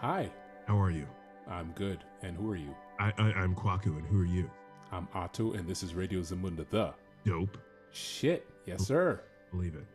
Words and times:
Hi, 0.00 0.30
How 0.66 0.80
are 0.80 0.90
you? 0.90 1.06
I'm 1.48 1.72
good. 1.74 2.04
And 2.22 2.36
who 2.36 2.50
are 2.52 2.56
you? 2.56 2.74
I, 3.00 3.12
I 3.18 3.22
I'm 3.32 3.54
Kwaku, 3.54 3.96
and 3.98 4.06
who 4.06 4.20
are 4.20 4.26
you? 4.26 4.50
I'm 4.92 5.08
Otto, 5.14 5.52
and 5.52 5.68
this 5.68 5.82
is 5.82 5.94
Radio 5.94 6.20
Zamunda, 6.20 6.68
the 6.70 6.92
Dope. 7.24 7.58
shit. 7.90 8.46
Yes, 8.66 8.86
sir. 8.86 9.20
Believe 9.50 9.74
it. 9.74 9.86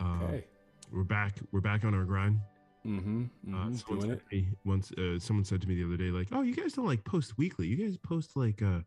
Uh, 0.00 0.24
Okay. 0.24 0.44
We're 0.92 1.02
back. 1.04 1.34
We're 1.52 1.60
back 1.60 1.84
on 1.84 1.94
our 1.94 2.04
grind. 2.04 2.40
Mm-hmm. 2.86 3.24
Uh, 3.52 3.56
mm-hmm. 3.56 3.74
someone 3.74 4.06
Doing 4.06 4.10
it. 4.18 4.22
me 4.32 4.48
once. 4.64 4.90
Uh, 4.92 5.18
someone 5.18 5.44
said 5.44 5.60
to 5.62 5.68
me 5.68 5.74
the 5.74 5.84
other 5.84 5.96
day, 5.98 6.10
like, 6.10 6.28
"Oh, 6.32 6.40
you 6.42 6.54
guys 6.54 6.72
don't 6.74 6.86
like 6.86 7.04
post 7.04 7.36
weekly. 7.36 7.66
You 7.66 7.76
guys 7.76 7.96
post 7.98 8.36
like 8.36 8.62
uh, 8.62 8.80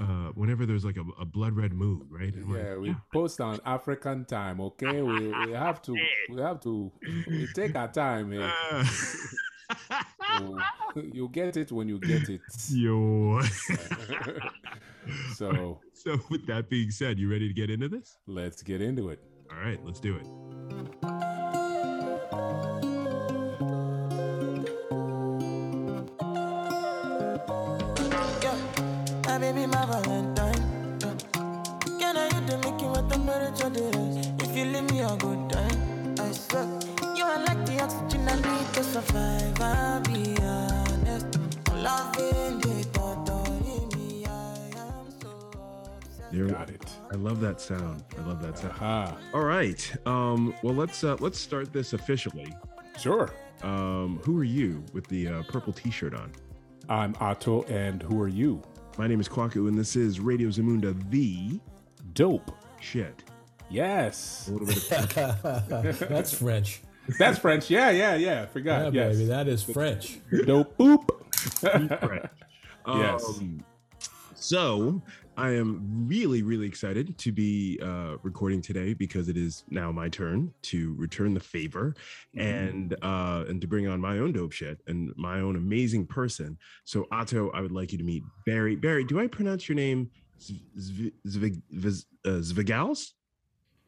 uh, 0.00 0.30
whenever 0.34 0.64
there's 0.64 0.84
like 0.86 0.96
a, 0.96 1.04
a 1.20 1.24
blood 1.26 1.54
red 1.54 1.74
moon, 1.74 2.06
right?" 2.08 2.32
And 2.34 2.44
I'm 2.44 2.50
like, 2.52 2.62
Yeah, 2.62 2.76
we 2.76 2.96
post 3.12 3.40
on 3.42 3.60
African 3.66 4.24
time. 4.24 4.60
Okay, 4.62 5.02
we, 5.02 5.28
we 5.46 5.52
have 5.52 5.82
to 5.82 5.94
we 6.30 6.40
have 6.40 6.60
to 6.60 6.90
we 7.26 7.46
take 7.54 7.74
our 7.76 7.88
time. 7.88 8.32
eh. 8.32 8.84
So, 10.38 10.58
you 11.12 11.28
get 11.28 11.56
it 11.56 11.72
when 11.72 11.88
you 11.88 11.98
get 11.98 12.28
it. 12.28 12.40
Yo. 12.70 13.40
So 15.36 15.80
so 15.92 16.18
with 16.30 16.46
that 16.46 16.68
being 16.68 16.90
said, 16.90 17.18
you 17.18 17.30
ready 17.30 17.48
to 17.48 17.54
get 17.54 17.70
into 17.70 17.88
this? 17.88 18.18
let's 18.26 18.62
get 18.62 18.80
into 18.80 19.10
it. 19.10 19.20
All 19.50 19.58
right, 19.58 19.78
let's 19.84 20.00
do 20.00 20.16
it. 20.16 20.26
Yeah, 28.42 28.56
my 29.26 29.38
baby, 29.38 29.66
my 29.66 29.86
Valentine. 29.86 30.98
Yeah. 31.00 31.14
Can 31.98 32.16
I 32.16 32.34
hit 32.34 32.46
the 32.46 32.58
Mickey 32.64 32.86
with 32.86 33.10
temperature 33.10 33.70
days? 33.70 34.26
If 34.40 34.56
you 34.56 34.64
leave 34.64 34.90
me 34.90 35.00
a 35.00 35.16
good 35.16 35.43
survive. 38.94 39.60
I'll 39.60 40.00
be 40.02 40.36
honest. 40.40 41.38
Loving 41.74 42.60
the 42.60 42.86
thought 42.92 43.96
me, 43.96 44.24
I 44.24 44.56
am 44.78 45.10
so 45.20 45.30
obsessed. 45.96 46.30
There- 46.30 46.46
Got 46.46 46.70
it. 46.70 46.86
I 47.12 47.16
love 47.16 47.40
that 47.40 47.60
sound. 47.60 48.04
I 48.16 48.22
love 48.22 48.40
that 48.42 48.56
sound. 48.56 48.72
Aha. 48.74 49.16
All 49.32 49.44
right. 49.44 49.92
Um, 50.06 50.54
well, 50.62 50.74
let's 50.74 51.02
uh, 51.02 51.16
let's 51.18 51.40
start 51.40 51.72
this 51.72 51.92
officially. 51.92 52.54
Sure. 53.00 53.32
Um, 53.64 54.20
who 54.22 54.38
are 54.38 54.44
you 54.44 54.84
with 54.92 55.08
the 55.08 55.26
uh, 55.28 55.42
purple 55.48 55.72
T-shirt 55.72 56.14
on? 56.14 56.30
I'm 56.88 57.16
Otto, 57.18 57.62
and 57.64 58.00
who 58.02 58.20
are 58.22 58.28
you? 58.28 58.62
My 58.96 59.08
name 59.08 59.18
is 59.20 59.28
Kwaku, 59.28 59.66
and 59.68 59.76
this 59.76 59.96
is 59.96 60.20
Radio 60.20 60.50
Zamunda, 60.50 60.94
the 61.10 61.58
Dope. 62.12 62.52
shit. 62.80 63.24
Yes. 63.70 64.46
A 64.48 64.52
little 64.52 64.66
bit 64.66 64.92
of 65.34 66.08
That's 66.08 66.32
French. 66.32 66.82
That's 67.18 67.38
French. 67.38 67.70
Yeah, 67.70 67.90
yeah, 67.90 68.14
yeah. 68.14 68.40
Yeah, 68.40 68.46
Forgot. 68.46 68.94
yes. 68.94 69.16
baby, 69.16 69.28
that 69.28 69.48
is 69.48 69.62
French. 69.62 70.18
Dope. 70.46 70.76
Boop. 70.78 71.08
French. 72.00 72.30
Yes. 72.86 73.24
Um, 73.38 73.64
so 74.34 75.00
I 75.38 75.52
am 75.52 76.06
really, 76.06 76.42
really 76.42 76.66
excited 76.66 77.16
to 77.16 77.32
be 77.32 77.80
uh, 77.82 78.16
recording 78.22 78.60
today 78.60 78.92
because 78.92 79.30
it 79.30 79.38
is 79.38 79.64
now 79.70 79.90
my 79.90 80.10
turn 80.10 80.52
to 80.64 80.94
return 80.98 81.32
the 81.32 81.40
favor 81.40 81.94
and 82.36 82.94
uh, 83.00 83.44
and 83.48 83.58
to 83.62 83.66
bring 83.66 83.88
on 83.88 84.02
my 84.02 84.18
own 84.18 84.32
dope 84.32 84.52
shit 84.52 84.80
and 84.86 85.14
my 85.16 85.40
own 85.40 85.56
amazing 85.56 86.06
person. 86.06 86.58
So 86.84 87.06
Otto, 87.10 87.50
I 87.52 87.62
would 87.62 87.72
like 87.72 87.90
you 87.90 87.96
to 87.96 88.04
meet 88.04 88.22
Barry. 88.44 88.76
Barry, 88.76 89.04
do 89.04 89.18
I 89.18 89.28
pronounce 89.28 89.66
your 89.66 89.76
name 89.76 90.10
Zv- 90.38 90.60
Zv- 90.78 91.12
Zvig- 91.26 91.62
Viz- 91.70 92.04
uh, 92.26 92.40
Zvigals? 92.42 93.12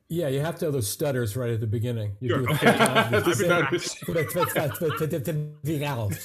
Yeah, 0.08 0.28
you 0.28 0.38
have 0.40 0.56
to 0.60 0.66
have 0.66 0.72
those 0.74 0.88
stutters 0.88 1.36
right 1.36 1.50
at 1.50 1.60
the 1.60 1.66
beginning. 1.66 2.16
You 2.20 2.28
do 2.28 2.44
it 2.48 2.50
Okay. 2.50 2.58
three 2.58 2.78
times. 2.86 3.26
You 3.26 3.34
say, 3.34 3.44
Stutters. 3.44 3.96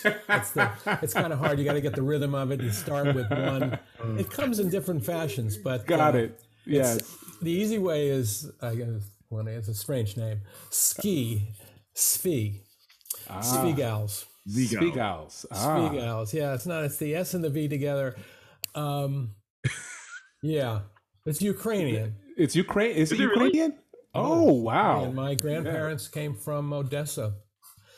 It's, 0.06 0.52
the, 0.52 0.72
it's 1.02 1.14
kind 1.14 1.34
of 1.34 1.40
hard. 1.40 1.58
You 1.58 1.66
got 1.66 1.74
to 1.74 1.82
get 1.82 1.96
the 1.96 2.04
rhythm 2.04 2.36
of 2.36 2.52
it. 2.52 2.62
You 2.62 2.72
start 2.72 3.16
with 3.16 3.30
one. 3.30 3.80
It 4.20 4.30
comes 4.30 4.60
in 4.60 4.70
different 4.70 5.06
fashions, 5.06 5.58
but 5.58 5.86
Got 5.88 6.16
uh, 6.16 6.18
it. 6.20 6.24
it's- 6.26 6.42
Yes. 6.66 7.18
The 7.42 7.50
easy 7.52 7.80
way 7.80 8.08
is, 8.10 8.52
I 8.62 8.76
guess, 8.76 9.02
one. 9.30 9.48
It's 9.48 9.68
a 9.68 9.74
strange 9.74 10.16
name. 10.16 10.42
Ski, 10.70 11.48
Svi, 11.96 12.62
Ah. 13.28 13.40
Svigals, 13.42 14.26
Zvigals. 14.48 14.94
Spigals. 14.94 15.46
Ah. 15.52 15.56
Svigals. 15.80 16.34
Yeah, 16.34 16.54
it's 16.54 16.68
not. 16.68 16.84
It's 16.84 16.98
the 16.98 17.16
S 17.16 17.34
and 17.34 17.44
the 17.44 17.50
V 17.50 17.68
together. 17.68 18.16
Um, 18.76 19.32
yeah, 20.44 20.82
it's 21.26 21.42
Ukrainian. 21.42 22.16
It's 22.38 22.56
Ukraine. 22.56 22.92
Is, 22.92 23.12
Is 23.12 23.20
it 23.20 23.24
it 23.24 23.28
really? 23.28 23.46
Ukrainian? 23.46 23.78
Oh 24.14 24.52
wow! 24.54 25.06
And 25.06 25.16
my 25.16 25.36
grandparents 25.36 26.08
came 26.08 26.36
from 26.36 26.74
Odessa. 26.74 27.36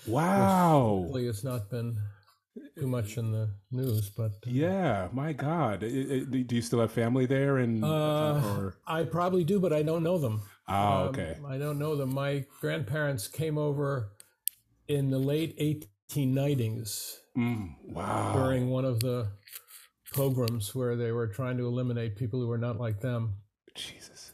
Wow. 0.08 1.00
Hopefully, 1.02 1.28
it's 1.28 1.44
not 1.44 1.70
been 1.70 1.98
too 2.78 2.88
much 2.88 3.18
in 3.18 3.32
the 3.32 3.50
news, 3.72 4.10
but 4.10 4.32
uh, 4.46 4.50
Yeah. 4.64 5.08
My 5.12 5.34
God. 5.34 5.84
I- 5.84 5.88
I- 5.88 6.44
do 6.48 6.56
you 6.56 6.62
still 6.62 6.82
have 6.82 6.92
family 6.92 7.26
there? 7.26 7.58
And 7.58 7.84
Uh, 7.84 8.42
or 8.46 8.76
I 8.86 9.04
probably 9.04 9.44
do, 9.44 9.60
but 9.60 9.74
I 9.74 9.82
don't 9.82 10.04
know 10.04 10.18
them. 10.20 10.42
ah, 10.68 11.04
Um, 11.04 11.08
okay. 11.10 11.38
I 11.48 11.58
don't 11.58 11.80
know 11.80 11.96
them. 11.96 12.14
My 12.14 12.46
grandparents 12.62 13.28
came 13.28 13.58
over 13.58 14.12
in 14.88 15.10
the 15.10 15.20
late 15.20 15.56
1890s 15.58 17.20
Mm, 17.38 17.74
wow. 17.86 18.34
during 18.36 18.70
one 18.70 18.86
of 18.86 19.00
the 19.00 19.32
pogroms 20.14 20.76
where 20.76 20.96
they 20.96 21.12
were 21.12 21.28
trying 21.28 21.58
to 21.58 21.66
eliminate 21.66 22.16
people 22.16 22.40
who 22.40 22.48
were 22.48 22.58
not 22.68 22.80
like 22.80 23.00
them. 23.02 23.34
Jesus. 23.76 24.34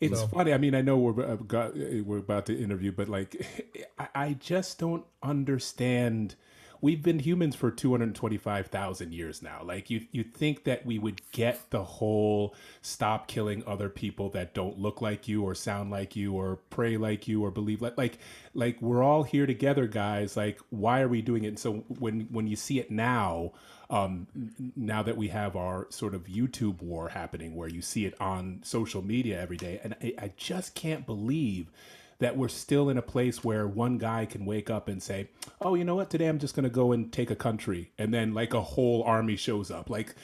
It's 0.00 0.20
So- 0.20 0.26
funny. 0.28 0.52
I 0.52 0.58
mean, 0.58 0.74
I 0.74 0.82
know 0.82 0.98
we're 0.98 1.24
uh, 1.24 1.36
got, 1.36 1.74
we're 1.76 2.18
about 2.18 2.46
to 2.46 2.60
interview, 2.60 2.92
but 2.92 3.08
like, 3.08 3.46
I, 3.98 4.08
I 4.14 4.32
just 4.34 4.78
don't 4.78 5.04
understand. 5.22 6.34
We've 6.80 7.02
been 7.02 7.20
humans 7.20 7.54
for 7.54 7.70
two 7.70 7.92
hundred 7.92 8.14
twenty-five 8.16 8.66
thousand 8.66 9.14
years 9.14 9.40
now. 9.40 9.62
Like, 9.64 9.88
you 9.90 10.06
you 10.10 10.24
think 10.24 10.64
that 10.64 10.84
we 10.84 10.98
would 10.98 11.20
get 11.30 11.70
the 11.70 11.84
whole 11.84 12.56
stop 12.82 13.28
killing 13.28 13.62
other 13.66 13.88
people 13.88 14.30
that 14.30 14.52
don't 14.52 14.78
look 14.80 15.00
like 15.00 15.28
you 15.28 15.44
or 15.44 15.54
sound 15.54 15.92
like 15.92 16.16
you 16.16 16.32
or 16.34 16.56
pray 16.70 16.96
like 16.96 17.28
you 17.28 17.44
or 17.44 17.52
believe 17.52 17.82
like 17.82 17.96
like 17.96 18.18
like 18.54 18.82
we're 18.82 19.02
all 19.04 19.22
here 19.22 19.46
together, 19.46 19.86
guys. 19.86 20.36
Like, 20.36 20.60
why 20.70 21.02
are 21.02 21.08
we 21.08 21.22
doing 21.22 21.44
it? 21.44 21.48
And 21.48 21.58
so 21.58 21.84
when 22.00 22.22
when 22.32 22.48
you 22.48 22.56
see 22.56 22.80
it 22.80 22.90
now, 22.90 23.52
um, 23.92 24.26
now 24.74 25.02
that 25.02 25.16
we 25.16 25.28
have 25.28 25.54
our 25.54 25.86
sort 25.90 26.14
of 26.14 26.24
YouTube 26.24 26.82
war 26.82 27.10
happening, 27.10 27.54
where 27.54 27.68
you 27.68 27.82
see 27.82 28.06
it 28.06 28.20
on 28.20 28.60
social 28.64 29.02
media 29.02 29.40
every 29.40 29.58
day, 29.58 29.80
and 29.84 29.94
I, 30.02 30.14
I 30.18 30.32
just 30.36 30.74
can't 30.74 31.06
believe 31.06 31.70
that 32.18 32.36
we're 32.36 32.48
still 32.48 32.88
in 32.88 32.96
a 32.96 33.02
place 33.02 33.44
where 33.44 33.66
one 33.66 33.98
guy 33.98 34.24
can 34.24 34.46
wake 34.46 34.70
up 34.70 34.88
and 34.88 35.02
say, 35.02 35.28
"Oh, 35.60 35.74
you 35.74 35.84
know 35.84 35.94
what? 35.96 36.08
Today 36.10 36.26
I'm 36.26 36.38
just 36.38 36.54
going 36.56 36.64
to 36.64 36.70
go 36.70 36.92
and 36.92 37.12
take 37.12 37.30
a 37.30 37.36
country," 37.36 37.92
and 37.98 38.14
then 38.14 38.32
like 38.32 38.54
a 38.54 38.62
whole 38.62 39.02
army 39.02 39.36
shows 39.36 39.70
up. 39.70 39.90
Like 39.90 40.14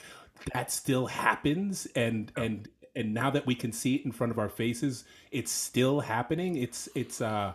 that 0.53 0.71
still 0.71 1.05
happens, 1.07 1.87
and 1.95 2.31
and 2.35 2.67
and 2.95 3.13
now 3.13 3.29
that 3.29 3.45
we 3.45 3.53
can 3.53 3.71
see 3.71 3.95
it 3.95 4.05
in 4.05 4.11
front 4.11 4.31
of 4.31 4.39
our 4.39 4.49
faces, 4.49 5.03
it's 5.31 5.51
still 5.51 5.99
happening. 5.99 6.55
It's 6.55 6.89
it's 6.95 7.21
uh 7.21 7.53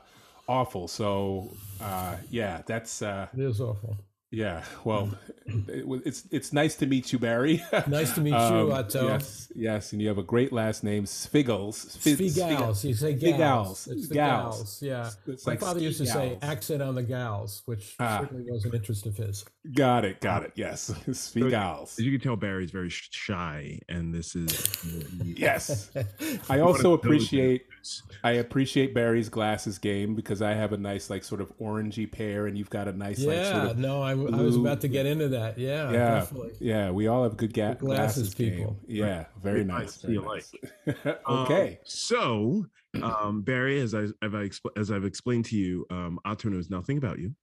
awful. 0.48 0.86
So 0.86 1.52
uh 1.80 2.16
yeah, 2.30 2.62
that's 2.66 3.02
uh 3.02 3.26
It 3.36 3.42
is 3.42 3.60
awful. 3.60 3.96
Yeah, 4.34 4.64
well, 4.84 5.16
it, 5.46 5.84
it's 6.04 6.24
it's 6.30 6.52
nice 6.52 6.74
to 6.76 6.86
meet 6.86 7.12
you, 7.12 7.18
Barry. 7.18 7.62
Nice 7.86 8.12
to 8.14 8.20
meet 8.20 8.30
you, 8.34 8.36
Um, 8.36 8.72
Otto. 8.72 9.06
Yes, 9.08 9.52
yes, 9.54 9.92
and 9.92 10.02
you 10.02 10.08
have 10.08 10.18
a 10.18 10.22
great 10.22 10.52
last 10.52 10.82
name, 10.84 11.04
Sfiggles. 11.04 11.74
Sfi- 11.96 12.16
Spigals. 12.16 12.84
You 12.84 12.94
say 12.94 13.14
Spigals. 13.14 13.38
gals. 13.38 13.86
It's 13.88 14.08
the 14.08 14.14
Gals. 14.14 14.56
gals. 14.56 14.82
Yeah. 14.82 15.10
It's 15.32 15.46
My 15.46 15.52
like 15.52 15.60
father 15.60 15.80
used 15.80 15.98
to 15.98 16.06
say 16.06 16.38
accent 16.42 16.82
on 16.82 16.94
the 16.94 17.02
gals, 17.02 17.62
which 17.66 17.94
Ah. 18.00 18.20
certainly 18.20 18.44
was 18.50 18.64
an 18.64 18.74
interest 18.74 19.06
of 19.06 19.16
his. 19.16 19.44
Got 19.74 20.04
it, 20.04 20.20
got 20.20 20.42
it. 20.44 20.52
Yes, 20.56 20.90
Sfiggles. 21.08 21.98
As 21.98 22.00
you 22.04 22.10
can 22.12 22.20
tell, 22.20 22.36
Barry's 22.36 22.70
very 22.70 22.90
shy, 22.90 23.78
and 23.88 24.12
this 24.14 24.34
is 24.34 24.50
Yes, 25.22 25.90
I 26.48 26.60
also 26.60 26.92
appreciate 26.94 27.66
dudes. 27.84 28.02
I 28.22 28.32
appreciate 28.32 28.94
Barry's 28.94 29.28
glasses 29.28 29.78
game 29.78 30.14
because 30.14 30.42
I 30.42 30.54
have 30.54 30.72
a 30.72 30.76
nice 30.76 31.10
like 31.10 31.24
sort 31.24 31.40
of 31.40 31.56
orangey 31.58 32.10
pair, 32.10 32.46
and 32.46 32.56
you've 32.56 32.70
got 32.70 32.88
a 32.88 32.92
nice 32.92 33.22
like 33.24 33.44
sort 33.44 33.70
of 33.70 33.78
no, 33.78 34.02
I 34.02 34.14
was 34.14 34.56
about 34.56 34.80
to 34.82 34.88
get 34.88 35.06
into 35.06 35.28
that. 35.28 35.58
Yeah, 35.58 35.90
yeah, 35.90 36.20
definitely. 36.20 36.52
yeah. 36.60 36.90
We 36.90 37.06
all 37.06 37.22
have 37.24 37.36
good 37.36 37.52
ga- 37.52 37.74
glasses 37.74 38.34
glasses, 38.34 38.34
game. 38.34 38.76
Yeah, 38.86 39.26
very 39.42 39.62
Very 39.62 39.64
nice. 39.64 40.02
nice. 40.02 40.02
Very 40.02 40.18
nice. 40.18 40.52
Um, 41.26 41.38
okay. 41.38 41.78
so, 41.84 42.66
um, 43.02 43.42
Barry, 43.42 43.80
as 43.80 43.94
I 43.94 44.02
as 44.22 44.34
I 44.34 44.44
expl- 44.44 44.76
as 44.76 44.90
I've 44.90 45.04
explained 45.04 45.44
to 45.46 45.56
you, 45.56 45.86
um, 45.90 46.18
Otto 46.24 46.48
knows 46.48 46.70
nothing 46.70 46.98
about 46.98 47.18
you, 47.18 47.34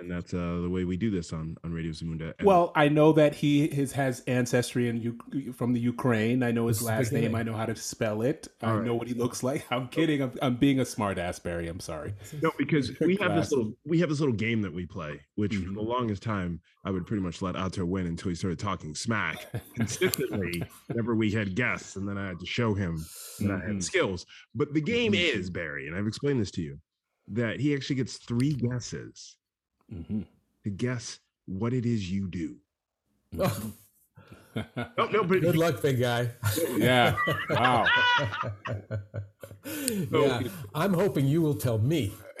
and 0.00 0.10
that's 0.10 0.32
uh, 0.32 0.60
the 0.62 0.68
way 0.70 0.84
we 0.84 0.96
do 0.96 1.10
this 1.10 1.32
on 1.32 1.56
on 1.64 1.72
Radio 1.72 1.92
Zamunda. 1.92 2.32
And 2.38 2.46
Well, 2.46 2.72
I 2.74 2.88
know 2.88 3.12
that 3.12 3.34
he 3.34 3.68
his 3.68 3.92
has 3.92 4.20
ancestry 4.26 4.88
in 4.88 4.96
U- 5.02 5.52
from 5.52 5.72
the 5.72 5.80
Ukraine. 5.80 6.42
I 6.42 6.50
know 6.52 6.66
his 6.68 6.78
This 6.78 6.80
is 6.82 6.86
the 6.88 6.92
last 6.94 7.12
name. 7.12 7.34
I 7.34 7.42
know 7.42 7.54
how 7.54 7.66
to 7.66 7.76
spell 7.76 8.22
it. 8.22 8.48
I 8.62 8.70
All 8.70 8.76
right. 8.76 8.86
know 8.86 8.94
what 8.94 9.08
he 9.08 9.14
looks 9.14 9.42
like. 9.42 9.66
I'm 9.70 9.88
kidding. 9.88 10.22
I'm, 10.22 10.32
I'm 10.40 10.56
being 10.56 10.80
a 10.80 10.84
smart 10.84 11.18
ass, 11.18 11.38
Barry. 11.38 11.68
I'm 11.68 11.80
sorry. 11.80 12.14
no, 12.42 12.50
because 12.56 12.98
we 13.00 13.16
have 13.16 13.34
this 13.34 13.50
little 13.52 13.72
we 13.84 14.00
have 14.00 14.08
this 14.08 14.20
little 14.20 14.34
game 14.34 14.62
that 14.62 14.72
we 14.72 14.86
play, 14.86 15.20
which 15.34 15.54
for 15.56 15.62
Mhm. 15.70 15.74
the 15.74 15.82
longest 15.82 16.22
time 16.22 16.60
I 16.84 16.90
would 16.90 17.06
pretty 17.06 17.22
much 17.22 17.42
let 17.42 17.54
Otto 17.56 17.84
win 17.84 18.06
until 18.06 18.30
he 18.30 18.34
started 18.34 18.58
talking 18.58 18.94
smack 18.94 19.46
consistently 19.74 20.62
whenever 20.86 21.14
we 21.14 21.30
had 21.30 21.54
guests, 21.54 21.96
and 21.96 22.08
then 22.08 22.16
I 22.16 22.28
had 22.28 22.40
to 22.40 22.46
show 22.46 22.74
him 22.74 22.96
that 23.40 23.50
I 23.50 23.58
had 23.66 23.76
Mhm. 23.76 23.82
skills. 23.82 24.24
But 24.54 24.72
the 24.72 24.80
game 24.80 25.12
Mhm. 25.12 25.34
is 25.36 25.50
Barry, 25.50 25.86
and 25.86 25.94
I've 25.96 26.06
explained 26.06 26.40
this 26.40 26.50
to 26.52 26.62
you 26.62 26.78
that 27.30 27.60
he 27.60 27.74
actually 27.74 27.96
gets 27.96 28.16
three 28.16 28.54
guesses 28.54 29.36
Mhm. 29.92 30.26
to 30.64 30.70
guess 30.70 31.18
what 31.46 31.72
it 31.72 31.86
is 31.86 32.10
you 32.10 32.28
do. 32.28 32.56
Oh, 33.38 33.72
No, 34.56 35.06
no, 35.12 35.22
but 35.24 35.40
good 35.40 35.56
luck, 35.56 35.80
big 35.82 36.00
guy. 36.00 36.30
yeah. 36.76 37.14
Wow. 37.50 37.86
yeah, 40.10 40.42
I'm 40.74 40.92
hoping 40.94 41.26
you 41.26 41.40
will 41.42 41.54
tell 41.54 41.78
me. 41.78 42.12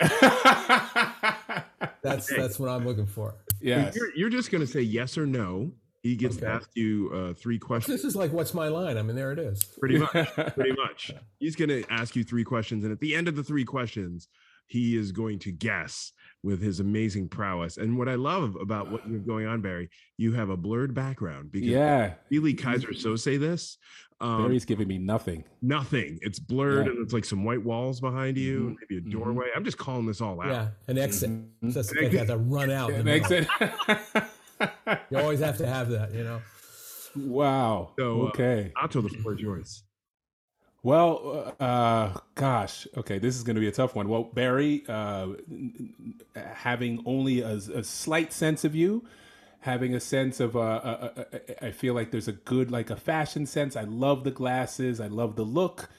That's 2.02 2.26
that's 2.34 2.58
what 2.58 2.68
I'm 2.70 2.84
looking 2.86 3.06
for. 3.06 3.34
yes. 3.60 3.94
you're, 3.96 4.14
you're 4.16 4.30
just 4.30 4.50
going 4.50 4.60
to 4.60 4.66
say 4.66 4.80
yes 4.80 5.18
or 5.18 5.26
no. 5.26 5.72
He 6.02 6.14
gets 6.16 6.36
Okay. 6.36 6.46
to 6.46 6.52
ask 6.52 6.70
you 6.74 7.10
uh, 7.12 7.34
three 7.34 7.58
questions. 7.58 7.96
This 7.96 8.04
is 8.04 8.14
like, 8.16 8.32
what's 8.32 8.54
my 8.54 8.68
line? 8.68 8.96
I 8.96 9.02
mean, 9.02 9.16
there 9.16 9.32
it 9.32 9.38
is. 9.38 9.62
Pretty 9.64 9.98
much. 9.98 10.12
pretty 10.54 10.72
much. 10.72 11.10
He's 11.40 11.56
going 11.56 11.68
to 11.68 11.84
ask 11.90 12.14
you 12.16 12.22
three 12.24 12.44
questions, 12.44 12.84
and 12.84 12.92
at 12.92 13.00
the 13.00 13.14
end 13.16 13.26
of 13.28 13.34
the 13.36 13.42
three 13.42 13.64
questions, 13.64 14.28
he 14.68 14.96
is 14.96 15.10
going 15.12 15.40
to 15.40 15.50
guess 15.52 16.12
with 16.42 16.60
his 16.62 16.80
amazing 16.80 17.28
prowess. 17.28 17.76
And 17.78 17.98
what 17.98 18.08
I 18.08 18.14
love 18.14 18.56
about 18.60 18.90
what 18.90 19.06
you 19.08 19.14
have 19.14 19.26
going 19.26 19.46
on, 19.46 19.60
Barry, 19.60 19.90
you 20.16 20.32
have 20.34 20.50
a 20.50 20.56
blurred 20.56 20.94
background 20.94 21.50
because 21.52 21.68
Yeah. 21.68 22.14
really 22.30 22.54
Kaiser 22.54 22.92
so 22.94 23.16
say 23.16 23.36
this. 23.36 23.76
Um, 24.20 24.42
Barry's 24.44 24.64
giving 24.64 24.88
me 24.88 24.98
nothing. 24.98 25.44
nothing. 25.62 26.18
It's 26.22 26.38
blurred, 26.40 26.86
Yeah. 26.86 26.92
and 26.92 27.02
it's 27.04 27.12
like 27.12 27.24
some 27.24 27.44
white 27.44 27.62
walls 27.62 28.00
behind 28.00 28.36
you, 28.36 28.60
Mhm. 28.70 28.76
maybe 28.80 28.98
a 28.98 29.00
Mhm. 29.08 29.12
doorway. 29.12 29.46
I'm 29.54 29.64
just 29.64 29.78
calling 29.78 30.06
this 30.06 30.20
all 30.20 30.40
out. 30.40 30.48
Yeah, 30.48 30.68
an 30.88 30.98
exit. 30.98 31.30
Mhm. 31.30 31.72
Just 31.72 31.94
they 31.94 32.08
have 32.16 32.26
to 32.28 32.36
run 32.36 32.70
out. 32.70 32.90
in 32.90 33.00
It 33.00 33.04
makes 33.04 33.30
it. 33.30 33.46
You 35.10 35.18
always 35.18 35.38
have 35.40 35.56
to 35.58 35.66
have 35.66 35.88
that, 35.90 36.12
you 36.14 36.24
know. 36.24 36.40
wow. 37.16 37.92
So, 37.98 38.22
okay. 38.28 38.72
uh. 38.76 38.84
Otto, 38.84 39.02
the 39.02 39.08
floor 39.08 39.34
is 39.34 39.40
yours. 39.40 39.84
Well, 40.82 41.54
uh, 41.58 42.18
gosh, 42.34 42.86
okay, 42.96 43.18
this 43.18 43.36
is 43.36 43.42
going 43.42 43.56
to 43.56 43.60
be 43.60 43.68
a 43.68 43.72
tough 43.72 43.96
one. 43.96 44.08
Well, 44.08 44.24
Barry, 44.24 44.84
uh, 44.88 45.28
having 46.36 47.02
only 47.04 47.40
a, 47.40 47.54
a 47.54 47.82
slight 47.82 48.32
sense 48.32 48.64
of 48.64 48.74
you, 48.74 49.04
having 49.60 49.94
a 49.94 50.00
sense 50.00 50.38
of, 50.38 50.56
uh, 50.56 50.60
uh, 50.60 51.12
uh, 51.16 51.22
uh, 51.32 51.38
I 51.66 51.70
feel 51.72 51.94
like 51.94 52.12
there's 52.12 52.28
a 52.28 52.32
good, 52.32 52.70
like 52.70 52.90
a 52.90 52.96
fashion 52.96 53.44
sense. 53.44 53.74
I 53.74 53.82
love 53.82 54.22
the 54.22 54.30
glasses. 54.30 55.00
I 55.00 55.08
love 55.08 55.34
the 55.34 55.42
look. 55.44 55.90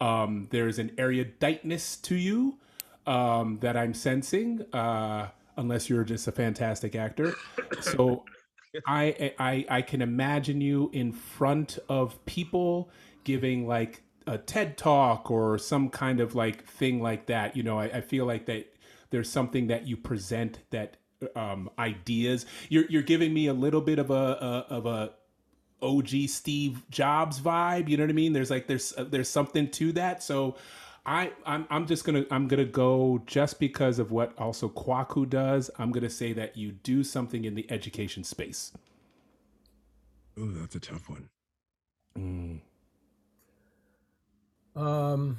Um, 0.00 0.48
there's 0.50 0.80
an 0.80 0.90
eruditeness 0.98 1.96
to 2.02 2.16
you 2.16 2.58
um, 3.06 3.58
that 3.60 3.76
I'm 3.76 3.94
sensing, 3.94 4.62
uh, 4.72 5.28
unless 5.56 5.88
you're 5.88 6.04
just 6.04 6.26
a 6.26 6.32
fantastic 6.32 6.96
actor. 6.96 7.34
So 7.80 8.24
I, 8.86 9.32
I 9.38 9.64
I 9.68 9.82
can 9.82 10.02
imagine 10.02 10.60
you 10.60 10.90
in 10.92 11.12
front 11.12 11.78
of 11.88 12.22
people 12.26 12.90
giving 13.22 13.66
like 13.68 14.02
a 14.26 14.38
TED 14.38 14.76
talk 14.76 15.30
or 15.30 15.58
some 15.58 15.88
kind 15.90 16.20
of 16.20 16.34
like 16.34 16.64
thing 16.64 17.02
like 17.02 17.26
that. 17.26 17.56
You 17.56 17.62
know, 17.62 17.78
I, 17.78 17.84
I 17.84 18.00
feel 18.00 18.26
like 18.26 18.46
that 18.46 18.74
there's 19.10 19.30
something 19.30 19.68
that 19.68 19.86
you 19.86 19.96
present 19.96 20.60
that 20.70 20.96
um, 21.36 21.70
ideas. 21.78 22.46
You're 22.68 22.86
you're 22.88 23.02
giving 23.02 23.32
me 23.32 23.46
a 23.46 23.54
little 23.54 23.80
bit 23.80 23.98
of 23.98 24.10
a, 24.10 24.14
a 24.14 24.66
of 24.74 24.86
a 24.86 25.12
OG 25.82 26.28
Steve 26.28 26.82
Jobs 26.90 27.40
vibe. 27.40 27.88
You 27.88 27.96
know 27.96 28.04
what 28.04 28.10
I 28.10 28.14
mean? 28.14 28.32
There's 28.32 28.50
like 28.50 28.66
there's 28.66 28.92
uh, 28.96 29.04
there's 29.04 29.28
something 29.28 29.70
to 29.72 29.92
that. 29.92 30.22
So 30.22 30.56
I 31.06 31.32
I'm 31.44 31.66
I'm 31.70 31.86
just 31.86 32.04
gonna 32.04 32.24
I'm 32.30 32.48
gonna 32.48 32.64
go 32.64 33.22
just 33.26 33.60
because 33.60 33.98
of 33.98 34.10
what 34.10 34.36
also 34.38 34.68
Kwaku 34.68 35.28
does. 35.28 35.70
I'm 35.78 35.92
gonna 35.92 36.10
say 36.10 36.32
that 36.32 36.56
you 36.56 36.72
do 36.72 37.04
something 37.04 37.44
in 37.44 37.54
the 37.54 37.70
education 37.70 38.24
space. 38.24 38.72
Oh, 40.38 40.46
that's 40.46 40.74
a 40.74 40.80
tough 40.80 41.08
one. 41.08 41.28
Mm. 42.18 42.60
Um, 44.76 45.38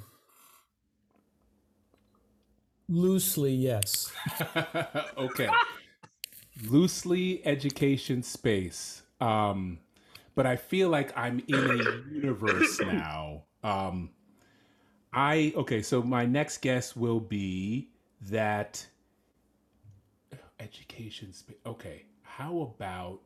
loosely, 2.88 3.54
yes. 3.54 4.12
okay. 5.18 5.50
Loosely 6.70 7.46
education 7.46 8.24
space. 8.24 9.04
Um, 9.20 9.80
but 10.36 10.46
I 10.46 10.56
feel 10.56 10.90
like 10.90 11.18
I'm 11.18 11.42
in 11.48 11.56
a 11.56 12.14
universe 12.14 12.80
now. 12.82 13.44
Um, 13.64 14.12
I 15.14 15.54
okay, 15.56 15.82
so 15.82 16.02
my 16.04 16.26
next 16.26 16.58
guess 16.58 16.96
will 16.96 17.22
be 17.22 17.88
that 18.30 18.86
education 20.60 21.32
space. 21.32 21.56
Okay, 21.66 22.06
how 22.22 22.60
about 22.76 23.22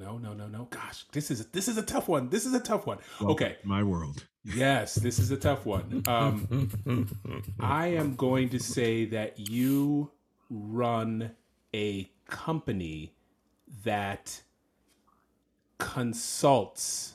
no, 0.00 0.18
no, 0.18 0.34
no, 0.34 0.46
no. 0.48 0.68
Gosh, 0.70 1.04
this 1.12 1.30
is 1.30 1.46
this 1.46 1.66
is 1.68 1.76
a 1.78 1.82
tough 1.82 2.06
one. 2.08 2.28
This 2.28 2.46
is 2.46 2.54
a 2.54 2.60
tough 2.60 2.86
one. 2.86 2.98
Okay, 3.20 3.56
My 3.64 3.82
world. 3.82 4.24
yes, 4.44 4.94
this 4.96 5.18
is 5.18 5.30
a 5.30 5.36
tough 5.36 5.66
one. 5.66 6.02
Um, 6.06 7.08
I 7.60 7.88
am 7.88 8.14
going 8.14 8.48
to 8.50 8.58
say 8.60 9.06
that 9.06 9.38
you 9.50 10.10
run 10.50 11.32
a 11.74 12.10
company 12.28 13.14
that 13.84 14.42
consults 15.78 17.12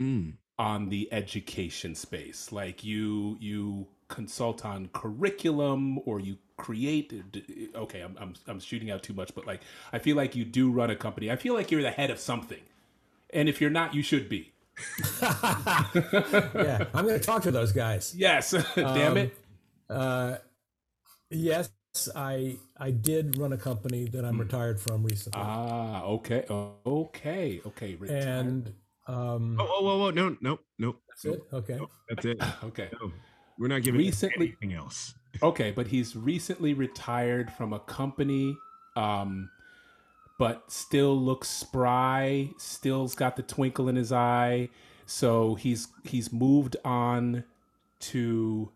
Mm. 0.00 0.32
on 0.58 0.88
the 0.88 1.12
education 1.12 1.94
space 1.94 2.50
like 2.52 2.82
you 2.82 3.36
you 3.38 3.86
consult 4.08 4.64
on 4.64 4.88
curriculum 4.94 5.98
or 6.06 6.18
you 6.20 6.38
create 6.66 7.06
okay 7.74 8.00
I'm, 8.06 8.14
I'm 8.22 8.32
i'm 8.50 8.60
shooting 8.60 8.90
out 8.92 9.02
too 9.02 9.14
much 9.20 9.30
but 9.34 9.44
like 9.46 9.60
i 9.92 9.98
feel 9.98 10.16
like 10.22 10.32
you 10.38 10.44
do 10.44 10.64
run 10.70 10.90
a 10.90 10.96
company 11.06 11.30
i 11.30 11.36
feel 11.44 11.54
like 11.58 11.70
you're 11.70 11.82
the 11.90 11.90
head 12.00 12.10
of 12.14 12.18
something 12.30 12.62
and 13.38 13.48
if 13.48 13.60
you're 13.60 13.76
not 13.80 13.94
you 13.94 14.02
should 14.10 14.28
be 14.28 14.42
yeah, 15.22 16.84
I'm 16.94 17.04
going 17.06 17.18
to 17.18 17.24
talk 17.24 17.42
to 17.42 17.50
those 17.50 17.72
guys. 17.72 18.14
yes 18.16 18.50
damn 18.74 19.12
Um, 19.12 19.16
it 19.18 19.30
Uh, 19.90 20.36
yes, 21.30 21.70
I 22.14 22.56
I 22.78 22.90
did 22.90 23.36
run 23.38 23.52
a 23.52 23.58
company 23.58 24.04
that 24.14 24.24
I'm 24.24 24.38
retired 24.40 24.78
from 24.80 25.02
recently, 25.02 25.40
ah 25.42 26.02
okay 26.16 26.44
okay 26.86 27.60
okay 27.66 27.90
retired. 27.96 28.24
and 28.46 28.74
um, 29.08 29.56
Oh, 29.60 29.66
oh, 29.68 29.80
whoa, 29.84 29.96
whoa, 29.98 30.10
no, 30.10 30.36
no, 30.40 30.60
no. 30.78 30.96
that's 31.08 31.24
it. 31.24 31.42
Okay. 31.52 31.76
no, 31.76 31.90
That's 32.08 32.24
it. 32.32 32.38
okay 32.70 32.88
No, 33.00 33.10
we're 33.58 33.68
not 33.74 33.82
giving 33.82 33.98
Recently- 34.00 34.54
anything 34.54 34.72
else. 34.74 35.14
Okay, 35.42 35.70
but 35.70 35.86
he's 35.86 36.16
recently 36.16 36.74
retired 36.74 37.52
from 37.52 37.72
a 37.72 37.80
company, 37.80 38.56
um, 38.96 39.50
but 40.38 40.70
still 40.70 41.16
looks 41.16 41.48
spry. 41.48 42.50
Still's 42.58 43.14
got 43.14 43.36
the 43.36 43.42
twinkle 43.42 43.88
in 43.88 43.96
his 43.96 44.12
eye. 44.12 44.68
So 45.06 45.54
he's 45.54 45.88
he's 46.04 46.32
moved 46.32 46.76
on 46.84 47.44
to. 48.00 48.70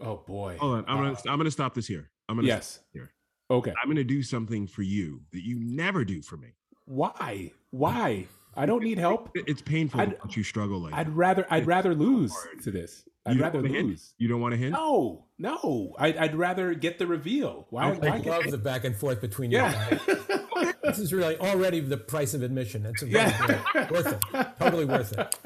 Oh 0.00 0.22
boy. 0.26 0.56
Hold 0.58 0.78
on. 0.78 0.84
I'm 0.88 0.96
gonna 0.96 1.16
I'm 1.28 1.38
gonna 1.38 1.50
stop 1.50 1.74
this 1.74 1.86
here. 1.86 2.10
I'm 2.28 2.36
gonna 2.36 2.48
yes. 2.48 2.80
here. 2.92 3.12
Okay. 3.50 3.72
I'm 3.82 3.88
gonna 3.88 4.04
do 4.04 4.22
something 4.22 4.66
for 4.66 4.82
you 4.82 5.22
that 5.32 5.42
you 5.42 5.58
never 5.60 6.04
do 6.04 6.22
for 6.22 6.36
me. 6.36 6.48
Why? 6.84 7.52
Why? 7.70 8.26
I 8.58 8.66
don't 8.66 8.82
need 8.82 8.98
help. 8.98 9.30
It's 9.34 9.62
painful 9.62 10.00
I'd- 10.00 10.10
to 10.12 10.18
watch 10.24 10.36
you 10.36 10.42
struggle 10.42 10.80
like 10.80 10.92
I'd 10.94 11.06
that. 11.06 11.12
rather 11.12 11.46
I'd 11.50 11.66
rather 11.66 11.94
lose 11.94 12.32
hard. 12.32 12.62
to 12.64 12.70
this. 12.70 13.04
You 13.06 13.12
I'd 13.26 13.32
don't 13.34 13.42
rather 13.42 13.58
want 13.60 13.70
a 13.70 13.74
hint? 13.74 13.88
lose. 13.88 14.14
You 14.18 14.28
don't 14.28 14.40
want 14.40 14.54
a 14.54 14.56
hint? 14.56 14.72
No, 14.72 15.24
no. 15.38 15.94
I'd, 15.98 16.16
I'd 16.16 16.34
rather 16.34 16.74
get 16.74 16.98
the 16.98 17.06
reveal. 17.06 17.66
Why? 17.70 17.90
Okay. 17.92 18.08
why 18.08 18.16
I 18.16 18.18
get- 18.20 18.30
love 18.30 18.50
the 18.50 18.58
back 18.58 18.84
and 18.84 18.96
forth 18.96 19.20
between 19.20 19.50
you. 19.50 19.58
yeah. 19.58 19.98
guys. 20.06 20.74
This 20.82 20.98
is 20.98 21.12
really 21.12 21.36
already 21.38 21.80
the 21.80 21.96
price 21.98 22.32
of 22.34 22.42
admission. 22.42 22.84
It's 22.86 23.02
a 23.02 23.06
Yeah. 23.08 23.88
worth 23.90 24.06
it. 24.34 24.46
Totally 24.58 24.84
worth 24.86 25.12
it. 25.16 25.36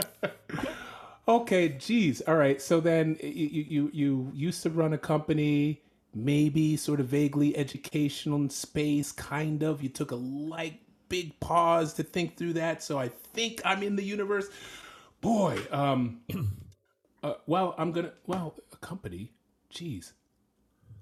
Okay, 1.28 1.68
geez. 1.70 2.20
All 2.22 2.36
right. 2.36 2.60
So 2.60 2.80
then 2.80 3.16
you, 3.22 3.28
you 3.48 3.64
you 3.70 3.90
you 3.92 4.32
used 4.34 4.62
to 4.64 4.70
run 4.70 4.92
a 4.92 4.98
company, 4.98 5.82
maybe 6.14 6.76
sort 6.76 6.98
of 7.00 7.06
vaguely 7.06 7.56
educational 7.56 8.38
in 8.38 8.50
space, 8.50 9.12
kind 9.12 9.62
of. 9.62 9.82
You 9.82 9.88
took 9.88 10.10
a 10.10 10.16
like 10.16 10.80
big 11.12 11.38
pause 11.40 11.92
to 11.92 12.02
think 12.02 12.38
through 12.38 12.54
that. 12.54 12.82
So 12.82 12.98
I 12.98 13.08
think 13.08 13.60
I'm 13.64 13.82
in 13.82 13.94
the 13.94 14.02
universe. 14.02 14.48
Boy, 15.20 15.60
um, 15.70 16.22
uh, 17.22 17.34
well, 17.46 17.74
I'm 17.78 17.92
gonna 17.92 18.12
well 18.26 18.56
a 18.72 18.76
company. 18.78 19.30
Geez, 19.68 20.14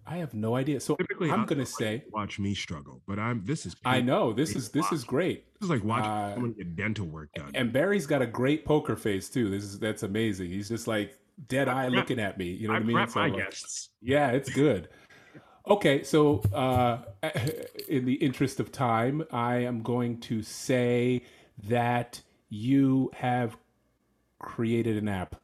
I 0.06 0.16
have 0.16 0.34
no 0.34 0.56
idea. 0.56 0.80
So 0.80 0.96
Typically, 0.96 1.30
I'm 1.30 1.46
gonna 1.46 1.64
say 1.64 2.04
watch 2.12 2.40
me 2.40 2.54
struggle, 2.54 3.00
but 3.06 3.18
I'm 3.20 3.44
this 3.44 3.64
is 3.64 3.76
I 3.84 4.00
know 4.00 4.32
this 4.32 4.56
is 4.56 4.68
this 4.70 4.90
is 4.92 5.04
great. 5.04 5.44
This 5.54 5.66
is 5.66 5.70
like 5.70 5.84
watching 5.84 6.10
Uh, 6.10 6.34
someone 6.34 6.52
get 6.52 6.74
dental 6.76 7.06
work 7.06 7.32
done. 7.34 7.52
And 7.54 7.72
Barry's 7.72 8.06
got 8.06 8.20
a 8.20 8.26
great 8.26 8.64
poker 8.64 8.96
face 8.96 9.30
too. 9.30 9.48
This 9.48 9.62
is 9.62 9.78
that's 9.78 10.02
amazing. 10.02 10.50
He's 10.50 10.68
just 10.68 10.88
like 10.88 11.16
dead 11.48 11.68
eye 11.68 11.88
prep- 11.88 11.92
looking 11.92 12.18
at 12.18 12.36
me. 12.36 12.46
You 12.46 12.66
know 12.68 12.74
I 12.74 12.78
what 12.78 12.82
I 12.82 12.86
mean? 12.86 13.08
So, 13.08 13.20
my 13.20 13.28
like, 13.28 13.36
guests. 13.36 13.90
Yeah, 14.02 14.32
it's 14.32 14.50
good. 14.50 14.88
Okay, 15.68 16.02
so 16.02 16.42
uh, 16.52 16.98
in 17.88 18.04
the 18.04 18.14
interest 18.14 18.60
of 18.60 18.72
time, 18.72 19.22
I 19.30 19.56
am 19.58 19.82
going 19.82 20.18
to 20.20 20.42
say 20.42 21.24
that 21.68 22.20
you 22.48 23.10
have 23.14 23.56
created 24.38 24.96
an 24.96 25.08
app. 25.08 25.36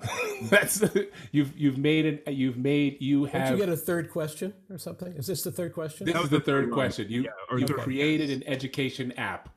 That's 0.42 0.84
you've 1.32 1.56
you've 1.58 1.76
made 1.76 2.06
an 2.06 2.34
you've 2.34 2.56
made 2.56 2.98
you 3.00 3.26
Don't 3.26 3.30
have 3.40 3.50
you 3.50 3.56
get 3.56 3.68
a 3.68 3.76
third 3.76 4.10
question 4.10 4.54
or 4.70 4.78
something? 4.78 5.12
Is 5.14 5.26
this 5.26 5.42
the 5.42 5.50
third 5.50 5.74
question? 5.74 6.06
this 6.06 6.14
is 6.14 6.30
the 6.30 6.38
the 6.38 6.44
third 6.44 6.66
third 6.66 6.72
question. 6.72 7.08
You 7.10 7.22
Yeah, 7.22 7.58
you 7.58 7.66
third. 7.66 7.78
created 7.78 8.30
an 8.30 8.44
education 8.46 9.12
app. 9.12 9.48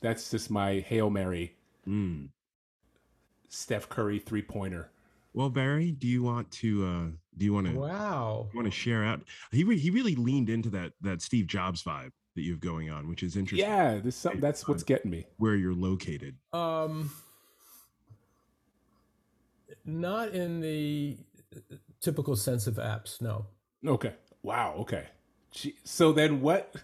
That's 0.00 0.30
just 0.30 0.50
my 0.50 0.74
hail 0.80 1.10
mary. 1.10 1.56
Mm. 1.86 2.28
Steph 3.48 3.88
Curry 3.88 4.20
three 4.20 4.42
pointer. 4.42 4.90
Well, 5.34 5.50
Barry, 5.50 5.90
do 5.90 6.06
you 6.06 6.22
want 6.22 6.50
to 6.52 6.86
uh, 6.86 7.06
Do 7.36 7.44
you 7.46 7.52
want 7.54 7.66
to 7.68 7.72
Wow. 7.74 8.48
want 8.54 8.66
to 8.66 8.70
share 8.70 9.02
out? 9.04 9.22
He 9.50 9.64
re- 9.64 9.78
he 9.78 9.90
really 9.90 10.14
leaned 10.14 10.50
into 10.50 10.68
that 10.70 10.92
that 11.00 11.22
Steve 11.22 11.46
Jobs 11.46 11.82
vibe 11.82 12.10
that 12.34 12.42
you 12.42 12.52
have 12.52 12.60
going 12.60 12.90
on, 12.90 13.08
which 13.08 13.22
is 13.22 13.36
interesting. 13.36 13.68
Yeah, 13.68 13.98
this 13.98 14.16
some, 14.16 14.40
that's 14.40 14.66
what's 14.68 14.82
getting 14.82 15.10
me. 15.10 15.26
where 15.38 15.54
you're 15.54 15.74
located. 15.74 16.36
Um, 16.52 17.10
not 19.84 20.30
in 20.30 20.60
the 20.60 21.16
typical 22.00 22.36
sense 22.36 22.66
of 22.66 22.74
apps. 22.76 23.20
No. 23.20 23.46
Okay. 23.86 24.14
Wow. 24.42 24.74
Okay. 24.80 25.06
Gee, 25.52 25.74
So 25.84 26.12
then 26.12 26.40
what? 26.40 26.74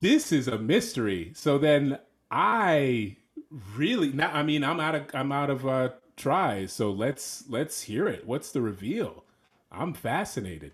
This 0.00 0.32
is 0.32 0.48
a 0.48 0.58
mystery. 0.58 1.32
So 1.34 1.58
then 1.58 1.98
I 2.30 3.16
really 3.76 4.12
now. 4.12 4.30
I 4.32 4.42
mean, 4.42 4.62
I'm 4.64 4.80
out 4.80 4.94
of 4.94 5.02
I'm 5.14 5.32
out 5.32 5.50
of 5.50 5.66
uh, 5.66 5.90
tries. 6.16 6.72
So 6.72 6.90
let's 6.90 7.44
let's 7.48 7.82
hear 7.82 8.06
it. 8.08 8.26
What's 8.26 8.52
the 8.52 8.60
reveal? 8.62 9.24
I'm 9.72 9.92
fascinated. 9.94 10.72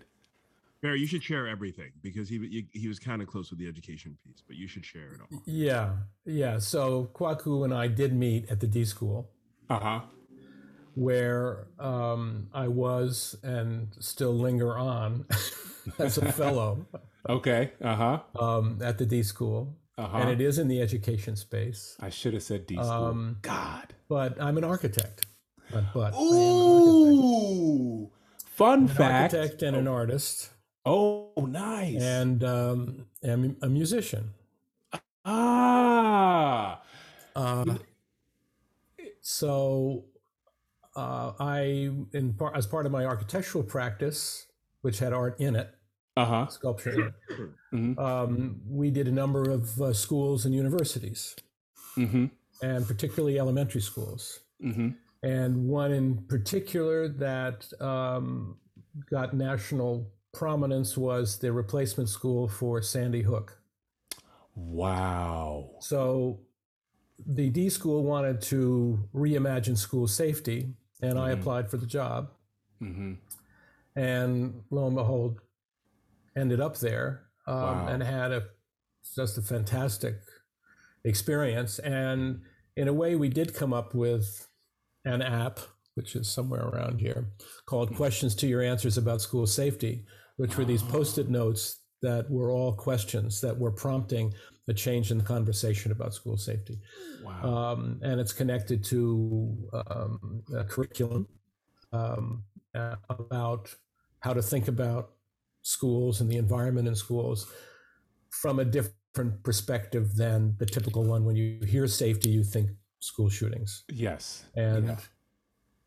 Barry, 0.81 0.99
you 0.99 1.05
should 1.07 1.23
share 1.23 1.47
everything 1.47 1.91
because 2.01 2.27
he 2.29 2.37
he, 2.39 2.79
he 2.79 2.87
was 2.87 2.97
kind 2.99 3.21
of 3.21 3.27
close 3.27 3.49
with 3.51 3.59
the 3.59 3.67
education 3.67 4.17
piece, 4.25 4.41
but 4.47 4.55
you 4.55 4.67
should 4.67 4.85
share 4.85 5.13
it 5.13 5.19
all. 5.21 5.41
Yeah. 5.45 5.91
Yeah. 6.25 6.57
So 6.59 7.09
Kwaku 7.13 7.63
and 7.63 7.73
I 7.73 7.87
did 7.87 8.13
meet 8.13 8.49
at 8.49 8.59
the 8.59 8.67
D 8.67 8.85
school. 8.85 9.29
Uh 9.69 9.79
huh. 9.79 9.99
where 10.95 11.67
um, 11.79 12.47
I 12.53 12.67
was 12.67 13.37
and 13.41 13.87
still 13.99 14.33
linger 14.33 14.77
on 14.77 15.25
as 15.99 16.17
a 16.17 16.29
fellow 16.33 16.85
Okay. 17.29 17.71
Uh 17.81 17.95
huh. 17.95 18.19
um, 18.39 18.79
at 18.83 18.97
the 18.97 19.05
D 19.05 19.23
school. 19.23 19.77
uh-huh. 19.97 20.17
And 20.17 20.29
it 20.29 20.41
is 20.41 20.57
in 20.57 20.67
the 20.67 20.81
education 20.81 21.35
space. 21.35 21.95
I 22.01 22.09
should 22.09 22.33
have 22.33 22.43
said 22.43 22.65
D 22.67 22.75
school. 22.75 22.89
Um, 22.89 23.37
God. 23.41 23.93
But 24.09 24.41
I'm 24.41 24.57
an 24.57 24.63
architect. 24.65 25.25
But, 25.71 25.83
but 25.93 26.13
I 26.13 26.17
am 26.17 26.23
an 26.23 27.13
Ooh. 27.13 28.09
Fun. 28.45 28.81
An 28.81 28.87
fact. 28.87 29.33
architect 29.33 29.61
and 29.63 29.75
an 29.75 29.87
artist, 29.87 30.49
Oh, 30.85 31.31
nice. 31.37 32.01
and 32.01 32.43
um, 32.43 33.05
am 33.23 33.55
a 33.61 33.67
musician. 33.69 34.31
ah. 35.25 36.81
Uh, 37.35 37.75
so 39.21 40.05
uh, 40.95 41.31
I, 41.39 41.89
in 42.13 42.33
part, 42.37 42.55
as 42.57 42.67
part 42.67 42.85
of 42.85 42.91
my 42.91 43.05
architectural 43.05 43.63
practice, 43.63 44.47
which 44.81 44.99
had 44.99 45.13
art 45.13 45.39
in 45.39 45.55
it, 45.55 45.73
Uh 46.17 46.25
huh. 46.25 46.47
sculpture 46.47 47.07
it, 47.07 47.13
Mhm. 47.73 47.97
um, 47.97 48.61
we 48.67 48.91
did 48.91 49.07
a 49.07 49.11
number 49.11 49.49
of 49.49 49.79
uh, 49.81 49.93
schools 49.93 50.45
and 50.45 50.53
universities, 50.53 51.35
Mm-hmm. 51.97 52.25
and 52.61 52.85
particularly 52.87 53.39
elementary 53.39 53.81
schools. 53.81 54.41
Mm-hmm. 54.63 54.89
And 55.23 55.67
one 55.67 55.91
in 55.91 56.17
particular 56.27 57.07
that 57.07 57.71
um, 57.79 58.57
got 59.09 59.33
national 59.35 60.11
prominence 60.33 60.97
was 60.97 61.37
the 61.37 61.51
replacement 61.51 62.09
school 62.09 62.47
for 62.47 62.81
Sandy 62.81 63.21
Hook. 63.21 63.57
Wow. 64.55 65.71
So 65.79 66.39
the 67.25 67.49
D 67.49 67.69
school 67.69 68.03
wanted 68.03 68.41
to 68.43 69.07
reimagine 69.13 69.77
school 69.77 70.07
safety, 70.07 70.73
and 71.01 71.19
I 71.19 71.29
Mhm. 71.29 71.39
applied 71.39 71.69
for 71.69 71.77
the 71.77 71.85
job. 71.87 72.31
Mm-hmm. 72.81 73.13
and 73.95 74.63
lo 74.71 74.87
and 74.87 74.95
behold, 74.95 75.39
ended 76.35 76.59
up 76.61 76.77
there 76.77 77.27
um, 77.45 77.55
Wow. 77.55 77.87
and 77.89 78.01
had 78.01 78.31
a 78.31 78.47
just 79.15 79.37
a 79.37 79.41
fantastic 79.41 80.15
experience. 81.03 81.77
And 81.79 82.41
in 82.77 82.87
a 82.87 82.93
way, 82.93 83.15
we 83.15 83.27
did 83.29 83.53
come 83.53 83.73
up 83.73 83.93
with 83.93 84.47
an 85.05 85.21
app, 85.21 85.59
which 85.95 86.15
is 86.15 86.29
somewhere 86.29 86.63
around 86.67 86.99
here, 86.99 87.31
called 87.65 87.95
"Questions 87.95 88.35
to 88.35 88.47
Your 88.47 88.61
Answers 88.61 88.97
About 88.97 89.21
School 89.21 89.47
Safety," 89.47 90.05
which 90.37 90.57
were 90.57 90.65
these 90.65 90.83
post-it 90.83 91.29
notes 91.29 91.79
that 92.01 92.29
were 92.29 92.51
all 92.51 92.73
questions 92.73 93.41
that 93.41 93.57
were 93.57 93.71
prompting 93.71 94.33
a 94.67 94.73
change 94.73 95.11
in 95.11 95.17
the 95.17 95.23
conversation 95.23 95.91
about 95.91 96.13
school 96.13 96.37
safety 96.37 96.79
Wow. 97.23 97.43
um, 97.73 97.99
and 98.01 98.19
it's 98.19 98.31
connected 98.31 98.83
to 98.85 99.55
um, 99.87 100.41
a 100.55 100.63
curriculum 100.63 101.27
um, 101.91 102.43
about 103.09 103.75
how 104.21 104.33
to 104.33 104.41
think 104.41 104.67
about 104.67 105.11
schools 105.61 106.21
and 106.21 106.29
the 106.29 106.37
environment 106.37 106.87
in 106.87 106.95
schools 106.95 107.51
from 108.29 108.59
a 108.59 108.65
different 108.65 109.43
perspective 109.43 110.15
than 110.15 110.55
the 110.57 110.65
typical 110.65 111.03
one. 111.03 111.25
When 111.25 111.35
you 111.35 111.59
hear 111.65 111.85
safety, 111.87 112.29
you 112.29 112.43
think 112.43 112.69
school 113.01 113.29
shootings, 113.29 113.83
yes. 113.89 114.45
and 114.55 114.87
Yeah. 114.87 114.97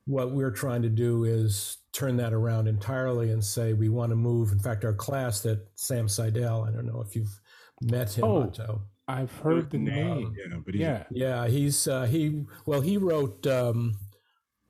what 0.06 0.32
we're 0.32 0.50
trying 0.50 0.82
to 0.82 0.88
do 0.90 1.24
is 1.24 1.78
turn 1.92 2.16
that 2.18 2.32
around 2.34 2.66
entirely 2.68 3.30
and 3.30 3.42
say 3.42 3.72
we 3.72 3.88
want 3.88 4.10
to 4.10 4.16
move. 4.16 4.52
In 4.52 4.58
fact, 4.58 4.84
our 4.84 4.92
class 4.92 5.40
that 5.42 5.66
Sam 5.76 6.08
Seidel, 6.08 6.62
I 6.64 6.70
don't 6.70 6.86
know 6.86 7.00
if 7.00 7.16
you've 7.16 7.40
met 7.80 8.12
him, 8.12 8.24
Oh. 8.24 8.42
Otto. 8.42 8.82
I've 9.06 9.32
heard 9.32 9.70
the 9.70 9.78
name. 9.78 10.34
Yeah, 10.36 10.56
but 10.64 10.74
he's, 10.74 10.80
Yeah. 10.80 11.04
Yeah, 11.10 11.46
he's 11.46 11.86
uh, 11.86 12.04
he. 12.06 12.44
Well, 12.66 12.80
he 12.80 12.96
wrote 12.96 13.46
um, 13.46 13.96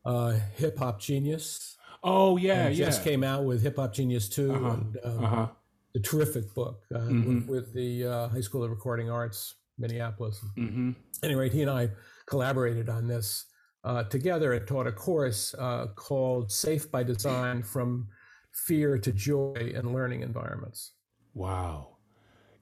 uh, 0.05 0.33
Hip 0.57 0.79
Hop 0.79 1.01
Genius. 1.01 1.77
Oh 2.03 2.37
yeah, 2.37 2.67
and 2.67 2.77
yeah. 2.77 2.87
Just 2.87 3.05
came 3.05 3.23
out 3.25 3.45
with 3.45 3.63
Hip 3.63 3.77
Hop 3.77 3.93
Genius 3.95 4.29
Two, 4.29 4.53
Uh-huh, 4.53 4.71
and 4.73 4.99
um, 5.05 5.25
Uh-huh. 5.25 5.49
the 5.95 6.01
terrific 6.01 6.53
book 6.53 6.83
uh, 6.95 6.99
Mhm. 6.99 7.47
with, 7.47 7.49
with 7.49 7.73
the 7.75 8.05
uh, 8.05 8.29
High 8.29 8.41
School 8.43 8.63
of 8.65 8.71
Recording 8.71 9.09
Arts, 9.09 9.55
Minneapolis. 9.79 10.41
Mm-hmm. 10.59 10.91
Anyway, 11.23 11.49
he 11.49 11.63
and 11.63 11.71
I 11.71 11.91
collaborated 12.27 12.89
on 12.89 13.07
this 13.07 13.47
uh, 13.85 14.05
together 14.05 14.53
and 14.53 14.67
taught 14.67 14.87
a 14.87 14.93
course 14.93 15.55
uh, 15.59 15.89
called 15.95 16.51
"Safe 16.51 16.91
by 16.91 17.03
Design: 17.03 17.63
From 17.63 18.09
Fear 18.53 18.99
to 18.99 19.13
Joy 19.13 19.73
in 19.75 19.93
Learning 19.93 20.23
Environments." 20.23 20.93
Wow. 21.35 21.89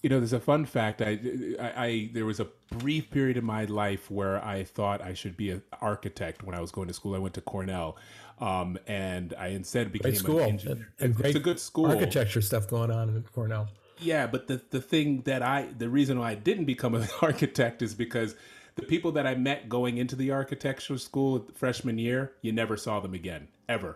You 0.03 0.11
know, 0.11 0.19
there's 0.19 0.33
a 0.33 0.41
fun 0.41 0.65
fact. 0.65 1.01
I, 1.01 1.17
I, 1.61 1.85
I, 1.85 2.11
there 2.13 2.27
was 2.27 2.41
a 2.41 2.49
brief 2.79 3.09
period 3.13 3.37
in 3.37 3.45
my 3.45 3.67
life 3.67 4.11
where 4.11 4.45
I 4.45 4.65
thought 4.65 5.01
I 5.01 5.15
should 5.15 5.37
be 5.37 5.51
an 5.51 5.63
architect 5.81 6.43
when 6.43 6.57
I 6.57 6.61
was 6.61 6.73
going 6.73 6.89
to 6.89 6.95
school. 6.95 7.15
I 7.15 7.19
went 7.19 7.35
to 7.35 7.41
Cornell, 7.41 7.97
um, 8.41 8.77
and 8.89 9.33
I 9.39 9.49
instead 9.49 9.93
became 9.93 10.11
Great 10.11 10.19
school, 10.19 10.41
an 10.41 10.49
engineer. 10.51 10.89
and 10.99 11.13
it's 11.13 11.21
great 11.21 11.37
a 11.37 11.41
good 11.41 11.61
school. 11.61 11.87
architecture 11.87 12.41
stuff 12.41 12.67
going 12.67 12.91
on 12.91 13.11
in 13.11 13.23
Cornell. 13.33 13.69
Yeah, 14.01 14.27
but 14.27 14.49
the 14.49 14.61
the 14.71 14.81
thing 14.81 15.23
that 15.23 15.43
I 15.43 15.69
the 15.79 15.89
reason 15.89 16.19
why 16.19 16.33
I 16.33 16.35
didn't 16.35 16.65
become 16.65 16.97
an 16.97 17.07
architect 17.23 17.83
is 17.83 17.95
because 17.95 18.35
the 18.75 18.83
people 18.83 19.13
that 19.13 19.27
I 19.27 19.35
met 19.35 19.69
going 19.69 19.99
into 19.99 20.17
the 20.17 20.31
architecture 20.31 20.99
school 20.99 21.47
freshman 21.55 21.99
year, 21.99 22.33
you 22.43 22.53
never 22.53 22.77
saw 22.77 23.01
them 23.01 23.15
again 23.15 23.49
ever. 23.69 23.95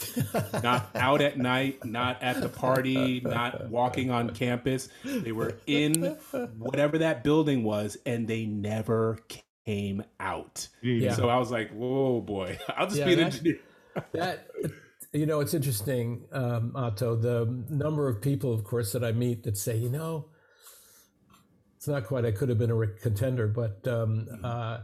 not 0.63 0.91
out 0.95 1.21
at 1.21 1.39
night, 1.39 1.85
not 1.85 2.23
at 2.23 2.41
the 2.41 2.49
party, 2.49 3.21
not 3.21 3.69
walking 3.69 4.11
on 4.11 4.31
campus. 4.31 4.89
They 5.05 5.33
were 5.33 5.59
in 5.67 6.17
whatever 6.59 6.99
that 6.99 7.25
building 7.25 7.65
was, 7.65 7.97
and 8.07 8.27
they 8.29 8.47
never 8.47 9.19
came 9.65 10.03
out. 10.21 10.69
Yeah. 10.83 11.15
So 11.15 11.29
I 11.29 11.39
was 11.39 11.51
like, 11.51 11.71
"Whoa, 11.73 12.21
boy! 12.21 12.59
I'll 12.77 12.87
just 12.87 12.99
Yeah, 12.99 13.05
be 13.07 13.13
an 13.15 13.19
that- 13.19 13.25
engineer." 13.27 13.59
that 14.13 14.47
you 15.13 15.25
know 15.25 15.41
it's 15.41 15.55
interesting 15.55 16.25
um, 16.33 16.73
otto 16.75 17.17
the 17.17 17.47
number 17.71 18.09
of 18.09 18.21
people 18.21 18.53
of 18.53 18.63
course 18.63 18.93
that 18.93 19.03
i 19.03 19.11
meet 19.11 19.45
that 19.45 19.57
say 19.57 19.75
you 19.75 19.89
know 19.89 20.27
it's 21.87 21.93
not 21.93 22.05
quite 22.05 22.25
i 22.25 22.33
could 22.33 22.49
have 22.49 22.59
been 22.59 22.71
a 22.71 22.87
contender 23.01 23.47
but 23.47 23.87
um, 23.87 24.27
uh, 24.43 24.79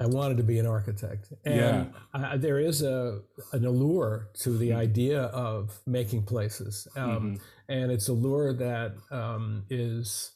i 0.00 0.06
wanted 0.06 0.38
to 0.38 0.42
be 0.42 0.58
an 0.58 0.66
architect 0.66 1.32
and 1.44 1.92
I, 2.14 2.36
there 2.38 2.58
is 2.58 2.82
a 2.82 3.20
an 3.52 3.66
allure 3.66 4.30
to 4.40 4.56
the 4.56 4.72
idea 4.72 5.24
of 5.24 5.80
making 5.86 6.22
places 6.22 6.88
um, 6.96 7.38
and 7.68 7.92
it's 7.92 8.08
a 8.08 8.14
lure 8.14 8.54
that 8.54 8.94
um, 9.10 9.64
is 9.68 10.32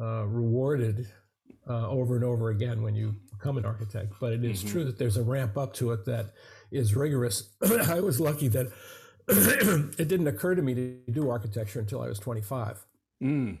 uh, 0.00 0.24
rewarded 0.24 1.08
uh, 1.68 1.88
over 1.88 2.16
and 2.16 2.24
over 2.24 2.50
again 2.50 2.82
when 2.82 2.94
you 2.94 3.14
become 3.30 3.56
an 3.56 3.64
architect. 3.64 4.14
But 4.20 4.32
it 4.32 4.44
is 4.44 4.62
true 4.62 4.84
that 4.84 4.98
there's 4.98 5.16
a 5.16 5.22
ramp 5.22 5.56
up 5.56 5.74
to 5.74 5.92
it 5.92 6.04
that 6.06 6.32
is 6.70 6.94
rigorous. 6.94 7.54
I 7.88 8.00
was 8.00 8.20
lucky 8.20 8.48
that 8.48 8.72
it 9.28 10.08
didn't 10.08 10.26
occur 10.26 10.54
to 10.54 10.62
me 10.62 10.74
to 10.74 10.98
do 11.10 11.30
architecture 11.30 11.80
until 11.80 12.02
I 12.02 12.08
was 12.08 12.18
25. 12.18 12.84
Mm. 13.22 13.58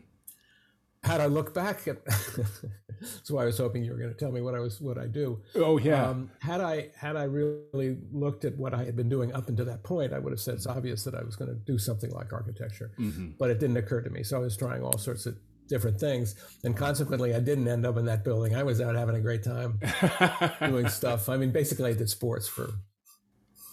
Had 1.04 1.20
I 1.20 1.26
looked 1.26 1.54
back 1.54 1.86
at, 1.86 2.04
that's 2.06 3.30
why 3.30 3.42
I 3.42 3.46
was 3.46 3.58
hoping 3.58 3.84
you 3.84 3.92
were 3.92 3.98
going 3.98 4.12
to 4.12 4.18
tell 4.18 4.32
me 4.32 4.40
what 4.40 4.54
I 4.54 4.58
was, 4.58 4.80
what 4.80 4.98
I 4.98 5.06
do. 5.06 5.40
Oh 5.54 5.78
yeah. 5.78 6.08
Um, 6.08 6.30
had 6.40 6.60
I 6.60 6.90
had 6.96 7.14
I 7.16 7.24
really 7.24 7.98
looked 8.12 8.44
at 8.44 8.56
what 8.56 8.72
I 8.74 8.84
had 8.84 8.96
been 8.96 9.08
doing 9.08 9.32
up 9.34 9.48
until 9.48 9.66
that 9.66 9.82
point, 9.82 10.12
I 10.12 10.18
would 10.18 10.32
have 10.32 10.40
said 10.40 10.54
it's 10.54 10.66
obvious 10.66 11.04
that 11.04 11.14
I 11.14 11.22
was 11.22 11.36
going 11.36 11.50
to 11.50 11.54
do 11.56 11.78
something 11.78 12.10
like 12.10 12.32
architecture. 12.32 12.90
Mhm. 12.98 13.34
But 13.38 13.50
it 13.50 13.60
didn't 13.60 13.76
occur 13.76 14.00
to 14.00 14.10
me, 14.10 14.22
so 14.22 14.36
I 14.36 14.40
was 14.40 14.56
trying 14.56 14.82
all 14.82 14.98
sorts 14.98 15.26
of 15.26 15.36
different 15.68 15.98
things, 15.98 16.34
and 16.64 16.76
consequently, 16.76 17.34
I 17.34 17.40
didn't 17.40 17.68
end 17.68 17.86
up 17.86 17.96
in 17.96 18.04
that 18.06 18.22
building. 18.24 18.54
I 18.54 18.62
was 18.62 18.80
out 18.80 18.94
having 18.96 19.16
a 19.16 19.20
great 19.20 19.42
time 19.42 19.80
doing 20.60 20.88
stuff. 20.88 21.28
I 21.28 21.36
mean, 21.36 21.52
basically, 21.52 21.90
I 21.90 21.94
did 21.94 22.08
sports 22.10 22.46
for 22.48 22.70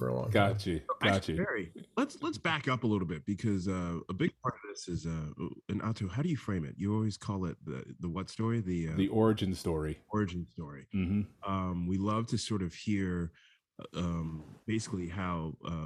for 0.01 0.07
a 0.07 0.15
long 0.15 0.31
time. 0.31 0.53
Got 0.53 0.65
you. 0.65 0.81
Got 0.99 1.11
Actually, 1.11 1.35
you. 1.35 1.45
Barry, 1.45 1.71
let's 1.95 2.17
let's 2.23 2.39
back 2.39 2.67
up 2.67 2.83
a 2.83 2.87
little 2.87 3.05
bit 3.05 3.23
because 3.23 3.67
uh, 3.67 3.99
a 4.09 4.13
big 4.13 4.31
part 4.41 4.55
of 4.55 4.61
this 4.67 4.87
is 4.87 5.05
uh, 5.05 5.45
and 5.69 5.79
Otto, 5.83 6.07
how 6.07 6.23
do 6.23 6.29
you 6.29 6.37
frame 6.37 6.65
it? 6.65 6.73
You 6.75 6.95
always 6.95 7.17
call 7.17 7.45
it 7.45 7.55
the 7.63 7.83
the 7.99 8.09
what 8.09 8.27
story, 8.27 8.61
the, 8.61 8.89
uh, 8.89 8.97
The 8.97 9.09
origin 9.09 9.53
story. 9.53 9.99
origin 10.09 10.47
story. 10.47 10.87
Mm-hmm. 10.95 11.21
Um, 11.51 11.85
we 11.85 11.99
love 11.99 12.25
to 12.27 12.37
sort 12.39 12.63
of 12.63 12.73
hear 12.73 13.31
uh, 13.79 13.99
um, 13.99 14.43
basically 14.65 15.07
how 15.07 15.53
uh, 15.67 15.85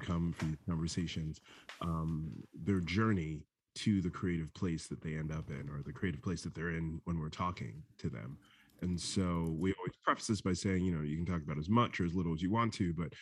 come 0.00 0.32
from 0.32 0.48
these 0.48 0.64
conversations, 0.68 1.40
um, 1.80 2.32
their 2.52 2.80
journey 2.80 3.44
to 3.76 4.00
the 4.00 4.10
creative 4.10 4.52
place 4.54 4.88
that 4.88 5.00
they 5.00 5.14
end 5.14 5.30
up 5.30 5.48
in 5.48 5.68
or 5.70 5.84
the 5.86 5.92
creative 5.92 6.20
place 6.20 6.42
that 6.42 6.56
they're 6.56 6.70
in 6.70 7.00
when 7.04 7.20
we're 7.20 7.28
talking 7.28 7.84
to 7.98 8.08
them. 8.08 8.36
And 8.82 9.00
so 9.00 9.54
we 9.58 9.74
always 9.74 9.96
preface 10.04 10.26
this 10.26 10.40
by 10.40 10.52
saying, 10.52 10.84
you 10.84 10.94
know, 10.94 11.02
you 11.02 11.16
can 11.16 11.26
talk 11.26 11.42
about 11.42 11.58
as 11.58 11.68
much 11.68 12.00
or 12.00 12.04
as 12.04 12.14
little 12.14 12.34
as 12.34 12.42
you 12.42 12.50
want 12.50 12.72
to, 12.74 12.92
but 12.94 13.12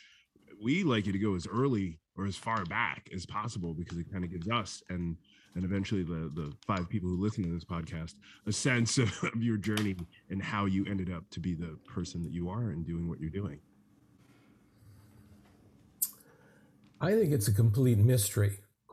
we 0.62 0.84
like 0.84 1.06
you 1.06 1.12
to 1.12 1.18
go 1.18 1.34
as 1.34 1.46
early 1.46 1.98
or 2.16 2.26
as 2.26 2.36
far 2.36 2.64
back 2.64 3.08
as 3.14 3.26
possible 3.26 3.74
because 3.74 3.98
it 3.98 4.10
kind 4.10 4.24
of 4.24 4.30
gives 4.30 4.48
us 4.48 4.82
and 4.88 5.16
and 5.54 5.64
eventually 5.64 6.02
the 6.02 6.30
the 6.34 6.52
five 6.66 6.88
people 6.88 7.08
who 7.08 7.20
listen 7.20 7.42
to 7.44 7.50
this 7.50 7.64
podcast 7.64 8.14
a 8.46 8.52
sense 8.52 8.98
of, 8.98 9.12
of 9.34 9.42
your 9.42 9.56
journey 9.56 9.96
and 10.30 10.42
how 10.42 10.64
you 10.64 10.84
ended 10.86 11.12
up 11.12 11.28
to 11.30 11.40
be 11.40 11.54
the 11.54 11.76
person 11.86 12.22
that 12.22 12.32
you 12.32 12.48
are 12.48 12.70
and 12.70 12.86
doing 12.86 13.08
what 13.08 13.20
you're 13.20 13.30
doing. 13.30 13.58
I 17.00 17.12
think 17.12 17.32
it's 17.32 17.48
a 17.48 17.52
complete 17.52 17.98
mystery. 17.98 18.60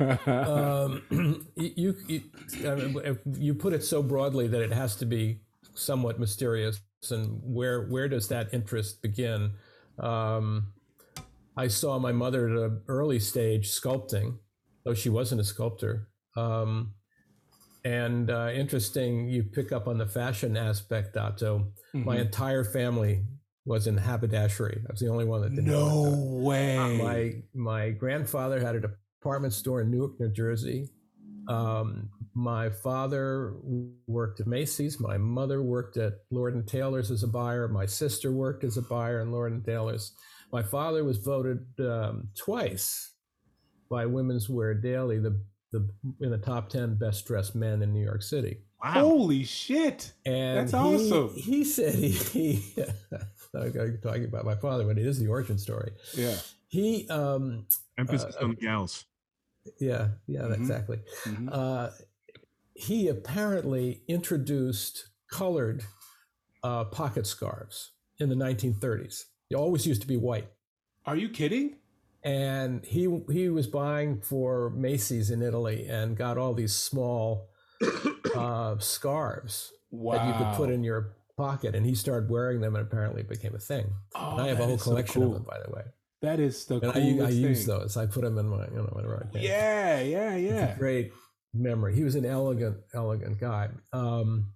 Um, 0.00 1.46
you, 1.56 1.96
you, 2.06 2.22
I 2.66 2.74
mean, 2.74 3.18
you 3.34 3.54
put 3.54 3.72
it 3.72 3.82
so 3.82 4.02
broadly 4.02 4.48
that 4.48 4.62
it 4.62 4.72
has 4.72 4.96
to 4.96 5.06
be 5.06 5.40
somewhat 5.74 6.18
mysterious. 6.18 6.80
And 7.10 7.40
where 7.42 7.86
where 7.86 8.08
does 8.08 8.28
that 8.28 8.52
interest 8.52 9.02
begin? 9.02 9.52
Um, 9.98 10.72
I 11.56 11.68
saw 11.68 11.98
my 11.98 12.12
mother 12.12 12.48
at 12.48 12.56
an 12.56 12.82
early 12.88 13.18
stage 13.18 13.70
sculpting, 13.70 14.38
though 14.84 14.94
she 14.94 15.08
wasn't 15.08 15.40
a 15.40 15.44
sculptor. 15.44 16.08
Um, 16.36 16.94
and 17.84 18.30
uh, 18.30 18.50
interesting, 18.52 19.28
you 19.28 19.44
pick 19.44 19.72
up 19.72 19.88
on 19.88 19.98
the 19.98 20.06
fashion 20.06 20.56
aspect, 20.56 21.16
Otto. 21.16 21.72
Mm-hmm. 21.94 22.04
My 22.04 22.18
entire 22.18 22.64
family 22.64 23.24
was 23.64 23.86
in 23.86 23.96
haberdashery. 23.96 24.82
I 24.88 24.92
was 24.92 25.00
the 25.00 25.08
only 25.08 25.24
one 25.24 25.42
that 25.42 25.50
didn't. 25.50 25.66
No 25.66 26.14
way. 26.42 26.76
My 26.98 27.34
my 27.54 27.90
grandfather 27.90 28.60
had 28.60 28.76
a 28.76 28.90
department 29.28 29.52
store 29.52 29.82
in 29.82 29.90
Newark, 29.90 30.18
New 30.18 30.30
Jersey. 30.30 30.88
Um, 31.48 32.08
my 32.32 32.70
father 32.70 33.56
worked 34.06 34.40
at 34.40 34.46
Macy's. 34.46 34.98
My 34.98 35.18
mother 35.18 35.62
worked 35.62 35.98
at 35.98 36.14
Lord 36.30 36.54
and 36.54 36.66
Taylor's 36.66 37.10
as 37.10 37.24
a 37.24 37.28
buyer. 37.28 37.68
My 37.68 37.84
sister 37.84 38.32
worked 38.32 38.64
as 38.64 38.78
a 38.78 38.82
buyer 38.82 39.20
in 39.20 39.30
Lord 39.30 39.52
and 39.52 39.62
Taylor's. 39.62 40.12
My 40.50 40.62
father 40.62 41.04
was 41.04 41.18
voted 41.18 41.62
um, 41.78 42.28
twice 42.38 43.12
by 43.90 44.06
Women's 44.06 44.48
Wear 44.48 44.72
Daily 44.72 45.18
the 45.18 45.38
the 45.72 45.86
in 46.22 46.30
the 46.30 46.38
top 46.38 46.70
ten 46.70 46.94
best 46.94 47.26
dressed 47.26 47.54
men 47.54 47.82
in 47.82 47.92
New 47.92 48.02
York 48.02 48.22
City. 48.22 48.62
Wow! 48.82 48.92
Holy 48.92 49.44
shit! 49.44 50.10
And 50.24 50.56
that's 50.56 50.72
he, 50.72 50.78
awesome. 50.78 51.34
He 51.36 51.64
said 51.64 51.94
he. 51.94 52.12
he 52.12 52.74
talking 54.02 54.24
about 54.24 54.46
my 54.46 54.54
father, 54.54 54.84
but 54.84 54.96
it 54.96 55.06
is 55.06 55.18
the 55.18 55.26
origin 55.26 55.58
story. 55.58 55.92
Yeah. 56.14 56.36
He 56.68 57.06
um, 57.08 57.66
emphasis 57.98 58.36
uh, 58.40 58.44
on 58.44 58.54
gals. 58.54 59.04
Yeah, 59.80 60.08
yeah, 60.26 60.42
mm-hmm. 60.42 60.54
exactly. 60.54 60.98
Mm-hmm. 61.24 61.48
Uh, 61.50 61.90
he 62.74 63.08
apparently 63.08 64.02
introduced 64.06 65.08
colored 65.30 65.84
uh, 66.62 66.84
pocket 66.84 67.26
scarves 67.26 67.92
in 68.18 68.28
the 68.28 68.34
1930s. 68.34 69.24
They 69.50 69.56
always 69.56 69.86
used 69.86 70.00
to 70.02 70.06
be 70.06 70.16
white. 70.16 70.48
Are 71.06 71.16
you 71.16 71.28
kidding? 71.28 71.76
And 72.22 72.84
he 72.84 73.08
he 73.30 73.48
was 73.48 73.66
buying 73.66 74.20
for 74.20 74.70
Macy's 74.70 75.30
in 75.30 75.40
Italy 75.40 75.86
and 75.88 76.16
got 76.16 76.36
all 76.36 76.52
these 76.52 76.74
small 76.74 77.48
uh, 78.36 78.78
scarves 78.78 79.72
wow. 79.90 80.16
that 80.16 80.26
you 80.26 80.44
could 80.44 80.56
put 80.56 80.70
in 80.70 80.84
your 80.84 81.14
pocket. 81.36 81.74
And 81.74 81.86
he 81.86 81.94
started 81.94 82.28
wearing 82.28 82.60
them, 82.60 82.74
and 82.74 82.84
apparently 82.86 83.22
it 83.22 83.28
became 83.28 83.54
a 83.54 83.60
thing. 83.60 83.92
Oh, 84.14 84.36
I 84.38 84.48
have 84.48 84.60
a 84.60 84.66
whole 84.66 84.78
collection 84.78 85.22
so 85.22 85.28
cool. 85.28 85.36
of 85.36 85.44
them, 85.44 85.46
by 85.48 85.60
the 85.64 85.72
way. 85.72 85.82
That 86.20 86.40
is 86.40 86.64
the 86.66 86.80
and 86.80 86.92
I, 87.22 87.26
I 87.26 87.28
use 87.28 87.64
those. 87.64 87.96
I 87.96 88.06
put 88.06 88.22
them 88.22 88.38
in 88.38 88.48
my, 88.48 88.66
you 88.66 88.76
know, 88.76 88.90
whatever 88.92 89.24
I 89.24 89.32
can. 89.32 89.42
Yeah, 89.42 90.00
yeah, 90.00 90.36
yeah. 90.36 90.76
great 90.76 91.12
memory. 91.54 91.94
He 91.94 92.02
was 92.02 92.16
an 92.16 92.24
elegant, 92.24 92.78
elegant 92.92 93.38
guy. 93.38 93.68
Um, 93.92 94.52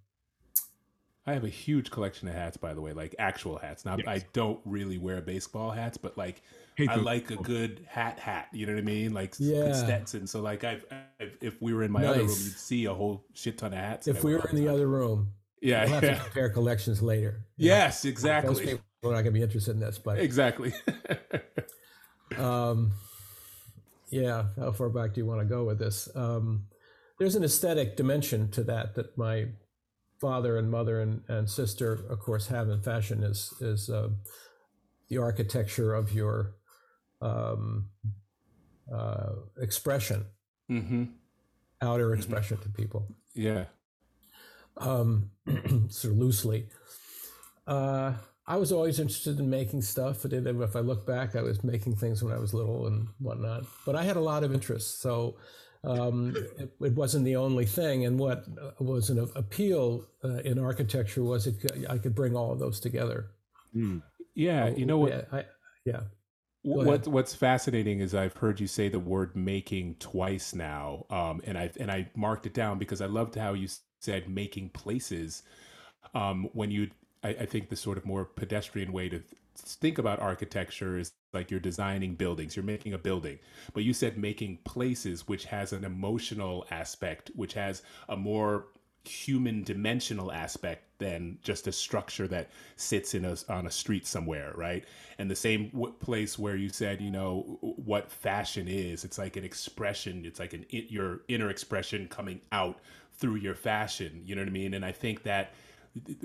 I 1.24 1.34
have 1.34 1.44
a 1.44 1.48
huge 1.48 1.90
collection 1.92 2.26
of 2.26 2.34
hats, 2.34 2.56
by 2.56 2.74
the 2.74 2.80
way, 2.80 2.92
like 2.92 3.14
actual 3.18 3.58
hats. 3.58 3.84
Now, 3.84 3.96
yes. 3.96 4.06
I 4.08 4.24
don't 4.32 4.58
really 4.64 4.98
wear 4.98 5.20
baseball 5.20 5.70
hats, 5.70 5.96
but 5.96 6.18
like 6.18 6.42
hey, 6.74 6.88
I 6.88 6.96
like 6.96 7.30
a 7.30 7.36
good 7.36 7.86
hat 7.86 8.18
hat. 8.18 8.48
You 8.52 8.66
know 8.66 8.72
what 8.72 8.80
I 8.80 8.84
mean? 8.84 9.14
Like 9.14 9.34
yeah. 9.38 9.72
Stetson. 9.72 10.26
So 10.26 10.40
like 10.40 10.64
I've, 10.64 10.84
I've, 11.20 11.36
if 11.40 11.62
we 11.62 11.74
were 11.74 11.84
in 11.84 11.92
my 11.92 12.00
nice. 12.00 12.10
other 12.10 12.18
room, 12.20 12.28
you'd 12.28 12.56
see 12.56 12.86
a 12.86 12.94
whole 12.94 13.24
shit 13.34 13.58
ton 13.58 13.72
of 13.72 13.78
hats. 13.78 14.08
If 14.08 14.24
we 14.24 14.34
were 14.34 14.48
in 14.48 14.56
the 14.56 14.68
other 14.68 14.88
room, 14.88 15.28
yeah, 15.60 15.84
we'll 15.84 15.94
have 15.94 16.02
yeah. 16.02 16.14
to 16.14 16.24
compare 16.24 16.48
collections 16.48 17.02
later. 17.02 17.44
Yes, 17.56 18.04
know? 18.04 18.10
exactly. 18.10 18.80
We're 19.02 19.10
not 19.10 19.22
going 19.22 19.26
to 19.26 19.30
be 19.32 19.42
interested 19.42 19.72
in 19.72 19.80
this, 19.80 19.98
but 19.98 20.18
exactly. 20.18 20.72
um, 22.38 22.92
yeah, 24.10 24.44
how 24.56 24.70
far 24.72 24.90
back 24.90 25.14
do 25.14 25.20
you 25.20 25.26
want 25.26 25.40
to 25.40 25.44
go 25.44 25.64
with 25.64 25.78
this? 25.78 26.08
Um, 26.14 26.66
there's 27.18 27.34
an 27.34 27.42
aesthetic 27.42 27.96
dimension 27.96 28.50
to 28.52 28.62
that 28.64 28.94
that 28.94 29.18
my 29.18 29.46
father 30.20 30.56
and 30.56 30.70
mother 30.70 31.00
and, 31.00 31.22
and 31.28 31.50
sister, 31.50 32.04
of 32.08 32.20
course, 32.20 32.46
have 32.46 32.68
in 32.68 32.80
fashion 32.80 33.24
is 33.24 33.52
is 33.60 33.90
uh, 33.90 34.10
the 35.08 35.18
architecture 35.18 35.94
of 35.94 36.12
your 36.12 36.54
um, 37.20 37.88
uh, 38.92 39.30
expression, 39.60 40.26
mm-hmm. 40.70 41.04
outer 41.80 42.10
mm-hmm. 42.10 42.18
expression 42.18 42.58
to 42.58 42.68
people. 42.68 43.08
Yeah. 43.34 43.64
Um, 44.76 45.30
sort 45.88 46.12
of 46.12 46.18
loosely. 46.18 46.68
Uh, 47.66 48.14
I 48.46 48.56
was 48.56 48.72
always 48.72 48.98
interested 48.98 49.38
in 49.38 49.48
making 49.48 49.82
stuff. 49.82 50.24
If 50.24 50.76
I 50.76 50.80
look 50.80 51.06
back, 51.06 51.36
I 51.36 51.42
was 51.42 51.62
making 51.62 51.96
things 51.96 52.22
when 52.22 52.34
I 52.34 52.38
was 52.38 52.52
little 52.52 52.86
and 52.86 53.06
whatnot. 53.18 53.64
But 53.86 53.94
I 53.94 54.02
had 54.02 54.16
a 54.16 54.20
lot 54.20 54.42
of 54.42 54.52
interests, 54.52 55.00
so 55.00 55.36
um, 55.84 56.34
it, 56.58 56.72
it, 56.80 56.94
wasn't 56.94 57.24
the 57.24 57.36
only 57.36 57.66
thing. 57.66 58.04
And 58.04 58.18
what 58.18 58.44
was 58.80 59.10
an 59.10 59.30
appeal 59.36 60.06
uh, 60.24 60.38
in 60.38 60.58
architecture 60.58 61.22
was 61.22 61.46
it 61.46 61.56
I 61.88 61.98
could 61.98 62.16
bring 62.16 62.36
all 62.36 62.52
of 62.52 62.58
those 62.58 62.80
together. 62.80 63.30
Mm. 63.74 64.02
Yeah, 64.34 64.68
you 64.68 64.86
know 64.86 64.98
what? 64.98 65.10
Yeah, 65.10 65.22
I, 65.32 65.44
yeah. 65.84 66.00
What 66.62 67.06
What's 67.08 67.34
fascinating 67.34 68.00
is 68.00 68.14
I've 68.14 68.36
heard 68.36 68.60
you 68.60 68.66
say 68.68 68.88
the 68.88 69.00
word 69.00 69.36
"making" 69.36 69.96
twice 69.96 70.54
now, 70.54 71.06
um, 71.10 71.40
and 71.44 71.58
I 71.58 71.70
and 71.78 71.90
I 71.90 72.08
marked 72.16 72.46
it 72.46 72.54
down 72.54 72.78
because 72.78 73.00
I 73.00 73.06
loved 73.06 73.34
how 73.34 73.54
you 73.54 73.68
said 74.00 74.28
"making 74.28 74.70
places." 74.70 75.42
Um, 76.14 76.48
when 76.52 76.70
you 76.70 76.90
I, 77.22 77.28
I 77.30 77.46
think 77.46 77.68
the 77.68 77.76
sort 77.76 77.98
of 77.98 78.06
more 78.06 78.24
pedestrian 78.24 78.92
way 78.92 79.08
to 79.08 79.18
th- 79.18 79.30
think 79.56 79.98
about 79.98 80.20
architecture 80.20 80.98
is 80.98 81.12
like 81.32 81.50
you're 81.50 81.60
designing 81.60 82.14
buildings, 82.14 82.56
you're 82.56 82.64
making 82.64 82.94
a 82.94 82.98
building, 82.98 83.38
but 83.74 83.84
you 83.84 83.92
said 83.92 84.18
making 84.18 84.58
places, 84.64 85.28
which 85.28 85.44
has 85.46 85.72
an 85.72 85.84
emotional 85.84 86.66
aspect, 86.70 87.30
which 87.34 87.54
has 87.54 87.82
a 88.08 88.16
more 88.16 88.66
human 89.04 89.64
dimensional 89.64 90.30
aspect 90.30 90.84
than 90.98 91.36
just 91.42 91.66
a 91.66 91.72
structure 91.72 92.28
that 92.28 92.48
sits 92.76 93.14
in 93.14 93.24
a 93.24 93.36
on 93.48 93.66
a 93.66 93.70
street 93.70 94.06
somewhere 94.06 94.52
right? 94.56 94.84
And 95.18 95.28
the 95.28 95.34
same 95.34 95.70
w- 95.70 95.92
place 95.98 96.38
where 96.38 96.54
you 96.54 96.68
said 96.68 97.00
you 97.00 97.10
know 97.10 97.58
what 97.60 98.12
fashion 98.12 98.68
is 98.68 99.04
it's 99.04 99.18
like 99.18 99.36
an 99.36 99.42
expression 99.42 100.24
it's 100.24 100.38
like 100.38 100.52
an 100.52 100.64
your 100.70 101.22
inner 101.26 101.50
expression 101.50 102.06
coming 102.06 102.40
out 102.52 102.78
through 103.14 103.36
your 103.36 103.54
fashion 103.56 104.22
you 104.24 104.36
know 104.36 104.42
what 104.42 104.48
i 104.48 104.52
mean? 104.52 104.74
And 104.74 104.84
i 104.84 104.92
think 104.92 105.24
that 105.24 105.52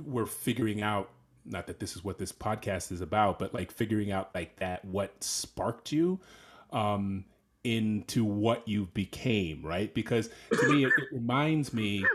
we're 0.04 0.26
figuring 0.26 0.82
out 0.82 1.10
not 1.46 1.68
that 1.68 1.80
this 1.80 1.96
is 1.96 2.04
what 2.04 2.18
this 2.18 2.32
podcast 2.32 2.92
is 2.92 3.02
about 3.02 3.40
but 3.40 3.54
like 3.54 3.72
figuring 3.72 4.12
out 4.12 4.34
like 4.36 4.56
that 4.58 4.84
what 4.86 5.24
sparked 5.24 5.92
you 5.92 6.20
um 6.72 7.26
into 7.64 8.24
what 8.24 8.66
you 8.68 8.86
became 8.94 9.62
right? 9.66 9.94
Because 9.94 10.30
to 10.52 10.72
me 10.72 10.86
it, 10.86 10.94
it 10.98 11.08
reminds 11.12 11.74
me 11.74 12.06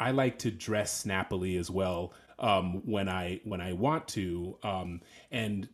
i 0.00 0.10
like 0.10 0.38
to 0.38 0.50
dress 0.50 0.96
snappily 0.96 1.56
as 1.56 1.70
well 1.70 2.12
um 2.38 2.82
when 2.86 3.08
i 3.08 3.40
when 3.44 3.60
i 3.60 3.72
want 3.72 4.08
to 4.08 4.58
um 4.62 5.00
and 5.30 5.68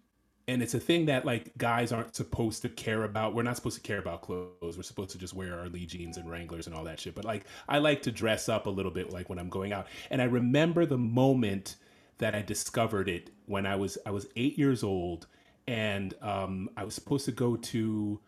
and 0.48 0.62
it's 0.62 0.72
a 0.72 0.80
thing 0.80 1.04
that 1.06 1.26
like 1.26 1.52
guys 1.58 1.92
aren't 1.92 2.16
supposed 2.16 2.62
to 2.62 2.70
care 2.70 3.04
about. 3.04 3.34
We're 3.34 3.42
not 3.42 3.54
supposed 3.54 3.76
to 3.76 3.82
care 3.82 3.98
about 3.98 4.22
clothes. 4.22 4.76
We're 4.76 4.82
supposed 4.82 5.10
to 5.10 5.18
just 5.18 5.34
wear 5.34 5.58
our 5.60 5.68
Lee 5.68 5.84
jeans 5.84 6.16
and 6.16 6.28
Wranglers 6.28 6.66
and 6.66 6.74
all 6.74 6.84
that 6.84 6.98
shit. 6.98 7.14
But 7.14 7.26
like 7.26 7.44
I 7.68 7.78
like 7.78 8.00
to 8.02 8.10
dress 8.10 8.48
up 8.48 8.66
a 8.66 8.70
little 8.70 8.90
bit 8.90 9.12
like 9.12 9.28
when 9.28 9.38
I'm 9.38 9.50
going 9.50 9.74
out. 9.74 9.86
And 10.10 10.22
I 10.22 10.24
remember 10.24 10.86
the 10.86 10.96
moment 10.96 11.76
that 12.16 12.34
I 12.34 12.40
discovered 12.40 13.10
it 13.10 13.30
when 13.44 13.66
I 13.66 13.76
was 13.76 13.98
I 14.06 14.10
was 14.10 14.26
8 14.36 14.58
years 14.58 14.82
old 14.82 15.26
and 15.66 16.14
um 16.22 16.70
I 16.78 16.84
was 16.84 16.94
supposed 16.94 17.26
to 17.26 17.32
go 17.32 17.56
to 17.56 18.18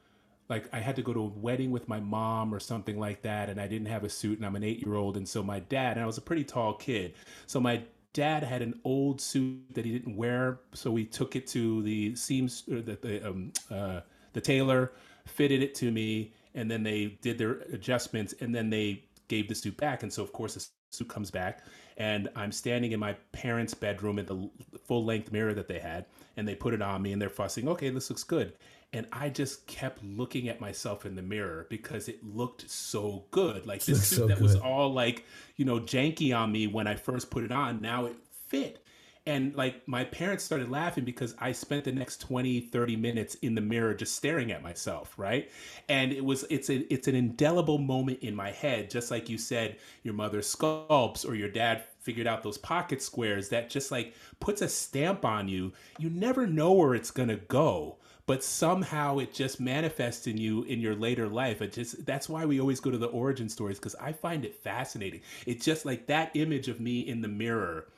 like 0.50 0.68
I 0.74 0.80
had 0.80 0.96
to 0.96 1.02
go 1.02 1.14
to 1.14 1.20
a 1.20 1.26
wedding 1.26 1.70
with 1.70 1.88
my 1.88 2.00
mom 2.00 2.52
or 2.52 2.60
something 2.60 2.98
like 2.98 3.22
that 3.22 3.48
and 3.48 3.58
I 3.58 3.66
didn't 3.66 3.88
have 3.88 4.04
a 4.04 4.10
suit 4.10 4.36
and 4.36 4.44
I'm 4.44 4.56
an 4.56 4.62
8-year-old 4.62 5.16
and 5.16 5.26
so 5.26 5.42
my 5.42 5.60
dad 5.60 5.96
and 5.96 6.02
I 6.02 6.06
was 6.06 6.18
a 6.18 6.22
pretty 6.22 6.44
tall 6.44 6.74
kid. 6.74 7.14
So 7.46 7.60
my 7.60 7.82
dad 8.12 8.42
had 8.42 8.62
an 8.62 8.80
old 8.84 9.20
suit 9.20 9.74
that 9.74 9.84
he 9.84 9.92
didn't 9.92 10.16
wear, 10.16 10.60
so 10.72 10.90
we 10.90 11.04
took 11.04 11.36
it 11.36 11.46
to 11.48 11.82
the 11.82 12.14
seams, 12.14 12.62
the 12.66 12.98
the, 13.00 13.28
um, 13.28 13.52
uh, 13.70 14.00
the 14.32 14.40
tailor, 14.40 14.92
fitted 15.26 15.62
it 15.62 15.74
to 15.76 15.90
me, 15.90 16.32
and 16.54 16.70
then 16.70 16.82
they 16.82 17.18
did 17.22 17.38
their 17.38 17.60
adjustments, 17.72 18.34
and 18.40 18.54
then 18.54 18.70
they 18.70 19.04
gave 19.28 19.48
the 19.48 19.54
suit 19.54 19.76
back, 19.76 20.02
and 20.02 20.12
so 20.12 20.22
of 20.22 20.32
course 20.32 20.54
the 20.54 20.66
suit 20.90 21.08
comes 21.08 21.30
back, 21.30 21.64
and 21.96 22.28
I'm 22.34 22.52
standing 22.52 22.92
in 22.92 23.00
my 23.00 23.14
parents' 23.32 23.74
bedroom 23.74 24.18
at 24.18 24.26
the 24.26 24.50
full 24.86 25.04
length 25.04 25.30
mirror 25.30 25.54
that 25.54 25.68
they 25.68 25.78
had, 25.78 26.06
and 26.36 26.46
they 26.46 26.54
put 26.54 26.74
it 26.74 26.82
on 26.82 27.02
me, 27.02 27.12
and 27.12 27.22
they're 27.22 27.30
fussing. 27.30 27.68
Okay, 27.68 27.90
this 27.90 28.10
looks 28.10 28.24
good. 28.24 28.54
And 28.92 29.06
I 29.12 29.28
just 29.28 29.66
kept 29.68 30.02
looking 30.02 30.48
at 30.48 30.60
myself 30.60 31.06
in 31.06 31.14
the 31.14 31.22
mirror 31.22 31.66
because 31.70 32.08
it 32.08 32.24
looked 32.24 32.68
so 32.68 33.24
good. 33.30 33.66
Like 33.66 33.84
this 33.84 34.04
suit 34.06 34.16
so 34.18 34.26
that 34.26 34.40
was 34.40 34.56
all 34.56 34.92
like, 34.92 35.24
you 35.56 35.64
know, 35.64 35.78
janky 35.78 36.36
on 36.36 36.50
me 36.50 36.66
when 36.66 36.88
I 36.88 36.96
first 36.96 37.30
put 37.30 37.44
it 37.44 37.52
on, 37.52 37.80
now 37.80 38.06
it 38.06 38.16
fit. 38.48 38.84
And 39.26 39.54
like 39.54 39.86
my 39.86 40.02
parents 40.04 40.42
started 40.42 40.70
laughing 40.70 41.04
because 41.04 41.36
I 41.38 41.52
spent 41.52 41.84
the 41.84 41.92
next 41.92 42.20
20, 42.22 42.60
30 42.60 42.96
minutes 42.96 43.36
in 43.36 43.54
the 43.54 43.60
mirror 43.60 43.94
just 43.94 44.16
staring 44.16 44.50
at 44.50 44.62
myself, 44.62 45.14
right? 45.16 45.50
And 45.88 46.12
it 46.12 46.24
was 46.24 46.44
it's 46.50 46.68
a 46.68 46.92
it's 46.92 47.06
an 47.06 47.14
indelible 47.14 47.78
moment 47.78 48.20
in 48.22 48.34
my 48.34 48.50
head, 48.50 48.90
just 48.90 49.10
like 49.10 49.28
you 49.28 49.38
said, 49.38 49.76
your 50.02 50.14
mother 50.14 50.40
sculpts 50.40 51.28
or 51.28 51.36
your 51.36 51.50
dad 51.50 51.84
figured 52.00 52.26
out 52.26 52.42
those 52.42 52.58
pocket 52.58 53.02
squares 53.02 53.50
that 53.50 53.70
just 53.70 53.92
like 53.92 54.14
puts 54.40 54.62
a 54.62 54.68
stamp 54.68 55.24
on 55.24 55.48
you. 55.48 55.72
You 55.98 56.10
never 56.10 56.46
know 56.46 56.72
where 56.72 56.96
it's 56.96 57.12
gonna 57.12 57.36
go 57.36 57.98
but 58.30 58.44
somehow 58.44 59.18
it 59.18 59.34
just 59.34 59.58
manifests 59.58 60.28
in 60.28 60.38
you 60.38 60.62
in 60.62 60.78
your 60.78 60.94
later 60.94 61.28
life. 61.28 61.60
It 61.60 61.72
just 61.72 62.06
that's 62.06 62.28
why 62.28 62.44
we 62.44 62.60
always 62.60 62.78
go 62.78 62.88
to 62.88 62.96
the 62.96 63.08
origin 63.08 63.48
stories 63.48 63.80
because 63.80 63.96
I 63.96 64.12
find 64.12 64.44
it 64.44 64.54
fascinating. 64.54 65.22
It's 65.46 65.64
just 65.64 65.84
like 65.84 66.06
that 66.06 66.30
image 66.34 66.68
of 66.68 66.78
me 66.78 67.00
in 67.00 67.22
the 67.22 67.26
mirror 67.28 67.88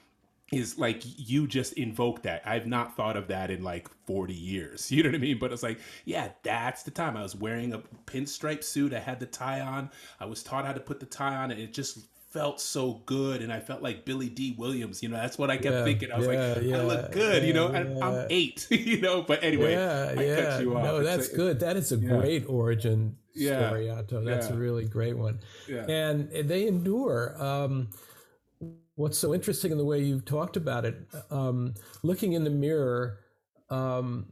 is 0.51 0.79
like 0.79 1.03
you 1.05 1.47
just 1.47 1.75
invoke 1.75 2.23
that. 2.23 2.41
I've 2.47 2.67
not 2.67 2.97
thought 2.97 3.19
of 3.19 3.29
that 3.29 3.51
in 3.51 3.63
like 3.63 3.91
40 4.07 4.33
years. 4.33 4.91
You 4.91 5.03
know 5.03 5.11
what 5.11 5.17
I 5.17 5.19
mean? 5.19 5.39
But 5.39 5.53
it's 5.53 5.63
like, 5.63 5.81
yeah, 6.07 6.31
that's 6.43 6.83
the 6.83 6.91
time. 6.91 7.15
I 7.15 7.23
was 7.23 7.37
wearing 7.37 7.75
a 7.75 7.83
pinstripe 8.07 8.65
suit. 8.65 8.95
I 8.95 9.01
had 9.01 9.21
the 9.21 9.27
tie 9.27 9.61
on. 9.61 9.91
I 10.19 10.25
was 10.25 10.43
taught 10.43 10.65
how 10.65 10.73
to 10.73 10.81
put 10.81 10.99
the 10.99 11.05
tie 11.05 11.37
on, 11.37 11.51
and 11.51 11.61
it 11.61 11.75
just 11.75 11.99
felt 12.33 12.61
so 12.61 13.03
good. 13.07 13.43
And 13.43 13.53
I 13.53 13.61
felt 13.61 13.83
like 13.83 14.05
Billy 14.05 14.29
Dee 14.29 14.55
Williams. 14.59 15.03
You 15.03 15.09
know, 15.11 15.17
that's 15.17 15.39
what 15.39 15.51
I 15.51 15.57
kept 15.57 15.75
Yeah, 15.75 15.85
thinking. 15.85 16.13
I 16.13 16.19
was 16.19 16.27
yeah, 16.27 16.33
like, 16.55 16.57
I 16.59 16.61
yeah, 16.61 16.83
look 16.83 17.13
good. 17.13 17.43
you 17.45 17.53
know, 17.53 17.69
and 17.69 17.99
yeah. 17.99 18.07
I'm 18.07 18.27
eight. 18.31 18.67
You 18.71 19.01
know, 19.01 19.23
but 19.23 19.43
anyway, 19.45 19.73
yeah, 19.73 20.15
I 20.17 20.23
yeah. 20.23 20.37
cut 20.37 20.63
you 20.63 20.77
off. 20.77 20.85
No, 20.85 21.03
that's 21.03 21.29
good. 21.29 21.61
That 21.61 21.77
is 21.77 21.93
a 21.93 21.97
great 21.97 22.47
origin 22.49 23.17
story, 23.35 23.91
Otto. 23.91 24.25
That's 24.25 24.49
a 24.49 24.55
really 24.55 24.85
great 24.87 25.17
one. 25.17 25.41
Yeah. 25.69 25.87
And 25.89 26.31
they 26.31 26.67
endure. 26.67 27.37
Um, 27.43 27.89
what's 28.97 29.19
so 29.19 29.35
interesting 29.35 29.73
in 29.73 29.79
the 29.79 29.85
way 29.85 30.01
you've 30.03 30.25
talked 30.25 30.57
about 30.57 30.85
it, 30.85 30.97
um, 31.31 31.75
looking 32.03 32.33
in 32.35 32.45
the 32.45 32.51
mirror 32.51 33.19
um, 33.71 34.27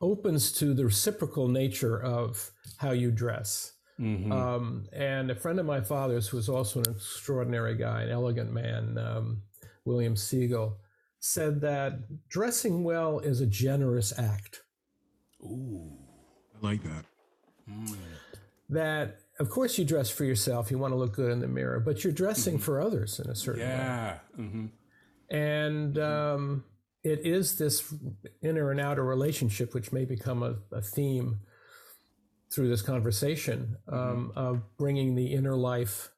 opens 0.00 0.52
to 0.52 0.74
the 0.74 0.84
reciprocal 0.84 1.48
nature 1.48 2.00
of 2.02 2.52
how 2.78 2.92
you 2.92 3.10
dress. 3.10 3.73
Mhm. 4.00 4.32
Um, 4.32 4.86
and 4.92 5.30
a 5.30 5.34
friend 5.36 5.60
of 5.60 5.66
my 5.66 5.80
father's, 5.80 6.28
who 6.28 6.36
was 6.36 6.48
also 6.48 6.80
an 6.80 6.90
extraordinary 6.90 7.76
guy, 7.76 8.02
an 8.02 8.10
elegant 8.10 8.52
man, 8.52 8.98
um, 8.98 9.42
William 9.84 10.16
Siegel, 10.16 10.78
said 11.20 11.60
that 11.60 12.28
dressing 12.28 12.82
well 12.84 13.18
is 13.20 13.40
a 13.40 13.46
generous 13.46 14.12
act. 14.18 14.62
Ooh. 15.42 15.92
I 16.60 16.66
like 16.66 16.82
that. 16.82 17.04
Mm. 17.70 17.96
That, 18.70 19.20
of 19.38 19.48
course, 19.50 19.78
you 19.78 19.84
dress 19.84 20.10
for 20.10 20.24
yourself, 20.24 20.70
you 20.70 20.78
want 20.78 20.92
to 20.92 20.96
look 20.96 21.12
good 21.14 21.30
in 21.30 21.40
the 21.40 21.46
mirror, 21.48 21.78
but 21.80 22.02
you're 22.02 22.12
dressing 22.12 22.54
Mm-hmm. 22.54 22.62
for 22.64 22.80
others 22.80 23.20
in 23.20 23.30
a 23.30 23.34
certain 23.34 23.62
way. 23.62 23.68
Yeah. 23.68 24.18
hmm 24.34 24.66
And 25.30 25.98
um, 25.98 26.64
it 27.02 27.20
is 27.24 27.56
this 27.58 27.94
inner 28.42 28.70
and 28.70 28.80
outer 28.80 29.04
relationship, 29.04 29.72
which 29.74 29.92
may 29.92 30.04
become 30.04 30.42
a, 30.42 30.56
a 30.72 30.82
theme 30.82 31.40
through 32.54 32.68
this 32.68 32.82
conversation, 32.82 33.76
um, 33.88 34.32
of 34.36 34.62
bringing 34.76 35.14
the 35.14 35.32
inner 35.32 35.56
life 35.56 36.10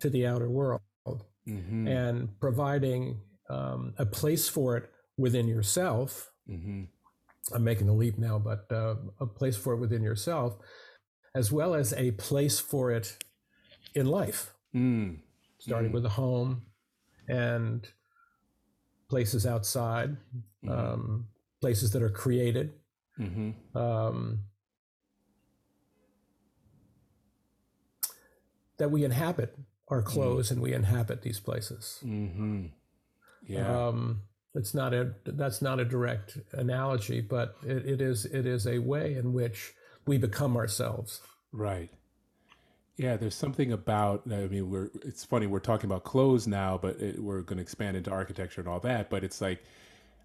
to 0.00 0.10
the 0.10 0.26
outer 0.26 0.50
world 0.50 0.80
hmm 1.46 1.86
and 1.86 2.38
providing 2.40 3.20
um, 3.48 3.94
a 3.96 4.04
place 4.04 4.48
for 4.48 4.76
it 4.76 4.90
within 5.16 5.48
yourself. 5.48 6.30
hmm 6.46 6.84
I'm 7.54 7.64
making 7.64 7.88
a 7.88 7.94
leap 7.94 8.18
now, 8.18 8.38
but 8.38 8.70
uh, 8.70 8.96
a 9.20 9.26
place 9.26 9.56
for 9.56 9.72
it 9.72 9.78
within 9.78 10.02
yourself, 10.02 10.58
as 11.34 11.50
well 11.50 11.74
as 11.74 11.94
a 11.94 12.10
place 12.12 12.60
for 12.60 12.90
it 12.90 13.16
in 13.94 14.06
life, 14.06 14.52
Mm. 14.74 15.20
starting 15.58 15.90
Mm. 15.90 15.94
with 15.94 16.02
the 16.02 16.10
home 16.10 16.66
and 17.26 17.88
places 19.08 19.46
outside, 19.46 20.16
Mhm. 20.62 20.70
um, 20.70 21.28
places 21.62 21.92
that 21.92 22.02
are 22.02 22.10
created. 22.10 22.74
hmm 23.16 23.50
Um, 23.74 24.44
that 28.78 28.90
we 28.90 29.04
inhabit 29.04 29.56
our 29.88 30.02
clothes 30.02 30.50
and 30.50 30.60
we 30.60 30.72
inhabit 30.72 31.22
these 31.22 31.40
places. 31.40 31.98
hmm 32.02 32.66
Yeah. 33.46 33.88
Um, 33.88 34.22
it's 34.54 34.74
not 34.74 34.92
a 34.94 35.14
that's 35.24 35.62
not 35.62 35.78
a 35.78 35.84
direct 35.84 36.38
analogy, 36.52 37.20
but 37.20 37.56
it, 37.64 37.86
it 37.86 38.00
is 38.00 38.24
it 38.24 38.46
is 38.46 38.66
a 38.66 38.78
way 38.78 39.14
in 39.14 39.32
which 39.32 39.74
we 40.06 40.18
become 40.18 40.56
ourselves. 40.56 41.20
Right. 41.52 41.90
Yeah, 42.96 43.16
there's 43.16 43.36
something 43.36 43.70
about. 43.70 44.22
I 44.30 44.48
mean, 44.48 44.70
we're. 44.70 44.90
It's 45.04 45.24
funny 45.24 45.46
we're 45.46 45.60
talking 45.60 45.88
about 45.88 46.02
clothes 46.02 46.48
now, 46.48 46.78
but 46.78 47.00
it, 47.00 47.22
we're 47.22 47.42
going 47.42 47.58
to 47.58 47.62
expand 47.62 47.96
into 47.96 48.10
architecture 48.10 48.60
and 48.60 48.68
all 48.68 48.80
that. 48.80 49.08
But 49.08 49.22
it's 49.22 49.40
like, 49.40 49.62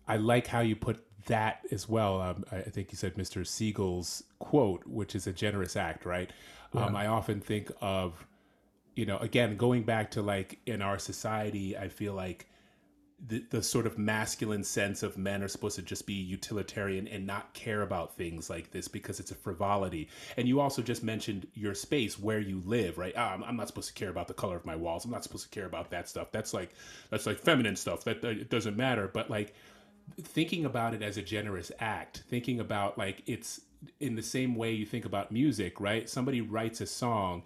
I 0.07 0.17
like 0.17 0.47
how 0.47 0.61
you 0.61 0.75
put 0.75 1.05
that 1.27 1.59
as 1.71 1.87
well. 1.87 2.19
Um, 2.19 2.43
I 2.51 2.57
I 2.57 2.61
think 2.63 2.91
you 2.91 2.97
said 2.97 3.13
Mr. 3.13 3.45
Siegel's 3.45 4.23
quote, 4.39 4.87
which 4.87 5.13
is 5.13 5.27
a 5.27 5.33
generous 5.33 5.75
act, 5.75 6.05
right? 6.05 6.31
Um, 6.73 6.95
I 6.95 7.05
often 7.05 7.39
think 7.39 7.71
of, 7.81 8.25
you 8.95 9.05
know, 9.05 9.17
again 9.17 9.57
going 9.57 9.83
back 9.83 10.11
to 10.11 10.21
like 10.21 10.59
in 10.65 10.81
our 10.81 10.99
society, 10.99 11.77
I 11.77 11.89
feel 11.89 12.13
like 12.13 12.47
the, 13.25 13.43
the 13.49 13.63
sort 13.63 13.87
of 13.87 13.97
masculine 13.97 14.63
sense 14.63 15.01
of 15.01 15.17
men 15.17 15.41
are 15.43 15.47
supposed 15.47 15.77
to 15.77 15.81
just 15.81 16.05
be 16.05 16.13
utilitarian 16.13 17.07
and 17.07 17.25
not 17.25 17.53
care 17.53 17.81
about 17.81 18.15
things 18.17 18.49
like 18.49 18.71
this 18.71 18.87
because 18.87 19.19
it's 19.19 19.31
a 19.31 19.35
frivolity. 19.35 20.09
And 20.35 20.47
you 20.47 20.59
also 20.59 20.81
just 20.81 21.03
mentioned 21.03 21.47
your 21.53 21.73
space 21.73 22.19
where 22.19 22.39
you 22.39 22.61
live, 22.65 22.97
right? 22.97 23.13
Ah, 23.15 23.33
I'm, 23.33 23.43
I'm 23.43 23.55
not 23.55 23.67
supposed 23.67 23.87
to 23.87 23.93
care 23.93 24.09
about 24.09 24.27
the 24.27 24.33
color 24.33 24.57
of 24.57 24.65
my 24.65 24.75
walls. 24.75 25.05
I'm 25.05 25.11
not 25.11 25.23
supposed 25.23 25.45
to 25.45 25.49
care 25.57 25.65
about 25.65 25.89
that 25.91 26.09
stuff. 26.09 26.31
That's 26.31 26.53
like 26.53 26.71
that's 27.09 27.25
like 27.25 27.39
feminine 27.39 27.77
stuff. 27.77 28.03
That, 28.03 28.21
that 28.23 28.31
it 28.31 28.49
doesn't 28.49 28.75
matter. 28.75 29.07
But 29.07 29.29
like 29.29 29.53
thinking 30.21 30.65
about 30.65 30.93
it 30.93 31.01
as 31.01 31.17
a 31.17 31.21
generous 31.21 31.71
act, 31.79 32.23
thinking 32.29 32.59
about 32.59 32.97
like 32.97 33.23
it's 33.25 33.61
in 34.01 34.15
the 34.15 34.23
same 34.23 34.55
way 34.55 34.73
you 34.73 34.85
think 34.85 35.05
about 35.05 35.31
music, 35.31 35.79
right? 35.79 36.09
Somebody 36.09 36.41
writes 36.41 36.81
a 36.81 36.85
song. 36.85 37.43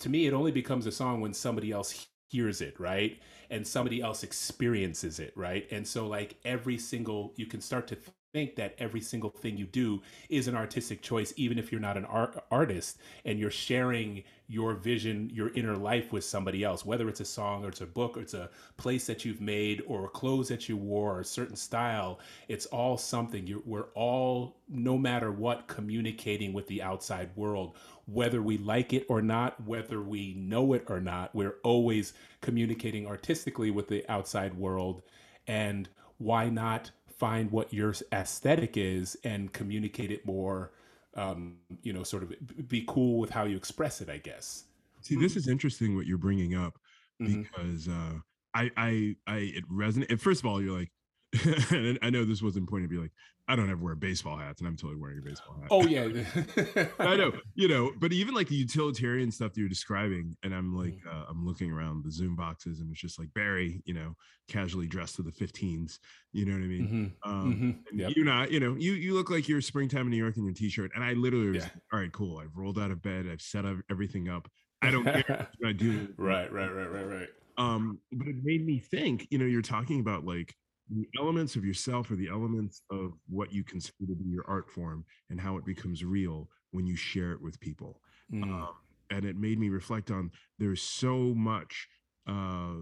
To 0.00 0.08
me, 0.08 0.26
it 0.26 0.32
only 0.34 0.52
becomes 0.52 0.86
a 0.86 0.92
song 0.92 1.20
when 1.20 1.34
somebody 1.34 1.72
else 1.72 2.06
hears 2.28 2.60
it, 2.60 2.78
right? 2.78 3.18
And 3.50 3.66
somebody 3.66 4.00
else 4.02 4.22
experiences 4.22 5.18
it, 5.20 5.32
right? 5.36 5.66
And 5.70 5.86
so, 5.86 6.06
like, 6.06 6.36
every 6.44 6.78
single, 6.78 7.32
you 7.36 7.46
can 7.46 7.60
start 7.60 7.86
to 7.88 7.96
think 8.34 8.56
that 8.56 8.74
every 8.78 9.00
single 9.00 9.30
thing 9.30 9.56
you 9.56 9.64
do 9.64 10.02
is 10.28 10.46
an 10.48 10.54
artistic 10.56 11.00
choice, 11.00 11.32
even 11.36 11.58
if 11.58 11.72
you're 11.72 11.80
not 11.80 11.96
an 11.96 12.04
art- 12.04 12.44
artist 12.50 12.98
and 13.24 13.38
you're 13.38 13.50
sharing 13.50 14.22
your 14.48 14.74
vision, 14.74 15.30
your 15.32 15.48
inner 15.54 15.76
life 15.76 16.12
with 16.12 16.24
somebody 16.24 16.62
else, 16.62 16.84
whether 16.84 17.08
it's 17.08 17.20
a 17.20 17.24
song 17.24 17.64
or 17.64 17.68
it's 17.68 17.80
a 17.80 17.86
book 17.86 18.16
or 18.16 18.20
it's 18.20 18.34
a 18.34 18.50
place 18.76 19.06
that 19.06 19.24
you've 19.24 19.40
made 19.40 19.82
or 19.86 20.08
clothes 20.08 20.48
that 20.48 20.68
you 20.68 20.76
wore 20.76 21.16
or 21.16 21.20
a 21.20 21.24
certain 21.24 21.56
style. 21.56 22.18
It's 22.48 22.66
all 22.66 22.98
something. 22.98 23.46
You're, 23.46 23.62
we're 23.64 23.88
all, 23.94 24.56
no 24.68 24.98
matter 24.98 25.32
what, 25.32 25.66
communicating 25.66 26.52
with 26.52 26.66
the 26.66 26.82
outside 26.82 27.30
world, 27.36 27.76
whether 28.06 28.40
we 28.42 28.58
like 28.58 28.92
it 28.92 29.04
or 29.08 29.20
not, 29.20 29.62
whether 29.64 30.00
we 30.00 30.34
know 30.34 30.72
it 30.72 30.84
or 30.88 31.00
not. 31.00 31.34
We're 31.34 31.56
always 31.64 32.12
communicating 32.40 33.06
artistically 33.06 33.70
with 33.70 33.88
the 33.88 34.08
outside 34.10 34.54
world. 34.54 35.02
And 35.46 35.88
why 36.18 36.48
not 36.48 36.90
find 37.08 37.50
what 37.50 37.72
your 37.72 37.94
aesthetic 38.12 38.76
is 38.76 39.16
and 39.24 39.52
communicate 39.52 40.10
it 40.10 40.24
more? 40.26 40.72
Um, 41.14 41.58
you 41.82 41.92
know, 41.92 42.02
sort 42.02 42.22
of 42.22 42.68
be 42.68 42.84
cool 42.86 43.18
with 43.18 43.30
how 43.30 43.44
you 43.44 43.56
express 43.56 44.00
it, 44.00 44.08
I 44.10 44.18
guess. 44.18 44.64
See, 45.00 45.16
this 45.16 45.36
is 45.36 45.48
interesting 45.48 45.96
what 45.96 46.06
you're 46.06 46.18
bringing 46.18 46.54
up 46.54 46.78
Mhm. 47.20 47.48
because 47.52 47.88
uh, 47.88 48.18
I, 48.54 48.70
I, 48.76 49.16
I, 49.26 49.36
it 49.38 49.68
resonates. 49.70 50.20
First 50.20 50.40
of 50.42 50.46
all, 50.46 50.60
you're 50.62 50.78
like, 50.78 50.92
I 52.02 52.10
know 52.10 52.24
this 52.24 52.42
wasn't 52.42 52.68
pointed 52.68 52.90
to 52.90 52.94
be 52.94 53.00
like, 53.00 53.12
I 53.48 53.56
don't 53.56 53.70
ever 53.70 53.82
wear 53.84 53.94
baseball 53.94 54.36
hats, 54.36 54.60
and 54.60 54.68
I'm 54.68 54.76
totally 54.76 55.00
wearing 55.00 55.18
a 55.18 55.22
baseball 55.22 55.60
hat. 55.60 55.70
Oh 55.70 55.86
yeah, 55.86 56.06
I 57.02 57.16
know, 57.16 57.32
you 57.54 57.68
know, 57.68 57.92
but 57.98 58.12
even 58.12 58.34
like 58.34 58.48
the 58.48 58.56
utilitarian 58.56 59.30
stuff 59.30 59.52
that 59.52 59.60
you're 59.60 59.68
describing, 59.68 60.36
and 60.42 60.54
I'm 60.54 60.74
like, 60.74 60.94
Mm. 60.94 61.06
uh, 61.06 61.26
I'm 61.28 61.44
looking 61.46 61.70
around 61.70 62.04
the 62.04 62.10
Zoom 62.10 62.34
boxes, 62.36 62.80
and 62.80 62.90
it's 62.90 63.00
just 63.00 63.18
like 63.18 63.32
Barry, 63.34 63.82
you 63.84 63.94
know, 63.94 64.14
casually 64.48 64.88
dressed 64.88 65.16
to 65.16 65.22
the 65.22 65.30
15s. 65.32 66.00
You 66.32 66.46
know 66.46 66.52
what 66.54 66.62
I 66.64 66.66
mean? 66.68 66.88
Mhm, 66.88 67.16
Um, 67.24 67.60
mhm, 67.60 67.84
yep. 67.92 68.14
You're 68.16 68.24
not, 68.24 68.50
you 68.50 68.60
know, 68.60 68.74
you 68.76 68.92
you 68.92 69.14
look 69.14 69.30
like 69.30 69.48
you're 69.48 69.60
springtime 69.60 70.02
in 70.06 70.10
New 70.10 70.16
York 70.16 70.36
in 70.36 70.44
your 70.44 70.54
t-shirt, 70.54 70.90
and 70.94 71.04
I 71.04 71.12
literally 71.12 71.50
was, 71.50 71.66
Yeah. 71.66 71.70
all 71.92 72.00
right, 72.00 72.12
cool. 72.12 72.38
I've 72.38 72.56
rolled 72.56 72.78
out 72.78 72.90
of 72.90 73.02
bed, 73.02 73.26
I've 73.28 73.40
set 73.42 73.64
up 73.64 73.78
everything 73.90 74.28
up. 74.28 74.50
I 74.82 74.90
don't 74.90 75.08
care 75.12 75.24
what 75.58 75.68
I 75.70 75.72
do. 75.72 76.08
right, 76.16 76.50
right, 76.52 76.68
right, 76.70 76.90
right, 76.90 77.06
right. 77.06 77.28
Um, 77.58 78.00
but 78.12 78.28
it 78.28 78.36
made 78.42 78.64
me 78.64 78.78
think, 78.78 79.28
you 79.30 79.38
know, 79.38 79.46
you're 79.46 79.62
talking 79.62 80.00
about 80.00 80.24
like 80.24 80.54
the 80.90 81.08
elements 81.18 81.56
of 81.56 81.64
yourself 81.64 82.10
or 82.10 82.16
the 82.16 82.28
elements 82.28 82.82
of 82.90 83.12
what 83.28 83.52
you 83.52 83.64
consider 83.64 84.06
to 84.06 84.14
be 84.14 84.28
your 84.28 84.44
art 84.48 84.70
form 84.70 85.04
and 85.30 85.40
how 85.40 85.56
it 85.56 85.64
becomes 85.64 86.04
real 86.04 86.48
when 86.70 86.86
you 86.86 86.96
share 86.96 87.32
it 87.32 87.40
with 87.42 87.58
people. 87.60 88.00
Mm, 88.32 88.42
Um, 88.44 88.68
and 89.10 89.24
it 89.24 89.36
made 89.36 89.58
me 89.58 89.68
reflect 89.68 90.10
on 90.10 90.30
there's 90.58 90.82
so 90.82 91.34
much 91.34 91.88
uh, 92.28 92.74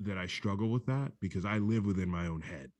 that 0.00 0.18
I 0.18 0.26
struggle 0.26 0.68
with 0.70 0.86
that 0.86 1.12
because 1.20 1.44
I 1.44 1.58
live 1.58 1.84
within 1.86 2.08
my 2.08 2.26
own 2.26 2.40
head 2.42 2.70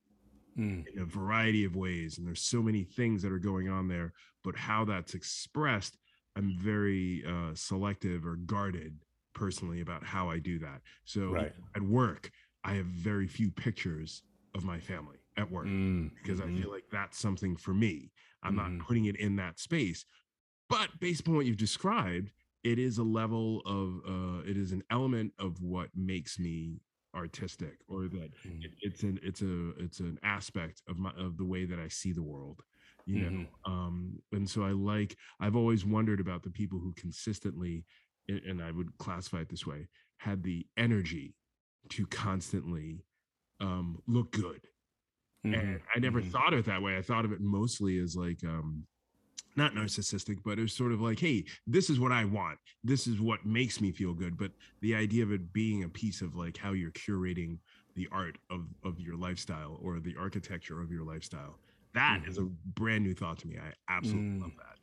Mm. 0.57 0.85
in 0.93 1.01
a 1.01 1.05
variety 1.05 1.65
of 1.65 1.75
ways, 1.75 2.17
and 2.17 2.25
there's 2.25 2.41
so 2.41 2.61
many 2.63 2.83
things 2.85 3.21
that 3.21 3.31
are 3.33 3.39
going 3.39 3.67
on 3.67 3.89
there. 3.89 4.13
But 4.41 4.55
how 4.55 4.85
that's 4.85 5.13
expressed, 5.13 5.97
I'm 6.37 6.57
very 6.57 7.25
uh, 7.27 7.53
selective 7.55 8.25
or 8.25 8.37
guarded 8.37 8.97
personally 9.33 9.81
about 9.81 10.05
how 10.05 10.29
I 10.29 10.39
do 10.39 10.57
that. 10.59 10.81
So 11.03 11.31
Right. 11.31 11.53
at 11.75 11.81
work, 11.81 12.31
I 12.63 12.73
have 12.75 12.85
very 12.85 13.27
few 13.27 13.51
pictures 13.51 14.23
of 14.55 14.65
my 14.65 14.79
family 14.79 15.17
at 15.37 15.51
work 15.51 15.67
Mm. 15.67 16.11
because 16.23 16.39
Mhm. 16.41 16.49
I 16.55 16.59
feel 16.61 16.71
like 16.71 16.85
that's 16.91 17.19
something 17.19 17.57
for 17.57 17.73
me. 17.73 18.11
I'm 18.43 18.55
Mhm. 18.55 18.79
not 18.79 18.87
putting 18.87 19.05
it 19.05 19.17
in 19.17 19.35
that 19.37 19.59
space. 19.59 20.05
But 20.69 20.99
based 20.99 21.21
upon 21.21 21.35
what 21.35 21.45
you've 21.45 21.57
described, 21.57 22.31
it 22.63 22.79
is 22.79 22.97
a 22.97 23.03
level 23.03 23.61
of 23.65 24.01
uh 24.07 24.41
it 24.49 24.57
is 24.57 24.71
an 24.71 24.83
element 24.89 25.33
of 25.39 25.61
what 25.61 25.89
makes 25.95 26.39
me 26.39 26.81
artistic 27.15 27.79
or 27.87 28.07
that 28.09 28.31
Mm. 28.45 28.61
it, 28.61 28.71
it's 28.81 29.03
an 29.03 29.19
it's 29.23 29.41
a 29.41 29.69
it's 29.77 29.99
an 29.99 30.19
aspect 30.23 30.81
of 30.89 30.97
my 30.97 31.11
of 31.17 31.37
the 31.37 31.45
way 31.45 31.65
that 31.65 31.79
I 31.79 31.87
see 31.89 32.13
the 32.13 32.23
world. 32.23 32.61
You 33.05 33.19
know, 33.19 33.31
Mhm. 33.31 33.47
um, 33.65 34.21
and 34.31 34.49
so 34.49 34.63
I 34.63 34.71
like 34.71 35.15
I've 35.39 35.55
always 35.55 35.85
wondered 35.85 36.19
about 36.19 36.43
the 36.43 36.49
people 36.49 36.79
who 36.79 36.93
consistently, 36.93 37.85
and 38.27 38.61
I 38.63 38.71
would 38.71 38.97
classify 38.97 39.41
it 39.41 39.49
this 39.49 39.67
way, 39.67 39.87
had 40.17 40.43
the 40.43 40.65
energy 40.77 41.35
to 41.89 42.07
constantly 42.07 43.05
um 43.59 44.01
look 44.07 44.31
good 44.31 44.61
and 45.51 45.63
Mhm. 45.65 45.81
I 45.95 45.99
never 45.99 46.21
Mhm. 46.21 46.31
thought 46.31 46.53
of 46.53 46.59
it 46.59 46.65
that 46.65 46.81
way. 46.81 46.97
I 46.97 47.01
thought 47.01 47.25
of 47.25 47.31
it 47.31 47.41
mostly 47.41 47.99
as 47.99 48.15
like 48.15 48.43
um 48.43 48.87
not 49.57 49.73
narcissistic, 49.73 50.37
but 50.43 50.59
it 50.59 50.63
was 50.63 50.75
sort 50.75 50.91
of 50.93 51.01
like, 51.01 51.19
hey, 51.19 51.45
this 51.67 51.89
is 51.89 51.99
what 51.99 52.11
I 52.11 52.25
want. 52.25 52.59
This 52.83 53.07
is 53.07 53.21
what 53.21 53.45
makes 53.45 53.81
me 53.81 53.91
feel 53.93 54.13
good. 54.13 54.37
But 54.37 54.51
the 54.81 54.95
idea 54.95 55.23
of 55.23 55.31
it 55.31 55.53
being 55.53 55.83
a 55.83 55.89
piece 55.89 56.21
of 56.21 56.35
like 56.35 56.57
how 56.57 56.73
you're 56.73 56.91
curating 56.91 57.59
the 57.95 58.07
art 58.11 58.37
of 58.49 58.67
of 58.83 58.99
your 58.99 59.17
lifestyle 59.17 59.79
or 59.81 59.99
the 60.01 60.15
architecture 60.17 60.81
of 60.81 60.91
your 60.91 61.05
lifestyle. 61.05 61.59
that 61.93 62.21
is 62.27 62.37
a 62.37 62.45
brand 62.65 63.03
new 63.05 63.15
thought 63.15 63.39
to 63.39 63.47
me. 63.47 63.57
I 63.59 63.73
absolutely 63.89 64.31
Mm. 64.31 64.43
love 64.43 64.53
that. 64.57 64.77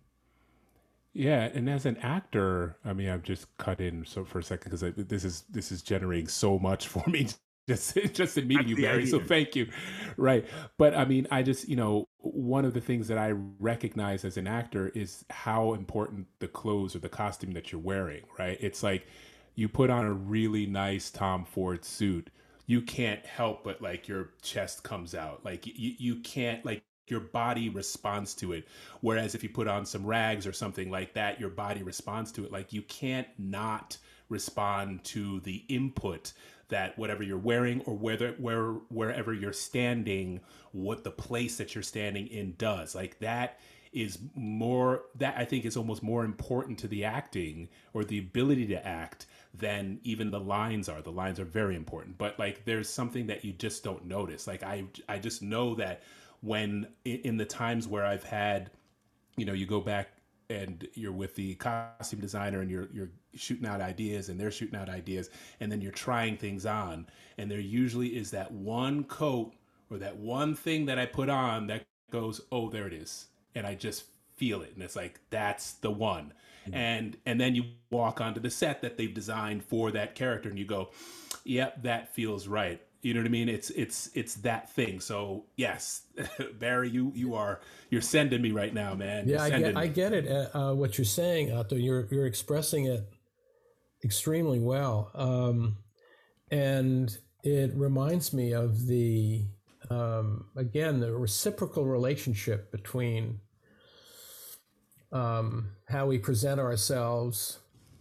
Yeah, 1.15 1.45
and 1.53 1.69
as 1.69 1.85
an 1.85 1.99
actor, 1.99 2.79
I 2.85 2.95
mean, 2.95 3.09
I've 3.09 3.23
just 3.23 3.55
cut 3.59 3.81
in 3.81 4.05
so 4.07 4.25
for 4.25 4.39
a 4.39 4.43
second 4.43 4.71
because 4.73 4.81
this 5.07 5.25
is 5.25 5.43
this 5.43 5.71
is 5.71 5.83
generating 5.83 6.29
so 6.29 6.59
much 6.59 6.89
for 6.89 7.07
me 7.09 7.29
just 7.73 7.95
just 8.15 8.39
in 8.39 8.47
meeting 8.47 8.69
That's 8.69 8.79
you, 8.79 8.85
Barry. 8.85 9.07
So 9.07 9.21
thank 9.21 9.57
you. 9.57 9.69
Right, 10.17 10.47
but 10.79 10.95
I 10.95 11.05
mean, 11.05 11.27
I 11.31 11.43
just 11.43 11.69
you 11.69 11.77
know 11.77 12.09
one 12.19 12.65
of 12.65 12.75
the 12.75 12.81
things 12.81 13.09
that 13.09 13.19
I 13.19 13.31
recognize 13.59 14.25
as 14.25 14.37
an 14.37 14.47
actor 14.47 14.89
is 14.95 15.25
how 15.31 15.75
important 15.75 16.27
the 16.39 16.49
clothes 16.49 16.95
or 16.95 17.01
the 17.01 17.09
costume 17.09 17.53
that 17.53 17.73
you're 17.73 17.81
wearing. 17.81 18.23
Right, 18.39 18.59
it's 18.61 18.83
like 18.83 19.07
you 19.55 19.69
put 19.69 19.91
on 19.91 20.05
a 20.07 20.13
really 20.13 20.67
nice 20.67 21.11
Tom 21.11 21.45
Ford 21.45 21.85
suit, 21.85 22.31
you 22.67 22.83
can't 22.83 23.25
help 23.27 23.65
but 23.65 23.83
like 23.83 24.09
your 24.09 24.31
chest 24.43 24.83
comes 24.83 25.15
out. 25.15 25.45
Like 25.45 25.67
you 25.67 25.95
you 25.99 26.17
can't 26.17 26.65
like 26.65 26.83
your 27.09 27.21
body 27.21 27.69
responds 27.69 28.33
to 28.33 28.53
it 28.53 28.67
whereas 29.01 29.35
if 29.35 29.43
you 29.43 29.49
put 29.49 29.67
on 29.67 29.85
some 29.85 30.07
rags 30.07 30.47
or 30.47 30.53
something 30.53 30.89
like 30.89 31.13
that 31.13 31.39
your 31.39 31.51
body 31.51 31.83
responds 31.83 32.31
to 32.31 32.45
it 32.45 32.53
like 32.53 32.73
you 32.73 32.81
can't 32.83 33.27
not 33.39 33.99
respond 34.29 35.03
to 35.05 35.41
the 35.41 35.65
input 35.69 36.33
that 36.73 36.99
whatever 36.99 37.23
you're 37.23 37.37
wearing 37.39 37.83
or 37.83 37.95
whether 37.95 38.33
where 38.33 38.73
wherever 38.89 39.33
you're 39.35 39.53
standing 39.53 40.41
what 40.73 41.05
the 41.05 41.11
place 41.11 41.59
that 41.59 41.75
you're 41.75 41.83
standing 41.83 42.27
in 42.29 42.55
does. 42.57 42.95
Like 42.95 43.19
that 43.21 43.61
is 43.93 44.19
more 44.35 45.03
that 45.15 45.35
i 45.37 45.45
think 45.45 45.67
is 45.67 45.77
almost 45.77 46.03
more 46.03 46.25
important 46.25 46.79
to 46.79 46.89
the 46.89 47.05
acting 47.05 47.69
or 47.93 48.05
the 48.05 48.19
ability 48.19 48.67
to 48.67 48.87
act 48.87 49.27
than 49.53 50.01
even 50.03 50.31
the 50.31 50.41
lines 50.41 50.89
are. 50.89 51.03
The 51.03 51.13
lines 51.13 51.39
are 51.39 51.45
very 51.45 51.77
important. 51.77 52.17
But 52.17 52.39
like 52.39 52.65
there's 52.65 52.89
something 52.89 53.27
that 53.27 53.45
you 53.45 53.53
just 53.53 53.85
don't 53.85 54.07
notice. 54.07 54.47
Like 54.47 54.63
i 54.63 54.85
i 55.09 55.19
just 55.19 55.43
know 55.43 55.75
that 55.75 56.03
when 56.41 56.89
in 57.05 57.37
the 57.37 57.45
times 57.45 57.87
where 57.87 58.05
i've 58.05 58.25
had 58.25 58.71
you 59.37 59.45
know 59.45 59.53
you 59.53 59.67
go 59.67 59.81
back 59.81 60.09
and 60.53 60.87
you're 60.95 61.13
with 61.13 61.35
the 61.35 61.55
costume 61.55 62.21
designer 62.21 62.61
and 62.61 62.71
you're 62.71 62.89
you're 62.93 63.11
shooting 63.35 63.67
out 63.67 63.81
ideas 63.81 64.29
and 64.29 64.39
they're 64.39 64.51
shooting 64.51 64.79
out 64.79 64.89
ideas 64.89 65.31
and 65.61 65.73
then 65.73 65.81
you're 65.81 65.93
trying 65.93 66.37
things 66.37 66.67
on. 66.67 67.07
And 67.39 67.51
there 67.51 67.61
usually 67.61 68.09
is 68.09 68.31
that 68.33 68.53
one 68.53 69.05
coat 69.05 69.53
or 69.91 69.99
that 69.99 70.17
one 70.17 70.55
thing 70.55 70.87
that 70.87 70.99
I 70.99 71.07
put 71.07 71.29
on 71.29 71.67
that 71.69 71.85
goes 72.11 72.41
oh 72.51 72.69
there 72.69 72.87
it 72.87 72.93
is. 72.93 73.27
And 73.55 73.67
I 73.67 73.75
just 73.75 74.05
feel 74.37 74.63
it. 74.63 74.73
And 74.75 74.83
it's 74.83 74.97
like 74.97 75.21
that's 75.31 75.73
the 75.75 75.91
one. 75.91 76.33
Hmm. 76.67 76.75
And 76.75 77.17
and 77.27 77.41
then 77.41 77.55
you 77.55 77.65
walk 77.91 78.21
onto 78.21 78.41
the 78.41 78.51
set 78.51 78.83
that 78.83 78.97
they've 78.97 79.13
designed 79.13 79.65
for 79.65 79.91
that 79.93 80.15
character 80.15 80.49
and 80.49 80.59
you 80.59 80.65
go 80.65 80.91
yep 81.45 81.83
that 81.83 82.15
feels 82.15 82.47
right 82.47 82.81
you 83.03 83.15
know 83.15 83.21
what 83.21 83.27
I 83.27 83.31
mean? 83.31 83.49
It's 83.49 83.71
it's 83.71 84.11
it's 84.15 84.37
that 84.37 84.71
thing. 84.71 85.01
So 85.01 85.47
yes 85.57 86.03
Barry 86.59 86.89
you 86.89 87.13
you 87.15 87.35
are 87.35 87.61
you're 87.91 88.01
sending 88.01 88.41
me 88.41 88.53
right 88.53 88.73
now 88.73 88.95
man. 88.95 89.29
Yeah, 89.29 89.43
I 89.43 89.51
get, 89.51 89.77
I 89.77 89.87
get 89.89 90.13
it. 90.13 90.29
Uh, 90.29 90.57
uh, 90.57 90.75
what 90.75 90.97
you're 90.97 91.05
saying, 91.05 91.53
Otto, 91.53 91.75
you're 91.75 92.07
you're 92.11 92.27
expressing 92.27 92.87
it 92.87 93.13
extremely 94.05 94.61
well, 94.61 95.11
um, 95.15 95.79
and 96.51 97.17
it 97.43 97.73
reminds 97.75 98.33
me 98.33 98.53
of 98.53 98.87
the 98.87 99.47
um, 99.91 100.47
again 100.57 101.01
the 101.01 101.13
reciprocal 101.13 101.85
relationship 101.85 102.71
between 102.71 103.41
um, 105.11 105.73
how 105.89 106.07
we 106.07 106.19
present 106.19 106.61
ourselves, 106.61 107.59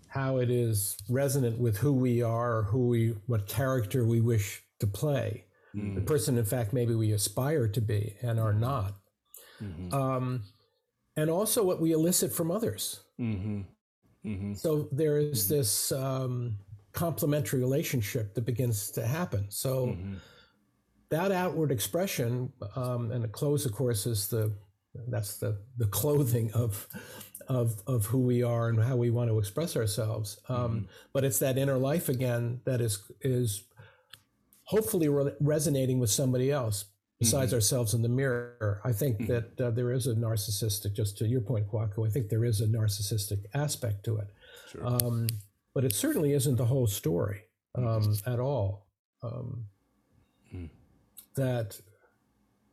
how 0.10 0.38
it 0.38 0.52
is 0.52 0.96
resonant 1.10 1.58
with 1.58 1.78
who 1.78 1.92
we 1.92 2.22
are, 2.22 2.58
or 2.58 2.64
who 2.64 2.88
we 2.88 3.16
what 3.26 3.48
character 3.48 4.06
we 4.06 4.22
wish 4.22 4.62
to 4.82 4.88
play, 4.88 5.46
the 5.74 6.02
person 6.02 6.38
in 6.38 6.44
fact 6.46 6.74
maybe 6.74 6.94
we 6.96 7.14
aspire 7.14 7.66
to 7.70 7.80
be 7.82 8.18
and 8.22 8.40
are 8.40 8.54
not 8.54 8.94
Mhm. 9.62 9.94
um, 9.94 10.44
and 11.16 11.30
also 11.30 11.64
what 11.64 11.80
we 11.80 11.92
elicit 11.94 12.32
from 12.34 12.52
others. 12.52 13.02
Mhm. 13.20 13.66
Mhm. 14.26 14.58
So 14.58 14.90
there 14.92 15.18
is 15.18 15.48
this 15.48 15.92
um, 15.92 16.58
complementary 16.94 17.60
relationship 17.62 18.34
that 18.34 18.46
begins 18.46 18.92
to 18.92 19.06
happen. 19.06 19.50
So 19.50 19.88
Mhm. 19.88 20.18
that 21.10 21.32
outward 21.32 21.72
expression, 21.72 22.52
um, 22.76 23.12
and 23.12 23.24
the 23.24 23.28
clothes, 23.30 23.66
of 23.66 23.72
course, 23.72 24.06
is 24.06 24.28
the 24.28 24.52
that's 25.08 25.38
the 25.38 25.58
the 25.78 25.88
clothing 25.88 26.52
of 26.54 26.88
of 27.48 27.82
of 27.88 28.06
who 28.08 28.20
we 28.20 28.44
are 28.44 28.68
and 28.70 28.80
how 28.80 28.98
we 28.98 29.10
want 29.10 29.30
to 29.30 29.40
express 29.40 29.76
ourselves. 29.78 30.40
Um, 30.50 30.88
But 31.14 31.24
it's 31.24 31.40
that 31.40 31.58
inner 31.58 31.78
life 31.78 32.10
again 32.10 32.62
that 32.66 32.82
is 32.82 33.00
is 33.22 33.64
hopefully 34.72 35.10
re- 35.10 35.34
resonating 35.42 36.00
with 36.00 36.10
somebody 36.10 36.50
else 36.52 36.86
besides 37.20 37.54
ourselves 37.54 37.94
in 37.94 38.02
the 38.02 38.10
mirror. 38.10 38.82
I 38.84 38.94
think 38.94 39.28
that 39.28 39.48
uh, 39.62 39.70
there 39.72 39.92
is 39.92 40.08
a 40.08 40.16
narcissistic, 40.16 40.94
just 40.96 41.18
to 41.20 41.28
your 41.28 41.42
point, 41.42 41.68
Kwaku, 41.72 42.08
I 42.08 42.10
think 42.10 42.30
there 42.30 42.46
is 42.46 42.62
a 42.62 42.68
narcissistic 42.68 43.42
aspect 43.54 44.04
to 44.06 44.18
it. 44.18 44.30
Sure. 44.72 44.86
Um, 44.88 45.28
but 45.76 45.84
it 45.86 45.94
certainly 45.94 46.32
isn't 46.34 46.56
the 46.58 46.66
whole 46.66 46.88
story 46.88 47.42
um, 47.76 48.16
at 48.26 48.40
all. 48.40 48.88
Um, 49.24 49.66
Mm. 50.54 50.70
That 51.36 51.80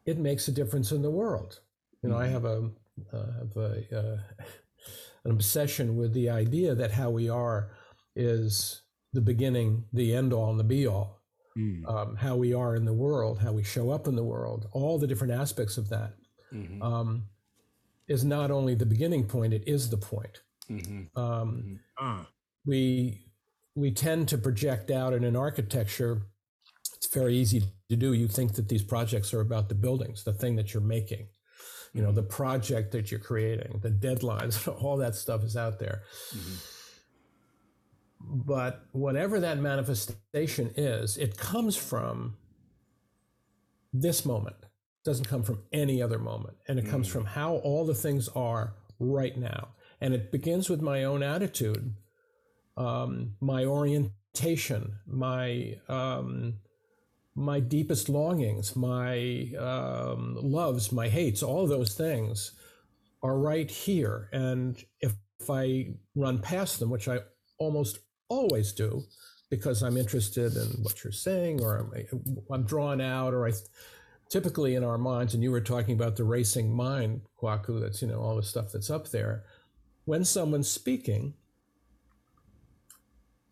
it 0.04 0.18
makes 0.18 0.48
a 0.48 0.52
difference 0.60 0.90
in 0.90 1.00
the 1.02 1.10
world. 1.22 1.60
You 2.02 2.08
know, 2.08 2.18
I 2.18 2.26
Mhm. 2.26 2.32
have 2.36 2.44
a, 2.44 2.70
uh, 3.12 3.32
have 3.40 3.56
a 3.56 3.98
uh, 4.00 4.18
an 5.24 5.30
obsession 5.30 5.96
with 5.96 6.12
the 6.12 6.28
idea 6.28 6.74
that 6.74 6.90
how 6.90 7.10
we 7.10 7.28
are 7.28 7.70
is 8.16 8.82
the 9.12 9.20
beginning, 9.20 9.84
the 9.92 10.12
end 10.12 10.32
all, 10.32 10.50
and 10.50 10.58
the 10.58 10.64
be 10.76 10.88
all. 10.88 11.17
Mm. 11.58 11.88
Um, 11.88 12.14
how 12.16 12.36
we 12.36 12.54
are 12.54 12.76
in 12.76 12.84
the 12.84 12.92
world, 12.92 13.40
how 13.40 13.52
we 13.52 13.64
show 13.64 13.90
up 13.90 14.06
in 14.06 14.14
the 14.14 14.22
world, 14.22 14.68
all 14.72 14.96
the 14.96 15.08
different 15.08 15.32
aspects 15.32 15.76
of 15.76 15.88
that 15.88 16.14
Mhm. 16.52 16.80
um, 16.80 17.28
is 18.06 18.24
not 18.24 18.50
only 18.52 18.74
the 18.76 18.86
beginning 18.86 19.26
point; 19.26 19.52
it 19.52 19.64
is 19.66 19.90
the 19.90 19.96
point. 19.96 20.42
Mhm. 20.70 21.08
Um, 21.16 21.80
Ah, 21.98 22.28
we 22.64 23.24
we 23.74 23.90
tend 23.92 24.28
to 24.28 24.38
project 24.38 24.90
out 24.90 25.12
in 25.12 25.24
an 25.24 25.34
architecture. 25.36 26.22
It's 26.96 27.12
very 27.12 27.34
easy 27.36 27.62
to 27.88 27.96
do. 27.96 28.12
You 28.12 28.28
think 28.28 28.54
that 28.54 28.68
these 28.68 28.82
projects 28.84 29.32
are 29.34 29.40
about 29.40 29.68
the 29.68 29.74
buildings, 29.74 30.24
the 30.24 30.32
thing 30.32 30.56
that 30.56 30.72
you're 30.74 30.82
making, 30.82 31.28
you 31.92 32.02
know, 32.02 32.12
the 32.12 32.22
project 32.24 32.90
that 32.92 33.10
you're 33.10 33.20
creating, 33.20 33.80
the 33.80 33.90
deadlines, 33.90 34.54
all 34.82 34.96
that 34.98 35.14
stuff 35.14 35.42
is 35.44 35.56
out 35.56 35.78
there. 35.78 36.02
But 38.20 38.84
whatever 38.92 39.40
that 39.40 39.58
manifestation 39.58 40.72
is, 40.76 41.16
it 41.16 41.36
comes 41.36 41.76
from 41.76 42.36
this 43.92 44.24
moment. 44.24 44.56
It 44.60 45.04
doesn't 45.04 45.28
come 45.28 45.42
from 45.42 45.62
any 45.72 46.02
other 46.02 46.18
moment. 46.18 46.56
And 46.66 46.78
it 46.78 46.88
comes 46.88 47.08
from 47.08 47.24
how 47.24 47.56
all 47.56 47.86
the 47.86 47.94
things 47.94 48.28
are 48.28 48.74
right 48.98 49.36
now. 49.36 49.68
And 50.00 50.14
it 50.14 50.30
begins 50.30 50.68
with 50.68 50.80
my 50.80 51.04
own 51.04 51.22
attitude, 51.22 51.94
um, 52.76 53.34
my 53.40 53.64
orientation, 53.64 54.98
my 55.06 55.78
um, 55.88 56.54
my 57.34 57.60
deepest 57.60 58.08
longings, 58.08 58.74
my 58.74 59.52
um, 59.58 60.36
loves, 60.42 60.90
my 60.90 61.08
hates, 61.08 61.42
all 61.42 61.68
those 61.68 61.94
things 61.94 62.52
are 63.22 63.38
right 63.38 63.70
here. 63.70 64.28
And 64.32 64.82
if 65.00 65.14
if 65.40 65.48
I 65.50 65.94
run 66.16 66.40
past 66.40 66.80
them, 66.80 66.90
which 66.90 67.08
I 67.08 67.20
almost 67.58 67.98
always 68.28 68.72
do, 68.72 69.04
because 69.50 69.82
I'm 69.82 69.96
interested 69.96 70.56
in 70.56 70.68
what 70.82 71.02
you're 71.04 71.12
saying, 71.12 71.62
or 71.62 71.78
I'm, 71.78 72.44
I'm 72.50 72.62
drawn 72.64 73.00
out, 73.00 73.34
or 73.34 73.46
I 73.46 73.52
typically 74.28 74.74
in 74.74 74.84
our 74.84 74.98
minds, 74.98 75.34
and 75.34 75.42
you 75.42 75.50
were 75.50 75.60
talking 75.60 75.94
about 75.94 76.16
the 76.16 76.24
racing 76.24 76.70
mind, 76.70 77.22
Kwaku, 77.40 77.80
that's, 77.80 78.02
you 78.02 78.08
know, 78.08 78.20
all 78.20 78.36
the 78.36 78.42
stuff 78.42 78.72
that's 78.72 78.90
up 78.90 79.08
there. 79.08 79.44
When 80.04 80.24
someone's 80.24 80.70
speaking, 80.70 81.34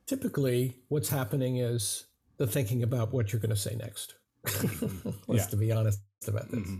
typically 0.06 0.76
what's 0.88 1.08
happening 1.08 1.58
is 1.58 2.06
the 2.36 2.46
thinking 2.46 2.82
about 2.82 3.12
what 3.12 3.32
you're 3.32 3.40
going 3.40 3.50
to 3.50 3.56
say 3.56 3.74
next. 3.76 4.14
Let's 5.26 5.44
yeah. 5.44 5.46
to 5.46 5.56
be 5.56 5.72
honest 5.72 6.00
about 6.26 6.50
this. 6.50 6.60
Mm-hmm. 6.60 6.78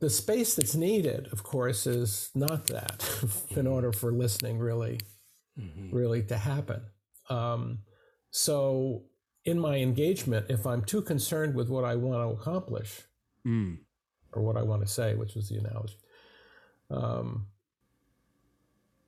The 0.00 0.10
space 0.10 0.54
that's 0.54 0.74
needed, 0.74 1.28
of 1.32 1.42
course, 1.42 1.86
is 1.86 2.30
not 2.34 2.66
that 2.68 3.04
in 3.50 3.66
order 3.66 3.92
for 3.92 4.12
listening 4.12 4.58
really, 4.58 5.00
mm-hmm. 5.58 5.94
really 5.94 6.22
to 6.24 6.36
happen. 6.36 6.82
Um, 7.28 7.78
so 8.30 9.04
in 9.44 9.58
my 9.58 9.76
engagement, 9.76 10.46
if 10.48 10.66
I'm 10.66 10.82
too 10.82 11.02
concerned 11.02 11.54
with 11.54 11.68
what 11.68 11.84
I 11.84 11.96
want 11.96 12.22
to 12.22 12.40
accomplish 12.40 13.02
mm. 13.46 13.78
or 14.32 14.42
what 14.42 14.56
I 14.56 14.62
want 14.62 14.82
to 14.82 14.88
say, 14.88 15.14
which 15.14 15.34
was 15.34 15.48
the 15.48 15.56
analogy, 15.56 15.96
um, 16.90 17.46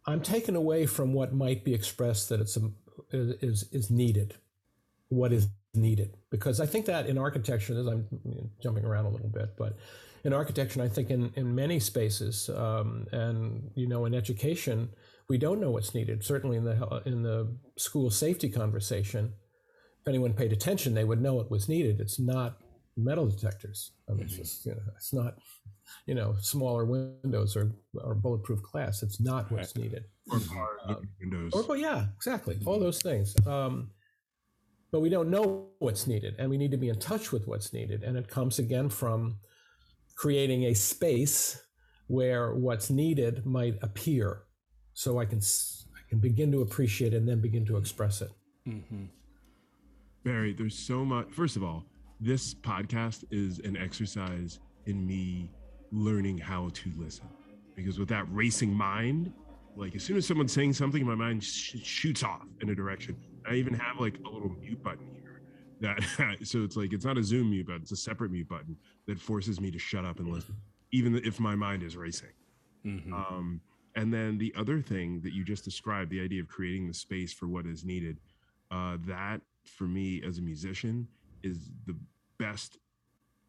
I'm 0.07 0.21
taken 0.21 0.57
away 0.57 0.87
from 0.87 1.13
what 1.13 1.33
might 1.33 1.65
be 1.65 1.73
expressed 1.73 2.29
that 2.29 2.41
it's 2.41 2.57
a, 2.57 2.71
is 3.13 3.65
is 3.73 3.91
needed, 3.91 4.35
what 5.09 5.33
is 5.33 5.49
needed. 5.75 6.17
Because 6.31 6.61
I 6.61 6.67
think 6.67 6.87
that 6.87 7.07
in 7.07 7.17
architecture, 7.17 7.79
as 7.79 7.87
I'm 7.87 8.07
jumping 8.63 8.85
around 8.85 9.07
a 9.07 9.11
little 9.11 9.29
bit, 9.29 9.57
but 9.57 9.77
in 10.25 10.33
architecture, 10.33 10.83
I 10.83 10.89
think 10.89 11.11
in, 11.11 11.33
in 11.37 11.55
many 11.55 11.81
spaces, 11.81 12.51
um, 12.51 13.07
and 13.13 13.71
you 13.75 13.87
know, 13.87 14.05
in 14.05 14.15
education, 14.15 14.91
we 15.29 15.39
don't 15.39 15.61
know 15.61 15.71
what's 15.71 15.95
needed. 15.95 16.25
Certainly 16.25 16.59
in 16.59 16.65
the 16.65 17.03
in 17.07 17.23
the 17.23 17.57
school 17.77 18.11
safety 18.11 18.49
conversation, 18.49 19.33
if 20.01 20.09
anyone 20.09 20.35
paid 20.35 20.53
attention, 20.53 20.95
they 20.95 21.05
would 21.05 21.23
know 21.23 21.41
it 21.41 21.51
was 21.51 21.69
needed. 21.69 22.01
It's 22.01 22.21
not 22.21 22.59
metal 22.97 23.27
detectors. 23.27 23.93
I 24.09 24.13
mean, 24.13 24.25
it's 24.25 24.35
mm-hmm. 24.35 24.43
just, 24.43 24.67
you 24.67 24.73
know, 24.73 24.83
it's 24.97 25.13
not, 25.13 25.35
you 26.07 26.15
know, 26.15 26.37
smaller 26.41 26.85
windows 26.85 27.57
or, 27.57 27.73
or 27.95 28.15
bulletproof 28.15 28.63
glass. 28.63 29.03
It's 29.03 29.21
not 29.21 29.51
what's 29.51 29.75
needed. 29.77 30.05
Or 30.31 30.39
um, 30.87 31.09
windows. 31.21 31.53
Or, 31.53 31.77
yeah, 31.77 32.07
exactly. 32.15 32.59
All 32.65 32.79
those 32.79 33.03
things. 33.03 33.35
Um, 33.47 33.91
but 34.93 35.01
we 35.01 35.09
don't 35.09 35.29
know 35.29 35.71
what's 35.81 36.07
needed, 36.07 36.37
and 36.39 36.49
we 36.49 36.57
need 36.57 36.71
to 36.71 36.77
be 36.77 36.89
in 36.89 37.01
touch 37.01 37.33
with 37.33 37.49
what's 37.49 37.73
needed. 37.73 38.05
And 38.05 38.17
it 38.17 38.29
comes 38.29 38.61
again 38.61 38.89
from 38.89 39.39
creating 40.15 40.65
a 40.67 40.75
space 40.75 41.61
where 42.07 42.55
what's 42.55 42.91
needed 42.91 43.45
might 43.45 43.75
appear, 43.83 44.43
so 44.95 45.19
I 45.19 45.25
can 45.25 45.39
I 45.39 46.09
can 46.09 46.19
begin 46.19 46.51
to 46.53 46.63
appreciate 46.63 47.13
it 47.13 47.19
and 47.19 47.29
then 47.29 47.41
begin 47.41 47.67
to 47.67 47.77
express 47.77 48.23
it. 48.23 48.31
Mm-hmm. 48.67 49.05
Barry, 50.25 50.55
there's 50.55 50.79
so 50.79 51.05
much. 51.05 51.31
First 51.31 51.57
of 51.57 51.63
all, 51.63 51.85
this 52.21 52.55
podcast 52.55 53.25
is 53.31 53.59
an 53.59 53.77
exercise 53.77 54.61
in 54.87 55.07
me 55.07 55.51
learning 55.93 56.39
how 56.39 56.71
to 56.73 56.91
listen 56.97 57.29
because 57.75 57.99
with 57.99 58.09
that 58.09 58.25
racing 58.31 58.73
mind 58.73 59.33
like 59.77 59.95
as 59.95 60.03
soon 60.03 60.17
as 60.17 60.27
someone's 60.27 60.53
saying 60.53 60.73
something 60.73 61.05
my 61.05 61.15
mind 61.15 61.43
sh- 61.43 61.77
shoots 61.83 62.23
off 62.23 62.47
in 62.61 62.71
a 62.71 62.75
direction 62.75 63.17
i 63.49 63.55
even 63.55 63.73
have 63.73 64.01
like 64.01 64.19
a 64.27 64.29
little 64.29 64.51
mute 64.61 64.83
button 64.83 65.07
here 65.15 65.43
that 65.81 66.37
so 66.43 66.65
it's 66.65 66.77
like 66.77 66.93
it's 66.93 67.05
not 67.05 67.17
a 67.17 67.23
zoom 67.23 67.51
mute 67.51 67.67
button 67.67 67.83
it's 67.83 67.93
a 67.93 67.97
separate 67.97 68.31
mute 68.31 68.49
button 68.49 68.77
that 69.07 69.21
forces 69.21 69.61
me 69.61 69.71
to 69.71 69.79
shut 69.79 70.05
up 70.05 70.19
and 70.19 70.29
listen 70.29 70.57
even 70.93 71.15
if 71.25 71.39
my 71.39 71.55
mind 71.55 71.83
is 71.83 71.97
racing 71.97 72.33
mm-hmm. 72.85 73.13
um, 73.13 73.61
and 73.97 74.13
then 74.13 74.39
the 74.39 74.53
other 74.57 74.81
thing 74.81 75.21
that 75.23 75.33
you 75.33 75.45
just 75.45 75.65
described 75.65 76.11
the 76.11 76.21
idea 76.21 76.41
of 76.43 76.49
creating 76.49 76.87
the 76.87 76.95
space 76.95 77.33
for 77.33 77.47
what 77.47 77.67
is 77.67 77.85
needed 77.85 78.19
uh, 78.71 78.97
that 79.07 79.41
for 79.65 79.85
me 79.85 80.23
as 80.27 80.39
a 80.39 80.43
musician 80.43 81.07
is 81.43 81.71
the 81.87 81.97
best 82.39 82.79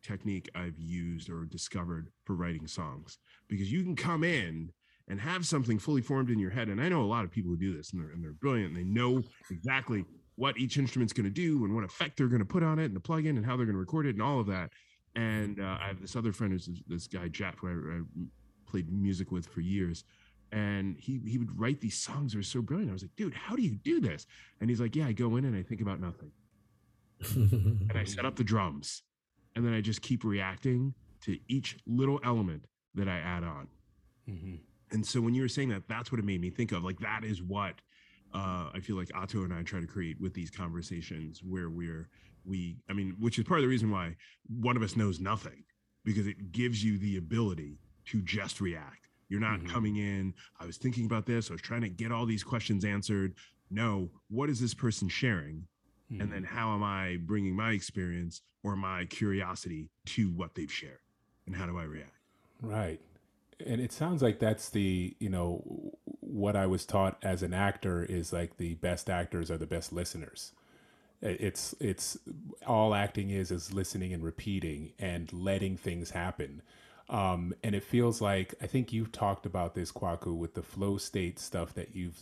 technique 0.04 0.50
I've 0.54 0.80
used 0.80 1.30
or 1.30 1.46
discovered 1.46 2.10
for 2.26 2.36
writing 2.36 2.68
songs 2.68 3.18
because 3.48 3.72
you 3.72 3.84
can 3.84 3.96
come 3.96 4.24
in 4.24 4.72
and 5.08 5.20
have 5.20 5.46
something 5.46 5.80
fully 5.80 6.02
formed 6.02 6.30
in 6.30 6.40
your 6.40 6.50
head. 6.52 6.68
And 6.68 6.82
I 6.82 6.90
know 6.90 7.02
a 7.02 7.06
lot 7.06 7.26
of 7.26 7.32
people 7.32 7.52
who 7.52 7.58
do 7.58 7.76
this 7.76 7.92
and 7.92 8.02
they're, 8.02 8.12
and 8.12 8.24
they're 8.24 8.34
brilliant. 8.34 8.76
And 8.76 8.78
they 8.78 8.90
know 8.90 9.24
exactly 9.52 10.06
what 10.36 10.58
each 10.58 10.78
instrument's 10.78 11.14
going 11.14 11.26
to 11.26 11.30
do 11.30 11.64
and 11.64 11.74
what 11.74 11.84
effect 11.84 12.18
they're 12.18 12.28
going 12.28 12.40
to 12.40 12.46
put 12.46 12.64
on 12.64 12.80
it 12.80 12.86
and 12.86 12.96
the 12.96 13.00
plugin 13.00 13.38
and 13.38 13.46
how 13.46 13.56
they're 13.56 13.66
going 13.66 13.76
to 13.76 13.80
record 13.80 14.06
it 14.06 14.16
and 14.16 14.22
all 14.22 14.40
of 14.40 14.48
that. 14.48 14.72
And 15.16 15.60
uh, 15.60 15.78
I 15.82 15.88
have 15.88 16.02
this 16.02 16.16
other 16.16 16.34
friend 16.34 16.52
who's 16.52 16.70
this 16.88 17.08
guy, 17.08 17.28
Jeff, 17.30 17.58
who 17.60 17.68
I, 17.68 17.98
I 17.98 18.02
played 18.70 18.92
music 18.92 19.32
with 19.32 19.48
for 19.48 19.62
years 19.62 20.04
and 20.56 20.96
he 20.98 21.20
he 21.28 21.38
would 21.38 21.60
write 21.60 21.82
these 21.82 21.98
songs 21.98 22.32
that 22.32 22.40
were 22.40 22.44
so 22.44 22.62
brilliant. 22.62 22.90
I 22.90 22.94
was 22.94 23.04
like, 23.04 23.16
dude, 23.18 23.34
how 23.34 23.58
do 23.58 23.62
you 23.62 23.76
do 23.76 24.00
this? 24.00 24.26
And 24.62 24.70
he's 24.70 24.80
like, 24.80 24.96
yeah, 24.96 25.06
I 25.06 25.12
go 25.12 25.36
in 25.36 25.44
and 25.44 25.56
I 25.56 25.62
think 25.62 25.82
about 25.82 26.00
nothing. 26.00 26.32
and 27.36 27.92
I 27.94 28.06
set 28.06 28.26
up 28.26 28.38
the 28.38 28.44
drums. 28.44 29.04
And 29.56 29.66
then 29.66 29.74
I 29.74 29.82
just 29.82 30.02
keep 30.02 30.24
reacting 30.24 30.94
to 31.22 31.38
each 31.50 31.78
little 31.86 32.20
element 32.24 32.66
that 32.94 33.10
I 33.10 33.18
add 33.18 33.44
on. 33.44 33.68
Mm-hmm. 34.30 34.56
And 34.92 35.06
so 35.06 35.20
when 35.20 35.34
you 35.34 35.42
were 35.42 35.50
saying 35.50 35.70
that, 35.70 35.84
that's 35.90 36.12
what 36.12 36.20
it 36.20 36.26
made 36.26 36.40
me 36.40 36.50
think 36.50 36.72
of. 36.72 36.84
Like 36.84 37.00
that 37.00 37.26
is 37.26 37.42
what 37.42 37.76
uh, 38.34 38.70
I 38.74 38.80
feel 38.82 38.96
like 38.96 39.12
Otto 39.14 39.44
and 39.44 39.54
I 39.54 39.62
try 39.64 39.82
to 39.82 39.88
create 39.88 40.20
with 40.22 40.34
these 40.34 40.50
conversations 40.50 41.42
where 41.44 41.70
we're 41.70 42.08
we 42.46 42.78
I 42.90 42.94
mean, 42.94 43.16
which 43.20 43.40
is 43.40 43.44
part 43.44 43.60
of 43.60 43.64
the 43.64 43.70
reason 43.70 43.92
why 43.92 44.16
one 44.48 44.78
of 44.78 44.84
us 44.84 44.96
knows 44.96 45.20
nothing, 45.20 45.64
because 46.06 46.28
it 46.28 46.54
gives 46.54 46.82
you 46.82 46.98
the 46.98 47.18
ability 47.18 47.80
to 48.06 48.22
just 48.22 48.62
react. 48.62 49.05
You're 49.30 49.40
not 49.40 49.60
mm-hmm. 49.60 49.70
coming 49.70 49.96
in, 49.98 50.34
I 50.60 50.66
was 50.66 50.78
thinking 50.78 51.06
about 51.06 51.26
this, 51.26 51.50
I 51.50 51.54
was 51.54 51.62
trying 51.62 51.82
to 51.82 51.90
get 51.90 52.12
all 52.12 52.26
these 52.26 52.44
questions 52.44 52.86
answered. 52.86 53.36
No, 53.72 54.10
what 54.30 54.50
is 54.50 54.60
this 54.60 54.74
person 54.74 55.10
sharing? 55.10 55.68
Mm-hmm. 56.12 56.22
And 56.22 56.32
then 56.32 56.44
how 56.44 56.74
am 56.76 56.84
I 56.84 57.18
bringing 57.22 57.56
my 57.56 57.72
experience 57.72 58.42
or 58.64 58.76
my 58.76 59.06
curiosity 59.06 59.90
to 60.06 60.30
what 60.32 60.56
they've 60.56 60.72
shared? 60.72 61.00
And 61.48 61.56
how 61.56 61.66
do 61.66 61.78
I 61.78 61.84
react? 61.84 62.12
Right. 62.62 63.00
And 63.66 63.80
it 63.80 63.92
sounds 63.92 64.22
like 64.22 64.40
that's 64.40 64.70
the, 64.70 65.16
you 65.20 65.30
know, 65.30 65.94
what 66.04 66.56
I 66.56 66.66
was 66.66 66.86
taught 66.86 67.18
as 67.24 67.42
an 67.42 67.54
actor 67.54 68.04
is 68.04 68.34
like 68.34 68.58
the 68.58 68.76
best 68.76 69.10
actors 69.10 69.50
are 69.50 69.58
the 69.58 69.66
best 69.66 69.94
listeners. 69.94 70.52
It's 71.22 71.74
it's 71.80 72.18
all 72.68 72.94
acting 72.94 73.30
is 73.30 73.50
is 73.50 73.74
listening 73.74 74.14
and 74.14 74.22
repeating 74.24 74.92
and 75.00 75.32
letting 75.32 75.78
things 75.78 76.12
happen. 76.12 76.62
Um, 77.10 77.54
and 77.64 77.76
it 77.76 77.84
feels 77.84 78.22
like 78.22 78.56
I 78.62 78.68
think 78.68 78.92
you've 78.92 79.12
talked 79.12 79.46
about 79.46 79.76
this 79.76 79.92
Kwaku 79.92 80.36
with 80.36 80.56
the 80.56 80.64
flow 80.64 80.98
state 80.98 81.40
stuff 81.40 81.74
that 81.76 81.96
you've 81.96 82.20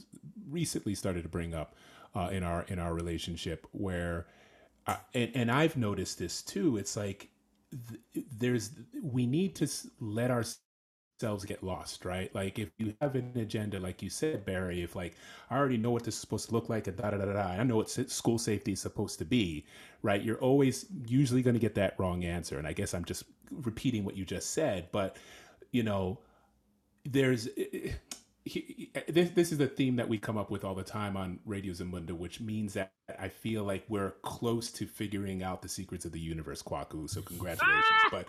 recently 0.50 0.96
started 0.96 1.24
to 1.24 1.30
bring 1.30 1.54
up 1.54 1.76
uh, 2.16 2.30
in 2.32 2.44
our 2.44 2.64
in 2.68 2.80
our 2.80 2.94
relationship 2.94 3.66
where 3.72 4.28
uh, 4.88 4.98
and, 5.14 5.32
and 5.36 5.52
I've 5.52 5.78
noticed 5.78 6.20
this 6.20 6.42
too. 6.42 6.78
It's 6.78 6.98
like 6.98 7.30
th- 8.14 8.26
there's 8.38 8.72
we 9.02 9.26
need 9.26 9.56
to 9.56 9.70
let 10.00 10.32
ourselves 11.22 11.46
get 11.46 11.64
lost 11.64 12.06
right 12.06 12.34
like 12.34 12.60
if 12.60 12.70
you 12.78 12.94
have 13.02 13.16
an 13.16 13.32
agenda 13.36 13.80
like 13.80 14.02
you 14.02 14.10
said 14.10 14.46
Barry 14.46 14.82
if 14.82 14.96
like 14.96 15.16
I 15.50 15.58
already 15.58 15.78
know 15.78 15.92
what 15.92 16.04
this 16.04 16.16
is 16.16 16.22
supposed 16.22 16.50
to 16.50 16.56
look 16.56 16.70
like 16.70 16.88
and 16.88 16.98
da 16.98 17.12
da 17.12 17.18
da 17.18 17.26
da 17.26 17.40
I 17.40 17.64
know 17.64 17.78
what 17.78 17.90
school 17.90 18.38
safety 18.38 18.74
is 18.74 18.82
supposed 18.82 19.20
to 19.20 19.26
be 19.26 19.66
right 20.02 20.22
you're 20.22 20.40
always 20.40 20.86
usually 21.06 21.42
going 21.42 21.54
to 21.54 21.60
get 21.60 21.76
that 21.76 21.96
wrong 21.98 22.24
answer 22.24 22.58
and 22.58 22.68
I 22.68 22.74
guess 22.74 22.94
I'm 22.94 23.06
just 23.06 23.24
repeating 23.52 24.04
what 24.04 24.18
you 24.18 24.26
just 24.26 24.52
said 24.52 24.88
but 24.92 25.18
you 25.72 25.84
know 25.84 26.20
there's 27.06 27.48
he, 28.46 28.92
this 29.08 29.30
this 29.32 29.52
is 29.52 29.60
a 29.60 29.68
theme 29.68 29.96
that 29.96 30.10
we 30.10 30.18
come 30.18 30.38
up 30.38 30.52
with 30.52 30.66
all 30.66 30.76
the 30.76 30.84
time 30.84 31.16
on 31.16 31.40
Radio 31.46 31.74
Zamunda, 31.74 32.12
which 32.12 32.42
means 32.42 32.74
that 32.74 32.92
I 33.18 33.30
feel 33.30 33.64
like 33.64 33.86
we're 33.88 34.12
close 34.22 34.72
to 34.74 34.86
figuring 34.86 35.44
out 35.44 35.62
the 35.62 35.70
secrets 35.70 36.04
of 36.04 36.12
the 36.12 36.20
universe, 36.20 36.62
Kwaku. 36.62 37.10
So 37.10 37.22
congratulations! 37.22 37.86
but 38.12 38.28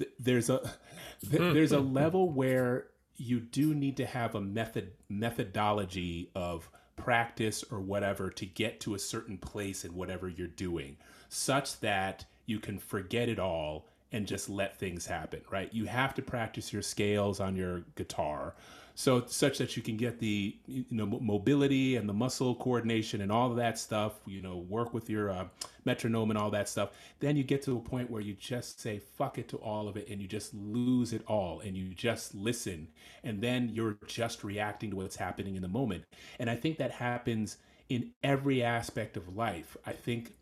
th- 0.00 0.12
there's 0.18 0.50
a 0.50 0.58
th- 1.30 1.42
hmm. 1.42 1.52
there's 1.52 1.72
a 1.72 1.80
level 2.00 2.30
where 2.30 2.88
you 3.16 3.38
do 3.38 3.74
need 3.74 3.96
to 3.98 4.06
have 4.06 4.34
a 4.34 4.40
method 4.40 4.92
methodology 5.08 6.30
of 6.34 6.68
practice 6.96 7.64
or 7.70 7.80
whatever 7.80 8.30
to 8.30 8.46
get 8.46 8.80
to 8.80 8.94
a 8.94 8.98
certain 8.98 9.38
place 9.38 9.84
in 9.84 9.94
whatever 9.94 10.28
you're 10.28 10.46
doing, 10.48 10.96
such 11.28 11.80
that 11.80 12.24
you 12.46 12.58
can 12.58 12.78
forget 12.78 13.28
it 13.28 13.38
all 13.38 13.86
and 14.12 14.26
just 14.26 14.48
let 14.48 14.76
things 14.78 15.06
happen. 15.06 15.40
Right? 15.50 15.72
You 15.72 15.84
have 15.84 16.14
to 16.14 16.22
practice 16.22 16.72
your 16.72 16.82
scales 16.82 17.40
on 17.40 17.56
your 17.56 17.84
guitar 17.94 18.54
so 19.00 19.24
such 19.26 19.56
that 19.56 19.78
you 19.78 19.82
can 19.82 19.96
get 19.96 20.18
the 20.18 20.54
you 20.66 20.84
know 20.90 21.06
mobility 21.06 21.96
and 21.96 22.06
the 22.06 22.12
muscle 22.12 22.54
coordination 22.54 23.22
and 23.22 23.32
all 23.32 23.50
of 23.50 23.56
that 23.56 23.78
stuff 23.78 24.20
you 24.26 24.42
know 24.42 24.58
work 24.58 24.92
with 24.92 25.08
your 25.08 25.30
uh, 25.30 25.46
metronome 25.86 26.30
and 26.30 26.38
all 26.38 26.50
that 26.50 26.68
stuff. 26.68 26.90
Then 27.18 27.34
you 27.34 27.42
get 27.42 27.62
to 27.62 27.78
a 27.78 27.80
point 27.80 28.10
where 28.10 28.20
you 28.20 28.34
just 28.34 28.78
say 28.78 28.98
fuck 28.98 29.38
it 29.38 29.48
to 29.48 29.56
all 29.56 29.88
of 29.88 29.96
it 29.96 30.08
and 30.10 30.20
you 30.20 30.28
just 30.28 30.52
lose 30.52 31.14
it 31.14 31.22
all 31.26 31.60
and 31.60 31.74
you 31.78 31.94
just 31.94 32.34
listen. 32.34 32.88
And 33.24 33.40
then 33.40 33.70
you're 33.72 33.96
just 34.06 34.44
reacting 34.44 34.90
to 34.90 34.96
what's 34.96 35.16
happening 35.16 35.56
in 35.56 35.62
the 35.62 35.68
moment. 35.68 36.04
And 36.38 36.50
i 36.50 36.54
think 36.54 36.76
that 36.76 36.90
happens 36.90 37.56
in 37.88 38.10
every 38.22 38.62
aspect 38.62 39.16
of 39.16 39.34
life. 39.34 39.78
I 39.86 39.92
think 39.92 40.34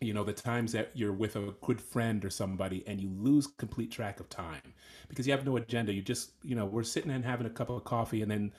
you 0.00 0.14
know 0.14 0.24
the 0.24 0.32
times 0.32 0.72
that 0.72 0.90
you're 0.94 1.12
with 1.12 1.36
a 1.36 1.54
good 1.62 1.80
friend 1.80 2.24
or 2.24 2.30
somebody 2.30 2.84
and 2.86 3.00
you 3.00 3.10
lose 3.18 3.46
complete 3.46 3.90
track 3.90 4.20
of 4.20 4.28
time 4.28 4.74
because 5.08 5.26
you 5.26 5.32
have 5.32 5.44
no 5.46 5.56
agenda. 5.56 5.92
You 5.92 6.02
just 6.02 6.32
you 6.42 6.54
know 6.54 6.66
we're 6.66 6.82
sitting 6.82 7.10
and 7.10 7.24
having 7.24 7.46
a 7.46 7.50
cup 7.50 7.70
of 7.70 7.84
coffee 7.84 8.22
and 8.22 8.30
then 8.30 8.52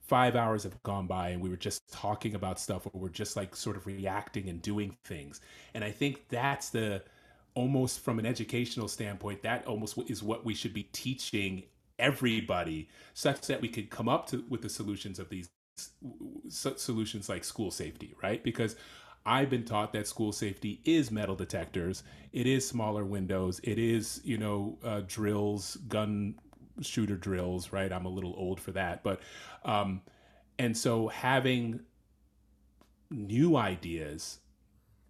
five 0.00 0.36
hours 0.36 0.64
have 0.64 0.80
gone 0.82 1.06
by 1.06 1.30
and 1.30 1.40
we 1.40 1.48
were 1.48 1.56
just 1.56 1.90
talking 1.90 2.34
about 2.34 2.60
stuff 2.60 2.86
or 2.86 2.90
we're 3.00 3.08
just 3.08 3.36
like 3.36 3.56
sort 3.56 3.76
of 3.76 3.86
reacting 3.86 4.48
and 4.48 4.60
doing 4.62 4.96
things. 5.04 5.40
And 5.74 5.82
i 5.82 5.90
think 5.90 6.28
that's 6.28 6.70
the 6.70 7.02
almost 7.54 8.00
from 8.00 8.18
an 8.18 8.26
educational 8.26 8.88
standpoint 8.88 9.42
that 9.42 9.66
almost 9.66 9.98
is 10.08 10.22
what 10.22 10.44
we 10.44 10.54
should 10.54 10.74
be 10.74 10.84
teaching 10.92 11.62
everybody 11.98 12.88
such 13.14 13.46
that 13.46 13.60
we 13.60 13.68
could 13.68 13.88
come 13.90 14.08
up 14.08 14.26
to 14.26 14.44
with 14.48 14.60
the 14.60 14.68
solutions 14.68 15.18
of 15.18 15.28
these 15.28 15.48
solutions 16.48 17.28
like 17.28 17.44
school 17.44 17.70
safety 17.70 18.14
right? 18.22 18.42
Because 18.44 18.76
I've 19.26 19.48
been 19.50 19.64
taught 19.64 19.92
that 19.94 20.06
school 20.06 20.32
safety 20.32 20.80
is 20.84 21.10
metal 21.10 21.34
detectors. 21.34 22.02
It 22.32 22.46
is 22.46 22.66
smaller 22.66 23.04
windows. 23.04 23.60
It 23.64 23.78
is, 23.78 24.20
you 24.24 24.36
know, 24.38 24.78
uh, 24.84 25.02
drills, 25.06 25.76
gun 25.88 26.34
shooter 26.82 27.16
drills, 27.16 27.72
right? 27.72 27.90
I'm 27.92 28.04
a 28.04 28.10
little 28.10 28.34
old 28.36 28.60
for 28.60 28.72
that. 28.72 29.02
But, 29.02 29.20
um, 29.64 30.02
and 30.58 30.76
so 30.76 31.08
having 31.08 31.80
new 33.10 33.56
ideas 33.56 34.38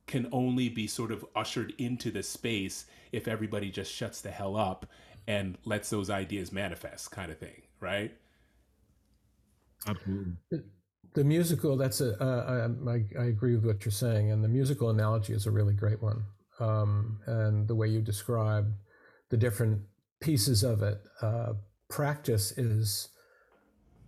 can 0.06 0.28
only 0.32 0.68
be 0.68 0.86
sort 0.86 1.10
of 1.12 1.24
ushered 1.34 1.72
into 1.78 2.10
the 2.10 2.22
space 2.22 2.86
if 3.12 3.26
everybody 3.28 3.70
just 3.70 3.92
shuts 3.92 4.20
the 4.20 4.30
hell 4.30 4.56
up 4.56 4.86
and 5.26 5.56
lets 5.64 5.90
those 5.90 6.10
ideas 6.10 6.52
manifest, 6.52 7.10
kind 7.10 7.32
of 7.32 7.38
thing, 7.38 7.62
right? 7.80 8.14
Absolutely 9.86 10.36
the 11.14 11.24
musical 11.24 11.76
that's 11.76 12.00
a 12.00 12.20
uh, 12.22 12.68
I, 12.88 13.20
I 13.20 13.24
agree 13.26 13.54
with 13.54 13.64
what 13.64 13.84
you're 13.84 13.92
saying 13.92 14.30
and 14.30 14.42
the 14.42 14.48
musical 14.48 14.90
analogy 14.90 15.32
is 15.32 15.46
a 15.46 15.50
really 15.50 15.74
great 15.74 16.02
one. 16.02 16.24
Um, 16.60 17.18
and 17.26 17.66
the 17.66 17.74
way 17.74 17.88
you 17.88 18.00
describe 18.00 18.72
the 19.30 19.36
different 19.36 19.80
pieces 20.20 20.62
of 20.62 20.82
it 20.82 21.00
uh, 21.22 21.54
practice 21.88 22.52
is 22.52 23.08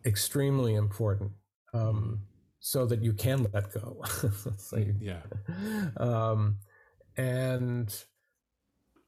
extremely 0.04 0.74
important 0.74 1.32
um, 1.74 2.22
so 2.60 2.86
that 2.86 3.02
you 3.02 3.12
can 3.12 3.46
let 3.52 3.72
go. 3.72 4.02
So 4.58 4.76
you, 4.78 4.94
yeah. 5.00 5.22
Um, 5.96 6.58
and 7.16 7.94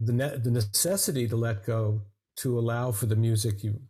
the 0.00 0.12
ne- 0.12 0.38
the 0.38 0.50
necessity 0.50 1.26
to 1.28 1.36
let 1.36 1.66
go 1.66 2.02
to 2.36 2.58
allow 2.58 2.92
for 2.92 3.06
the 3.06 3.16
music 3.16 3.64
you 3.64 3.80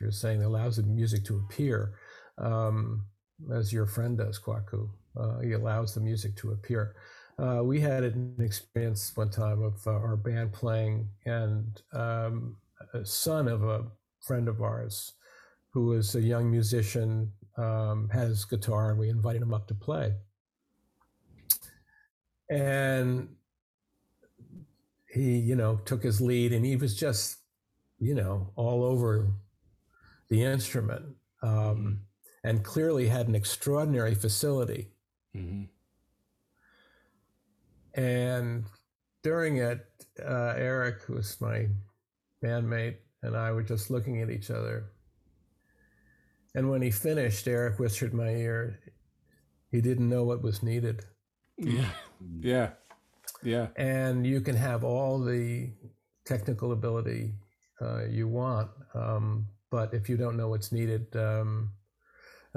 you're 0.00 0.10
saying 0.10 0.40
that 0.40 0.46
allows 0.46 0.76
the 0.76 0.82
music 0.84 1.24
to 1.24 1.36
appear 1.36 1.94
um, 2.38 3.04
as 3.52 3.72
your 3.72 3.86
friend 3.86 4.18
does, 4.18 4.38
Kwaku. 4.38 4.88
Uh, 5.16 5.38
he 5.40 5.52
allows 5.52 5.94
the 5.94 6.00
music 6.00 6.36
to 6.36 6.52
appear. 6.52 6.94
Uh, 7.38 7.62
we 7.62 7.80
had 7.80 8.02
an 8.02 8.34
experience 8.40 9.12
one 9.14 9.30
time 9.30 9.62
of 9.62 9.86
uh, 9.86 9.90
our 9.90 10.16
band 10.16 10.52
playing, 10.52 11.08
and 11.24 11.82
um, 11.92 12.56
a 12.94 13.04
son 13.04 13.46
of 13.48 13.62
a 13.62 13.84
friend 14.20 14.48
of 14.48 14.60
ours, 14.60 15.12
who 15.70 15.92
is 15.92 16.14
a 16.14 16.20
young 16.20 16.50
musician, 16.50 17.32
um, 17.56 18.08
has 18.12 18.44
guitar, 18.44 18.90
and 18.90 18.98
we 18.98 19.08
invited 19.08 19.42
him 19.42 19.54
up 19.54 19.68
to 19.68 19.74
play. 19.74 20.14
And 22.50 23.28
he, 25.08 25.38
you 25.38 25.54
know, 25.54 25.76
took 25.84 26.02
his 26.02 26.20
lead, 26.20 26.52
and 26.52 26.64
he 26.64 26.76
was 26.76 26.96
just, 26.96 27.38
you 27.98 28.14
know, 28.14 28.52
all 28.56 28.82
over 28.84 29.32
the 30.28 30.42
instrument. 30.42 31.04
Um, 31.42 32.00
and 32.44 32.64
clearly 32.64 33.08
had 33.08 33.28
an 33.28 33.34
extraordinary 33.34 34.14
facility. 34.14 34.88
Mm-hmm. 35.36 35.64
And 38.00 38.64
during 39.22 39.56
it, 39.56 39.86
uh, 40.24 40.54
Eric, 40.56 41.02
who 41.02 41.14
was 41.14 41.40
my 41.40 41.66
bandmate, 42.42 42.96
and 43.22 43.36
I 43.36 43.50
were 43.50 43.62
just 43.62 43.90
looking 43.90 44.22
at 44.22 44.30
each 44.30 44.50
other. 44.50 44.92
And 46.54 46.70
when 46.70 46.82
he 46.82 46.90
finished, 46.90 47.46
Eric 47.48 47.78
whispered 47.78 48.12
in 48.12 48.18
my 48.18 48.30
ear, 48.30 48.78
he 49.70 49.80
didn't 49.80 50.08
know 50.08 50.24
what 50.24 50.42
was 50.42 50.62
needed. 50.62 51.04
Yeah. 51.56 51.90
Yeah. 52.40 52.70
Yeah. 53.42 53.68
And 53.76 54.26
you 54.26 54.40
can 54.40 54.56
have 54.56 54.84
all 54.84 55.20
the 55.20 55.70
technical 56.24 56.72
ability 56.72 57.34
uh, 57.80 58.04
you 58.04 58.28
want, 58.28 58.70
um, 58.94 59.46
but 59.70 59.92
if 59.92 60.08
you 60.08 60.16
don't 60.16 60.36
know 60.36 60.48
what's 60.48 60.72
needed, 60.72 61.14
um, 61.16 61.70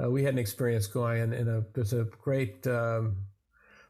uh, 0.02 0.10
we 0.10 0.22
had 0.22 0.34
an 0.34 0.38
experience 0.38 0.86
going 0.86 1.22
in, 1.22 1.32
in 1.32 1.48
a 1.48 1.64
there's 1.74 1.92
a 1.92 2.04
great 2.04 2.66
um, 2.66 3.16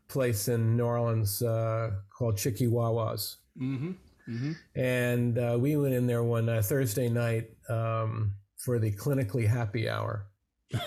place 0.09 0.49
in 0.49 0.77
New 0.77 0.85
Orleans 0.85 1.43
uh, 1.43 1.93
called 2.11 2.37
Chickie 2.37 2.67
Wah 2.67 2.91
Wahs. 2.91 3.37
Mm-hmm. 3.61 3.93
Mm-hmm. 4.29 4.53
And 4.77 5.39
uh, 5.39 5.57
we 5.59 5.77
went 5.77 5.95
in 5.95 6.07
there 6.07 6.23
one 6.23 6.49
uh, 6.49 6.63
Thursday 6.63 7.09
night 7.09 7.51
um, 7.69 8.35
for 8.57 8.79
the 8.79 8.93
clinically 8.93 9.49
happy 9.49 9.89
hour. 9.89 10.27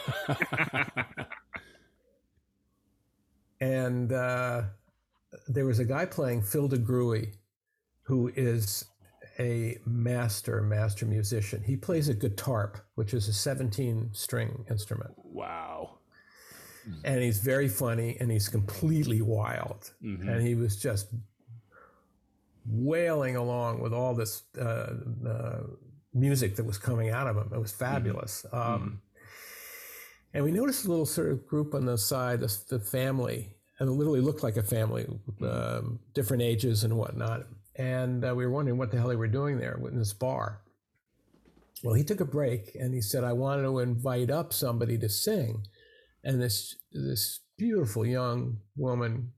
and 3.59 4.13
uh, 4.13 4.61
there 5.47 5.65
was 5.65 5.79
a 5.79 5.85
guy 5.85 6.05
playing 6.05 6.43
Phil 6.43 6.69
DeGruy, 6.69 7.33
who 8.03 8.31
is 8.35 8.85
a 9.39 9.77
master, 9.85 10.61
master 10.61 11.05
musician. 11.05 11.63
He 11.63 11.75
plays 11.75 12.09
a 12.09 12.13
guitarp, 12.13 12.81
which 12.95 13.13
is 13.13 13.27
a 13.27 13.33
17 13.33 14.09
string 14.13 14.65
instrument. 14.69 15.13
Wow. 15.17 15.97
And 17.03 17.21
he's 17.21 17.39
very 17.39 17.67
funny 17.67 18.15
and 18.19 18.31
he's 18.31 18.47
completely 18.47 19.21
wild. 19.21 19.91
Mm-hmm. 20.03 20.29
And 20.29 20.45
he 20.45 20.55
was 20.55 20.77
just 20.77 21.07
wailing 22.67 23.35
along 23.35 23.81
with 23.81 23.93
all 23.93 24.13
this 24.13 24.43
uh, 24.59 24.93
uh, 25.27 25.63
music 26.13 26.55
that 26.55 26.65
was 26.65 26.77
coming 26.77 27.09
out 27.09 27.27
of 27.27 27.35
him. 27.35 27.51
It 27.53 27.59
was 27.59 27.73
mm-hmm. 27.73 27.85
fabulous. 27.85 28.45
Um, 28.51 28.61
mm-hmm. 28.61 28.73
Um, 28.73 29.01
and 30.33 30.43
we 30.43 30.51
noticed 30.51 30.85
a 30.85 30.89
little 30.89 31.05
sort 31.05 31.31
of 31.31 31.47
group 31.47 31.73
on 31.73 31.85
the 31.85 31.97
side, 31.97 32.41
the, 32.41 32.57
the 32.69 32.79
family, 32.79 33.53
and 33.79 33.89
it 33.89 33.91
literally 33.93 34.19
looked 34.19 34.43
like 34.43 34.57
a 34.57 34.63
family, 34.63 35.05
mm-hmm. 35.05 35.45
um, 35.45 35.99
different 36.13 36.43
ages 36.43 36.83
and 36.83 36.97
whatnot 36.97 37.47
and 37.77 38.25
uh, 38.25 38.33
we 38.35 38.45
were 38.45 38.51
wondering 38.51 38.77
what 38.77 38.91
the 38.91 38.97
hell 38.97 39.09
they 39.09 39.15
were 39.15 39.27
doing 39.27 39.57
there 39.57 39.79
in 39.87 39.97
this 39.97 40.13
bar. 40.13 40.61
Well, 41.83 41.95
he 41.95 42.03
took 42.03 42.19
a 42.19 42.25
break 42.25 42.75
and 42.75 42.93
he 42.93 43.01
said, 43.01 43.23
"I 43.23 43.33
wanted 43.33 43.63
to 43.63 43.79
invite 43.79 44.31
up 44.31 44.53
somebody 44.53 44.97
to 44.99 45.09
sing," 45.09 45.65
and 46.23 46.41
this 46.41 46.75
this 46.91 47.41
beautiful 47.57 48.05
young 48.05 48.57
woman 48.75 49.31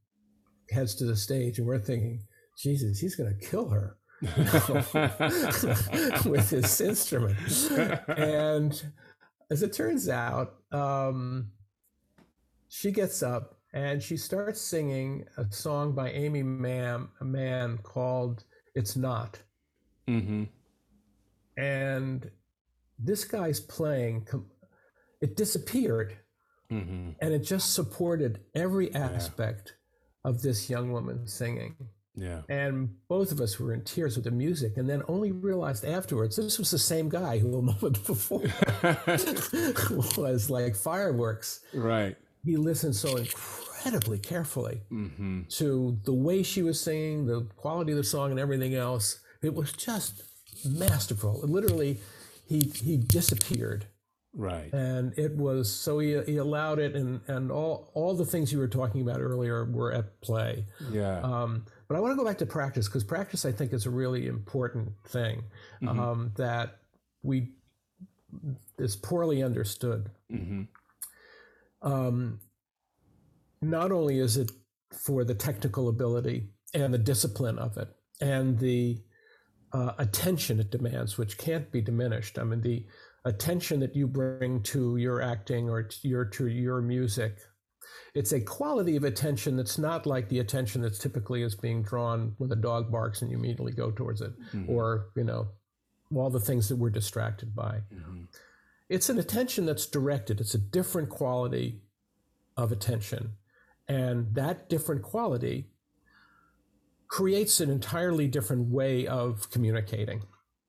heads 0.70 0.96
to 0.96 1.06
the 1.06 1.16
stage, 1.16 1.58
and 1.58 1.68
we're 1.68 1.80
thinking, 1.80 2.24
"Jesus, 2.58 3.00
he's 3.00 3.16
going 3.16 3.38
to 3.38 3.46
kill 3.46 3.70
her." 3.70 3.98
with 6.26 6.50
his 6.50 6.82
instrument. 6.82 7.38
And 8.08 8.84
as 9.52 9.62
it 9.62 9.74
turns 9.74 10.10
out, 10.10 10.56
um, 10.72 11.52
she 12.68 12.92
gets 12.92 13.22
up 13.22 13.57
and 13.74 14.02
she 14.02 14.18
starts 14.18 14.62
singing 14.62 15.26
a 15.38 15.46
song 15.52 15.94
by 15.94 16.12
Aimee 16.12 16.44
Mann, 16.44 17.10
a 17.22 17.26
man 17.26 17.78
called 17.80 18.44
"It's 18.76 18.96
Not." 18.96 19.40
Mm-hmm. 20.08 20.44
And 21.58 22.32
this 22.98 23.26
guy's 23.26 23.60
playing. 23.60 24.28
It 25.22 25.36
disappeared, 25.36 26.18
mm-hmm. 26.72 27.12
and 27.20 27.34
it 27.34 27.40
just 27.40 27.74
supported 27.74 28.40
every 28.56 28.94
aspect 28.94 29.74
yeah. 30.24 30.32
of 30.32 30.42
this 30.42 30.70
young 30.70 30.92
woman 30.92 31.28
singing. 31.28 31.76
Yeah. 32.16 32.42
And 32.50 32.96
both 33.08 33.32
of 33.32 33.42
us 33.42 33.60
were 33.60 33.74
in 33.74 33.84
tears 33.84 34.16
with 34.16 34.26
the 34.26 34.32
music, 34.32 34.78
and 34.78 34.90
then 34.90 35.04
only 35.08 35.32
realized 35.32 35.86
afterwards 35.86 36.36
this 36.36 36.58
was 36.58 36.72
the 36.72 36.80
same 36.80 37.10
guy 37.10 37.38
who 37.38 37.58
a 37.60 37.62
moment 37.62 38.06
before 38.06 38.44
was 40.18 40.50
like 40.50 40.76
fireworks. 40.76 41.60
Right 41.74 42.16
he 42.44 42.56
listened 42.58 42.96
so 42.96 43.18
incredibly 43.18 44.20
carefully 44.20 44.82
mm-hmm. 44.92 45.42
to 45.50 46.00
the 46.04 46.14
way 46.14 46.44
she 46.44 46.62
was 46.62 46.80
singing, 46.80 47.26
the 47.26 47.42
quality 47.56 47.92
of 47.92 47.98
the 47.98 48.04
song, 48.04 48.32
and 48.32 48.40
everything 48.40 48.76
else. 48.76 49.20
It 49.42 49.54
was 49.54 49.72
just 49.74 50.24
masterful. 50.66 51.42
Literally, 51.44 52.00
he 52.46 52.72
he 52.76 52.98
disappeared. 52.98 53.88
Right. 54.34 54.72
And 54.72 55.18
it 55.18 55.36
was 55.36 55.74
so 55.74 56.00
he, 56.00 56.22
he 56.24 56.38
allowed 56.38 56.80
it, 56.80 56.96
and 56.96 57.22
and 57.28 57.52
all 57.52 57.92
all 57.94 58.14
the 58.14 58.26
things 58.26 58.52
you 58.52 58.60
were 58.60 58.68
talking 58.68 59.02
about 59.02 59.20
earlier 59.20 59.66
were 59.66 59.92
at 59.92 60.22
play. 60.22 60.66
Yeah. 60.92 61.20
Um, 61.22 61.66
but 61.88 61.96
I 61.96 62.00
want 62.00 62.12
to 62.12 62.18
go 62.18 62.26
back 62.26 62.38
to 62.40 62.46
practice 62.46 62.88
because 62.88 63.04
practice, 63.04 63.46
I 63.46 63.52
think, 63.52 63.74
is 63.74 63.86
a 63.86 63.90
really 63.90 64.28
important 64.28 64.92
thing 65.08 65.44
mm-hmm. 65.82 66.00
um, 66.00 66.32
that 66.36 66.78
we 67.24 67.54
is 68.78 68.96
poorly 68.96 69.44
understood. 69.44 70.10
Mm-hmm 70.32 70.64
um, 71.88 72.40
not 73.62 73.92
only 73.92 74.20
is 74.20 74.38
it 74.38 74.52
for 75.06 75.24
the 75.24 75.34
technical 75.36 75.90
ability 75.90 76.50
and 76.74 76.94
the 76.94 76.98
discipline 76.98 77.58
of 77.60 77.78
it 77.78 77.90
and 78.22 78.58
the 78.60 78.98
uh, 79.74 79.94
attention 79.98 80.60
it 80.60 80.72
demands, 80.72 81.18
which 81.18 81.38
can't 81.38 81.72
be 81.72 81.82
diminished. 81.82 82.38
I 82.40 82.44
mean, 82.44 82.62
the 82.62 82.86
attention 83.26 83.80
that 83.82 83.96
you 83.96 84.08
bring 84.08 84.64
to 84.64 84.98
your 84.98 85.22
acting 85.22 85.70
or 85.70 85.84
to 85.84 86.08
your 86.08 86.26
to 86.26 86.48
your 86.48 86.82
music 86.82 87.38
it's 88.14 88.32
a 88.32 88.40
quality 88.42 88.96
of 88.96 89.04
attention 89.04 89.56
that's 89.56 89.78
not 89.78 90.06
like 90.06 90.28
the 90.30 90.40
attention 90.40 90.82
that's 90.82 90.98
typically 91.00 91.42
is 91.44 91.56
being 91.56 91.84
drawn 91.84 92.34
when 92.38 92.52
a 92.52 92.56
dog 92.56 92.92
barks 92.92 93.22
and 93.22 93.30
you 93.32 93.38
immediately 93.38 93.72
go 93.72 93.92
towards 93.92 94.22
it, 94.22 94.32
Mhm. 94.54 94.68
or 94.70 95.10
you 95.16 95.24
know, 95.24 95.48
all 96.16 96.30
the 96.30 96.40
things 96.40 96.68
that 96.70 96.78
we're 96.78 96.90
distracted 96.90 97.56
by. 97.56 97.82
Mhm. 97.94 98.28
It's 98.90 99.10
an 99.10 99.20
attention 99.20 99.66
that's 99.66 99.86
directed. 99.86 100.40
It's 100.40 100.54
a 100.56 100.58
different 100.60 101.10
quality 101.10 101.82
of 102.56 102.72
attention, 102.72 103.34
and 103.88 104.34
that 104.36 104.70
different 104.70 105.02
quality 105.04 105.70
creates 107.08 107.60
an 107.60 107.70
entirely 107.70 108.28
different 108.28 108.70
way 108.70 109.08
of 109.08 109.50
communicating 109.50 110.24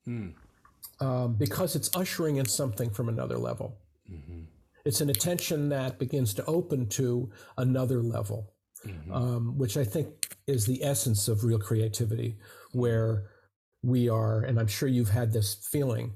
Mm. 0.07 0.33
um, 1.01 1.35
because 1.35 1.75
it's 1.75 1.89
ushering 1.95 2.37
in 2.37 2.45
something 2.45 2.89
from 2.89 3.09
another 3.09 3.37
level. 3.37 3.77
Mhm. 4.09 4.47
It's 4.85 5.01
an 5.01 5.09
attention 5.09 5.69
that 5.69 5.99
begins 5.99 6.33
to 6.35 6.45
open 6.45 6.87
to 6.89 7.29
another 7.57 8.01
level, 8.01 8.53
Mhm. 8.85 9.11
um, 9.13 9.57
which 9.57 9.75
I 9.77 9.83
think 9.83 10.37
is 10.47 10.65
the 10.65 10.83
essence 10.83 11.27
of 11.27 11.43
real 11.43 11.59
creativity, 11.59 12.37
where 12.71 13.29
we 13.83 14.07
are, 14.09 14.41
and 14.41 14.59
I'm 14.59 14.67
sure 14.67 14.87
you've 14.89 15.09
had 15.09 15.31
this 15.33 15.53
feeling 15.53 16.15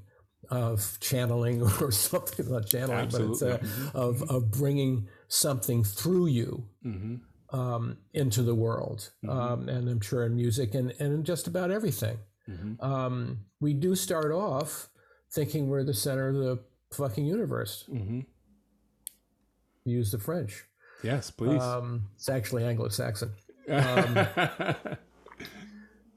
of 0.50 0.98
channeling 1.00 1.62
or 1.80 1.90
something 1.92 2.50
not 2.50 2.66
channeling, 2.66 3.08
but 3.10 3.20
it's 3.22 3.42
Absolutely. 3.42 3.68
uh, 3.94 3.98
of 3.98 4.22
of 4.30 4.50
bringing 4.50 5.08
something 5.28 5.84
through 5.84 6.26
you 6.26 6.68
Mhm. 6.84 7.20
um, 7.52 7.98
into 8.12 8.42
the 8.42 8.54
world, 8.54 9.10
um, 9.28 9.68
and 9.68 9.88
I'm 9.88 10.00
sure 10.00 10.24
in 10.26 10.36
music 10.36 10.74
and 10.74 10.90
and 11.00 11.12
in 11.14 11.24
just 11.24 11.46
about 11.46 11.70
everything. 11.70 12.18
Mhm. 12.48 12.82
Um, 12.82 13.38
we 13.60 13.72
do 13.74 13.94
start 13.94 14.32
off 14.32 14.90
thinking 15.32 15.68
we're 15.68 15.82
the 15.84 15.94
center 15.94 16.28
of 16.28 16.34
the 16.36 16.58
fucking 16.92 17.24
universe. 17.26 17.84
Mhm. 17.90 18.26
Use 19.84 20.12
the 20.12 20.18
French. 20.18 20.64
Yes, 21.02 21.30
please. 21.30 21.60
Um, 21.60 22.08
it's 22.14 22.28
actually 22.28 22.64
Anglo-Saxon. 22.64 23.30
um, 23.68 24.26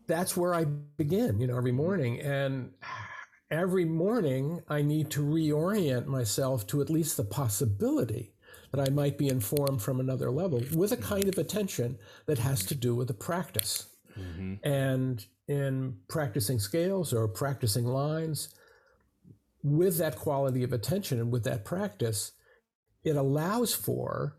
That's 0.07 0.37
where 0.37 0.53
I 0.53 0.63
begin, 0.63 1.39
you 1.41 1.47
know, 1.47 1.57
every 1.57 1.73
morning, 1.73 2.21
and 2.21 2.71
every 3.49 3.85
morning 3.85 4.61
I 4.67 4.81
need 4.81 5.09
to 5.11 5.21
reorient 5.21 6.05
myself 6.05 6.67
to 6.67 6.81
at 6.81 6.89
least 6.89 7.17
the 7.17 7.23
possibility 7.23 8.33
that 8.71 8.85
I 8.85 8.91
might 8.91 9.17
be 9.17 9.29
informed 9.29 9.81
from 9.81 9.99
another 9.99 10.29
level 10.29 10.61
with 10.73 10.91
a 10.91 10.97
kind 10.97 11.27
of 11.29 11.37
attention 11.37 11.97
that 12.25 12.39
has 12.39 12.65
to 12.65 12.75
do 12.75 12.95
with 12.95 13.07
the 13.07 13.13
practice. 13.13 13.87
Mhm. 14.17 14.59
And 14.63 15.25
in 15.47 15.99
practicing 16.09 16.59
scales 16.59 17.13
or 17.13 17.27
practicing 17.27 17.85
lines, 17.85 18.49
with 19.63 19.97
that 19.97 20.17
quality 20.17 20.63
of 20.63 20.73
attention 20.73 21.19
and 21.19 21.31
with 21.31 21.43
that 21.43 21.63
practice, 21.65 22.33
it 23.03 23.15
allows 23.15 23.73
for 23.73 24.37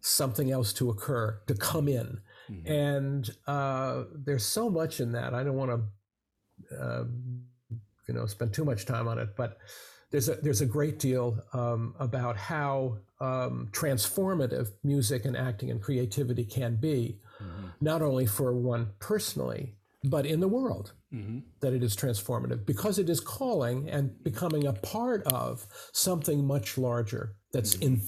something 0.00 0.50
else 0.50 0.72
to 0.74 0.88
occur, 0.88 1.40
to 1.46 1.54
come 1.54 1.88
in. 1.88 2.20
Mhm. 2.48 2.70
And 2.70 3.36
uh, 3.46 4.04
there's 4.14 4.44
so 4.44 4.70
much 4.70 5.00
in 5.00 5.12
that. 5.12 5.34
I 5.34 5.42
don't 5.44 5.56
want 5.56 5.82
to, 6.70 6.76
uh, 6.80 7.04
you 8.08 8.14
know, 8.14 8.26
spend 8.26 8.52
too 8.52 8.64
much 8.64 8.86
time 8.86 9.06
on 9.06 9.18
it, 9.18 9.36
but 9.36 9.58
there's 10.10 10.28
a 10.28 10.36
there's 10.36 10.62
a 10.62 10.66
great 10.66 10.98
deal 10.98 11.38
um, 11.52 11.94
about 12.00 12.36
how 12.36 12.98
um, 13.20 13.68
transformative 13.72 14.70
music 14.82 15.24
and 15.26 15.36
acting 15.36 15.70
and 15.70 15.82
creativity 15.82 16.44
can 16.44 16.76
be, 16.76 17.20
Mhm. 17.40 17.72
not 17.80 18.00
only 18.00 18.24
for 18.26 18.54
one 18.54 18.92
personally, 19.00 19.76
but 20.04 20.24
in 20.24 20.40
the 20.40 20.48
world 20.48 20.92
Mhm. 21.12 21.42
that 21.60 21.74
it 21.74 21.82
is 21.82 21.94
transformative 21.94 22.64
because 22.64 22.98
it 22.98 23.10
is 23.10 23.20
calling 23.20 23.90
and 23.90 24.22
becoming 24.24 24.66
a 24.66 24.72
part 24.72 25.22
of 25.26 25.66
something 25.92 26.46
much 26.46 26.78
larger 26.78 27.36
that's 27.52 27.74
in 27.74 28.00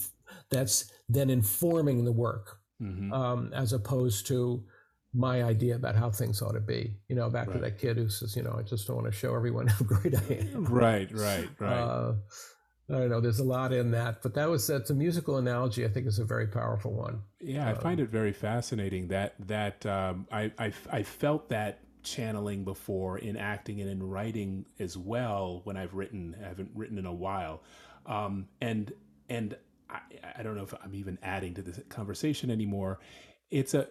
that's 0.49 0.91
then 1.09 1.29
informing 1.29 2.05
the 2.05 2.13
work 2.13 2.61
Mhm. 2.81 3.13
um, 3.13 3.53
as 3.53 3.73
opposed 3.73 4.27
to 4.29 4.65
my 5.13 5.43
idea 5.43 5.75
about 5.75 5.97
how 5.97 6.11
things 6.11 6.41
ought 6.41 6.53
to 6.53 6.61
be. 6.61 6.95
You 7.09 7.17
know 7.17 7.29
back 7.31 7.51
to 7.53 7.59
that 7.59 7.79
kid 7.79 7.97
who 7.97 8.09
says 8.09 8.37
you 8.37 8.43
know 8.43 8.55
i 8.59 8.63
just 8.63 8.87
don't 8.87 8.97
want 8.97 9.07
to 9.07 9.13
show 9.13 9.35
everyone 9.35 9.67
how 9.67 9.85
great 9.85 10.15
i 10.15 10.35
am. 10.35 10.65
Right, 10.65 11.11
right, 11.15 11.49
right. 11.59 11.73
uh, 11.73 12.13
i 12.89 12.93
don't 12.93 13.09
know 13.09 13.21
there's 13.21 13.39
a 13.41 13.45
lot 13.45 13.73
in 13.73 13.91
that 13.93 14.23
but 14.23 14.35
that 14.35 14.49
was 14.49 14.67
that's 14.67 14.91
a 14.91 14.95
musical 14.95 15.39
analogy 15.39 15.85
i 15.85 15.89
think 15.89 16.07
is 16.07 16.19
a 16.19 16.25
very 16.25 16.47
powerful 16.47 16.93
one. 16.93 17.23
Yeah, 17.41 17.69
I 17.69 17.75
find 17.75 18.01
it 18.01 18.11
very 18.11 18.33
fascinating 18.33 19.09
that 19.09 19.35
that 19.47 19.85
um, 19.87 20.27
I, 20.31 20.53
I 20.59 20.73
I 20.91 21.03
felt 21.03 21.49
that 21.49 21.81
channeling 22.03 22.65
before 22.65 23.19
in 23.19 23.37
acting 23.37 23.81
and 23.81 23.91
in 23.91 24.03
writing 24.03 24.65
as 24.79 24.97
well 24.97 25.61
when 25.65 25.77
I've 25.77 25.95
written 25.95 26.37
I 26.43 26.49
haven't 26.49 26.71
written 26.75 26.99
in 26.99 27.07
a 27.07 27.13
while, 27.13 27.63
um, 28.07 28.49
and 28.61 28.93
and 29.29 29.57
I, 29.89 30.01
I 30.39 30.43
don't 30.43 30.57
know 30.57 30.63
if 30.63 30.75
I'm 30.83 30.95
even 30.95 31.19
adding 31.23 31.55
to 31.55 31.63
this 31.63 31.81
conversation 31.89 32.51
anymore. 32.51 33.01
It's 33.51 33.75
a 33.75 33.89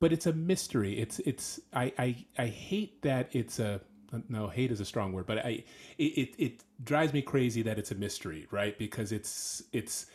but 0.00 0.12
it's 0.12 0.26
a 0.26 0.32
mystery. 0.32 0.98
It's 0.98 1.20
it's 1.20 1.60
I 1.72 1.92
I, 1.98 2.26
I 2.38 2.46
hate 2.46 3.02
that 3.02 3.28
it's 3.32 3.58
a 3.58 3.80
no 4.28 4.48
hate 4.48 4.72
is 4.72 4.80
a 4.80 4.84
strong 4.84 5.12
word, 5.12 5.26
but 5.26 5.38
I 5.38 5.64
it, 5.98 6.04
it 6.04 6.34
it 6.38 6.64
drives 6.84 7.12
me 7.12 7.22
crazy 7.22 7.62
that 7.62 7.78
it's 7.78 7.90
a 7.90 7.94
mystery, 7.96 8.46
right? 8.50 8.78
Because 8.78 9.12
it's 9.12 9.62
it's 9.72 10.06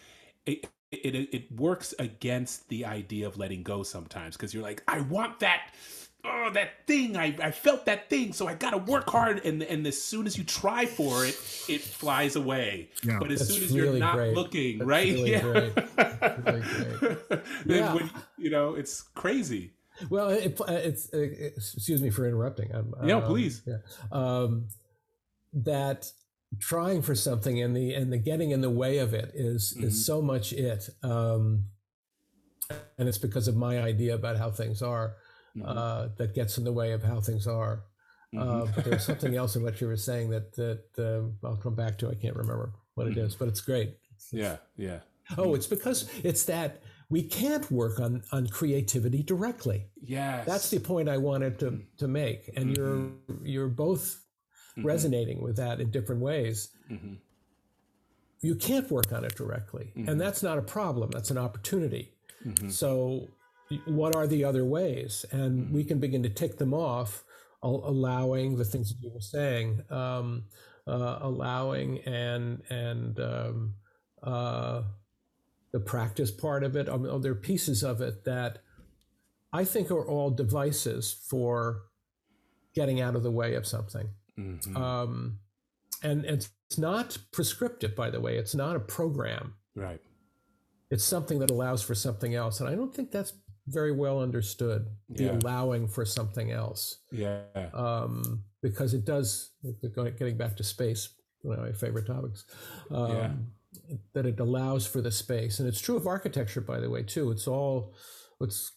it, 0.45 0.67
it 0.91 1.15
it 1.33 1.51
works 1.53 1.93
against 1.99 2.69
the 2.69 2.85
idea 2.85 3.27
of 3.27 3.37
letting 3.37 3.63
go 3.63 3.83
sometimes 3.83 4.37
because 4.37 4.53
you're 4.53 4.63
like 4.63 4.83
I 4.87 5.01
want 5.01 5.39
that 5.39 5.71
oh 6.25 6.49
that 6.53 6.85
thing 6.87 7.17
I, 7.17 7.35
I 7.41 7.51
felt 7.51 7.85
that 7.85 8.09
thing 8.09 8.33
so 8.33 8.47
I 8.47 8.53
gotta 8.55 8.77
work 8.77 9.09
hard 9.09 9.43
and 9.45 9.61
and 9.63 9.85
as 9.85 10.01
soon 10.01 10.25
as 10.27 10.37
you 10.37 10.43
try 10.43 10.85
for 10.85 11.25
it 11.25 11.35
it 11.67 11.81
flies 11.81 12.35
away 12.35 12.89
Yeah. 13.03 13.19
but 13.19 13.31
as 13.31 13.47
soon 13.47 13.63
as 13.63 13.71
you're 13.73 13.93
not 13.93 14.15
great. 14.15 14.33
looking 14.33 14.77
That's 14.79 14.87
right 14.89 15.07
really 15.13 15.31
yeah 15.31 15.41
great. 15.41 15.73
Really 15.75 16.61
great. 16.61 17.29
then 17.65 17.77
Yeah. 17.83 17.93
when 17.93 18.11
you 18.37 18.49
know 18.49 18.75
it's 18.75 19.01
crazy 19.15 19.73
Well, 20.09 20.29
it, 20.29 20.59
it's 20.67 21.13
uh, 21.13 21.19
excuse 21.19 22.01
me 22.01 22.09
for 22.09 22.25
interrupting. 22.27 22.73
Um, 22.73 22.95
No, 23.03 23.19
um, 23.19 23.25
please. 23.25 23.61
Yeah, 23.67 23.77
um, 24.11 24.67
that 25.53 26.11
trying 26.59 27.03
for 27.03 27.13
something 27.15 27.61
and 27.61 27.75
the 27.77 27.93
and 27.93 28.11
the 28.11 28.17
getting 28.17 28.49
in 28.51 28.61
the 28.61 28.71
way 28.71 28.97
of 28.97 29.13
it 29.13 29.31
is 29.35 29.75
Mhm. 29.77 29.83
is 29.83 30.03
so 30.05 30.19
much 30.21 30.51
it, 30.51 30.89
um, 31.03 31.65
and 32.97 33.07
it's 33.07 33.19
because 33.19 33.47
of 33.47 33.55
my 33.55 33.79
idea 33.81 34.15
about 34.15 34.37
how 34.37 34.49
things 34.51 34.81
are 34.81 35.15
Mhm. 35.55 35.63
uh, 35.65 36.09
that 36.17 36.33
gets 36.33 36.57
in 36.57 36.63
the 36.63 36.73
way 36.73 36.91
of 36.93 37.03
how 37.03 37.21
things 37.21 37.45
are. 37.47 37.83
Uh, 38.35 38.65
Mhm. 38.65 38.75
but 38.75 38.83
there's 38.85 39.05
something 39.11 39.35
else 39.35 39.55
in 39.55 39.61
what 39.63 39.79
you 39.79 39.87
were 39.87 39.97
saying 39.97 40.29
that 40.31 40.53
that 40.55 40.83
um 40.97 41.37
I'll 41.43 41.57
come 41.57 41.75
back 41.75 41.97
to. 41.99 42.09
I 42.09 42.15
can't 42.15 42.35
remember 42.35 42.73
what 42.95 43.07
it 43.07 43.17
is, 43.17 43.35
but 43.35 43.47
it's 43.47 43.61
great. 43.61 43.97
yeah 44.31 44.57
yeah 44.77 44.99
Oh, 45.37 45.53
it's 45.55 45.67
because 45.67 46.09
it's 46.23 46.45
that 46.45 46.81
we 47.09 47.21
can't 47.23 47.69
work 47.71 47.99
on 47.99 48.23
on 48.31 48.47
creativity 48.47 49.21
directly. 49.23 49.79
yes 50.01 50.45
That's 50.47 50.69
the 50.69 50.79
point 50.79 51.07
I 51.09 51.17
wanted 51.17 51.59
to 51.59 51.81
to 51.97 52.07
make, 52.07 52.49
and 52.57 52.75
you're 52.75 53.11
you're 53.43 53.69
both 53.69 54.05
Mhm. 54.77 54.85
resonating 54.85 55.39
with 55.43 55.55
that 55.57 55.79
in 55.79 55.91
different 55.91 56.21
ways. 56.21 56.69
Mhm. 56.89 57.17
You 58.41 58.55
can't 58.55 58.89
work 58.91 59.13
on 59.13 59.23
it 59.23 59.35
directly, 59.35 59.93
and 59.95 60.19
that's 60.19 60.41
not 60.43 60.57
a 60.57 60.61
problem. 60.61 61.11
That's 61.11 61.31
an 61.31 61.37
opportunity. 61.37 62.05
So, 62.69 63.29
what 63.85 64.15
are 64.15 64.27
the 64.27 64.43
other 64.43 64.65
ways? 64.65 65.25
And 65.31 65.71
we 65.71 65.83
can 65.83 65.99
begin 65.99 66.23
to 66.23 66.29
tick 66.29 66.57
them 66.57 66.73
off, 66.73 67.23
allowing 67.61 68.57
the 68.57 68.65
things 68.65 68.89
that 68.89 69.01
you 69.01 69.11
were 69.13 69.21
saying, 69.21 69.81
um, 69.89 70.43
uh, 70.85 71.19
allowing 71.21 71.99
and 71.99 72.61
and 72.69 73.19
um, 73.19 73.75
uh, 74.21 74.83
the 75.71 75.79
practice 75.79 76.31
part 76.31 76.63
of 76.63 76.75
it. 76.75 76.89
I 76.89 76.97
mean, 76.97 77.21
there 77.21 77.31
are 77.31 77.35
pieces 77.35 77.83
of 77.83 78.01
it 78.01 78.25
that 78.25 78.59
I 79.51 79.63
think 79.63 79.91
are 79.91 80.05
all 80.05 80.29
devices 80.29 81.11
for 81.29 81.83
getting 82.75 82.99
out 83.01 83.15
of 83.15 83.23
the 83.23 83.31
way 83.31 83.55
of 83.55 83.65
something. 83.65 84.09
Mhm. 84.37 84.75
Um, 84.75 85.39
and 86.01 86.25
it's 86.25 86.49
not 86.77 87.17
prescriptive, 87.31 87.95
by 87.95 88.09
the 88.09 88.19
way. 88.19 88.37
It's 88.37 88.55
not 88.55 88.75
a 88.75 88.79
program 88.79 89.55
right 89.75 89.99
it's 90.89 91.03
something 91.03 91.39
that 91.39 91.49
allows 91.49 91.81
for 91.81 91.95
something 91.95 92.35
else 92.35 92.59
and 92.59 92.69
i 92.69 92.75
don't 92.75 92.93
think 92.93 93.11
that's 93.11 93.33
very 93.67 93.91
well 93.91 94.21
understood 94.21 94.87
the 95.09 95.25
Yeah. 95.25 95.37
allowing 95.39 95.87
for 95.87 96.05
something 96.05 96.51
else. 96.51 96.97
Yeah. 97.11 97.43
Um, 97.73 98.43
because 98.61 98.93
it 98.93 99.05
does 99.05 99.51
getting 100.17 100.37
back 100.37 100.57
to 100.57 100.63
space 100.63 101.09
one 101.41 101.59
of 101.59 101.65
my 101.65 101.71
favorite 101.73 102.05
topics 102.07 102.45
um, 102.91 103.11
Yeah. 103.11 103.33
that 104.13 104.25
it 104.25 104.39
allows 104.39 104.85
for 104.85 105.01
the 105.01 105.11
space. 105.11 105.59
And 105.59 105.67
it's 105.67 105.81
true 105.81 105.95
of 105.97 106.07
architecture 106.07 106.61
by 106.61 106.79
the 106.79 106.89
way 106.89 107.03
too. 107.03 107.31
It's 107.31 107.47
all 107.47 107.93
what's 108.37 108.71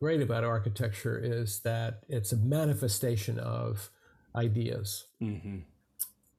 great 0.00 0.20
about 0.20 0.44
architecture 0.44 1.18
is 1.18 1.60
that 1.60 2.04
it's 2.08 2.32
a 2.32 2.36
manifestation 2.36 3.38
of 3.38 3.90
ideas. 4.34 5.04
Hmm 5.18 5.60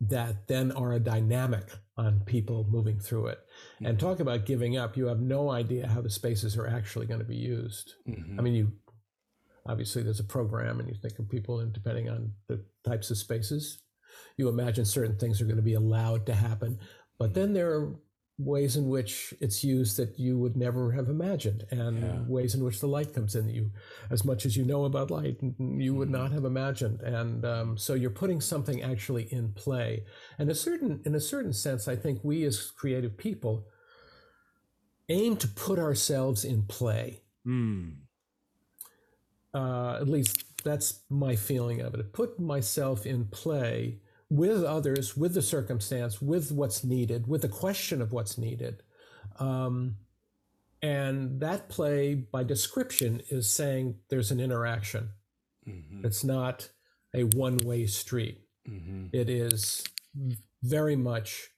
that 0.02 0.48
then 0.48 0.72
are 0.74 0.94
a 0.94 1.00
dynamic 1.00 1.70
on 1.98 2.22
people 2.26 2.66
moving 2.70 3.00
through 3.00 3.28
it. 3.28 3.40
And 3.82 4.00
talk 4.00 4.20
about 4.20 4.46
giving 4.46 4.78
up. 4.78 4.98
You 4.98 5.08
have 5.08 5.22
no 5.22 5.50
idea 5.50 5.88
how 5.88 6.02
the 6.02 6.10
spaces 6.10 6.58
are 6.58 6.68
actually 6.68 7.06
going 7.06 7.22
to 7.22 7.26
be 7.26 7.38
used. 7.38 7.94
hmm 8.06 8.40
I 8.40 8.42
mean, 8.42 8.54
you 8.54 8.72
obviously 9.66 10.04
there's 10.04 10.20
a 10.20 10.26
program, 10.26 10.80
and 10.80 10.90
you 10.90 10.96
think 10.96 11.18
of 11.18 11.30
people, 11.30 11.60
and 11.60 11.74
depending 11.74 12.10
on 12.10 12.34
the 12.48 12.64
types 12.86 13.10
of 13.10 13.18
spaces, 13.18 13.82
you 14.38 14.48
imagine 14.50 14.86
certain 14.86 15.18
things 15.18 15.42
are 15.42 15.46
going 15.46 15.56
to 15.56 15.62
be 15.62 15.74
allowed 15.74 16.26
to 16.26 16.36
happen. 16.36 16.80
But 17.18 17.34
then 17.34 17.54
there 17.54 17.72
are 17.74 17.96
ways 18.38 18.76
in 18.76 18.90
which 18.90 19.34
it's 19.40 19.64
used 19.64 19.96
that 19.96 20.20
you 20.20 20.38
would 20.38 20.58
never 20.58 20.92
have 20.92 21.08
imagined 21.08 21.64
and 21.72 22.02
Yeah. 22.02 22.22
ways 22.28 22.54
in 22.54 22.64
which 22.66 22.82
the 22.82 22.88
light 22.88 23.14
comes 23.14 23.34
in 23.34 23.48
that 23.48 23.54
you 23.54 23.72
as 24.10 24.26
much 24.26 24.46
as 24.46 24.58
you 24.58 24.66
know 24.66 24.84
about 24.84 25.10
light 25.10 25.38
you 25.58 25.96
would 25.96 26.10
not 26.10 26.34
have 26.34 26.44
imagined 26.44 27.00
and 27.02 27.46
um, 27.46 27.78
so 27.78 27.94
you're 27.94 28.10
putting 28.10 28.42
something 28.42 28.82
actually 28.84 29.32
in 29.32 29.54
play 29.54 30.04
and 30.38 30.50
a 30.50 30.56
certain 30.56 31.02
in 31.06 31.16
a 31.16 31.20
certain 31.22 31.54
sense 31.54 31.88
i 31.88 31.96
think 31.96 32.20
we 32.24 32.44
as 32.44 32.72
creative 32.72 33.16
people 33.18 33.68
aim 35.08 35.38
to 35.38 35.48
put 35.48 35.80
ourselves 35.80 36.44
in 36.44 36.64
play 36.64 37.22
Hmm. 37.46 37.90
uh, 39.54 39.96
at 40.02 40.10
least 40.10 40.44
that's 40.64 41.02
my 41.10 41.36
feeling 41.36 41.80
of 41.82 41.94
it. 41.94 42.12
Put 42.12 42.40
myself 42.40 43.06
in 43.06 43.26
play 43.26 44.00
with 44.30 44.64
others, 44.64 45.16
with 45.16 45.34
the 45.34 45.42
circumstance, 45.42 46.22
with 46.22 46.52
what's 46.52 46.84
needed, 46.84 47.28
with 47.28 47.42
the 47.42 47.50
question 47.50 48.02
of 48.02 48.12
what's 48.12 48.38
needed. 48.38 48.82
Um, 49.40 49.98
and 50.82 51.40
that 51.40 51.70
play, 51.70 52.16
by 52.16 52.44
description, 52.44 53.22
is 53.30 53.52
saying 53.52 53.96
there's 54.10 54.32
an 54.32 54.40
interaction. 54.40 55.10
Mhm. 55.68 56.06
It's 56.06 56.24
not 56.24 56.70
a 57.14 57.24
one 57.24 57.58
way 57.58 57.86
street. 57.88 58.48
Mhm. 58.68 59.10
It 59.14 59.30
is 59.30 59.84
very 60.64 60.96
much, 60.96 61.50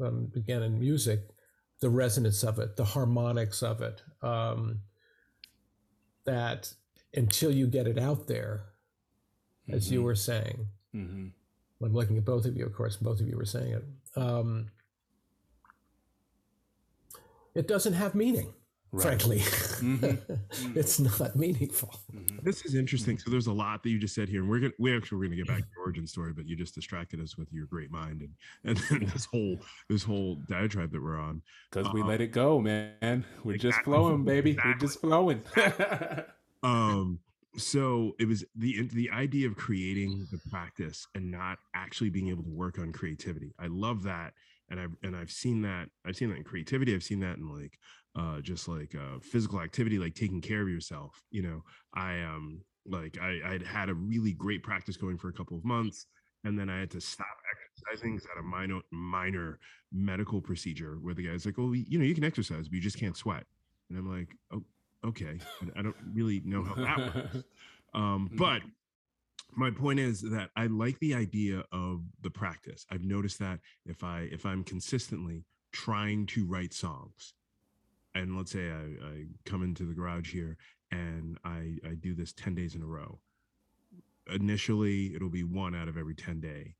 um, 0.00 0.32
again, 0.34 0.62
in 0.62 0.78
music, 0.78 1.20
the 1.80 1.90
resonance 1.90 2.42
of 2.42 2.58
it, 2.58 2.76
the 2.76 2.84
harmonics 2.84 3.62
of 3.62 3.80
it. 3.82 4.02
Um, 4.22 4.82
that 6.24 6.74
until 7.14 7.52
you 7.52 7.66
get 7.66 7.86
it 7.86 7.98
out 7.98 8.26
there, 8.26 8.72
as 9.68 9.90
you 9.90 10.00
Mhm. 10.00 10.04
were 10.04 10.14
saying, 10.14 10.68
Mhm. 10.94 11.32
I'm 11.82 11.92
looking 11.92 12.16
at 12.16 12.24
both 12.24 12.46
of 12.46 12.56
you, 12.56 12.64
of 12.64 12.72
course, 12.74 12.96
both 12.96 13.20
of 13.20 13.28
you 13.28 13.36
were 13.36 13.44
saying 13.44 13.72
it. 13.74 13.84
Um, 14.18 14.70
it 17.54 17.68
doesn't 17.68 17.92
have 17.94 18.14
meaning, 18.14 18.52
Right. 18.92 19.02
frankly. 19.02 19.38
Mhm. 19.40 20.40
it's 20.76 20.98
not 21.00 21.36
meaningful. 21.36 21.94
Mhm. 22.12 22.42
This 22.42 22.64
is 22.64 22.74
interesting. 22.74 23.18
So 23.18 23.30
there's 23.30 23.46
a 23.46 23.52
lot 23.52 23.82
that 23.82 23.90
you 23.90 23.98
just 23.98 24.14
said 24.14 24.28
here, 24.28 24.40
and 24.40 24.48
we're 24.50 24.60
gonna 24.60 24.72
we 24.78 24.94
actually 24.96 25.18
we're 25.18 25.24
gonna 25.24 25.36
get 25.36 25.48
back 25.48 25.58
to 25.62 25.68
your 25.76 25.84
origin 25.84 26.06
story, 26.06 26.32
but 26.32 26.46
you 26.46 26.56
just 26.56 26.74
distracted 26.74 27.20
us 27.20 27.36
with 27.36 27.52
your 27.52 27.66
great 27.66 27.90
mind 27.90 28.22
and 28.22 28.34
and 28.64 28.78
then 28.88 29.10
this 29.12 29.24
whole 29.26 29.58
this 29.88 30.02
whole 30.02 30.36
diatribe 30.48 30.92
that 30.92 31.02
we're 31.02 31.18
on. 31.18 31.42
Because 31.70 31.92
we 31.92 32.00
Uh, 32.02 32.06
let 32.06 32.20
it 32.20 32.28
go, 32.32 32.58
man. 32.60 33.24
We're 33.44 33.58
just 33.58 33.80
flowing, 33.82 34.24
baby. 34.24 34.56
We're 34.64 34.74
just 34.74 35.00
flowing. 35.00 35.42
Um, 36.62 37.20
so 37.56 38.14
it 38.18 38.26
was 38.28 38.44
the 38.54 38.88
the 38.92 39.10
idea 39.10 39.46
of 39.48 39.56
creating 39.56 40.26
the 40.30 40.38
practice 40.50 41.06
and 41.14 41.30
not 41.30 41.58
actually 41.74 42.10
being 42.10 42.28
able 42.28 42.44
to 42.44 42.50
work 42.50 42.78
on 42.78 42.92
creativity. 42.92 43.54
I 43.58 43.66
love 43.68 44.02
that, 44.04 44.34
and 44.70 44.80
I've 44.80 44.96
and 45.02 45.16
I've 45.16 45.30
seen 45.30 45.62
that. 45.62 45.88
I've 46.06 46.16
seen 46.16 46.28
that 46.30 46.36
in 46.36 46.44
creativity. 46.44 46.94
I've 46.94 47.02
seen 47.02 47.20
that 47.20 47.38
in 47.38 47.48
like 47.48 47.78
uh 48.16 48.40
just 48.40 48.68
like 48.68 48.94
uh 48.94 49.18
physical 49.20 49.60
activity, 49.60 49.98
like 49.98 50.14
taking 50.14 50.40
care 50.40 50.62
of 50.62 50.68
yourself. 50.68 51.22
You 51.30 51.42
know, 51.42 51.62
I 51.94 52.22
um 52.22 52.62
like 52.86 53.18
I 53.20 53.40
I'd 53.44 53.62
had 53.62 53.88
a 53.88 53.94
really 53.94 54.32
great 54.32 54.62
practice 54.62 54.96
going 54.96 55.18
for 55.18 55.28
a 55.28 55.32
couple 55.32 55.56
of 55.56 55.64
months. 55.64 56.06
And 56.44 56.56
then 56.56 56.68
I 56.68 56.78
had 56.78 56.90
to 56.92 57.00
stop 57.00 57.26
exercising 57.90 58.14
had 58.14 58.38
a 58.38 58.42
minor 58.42 58.80
minor 58.92 59.58
medical 59.92 60.40
procedure 60.40 60.96
where 61.00 61.14
the 61.14 61.26
guy's 61.26 61.44
like, 61.44 61.58
"Oh, 61.58 61.72
you 61.72 61.98
know, 61.98 62.04
you 62.04 62.14
can 62.14 62.22
exercise, 62.24 62.68
but 62.68 62.74
you 62.74 62.80
just 62.80 62.98
can't 62.98 63.16
sweat." 63.16 63.44
And 63.90 63.98
I'm 63.98 64.08
like, 64.08 64.28
"Oh, 64.52 64.62
okay." 65.04 65.38
I- 65.62 65.78
I 65.80 65.82
don't 65.82 65.96
really 66.12 66.40
know 66.44 66.62
how 66.64 66.74
that 66.74 67.14
works. 67.14 67.44
Um, 67.94 68.28
Mhm. 68.28 68.36
but 68.36 68.62
my 69.56 69.70
point 69.70 69.98
is 70.00 70.20
that 70.20 70.50
I 70.54 70.66
like 70.66 70.98
the 70.98 71.14
idea 71.14 71.64
of 71.72 72.04
the 72.20 72.30
practice. 72.30 72.84
I've 72.90 73.04
noticed 73.04 73.38
that 73.38 73.60
if 73.86 74.04
I 74.04 74.22
if 74.32 74.44
I'm 74.44 74.64
consistently 74.64 75.46
trying 75.72 76.26
to 76.26 76.44
write 76.44 76.74
songs, 76.74 77.32
and 78.14 78.36
let's 78.36 78.50
say 78.52 78.70
I, 78.70 78.82
I 79.06 79.24
come 79.46 79.62
into 79.62 79.84
the 79.86 79.94
garage 79.94 80.30
here 80.32 80.58
and 80.90 81.38
I 81.44 81.78
I 81.86 81.94
do 81.94 82.14
this 82.14 82.32
10 82.34 82.54
days 82.54 82.74
in 82.74 82.82
a 82.82 82.86
row. 82.86 83.20
Initially, 84.28 85.14
it'll 85.14 85.30
be 85.30 85.44
one 85.44 85.74
out 85.74 85.88
of 85.88 85.96
every 85.96 86.14
10 86.14 86.40
day, 86.40 86.74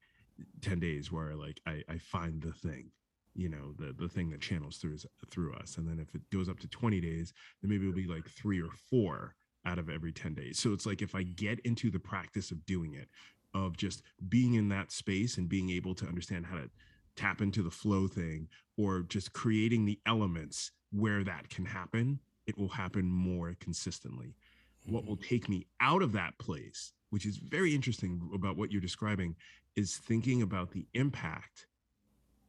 10 0.61 0.81
days 0.81 1.13
where 1.13 1.35
like 1.37 1.61
I, 1.67 1.83
I 1.89 1.99
find 1.99 2.43
the 2.43 2.53
thing, 2.53 2.91
you 3.37 3.49
know, 3.49 3.73
the 3.79 3.93
the 3.93 4.09
thing 4.09 4.31
that 4.31 4.41
channels 4.41 4.79
through 4.79 4.97
through 5.31 5.55
us. 5.55 5.77
And 5.77 5.87
then 5.89 5.99
if 5.99 6.15
it 6.15 6.23
goes 6.33 6.49
up 6.49 6.59
to 6.61 6.69
20 6.69 7.01
days, 7.01 7.33
then 7.61 7.71
maybe 7.71 7.87
it'll 7.87 7.95
be 7.95 8.07
like 8.07 8.29
three 8.29 8.61
or 8.61 8.71
four 8.91 9.35
out 9.65 9.79
of 9.79 9.91
every 9.91 10.13
10 10.13 10.35
days. 10.35 10.59
So 10.59 10.73
it's 10.73 10.87
like 10.87 11.03
if 11.03 11.15
I 11.15 11.25
get 11.25 11.59
into 11.61 11.91
the 11.91 11.99
practice 11.99 12.51
of 12.51 12.65
doing 12.67 12.95
it, 12.95 13.09
of 13.53 13.77
just 13.77 14.03
being 14.29 14.55
in 14.55 14.69
that 14.69 14.93
space 14.93 15.39
and 15.39 15.49
being 15.49 15.71
able 15.71 15.95
to 15.97 16.07
understand 16.07 16.47
how 16.47 16.57
to 16.57 16.71
tap 17.17 17.41
into 17.41 17.63
the 17.63 17.71
flow 17.71 18.07
thing 18.07 18.49
or 18.77 19.01
just 19.01 19.33
creating 19.33 19.85
the 19.85 19.99
elements 20.07 20.73
where 20.93 21.25
that 21.25 21.49
can 21.49 21.65
happen, 21.65 22.21
it 22.47 22.57
will 22.57 22.69
happen 22.69 23.11
more 23.11 23.57
consistently. 23.59 24.37
What 24.85 25.05
will 25.05 25.17
mm-hmm. 25.17 25.29
take 25.29 25.49
me 25.49 25.67
out 25.81 26.03
of 26.03 26.13
that 26.13 26.39
place, 26.39 26.93
which 27.11 27.27
is 27.27 27.39
very 27.39 27.75
interesting 27.75 28.31
about 28.35 28.57
what 28.57 28.71
you're 28.71 28.81
describing, 28.81 29.35
is 29.75 29.97
thinking 29.97 30.43
about 30.43 30.71
the 30.71 30.87
impact 30.95 31.67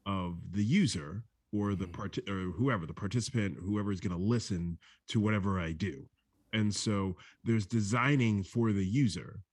of 0.08 0.39
the 0.51 0.64
user 0.64 1.24
or 1.53 1.76
the 1.76 1.86
Mhm. 1.86 1.93
part 1.93 2.18
or 2.30 2.51
whoever 2.51 2.86
the 2.88 2.93
participant 2.93 3.58
whoever 3.60 3.91
is 3.91 3.99
going 3.99 4.18
to 4.18 4.24
listen 4.24 4.80
to 5.10 5.20
whatever 5.20 5.60
i 5.60 5.72
do 5.72 6.10
and 6.53 6.74
so 6.74 7.16
there's 7.43 7.68
designing 7.68 8.41
for 8.43 8.72
the 8.74 8.86
user 8.86 9.43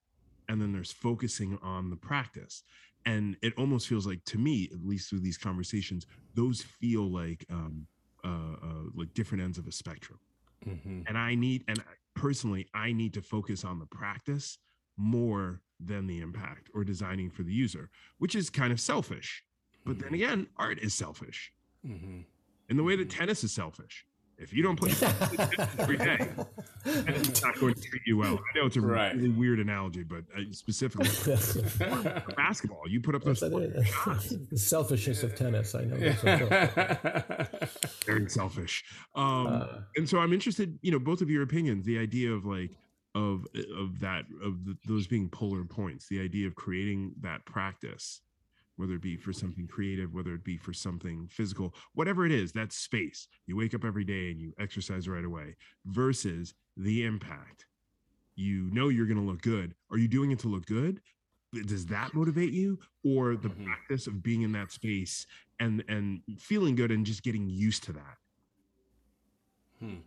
and 0.49 0.61
then 0.63 0.73
there's 0.73 0.93
focusing 0.93 1.59
on 1.63 1.91
the 1.91 1.97
practice 1.97 2.63
and 3.07 3.37
it 3.43 3.53
almost 3.59 3.89
feels 3.89 4.07
like 4.07 4.25
to 4.25 4.39
me 4.39 4.69
at 4.73 4.85
least 4.85 5.11
through 5.11 5.21
these 5.21 5.39
conversations 5.39 6.07
those 6.35 6.63
feel 6.63 7.11
like 7.11 7.45
um 7.51 7.87
uh, 8.25 8.55
uh 8.63 8.85
like 8.95 9.13
different 9.15 9.43
ends 9.43 9.59
of 9.59 9.67
a 9.67 9.73
spectrum 9.73 10.19
Mhm. 10.67 11.05
and 11.09 11.19
i 11.19 11.35
need 11.35 11.65
and 11.69 11.83
personally 12.15 12.69
i 12.75 12.93
need 12.93 13.13
to 13.15 13.23
focus 13.23 13.65
on 13.65 13.79
the 13.79 13.87
practice 13.87 14.59
more 14.97 15.61
than 15.81 16.07
the 16.07 16.21
impact 16.21 16.71
or 16.75 16.85
designing 16.85 17.29
for 17.31 17.43
the 17.43 17.53
user 17.53 17.91
which 18.19 18.35
is 18.35 18.49
kind 18.51 18.73
of 18.73 18.81
selfish 18.81 19.45
but 19.85 19.99
then 19.99 20.15
again 20.15 20.47
art 20.57 20.79
is 20.81 20.95
selfish 20.95 21.53
Mhm. 21.87 22.25
in 22.71 22.77
the 22.77 22.83
way 22.83 22.97
that 22.97 23.11
tennis 23.11 23.45
is 23.45 23.53
selfish 23.53 24.07
if 24.39 24.53
you 24.53 24.63
don't 24.63 24.77
play 24.77 24.91
tennis 25.05 25.59
every 25.79 25.97
day 25.97 26.29
it's 26.87 27.43
not 27.43 27.59
going 27.61 27.75
to 27.75 27.81
treat 27.81 28.03
you 28.07 28.17
well 28.17 28.35
i 28.35 28.59
know 28.59 28.67
it's 28.67 28.77
a 28.77 28.81
Right. 28.81 29.15
really 29.15 29.29
weird 29.29 29.61
analogy 29.61 30.03
but 30.03 30.25
uh, 30.37 30.41
specifically 30.53 31.09
basketball 32.37 32.83
you 32.89 33.01
put 33.01 33.15
up 33.15 33.23
those 33.23 33.43
Yes, 33.43 33.51
that 33.51 33.51
four 33.51 33.85
shots. 33.85 34.29
the 34.51 34.59
selfishness 34.59 35.23
of 35.23 35.35
tennis. 35.37 35.75
I 35.75 35.85
know. 35.85 35.97
That's 35.99 36.23
very 38.07 38.29
selfish 38.29 38.85
um 39.15 39.47
Uh, 39.47 39.67
and 39.97 40.09
so 40.09 40.19
i'm 40.19 40.33
interested 40.33 40.79
you 40.83 40.91
know 40.91 40.99
both 40.99 41.21
of 41.21 41.31
your 41.31 41.43
opinions 41.43 41.85
the 41.85 41.99
idea 41.99 42.33
of 42.33 42.45
like 42.45 42.73
of 43.15 43.47
of 43.77 44.01
that 44.01 44.25
of 44.43 44.65
the, 44.65 44.77
those 44.87 45.07
being 45.07 45.29
polar 45.29 45.65
points 45.65 46.09
the 46.09 46.21
idea 46.21 46.47
of 46.47 46.55
creating 46.55 47.13
that 47.21 47.45
practice 47.45 48.21
whether 48.77 48.95
it 48.95 49.03
be 49.03 49.17
for 49.17 49.33
something 49.33 49.67
creative 49.67 50.13
whether 50.15 50.35
it 50.35 50.45
be 50.45 50.57
for 50.57 50.73
something 50.73 51.29
physical 51.29 51.75
whatever 51.95 52.27
it 52.27 52.33
is 52.33 52.53
that 52.53 52.73
space. 52.73 53.29
You 53.47 53.57
wake 53.57 53.75
up 53.75 53.85
every 53.85 54.05
day 54.05 54.31
and 54.31 54.41
you 54.41 54.53
exercise 54.59 55.09
right 55.09 55.25
away 55.25 55.57
versus 55.87 56.55
the 56.77 57.05
impact. 57.05 57.67
You 58.37 58.69
know 58.73 58.89
you're 58.89 59.07
going 59.07 59.19
to 59.19 59.23
look 59.25 59.43
good. 59.43 59.75
Are 59.91 59.99
you 59.99 60.09
doing 60.09 60.33
it 60.33 60.41
to 60.41 60.49
look 60.49 60.67
good? 60.67 61.01
Does 61.67 61.87
that 61.87 62.15
motivate 62.15 62.53
you? 62.53 62.81
Or 63.05 63.37
the 63.37 63.49
Mhm. 63.51 63.65
practice 63.67 64.09
of 64.09 64.23
being 64.25 64.43
in 64.43 64.53
that 64.53 64.73
space 64.73 65.27
and 65.61 65.85
and 65.89 66.23
feeling 66.39 66.75
good 66.75 66.91
and 66.91 67.07
just 67.07 67.23
getting 67.23 67.49
used 67.49 67.85
to 67.85 67.93
that? 67.93 68.19
Hmm. 69.79 69.99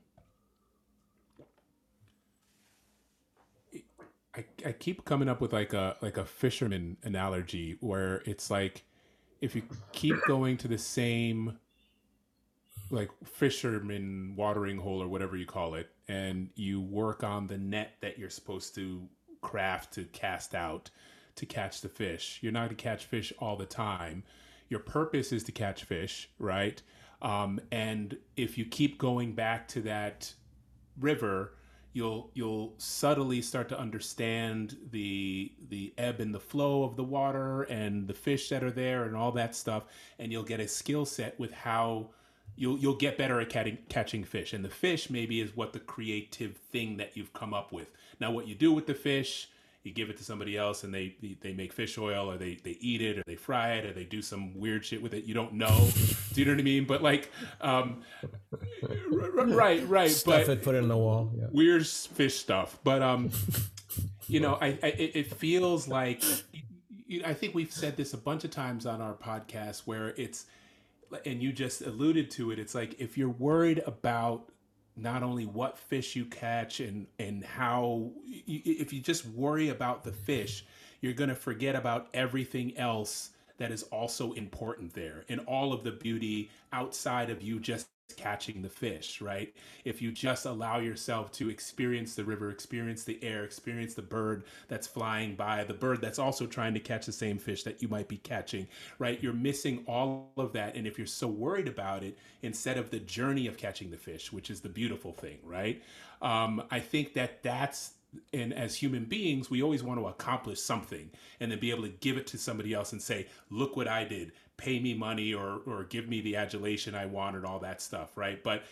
I, 4.37 4.45
I 4.67 4.71
keep 4.71 5.03
coming 5.03 5.27
up 5.27 5.41
with 5.41 5.51
like 5.51 5.73
a 5.73 5.97
like 6.01 6.17
a 6.17 6.25
fisherman 6.25 6.97
analogy 7.03 7.77
where 7.79 8.21
it's 8.25 8.51
like 8.51 8.83
if 9.41 9.55
you 9.55 9.63
keep 9.91 10.15
going 10.27 10.57
to 10.57 10.67
the 10.67 10.77
same 10.77 11.57
like 12.91 13.09
fisherman 13.25 14.33
watering 14.35 14.77
hole 14.77 15.01
or 15.01 15.07
whatever 15.07 15.35
you 15.35 15.45
call 15.45 15.73
it 15.75 15.89
and 16.07 16.49
you 16.55 16.79
work 16.79 17.23
on 17.23 17.47
the 17.47 17.57
net 17.57 17.95
that 18.01 18.17
you're 18.17 18.29
supposed 18.29 18.75
to 18.75 19.07
craft 19.41 19.93
to 19.93 20.03
cast 20.05 20.55
out 20.55 20.89
to 21.35 21.45
catch 21.45 21.81
the 21.81 21.89
fish 21.89 22.39
you're 22.41 22.51
not 22.51 22.67
going 22.67 22.69
to 22.69 22.75
catch 22.75 23.05
fish 23.05 23.33
all 23.39 23.55
the 23.57 23.65
time. 23.65 24.23
Your 24.69 24.81
purpose 24.81 25.31
is 25.31 25.43
to 25.45 25.51
catch 25.51 25.83
fish 25.83 26.29
right? 26.37 26.81
Um, 27.23 27.59
and 27.71 28.15
if 28.35 28.57
you 28.59 28.65
keep 28.65 28.99
going 28.99 29.33
back 29.33 29.67
to 29.69 29.81
that 29.81 30.31
river 30.99 31.53
you'll 31.97 32.29
you'll 32.33 32.73
subtly 32.77 33.41
start 33.41 33.67
to 33.69 33.79
understand 33.79 34.77
the 34.91 35.51
the 35.69 35.93
ebb 35.97 36.19
and 36.19 36.33
the 36.33 36.39
flow 36.39 36.83
of 36.83 36.95
the 36.95 37.03
water 37.03 37.63
and 37.63 38.07
the 38.07 38.13
fish 38.13 38.49
that 38.49 38.63
are 38.63 38.71
there 38.71 39.03
and 39.05 39.15
all 39.15 39.31
that 39.31 39.55
stuff 39.55 39.83
and 40.19 40.31
you'll 40.31 40.43
get 40.43 40.59
a 40.59 40.67
skill 40.67 41.05
set 41.05 41.37
with 41.39 41.51
how 41.51 42.07
you'll 42.57 42.77
you'll 42.77 42.95
get 42.95 43.17
better 43.17 43.39
at 43.39 43.49
catching 43.49 43.77
catching 43.87 44.23
fish. 44.23 44.51
And 44.51 44.65
the 44.65 44.69
fish 44.69 45.09
maybe 45.09 45.39
is 45.39 45.55
what 45.55 45.71
the 45.71 45.79
creative 45.79 46.57
thing 46.71 46.97
that 46.97 47.15
you've 47.15 47.33
come 47.33 47.53
up 47.53 47.71
with. 47.71 47.89
Now 48.19 48.31
what 48.31 48.47
you 48.47 48.55
do 48.55 48.73
with 48.73 48.87
the 48.87 48.95
fish 48.95 49.49
you 49.87 49.93
give 49.93 50.09
it 50.09 50.17
to 50.17 50.23
somebody 50.23 50.57
else 50.57 50.83
and 50.83 50.93
they 50.93 51.15
they 51.41 51.53
make 51.53 51.71
fish 51.71 51.97
oil 51.97 52.29
or 52.29 52.37
they 52.37 52.55
they 52.63 52.77
eat 52.81 53.01
it 53.01 53.17
or 53.17 53.23
they 53.25 53.35
fry 53.35 53.73
it 53.73 53.85
or 53.85 53.93
they 53.93 54.03
do 54.03 54.21
some 54.21 54.53
weird 54.59 54.83
shit 54.85 55.01
with 55.01 55.13
it 55.13 55.23
you 55.23 55.33
don't 55.33 55.53
know 55.53 55.89
do 56.33 56.41
you 56.41 56.45
know 56.45 56.51
what 56.51 56.59
i 56.59 56.63
mean 56.63 56.85
but 56.85 57.01
like 57.01 57.31
um 57.61 58.03
right 59.47 59.87
right 59.87 60.11
Stuff 60.11 60.45
but 60.45 60.57
it, 60.57 60.63
put 60.63 60.75
it 60.75 60.79
in 60.79 60.89
the 60.89 60.97
wall. 60.97 61.31
Yeah. 61.35 61.45
weird 61.51 61.87
fish 61.87 62.37
stuff 62.37 62.77
but 62.83 63.01
um 63.01 63.31
you 64.27 64.39
know 64.39 64.57
i, 64.61 64.77
I 64.83 64.87
it 64.87 65.15
it 65.15 65.33
feels 65.33 65.87
like 65.87 66.21
i 67.25 67.33
think 67.33 67.55
we've 67.55 67.71
said 67.71 67.95
this 67.95 68.13
a 68.13 68.17
bunch 68.17 68.43
of 68.43 68.51
times 68.51 68.85
on 68.85 69.01
our 69.01 69.13
podcast 69.13 69.83
where 69.85 70.09
it's 70.17 70.45
and 71.25 71.41
you 71.41 71.53
just 71.53 71.81
alluded 71.81 72.29
to 72.31 72.51
it 72.51 72.59
it's 72.59 72.75
like 72.75 72.99
if 72.99 73.17
you're 73.17 73.29
worried 73.29 73.81
about 73.85 74.49
not 74.97 75.23
only 75.23 75.45
what 75.45 75.77
fish 75.77 76.15
you 76.15 76.25
catch 76.25 76.79
and 76.79 77.07
and 77.19 77.43
how 77.43 78.11
if 78.47 78.91
you 78.91 78.99
just 78.99 79.25
worry 79.27 79.69
about 79.69 80.03
the 80.03 80.11
fish 80.11 80.65
you're 81.01 81.13
going 81.13 81.29
to 81.29 81.35
forget 81.35 81.75
about 81.75 82.07
everything 82.13 82.75
else 82.77 83.31
that 83.57 83.71
is 83.71 83.83
also 83.83 84.33
important 84.33 84.93
there. 84.93 85.25
And 85.29 85.41
all 85.41 85.73
of 85.73 85.83
the 85.83 85.91
beauty 85.91 86.49
outside 86.71 87.29
of 87.29 87.41
you 87.41 87.59
just 87.59 87.87
catching 88.15 88.61
the 88.61 88.69
fish 88.69 89.21
right? 89.21 89.53
If 89.85 90.01
you 90.01 90.11
just 90.11 90.45
allow 90.45 90.79
yourself 90.79 91.31
to 91.33 91.49
experience 91.49 92.15
the 92.15 92.23
river 92.23 92.49
experience 92.49 93.03
the 93.03 93.21
air 93.23 93.43
experience 93.43 93.93
the 93.93 94.01
bird 94.01 94.43
that's 94.67 94.87
flying 94.87 95.35
by 95.35 95.63
the 95.63 95.73
bird 95.73 96.01
that's 96.01 96.19
also 96.19 96.45
trying 96.45 96.73
to 96.73 96.79
catch 96.79 97.05
the 97.05 97.11
same 97.11 97.37
fish 97.37 97.63
that 97.63 97.81
you 97.81 97.87
might 97.87 98.07
be 98.07 98.17
catching 98.17 98.67
right? 98.99 99.21
You're 99.21 99.33
missing 99.33 99.83
all 99.87 100.31
of 100.37 100.53
that. 100.53 100.75
And 100.75 100.87
if 100.87 100.97
you're 100.97 101.07
so 101.07 101.27
worried 101.27 101.67
about 101.67 102.03
it 102.03 102.17
instead 102.41 102.77
of 102.77 102.89
the 102.89 102.99
journey 102.99 103.47
of 103.47 103.57
catching 103.57 103.91
the 103.91 103.97
fish 103.97 104.31
which 104.31 104.49
is 104.49 104.61
the 104.61 104.69
beautiful 104.69 105.11
thing 105.13 105.37
right? 105.43 105.81
Um, 106.21 106.63
i 106.71 106.79
think 106.79 107.13
that 107.13 107.43
that's 107.43 107.93
and 108.33 108.53
as 108.53 108.75
human 108.75 109.05
beings 109.05 109.49
we 109.49 109.61
always 109.61 109.83
want 109.83 109.99
to 109.99 110.07
accomplish 110.07 110.59
something 110.59 111.09
and 111.39 111.51
then 111.51 111.59
be 111.59 111.71
able 111.71 111.83
to 111.83 111.89
give 111.89 112.17
it 112.17 112.27
to 112.27 112.37
somebody 112.37 112.73
else 112.73 112.91
and 112.91 113.01
say 113.01 113.27
look 113.49 113.75
what 113.75 113.87
i 113.87 114.03
did 114.03 114.31
pay 114.57 114.79
me 114.79 114.93
money 114.93 115.33
or 115.33 115.61
or 115.65 115.83
give 115.85 116.07
me 116.07 116.21
the 116.21 116.35
adulation 116.35 116.95
i 116.95 117.05
want 117.05 117.35
and 117.35 117.45
all 117.45 117.59
that 117.59 117.81
stuff 117.81 118.17
right 118.17 118.43
but 118.43 118.63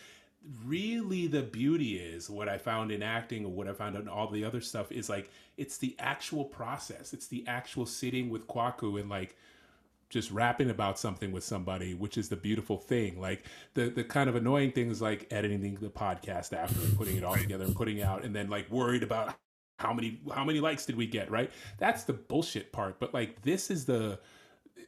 really 0.64 1.26
the 1.26 1.42
beauty 1.42 1.96
is 1.96 2.30
what 2.30 2.48
i 2.48 2.58
found 2.58 2.92
in 2.92 3.02
acting 3.02 3.44
or 3.44 3.50
what 3.50 3.68
i 3.68 3.72
found 3.72 3.96
in 3.96 4.08
all 4.08 4.28
the 4.30 4.44
other 4.44 4.60
stuff 4.60 4.92
is 4.92 5.08
like 5.08 5.30
it's 5.56 5.78
the 5.78 5.94
actual 5.98 6.44
process 6.44 7.12
it's 7.12 7.26
the 7.28 7.44
actual 7.46 7.86
sitting 7.86 8.30
with 8.30 8.46
kwaku 8.46 9.00
and 9.00 9.08
like 9.08 9.36
just 10.08 10.30
rapping 10.30 10.70
about 10.70 10.98
something 10.98 11.32
with 11.32 11.42
somebody, 11.44 11.94
which 11.94 12.16
is 12.16 12.28
the 12.28 12.36
beautiful 12.36 12.78
thing. 12.78 13.20
Like 13.20 13.44
the 13.74 13.90
the 13.90 14.04
kind 14.04 14.28
of 14.28 14.36
annoying 14.36 14.72
thing 14.72 14.90
is 14.90 15.02
like 15.02 15.26
editing 15.30 15.76
the 15.80 15.88
podcast 15.88 16.52
after 16.52 16.80
and 16.80 16.96
putting 16.96 17.16
it 17.16 17.24
all 17.24 17.36
together 17.36 17.64
and 17.64 17.74
putting 17.74 18.02
out, 18.02 18.24
and 18.24 18.34
then 18.34 18.48
like 18.48 18.70
worried 18.70 19.02
about 19.02 19.34
how 19.78 19.92
many 19.92 20.20
how 20.32 20.44
many 20.44 20.60
likes 20.60 20.86
did 20.86 20.96
we 20.96 21.06
get, 21.06 21.30
right? 21.30 21.50
That's 21.78 22.04
the 22.04 22.12
bullshit 22.12 22.72
part. 22.72 23.00
But 23.00 23.14
like 23.14 23.42
this 23.42 23.70
is 23.70 23.84
the 23.84 24.20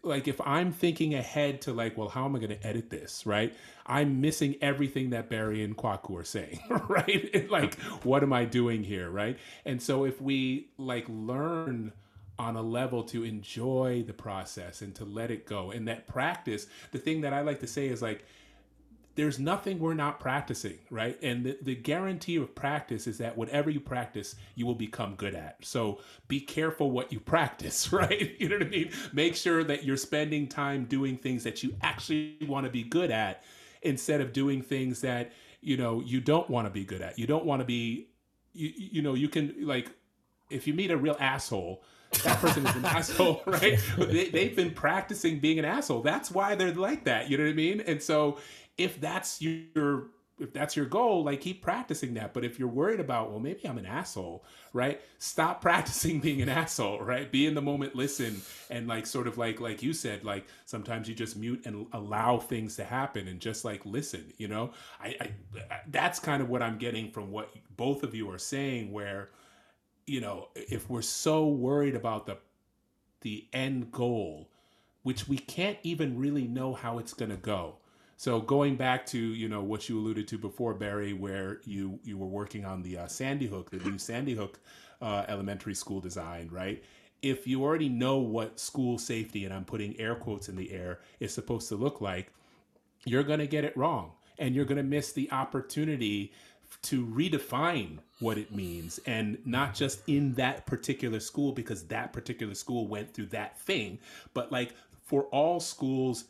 like 0.03 0.28
if 0.28 0.40
I'm 0.40 0.72
thinking 0.72 1.14
ahead 1.14 1.62
to 1.62 1.72
like, 1.72 1.96
well, 1.96 2.09
how 2.09 2.24
am 2.24 2.36
I 2.36 2.38
going 2.38 2.51
to 2.51 2.66
edit 2.66 2.90
this, 2.90 3.26
right? 3.26 3.55
I'm 3.86 4.20
missing 4.20 4.57
everything 4.61 5.11
that 5.11 5.28
Barry 5.28 5.62
and 5.62 5.76
Kwaku 5.76 6.20
are 6.20 6.24
saying, 6.24 6.61
right? 6.88 7.51
Like, 7.51 7.78
what 8.05 8.22
am 8.22 8.32
I 8.32 8.44
doing 8.44 8.84
here, 8.84 9.11
right? 9.11 9.38
And 9.64 9.82
so 9.82 10.05
if 10.05 10.20
we 10.20 10.68
like 10.78 11.07
learn 11.09 11.92
on 12.38 12.55
a 12.55 12.62
level 12.62 13.03
to 13.03 13.24
enjoy 13.24 14.05
the 14.07 14.12
process 14.12 14.80
and 14.82 14.94
to 14.94 15.05
let 15.05 15.30
it 15.30 15.46
go, 15.46 15.70
and 15.70 15.88
that 15.88 16.07
practice, 16.07 16.66
the 16.92 16.99
thing 16.99 17.22
that 17.22 17.32
I 17.32 17.40
like 17.40 17.61
to 17.61 17.66
say 17.66 17.88
is 17.88 18.01
like, 18.03 18.24
there's 19.19 19.41
nothing 19.41 19.81
we're 19.81 19.95
not 19.95 20.21
practicing, 20.21 20.79
right? 20.91 21.19
And 21.25 21.45
the, 21.45 21.59
the 21.61 21.75
guarantee 21.75 22.37
of 22.37 22.55
practice 22.55 23.09
is 23.09 23.19
that 23.19 23.37
whatever 23.37 23.69
you 23.69 23.81
practice, 23.81 24.37
you 24.55 24.64
will 24.64 24.77
become 24.77 25.16
good 25.16 25.35
at. 25.35 25.57
So 25.61 25.99
be 26.29 26.39
careful 26.41 26.93
what 26.93 27.12
you 27.12 27.19
practice, 27.35 27.93
right? 27.93 28.37
You 28.39 28.49
know 28.49 28.59
what 28.59 28.66
I 28.66 28.71
mean? 28.71 28.93
Make 29.12 29.35
sure 29.35 29.64
that 29.64 29.83
you're 29.83 29.97
spending 29.97 30.47
time 30.47 30.85
doing 30.85 31.16
things 31.16 31.43
that 31.43 31.64
you 31.64 31.75
actually 31.83 32.39
want 32.47 32.66
to 32.66 32.71
be 32.71 32.85
good 32.85 33.11
at 33.11 33.43
instead 33.83 34.21
of 34.21 34.33
doing 34.33 34.62
things 34.62 35.01
that, 35.01 35.33
you 35.61 35.77
know, 35.77 36.01
you 36.01 36.21
don't 36.21 36.49
want 36.49 36.69
to 36.69 36.71
be 36.71 36.85
good 36.85 37.03
at. 37.03 37.19
You 37.19 37.27
don't 37.27 37.45
want 37.45 37.61
to 37.61 37.66
be, 37.66 38.11
you, 38.53 38.71
you 38.77 39.03
know, 39.03 39.14
you 39.14 39.29
can, 39.29 39.53
like, 39.66 39.91
if 40.49 40.69
you 40.69 40.75
meet 40.75 40.93
a 40.93 40.97
real 40.97 41.16
asshole, 41.19 41.83
that 42.23 42.39
person 42.39 42.64
is 42.64 42.77
an 42.77 42.85
asshole, 42.85 43.43
right? 43.47 43.81
They, 43.99 44.31
they've 44.31 44.55
been 44.55 44.71
practicing 44.71 45.41
being 45.41 45.59
an 45.59 45.64
asshole. 45.64 46.03
That's 46.03 46.31
why 46.31 46.55
they're 46.55 46.73
like 46.73 47.05
that. 47.05 47.29
You 47.29 47.37
know 47.37 47.45
what 47.45 47.51
I 47.51 47.55
mean? 47.55 47.81
And 47.81 48.01
so 48.01 48.39
if 48.79 49.01
that's 49.01 49.43
your 49.43 50.09
if 50.41 50.53
that's 50.53 50.76
your 50.76 50.87
goal, 50.87 51.24
like 51.24 51.41
keep 51.41 51.62
practicing 51.62 52.14
that. 52.14 52.33
But 52.33 52.45
if 52.45 52.59
you're 52.59 52.68
worried 52.68 53.01
about, 53.01 53.31
well, 53.31 53.41
maybe 53.41 53.64
I'm 53.64 53.79
an 53.79 53.87
asshole, 53.87 54.45
right? 54.72 55.01
Stop 55.18 55.61
practicing 55.62 56.20
being 56.20 56.41
an 56.43 56.49
asshole, 56.49 57.01
right? 57.01 57.31
Be 57.31 57.47
in 57.47 57.55
the 57.55 57.62
moment, 57.62 57.95
listen, 57.95 58.41
and 58.70 58.87
like 58.87 59.07
sort 59.07 59.26
of 59.26 59.37
like 59.39 59.61
like 59.61 59.83
you 59.83 59.93
said, 59.93 60.24
like 60.24 60.47
sometimes 60.64 61.09
you 61.09 61.14
just 61.14 61.37
mute 61.37 61.62
and 61.66 61.87
allow 61.93 62.39
things 62.39 62.76
to 62.76 62.85
happen 62.85 63.29
and 63.29 63.41
just 63.41 63.64
like 63.64 63.85
listen, 63.85 64.33
you 64.39 64.49
know. 64.49 64.72
I, 65.01 65.16
I 65.20 65.81
that's 65.89 66.18
kind 66.18 66.43
of 66.43 66.49
what 66.49 66.62
I'm 66.62 66.79
getting 66.79 67.11
from 67.11 67.31
what 67.31 67.51
both 67.76 68.03
of 68.03 68.14
you 68.14 68.31
are 68.31 68.39
saying, 68.39 68.93
where 68.93 69.31
you 70.07 70.20
know 70.20 70.49
if 70.55 70.89
we're 70.89 71.03
so 71.03 71.49
worried 71.49 71.95
about 71.95 72.26
the 72.26 72.39
the 73.22 73.47
end 73.53 73.91
goal, 73.91 74.49
which 75.03 75.26
we 75.29 75.39
can't 75.39 75.79
even 75.83 76.18
really 76.18 76.47
know 76.47 76.74
how 76.74 76.99
it's 76.99 77.12
to 77.31 77.37
go. 77.37 77.76
So 78.19 78.41
going 78.41 78.75
back 78.75 79.07
to 79.07 79.19
you 79.19 79.49
know 79.49 79.62
what 79.62 79.89
you 79.89 79.97
alluded 79.97 80.27
to 80.29 80.39
before, 80.39 80.75
Barry, 80.75 81.12
where 81.12 81.61
you 81.64 82.01
you 82.03 82.19
were 82.19 82.27
working 82.27 82.64
on 82.64 82.83
the 82.83 82.99
uh, 82.99 83.07
Sandy 83.07 83.47
Hook, 83.47 83.71
the 83.71 83.79
new 83.89 83.97
Sandy 83.97 84.35
Hook 84.35 84.59
uh, 85.01 85.25
elementary 85.29 85.75
school 85.75 86.01
design, 86.01 86.49
right? 86.51 86.83
If 87.23 87.47
you 87.47 87.62
already 87.62 87.89
know 87.89 88.19
what 88.19 88.59
school 88.59 88.99
safety, 88.99 89.45
and 89.45 89.55
I'm 89.55 89.64
putting 89.64 89.99
air 90.01 90.16
quotes 90.16 90.49
in 90.49 90.57
the 90.57 90.73
air, 90.73 90.99
is 91.21 91.33
supposed 91.33 91.69
to 91.69 91.77
look 91.77 92.01
like, 92.01 92.33
you're 93.05 93.23
going 93.23 93.39
to 93.39 93.47
get 93.47 93.64
it 93.64 93.77
wrong, 93.77 94.11
and 94.37 94.53
you're 94.53 94.64
going 94.64 94.79
to 94.79 94.83
miss 94.83 95.12
the 95.12 95.31
opportunity 95.31 96.33
to 96.83 97.07
redefine 97.07 97.99
what 98.19 98.37
it 98.37 98.53
means 98.53 99.01
and 99.07 99.39
not 99.47 99.75
just 99.75 100.07
in 100.07 100.35
that 100.35 100.66
particular 100.66 101.19
school 101.19 101.53
because 101.53 101.85
that 101.85 102.12
particular 102.12 102.55
school 102.55 102.87
went 102.87 103.14
through 103.14 103.25
that 103.25 103.59
thing 103.61 103.99
but 104.35 104.53
like 104.53 104.75
for 105.03 105.23
all 105.25 105.61
schools 105.61 106.25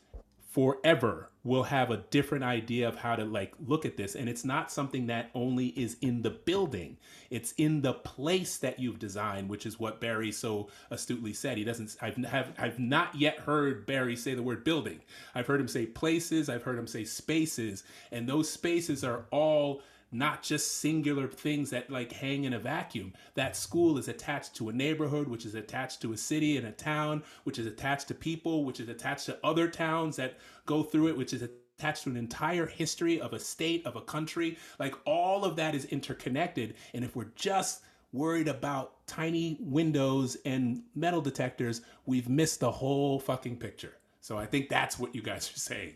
forever 0.58 1.30
will 1.44 1.62
have 1.62 1.88
a 1.88 1.98
different 2.10 2.42
idea 2.42 2.88
of 2.88 2.96
how 2.96 3.14
to 3.14 3.24
like 3.24 3.54
look 3.64 3.86
at 3.86 3.96
this. 3.96 4.16
And 4.16 4.28
it's 4.28 4.44
not 4.44 4.72
something 4.72 5.06
that 5.06 5.30
only 5.32 5.68
is 5.68 5.96
in 6.00 6.22
the 6.22 6.30
building. 6.30 6.96
It's 7.30 7.52
in 7.52 7.82
the 7.82 7.92
place 7.92 8.56
that 8.56 8.80
you've 8.80 8.98
designed 8.98 9.48
which 9.48 9.66
is 9.66 9.78
what 9.78 10.00
barry 10.00 10.32
so 10.32 10.68
astutely 10.90 11.32
said. 11.32 11.58
He 11.58 11.62
doesn't 11.62 11.96
i've 12.02 12.16
have 12.16 12.52
i've 12.58 12.80
not 12.80 13.14
yet 13.14 13.38
heard 13.38 13.86
barry 13.86 14.16
say 14.16 14.34
the 14.34 14.42
word 14.42 14.64
building. 14.64 15.00
I've 15.32 15.46
heard 15.46 15.60
him 15.60 15.68
say 15.68 15.86
places. 15.86 16.48
I've 16.48 16.64
heard 16.64 16.76
him 16.76 16.88
say 16.88 17.04
spaces. 17.04 17.84
And 18.10 18.28
those 18.28 18.50
spaces 18.50 19.04
are 19.04 19.26
all 19.30 19.82
not 20.10 20.42
just 20.42 20.78
singular 20.78 21.28
things 21.28 21.70
that 21.70 21.90
like 21.90 22.12
hang 22.12 22.44
in 22.44 22.52
a 22.52 22.58
vacuum. 22.58 23.12
That 23.34 23.56
school 23.56 23.98
is 23.98 24.08
attached 24.08 24.54
to 24.56 24.68
a 24.68 24.72
neighborhood, 24.72 25.28
which 25.28 25.44
is 25.44 25.54
attached 25.54 26.00
to 26.02 26.12
a 26.12 26.16
city 26.16 26.56
and 26.56 26.66
a 26.66 26.72
town, 26.72 27.22
which 27.44 27.58
is 27.58 27.66
attached 27.66 28.08
to 28.08 28.14
people, 28.14 28.64
which 28.64 28.80
is 28.80 28.88
attached 28.88 29.26
to 29.26 29.38
other 29.44 29.68
towns 29.68 30.16
that 30.16 30.38
go 30.66 30.82
through 30.82 31.08
it, 31.08 31.16
which 31.16 31.32
is 31.32 31.42
attached 31.42 32.04
to 32.04 32.10
an 32.10 32.16
entire 32.16 32.66
history 32.66 33.20
of 33.20 33.32
a 33.32 33.38
state, 33.38 33.84
of 33.86 33.96
a 33.96 34.00
country. 34.00 34.56
Like 34.78 34.94
all 35.04 35.44
of 35.44 35.56
that 35.56 35.74
is 35.74 35.84
interconnected. 35.86 36.74
And 36.94 37.04
if 37.04 37.14
we're 37.14 37.32
just 37.36 37.82
worried 38.12 38.48
about 38.48 39.06
tiny 39.06 39.58
windows 39.60 40.36
and 40.44 40.82
metal 40.94 41.20
detectors, 41.20 41.82
we've 42.06 42.28
missed 42.28 42.60
the 42.60 42.70
whole 42.70 43.20
fucking 43.20 43.56
picture. 43.58 43.94
So 44.20 44.38
I 44.38 44.46
think 44.46 44.68
that's 44.68 44.98
what 44.98 45.14
you 45.14 45.22
guys 45.22 45.50
are 45.54 45.58
saying. 45.58 45.94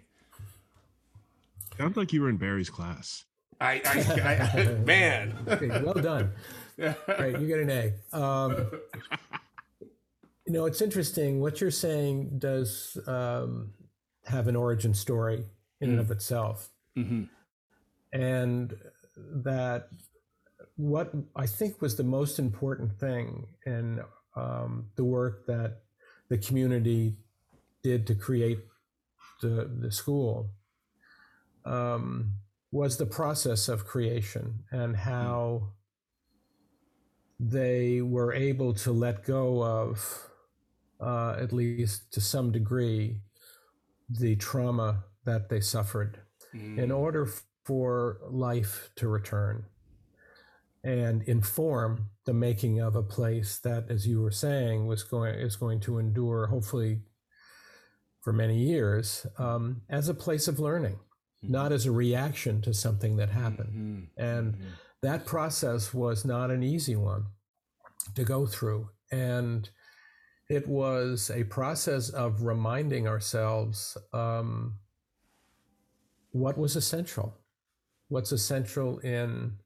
Sounds 1.78 1.96
like 1.96 2.12
you 2.12 2.20
were 2.20 2.28
in 2.28 2.36
Barry's 2.36 2.70
class. 2.70 3.24
I, 3.62 3.80
I, 3.84 4.64
I 4.64 4.74
man. 4.84 5.36
Okay, 5.48 5.68
well 5.82 5.94
done. 5.94 6.32
Great, 6.76 7.38
you 7.40 7.46
get 7.46 7.60
an 7.60 7.70
A. 7.70 8.16
Um, 8.16 8.70
you 10.46 10.52
know, 10.52 10.66
it's 10.66 10.82
interesting. 10.82 11.40
What 11.40 11.60
you're 11.60 11.70
saying 11.70 12.38
does 12.38 12.98
um, 13.06 13.72
have 14.24 14.48
an 14.48 14.56
origin 14.56 14.94
story 14.94 15.44
in 15.80 15.90
and 15.90 16.00
of 16.00 16.10
itself, 16.10 16.70
Mhm. 16.96 17.28
and 18.12 18.74
that 19.16 19.88
what 20.76 21.12
I 21.36 21.46
think 21.46 21.80
was 21.80 21.96
the 21.96 22.04
most 22.04 22.38
important 22.38 22.98
thing 22.98 23.46
in 23.66 24.00
um, 24.34 24.86
the 24.96 25.04
work 25.04 25.46
that 25.46 25.82
the 26.28 26.38
community 26.38 27.16
did 27.82 28.06
to 28.08 28.14
create 28.14 28.60
the 29.40 29.70
the 29.80 29.90
school 29.92 30.50
um, 31.64 32.32
was 32.72 32.96
the 32.96 33.06
process 33.06 33.68
of 33.68 33.86
creation 33.86 34.64
and 34.72 34.96
how 34.96 35.72
they 37.38 38.00
were 38.00 38.32
able 38.32 38.72
to 38.74 38.92
let 38.92 39.24
go 39.24 39.62
of, 39.62 40.28
uh, 41.00 41.36
at 41.40 41.52
least 41.52 42.12
to 42.12 42.20
some 42.20 42.50
degree, 42.52 43.20
the 44.08 44.36
trauma 44.36 45.04
that 45.24 45.48
they 45.48 45.60
suffered 45.60 46.20
in 46.78 46.90
order 46.92 47.26
for 47.64 48.18
life 48.30 48.90
to 48.96 49.08
return. 49.08 49.64
and 50.84 51.22
inform 51.28 52.10
the 52.26 52.32
making 52.34 52.80
of 52.80 52.96
a 52.96 53.02
place 53.04 53.58
that, 53.58 53.88
as 53.88 54.06
you 54.06 54.20
were 54.20 54.32
saying, 54.32 54.86
was 54.86 55.04
going 55.04 55.34
is 55.34 55.54
going 55.56 55.78
to 55.80 55.98
endure, 55.98 56.48
hopefully, 56.48 57.02
for 58.20 58.32
many 58.32 58.58
years, 58.58 59.26
um, 59.38 59.82
as 59.88 60.08
a 60.08 60.14
place 60.14 60.48
of 60.48 60.58
learning, 60.58 60.98
not 61.43 61.72
as 61.72 61.86
a 61.86 61.93
reaction 61.93 62.61
to 62.62 62.72
something 62.72 63.16
that 63.16 63.30
happened. 63.30 63.72
Mhm. 63.72 64.09
And 64.16 64.55
Mhm. 64.57 64.72
that 65.03 65.26
process 65.26 65.93
was 65.93 66.24
not 66.24 66.51
an 66.51 66.62
easy 66.62 66.97
one 66.97 67.26
to 68.14 68.24
go 68.24 68.47
through. 68.47 68.90
And 69.11 69.68
it 70.49 70.68
was 70.68 71.30
a 71.30 71.45
process 71.45 72.11
of 72.11 72.43
reminding 72.43 73.09
ourselves 73.09 73.97
um, 74.12 74.78
what 76.30 76.57
was 76.57 76.76
essential. 76.76 77.38
What's 78.09 78.32
essential 78.32 78.99
in 78.99 79.59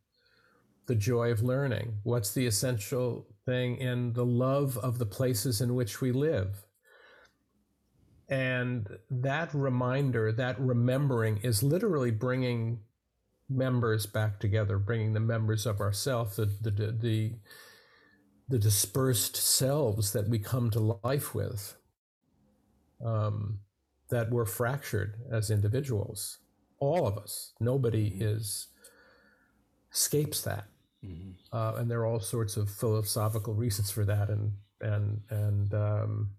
the 0.86 0.94
joy 0.94 1.30
of 1.32 1.42
learning? 1.42 2.00
What's 2.04 2.32
the 2.32 2.46
essential 2.46 3.26
thing 3.44 3.76
in 3.76 4.12
the 4.12 4.24
love 4.24 4.78
of 4.78 4.98
the 4.98 5.06
places 5.06 5.60
in 5.60 5.74
which 5.74 6.00
we 6.00 6.12
live? 6.12 6.65
And 8.28 8.88
that 9.10 9.54
reminder, 9.54 10.32
that 10.32 10.58
remembering 10.60 11.38
is 11.38 11.62
literally 11.62 12.10
bringing 12.10 12.80
members 13.48 14.06
back 14.06 14.40
together, 14.40 14.78
bringing 14.78 15.12
the 15.12 15.20
members 15.20 15.66
of 15.66 15.80
ourself, 15.80 16.36
the, 16.36 16.46
the, 16.46 16.70
the, 16.70 17.32
the, 18.48 18.58
dispersed 18.58 19.36
selves 19.36 20.12
that 20.12 20.28
we 20.28 20.40
come 20.40 20.70
to 20.70 20.98
life 21.04 21.34
with, 21.34 21.76
um, 23.04 23.60
that 24.10 24.30
were 24.30 24.46
fractured 24.46 25.16
as 25.30 25.50
individuals. 25.50 26.38
All 26.80 27.06
of 27.06 27.16
us. 27.16 27.52
Nobody 27.60 28.08
is 28.18 28.68
escapes 29.92 30.42
that. 30.42 30.66
Mhm. 31.04 31.34
Uh, 31.52 31.74
and 31.76 31.90
there 31.90 32.00
are 32.00 32.06
all 32.06 32.20
sorts 32.20 32.56
of 32.56 32.70
philosophical 32.70 33.54
reasons 33.54 33.90
for 33.90 34.04
that 34.04 34.28
and 34.30 34.52
and 34.80 35.20
and 35.30 35.74
um, 35.74 36.30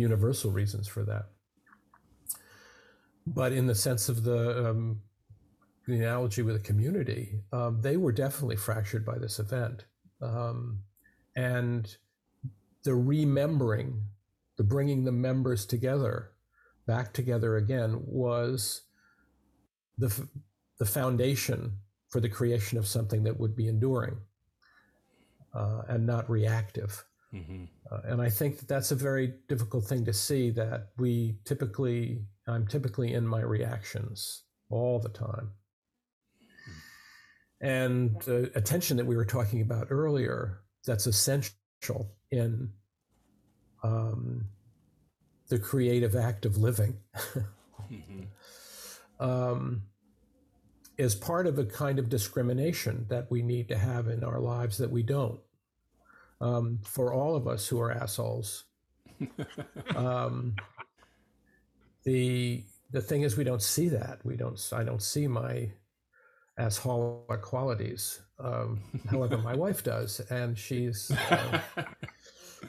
universal 0.00 0.50
reasons 0.50 0.88
for 0.88 1.04
that. 1.04 1.26
But 3.26 3.52
in 3.52 3.66
the 3.66 3.74
sense 3.74 4.08
of 4.08 4.24
the 4.24 4.70
um, 4.70 5.02
the 5.86 5.94
analogy 5.96 6.42
with 6.42 6.56
the 6.56 6.62
community, 6.62 7.40
um, 7.52 7.80
they 7.82 7.96
were 7.96 8.12
definitely 8.12 8.56
fractured 8.56 9.04
by 9.04 9.18
this 9.18 9.38
event, 9.38 9.84
um, 10.20 10.80
and 11.36 11.96
the 12.84 12.94
remembering, 12.94 14.02
the 14.56 14.64
bringing 14.64 15.04
the 15.04 15.12
members 15.12 15.66
together, 15.66 16.32
back 16.86 17.12
together 17.12 17.56
again, 17.56 18.00
was 18.06 18.82
the 19.98 20.06
f- 20.06 20.28
the 20.78 20.86
foundation 20.86 21.76
for 22.08 22.20
the 22.20 22.28
creation 22.28 22.78
of 22.78 22.86
something 22.86 23.22
that 23.24 23.38
would 23.38 23.54
be 23.54 23.68
enduring 23.68 24.16
uh, 25.54 25.82
and 25.88 26.06
not 26.06 26.28
reactive. 26.30 27.04
Mhm. 27.32 27.68
Uh, 27.90 28.00
and 28.04 28.22
I 28.22 28.30
think 28.30 28.58
that 28.58 28.68
that's 28.68 28.90
a 28.92 28.94
very 28.96 29.34
difficult 29.48 29.84
thing 29.84 30.04
to 30.04 30.12
see. 30.12 30.50
That 30.50 30.90
we 30.96 31.36
typically, 31.44 32.22
I'm 32.46 32.66
typically 32.66 33.12
in 33.12 33.26
my 33.26 33.40
reactions 33.40 34.44
all 34.70 34.98
the 34.98 35.08
time. 35.08 35.50
And 37.60 38.16
uh, 38.26 38.48
attention 38.54 38.96
that 38.96 39.06
we 39.06 39.16
were 39.16 39.24
talking 39.26 39.60
about 39.60 39.88
earlier, 39.90 40.60
that's 40.86 41.06
essential 41.06 42.14
in 42.30 42.70
um, 43.82 44.46
the 45.48 45.58
creative 45.58 46.16
act 46.16 46.46
of 46.46 46.56
living. 46.56 46.98
Mhm. 47.90 48.28
um, 49.20 49.82
is 50.96 51.14
part 51.14 51.46
of 51.46 51.58
a 51.58 51.64
kind 51.64 51.98
of 51.98 52.08
discrimination 52.10 53.06
that 53.08 53.30
we 53.30 53.42
need 53.42 53.68
to 53.68 53.78
have 53.78 54.06
in 54.08 54.22
our 54.22 54.38
lives 54.38 54.78
that 54.78 54.90
we 54.90 55.02
don't. 55.02 55.40
Um, 56.40 56.80
for 56.84 57.12
all 57.12 57.36
of 57.36 57.46
us 57.46 57.68
who 57.68 57.80
are 57.80 57.92
assholes, 57.92 58.64
um, 59.96 60.56
the 62.04 62.64
the 62.92 63.00
thing 63.02 63.22
is 63.22 63.36
we 63.36 63.44
don't 63.44 63.62
see 63.62 63.88
that. 63.90 64.20
We 64.24 64.36
don't. 64.36 64.58
I 64.72 64.84
don't 64.84 65.02
see 65.02 65.26
my 65.26 65.70
assholic 66.58 67.42
qualities. 67.42 68.20
Um, 68.38 68.80
however, 69.10 69.38
my 69.38 69.54
wife 69.64 69.84
does, 69.84 70.20
and 70.30 70.56
she's 70.58 71.10
uh, 71.10 71.60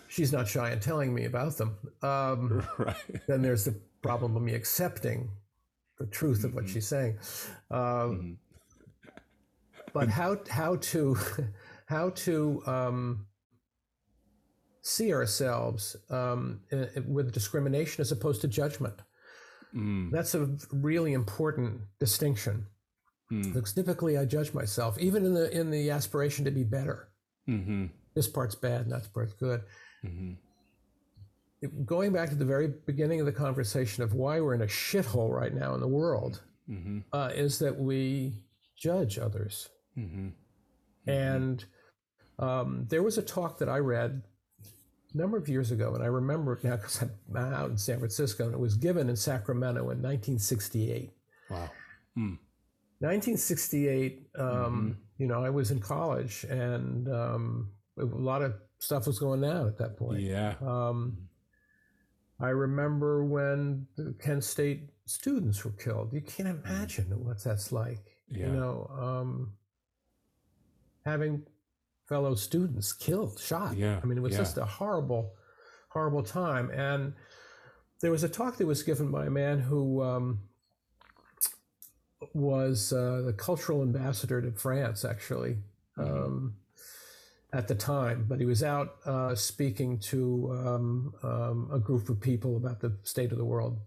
she's 0.07 0.32
not 0.34 0.47
shy 0.47 0.72
in 0.72 0.80
telling 0.80 1.13
me 1.13 1.26
about 1.26 1.57
them. 1.57 1.78
Um, 2.01 2.65
right. 2.78 2.95
then 3.28 3.41
there's 3.41 3.65
the 3.65 3.76
problem 4.01 4.36
of 4.36 4.41
me 4.41 4.53
accepting 4.53 5.32
the 5.99 6.07
truth 6.07 6.43
of 6.43 6.53
what 6.55 6.67
she's 6.67 6.88
saying. 6.88 7.17
Uh, 7.69 8.09
Mhm. 8.09 8.38
But 9.93 10.09
how 10.09 10.38
how 10.49 10.78
to 10.78 11.17
how 11.86 12.09
to 12.11 12.63
um, 12.65 13.28
see 14.82 15.13
ourselves 15.13 15.95
um, 16.09 16.61
with 17.07 17.32
discrimination 17.32 18.01
as 18.01 18.11
opposed 18.11 18.41
to 18.41 18.47
judgment? 18.47 18.95
Mm. 19.75 20.11
That's 20.11 20.36
a 20.36 20.49
really 20.71 21.13
important 21.13 21.82
distinction. 21.99 22.67
Mm. 23.32 23.53
Because 23.53 23.73
typically 23.73 24.17
I 24.17 24.25
judge 24.25 24.53
myself, 24.53 24.99
even 24.99 25.25
in 25.25 25.34
the 25.34 25.49
in 25.57 25.71
the 25.71 25.89
aspiration 25.91 26.43
to 26.45 26.51
be 26.51 26.63
better. 26.63 27.07
Mhm. 27.47 27.89
This 28.13 28.27
part's 28.27 28.55
bad, 28.55 28.82
and 28.82 28.91
that 28.91 29.11
part's 29.13 29.34
good. 29.34 29.61
Mhm. 30.03 30.38
Going 31.86 32.11
back 32.11 32.29
to 32.29 32.36
the 32.36 32.45
very 32.45 32.67
beginning 32.67 33.19
of 33.19 33.25
the 33.25 33.32
conversation 33.32 34.03
of 34.03 34.13
why 34.13 34.41
we're 34.41 34.55
in 34.55 34.61
a 34.63 34.67
shithole 34.67 35.29
right 35.34 35.53
now 35.53 35.73
in 35.75 35.79
the 35.79 35.88
world, 35.88 36.41
Mhm. 36.69 37.03
uh, 37.13 37.32
is 37.34 37.59
that 37.59 37.79
we 37.79 38.43
judge 38.75 39.17
others. 39.17 39.69
Mhm. 39.97 40.34
And 41.07 41.65
um, 42.39 42.88
there 42.89 43.03
was 43.03 43.17
a 43.17 43.21
talk 43.21 43.59
that 43.59 43.69
I 43.69 43.77
read 43.77 44.23
a 45.14 45.18
number 45.18 45.38
of 45.38 45.49
years 45.49 45.72
ago, 45.72 45.93
and 45.93 46.03
I 46.03 46.07
remember 46.07 46.53
it 46.53 46.64
now 46.64 46.76
because 46.78 47.01
I'm 47.01 47.53
out 47.53 47.70
in 47.70 47.78
San 47.78 47.99
Francisco, 47.99 48.45
and 48.45 48.53
it 48.53 48.59
was 48.59 48.76
given 48.76 49.09
in 49.09 49.16
Sacramento 49.16 49.82
in 49.82 50.01
1968. 50.01 51.12
Wow. 51.49 51.70
Mm. 52.18 52.38
1968, 52.99 54.28
um, 54.38 54.97
you 55.18 55.28
know, 55.28 55.43
I 55.43 55.49
was 55.49 55.72
in 55.72 55.80
college, 55.80 56.45
and 56.49 57.07
um, 57.09 57.72
a 57.99 58.05
lot 58.05 58.41
of 58.41 58.53
stuff 58.80 59.07
was 59.07 59.20
going 59.20 59.41
down 59.41 59.68
at 59.68 59.78
that 59.80 59.97
point. 59.97 60.22
Yeah. 60.22 60.53
Um, 60.62 61.18
I 62.39 62.49
remember 62.49 63.24
when 63.24 63.88
the 63.95 64.16
Kent 64.20 64.43
State 64.43 64.89
students 65.05 65.64
were 65.64 65.72
killed. 65.72 66.14
You 66.14 66.22
can't 66.22 66.49
imagine 66.49 67.07
what 67.24 67.43
that's 67.43 67.72
like. 67.72 68.18
Yeah. 68.30 68.47
You 68.47 68.53
know, 68.53 68.91
um, 68.99 69.53
having 71.05 71.43
fellow 72.12 72.36
students 72.36 72.91
killed, 72.91 73.39
shot. 73.39 73.78
Yeah, 73.78 73.97
I 74.03 74.05
mean, 74.05 74.18
it 74.18 74.22
was 74.22 74.34
yeah. 74.34 74.39
just 74.39 74.57
a 74.57 74.66
horrible, 74.66 75.32
horrible 75.88 76.24
time. 76.24 76.70
And 76.72 77.14
there 78.01 78.12
was 78.12 78.26
a 78.26 78.30
talk 78.30 78.57
that 78.57 78.68
was 78.68 78.84
given 78.84 79.12
by 79.12 79.28
a 79.28 79.30
man 79.30 79.59
who 79.59 80.03
um, 80.03 80.41
was 82.34 82.91
uh, 82.91 83.22
the 83.26 83.32
cultural 83.32 83.82
ambassador 83.82 84.41
to 84.41 84.51
France, 84.51 85.05
actually. 85.05 85.59
Um, 85.97 86.55
at 87.53 87.68
the 87.68 87.76
time, 87.76 88.26
but 88.30 88.39
he 88.39 88.45
was 88.45 88.64
out 88.64 88.95
uh, 89.05 89.36
speaking 89.36 89.99
to 89.99 90.49
um, 90.66 91.14
um, 91.22 91.70
a 91.74 91.80
group 91.80 92.07
of 92.07 92.20
people 92.22 92.55
about 92.55 92.80
the 92.80 92.97
state 93.03 93.34
of 93.34 93.38
the 93.38 93.43
world. 93.43 93.78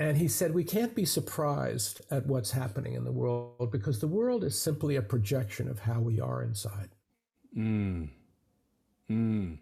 And 0.00 0.16
he 0.16 0.26
said, 0.26 0.52
We 0.52 0.64
can't 0.64 0.92
be 0.92 1.04
surprised 1.04 2.00
at 2.10 2.26
what's 2.26 2.50
happening 2.50 2.94
in 2.94 3.04
the 3.04 3.12
world 3.12 3.70
because 3.70 4.00
the 4.00 4.08
world 4.08 4.42
is 4.42 4.60
simply 4.60 4.96
a 4.96 5.02
projection 5.02 5.68
of 5.68 5.78
how 5.78 6.00
we 6.00 6.20
are 6.20 6.42
inside. 6.42 6.88
Mm. 7.56 8.08
Mm. 9.10 9.58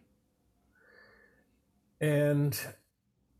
And 2.00 2.60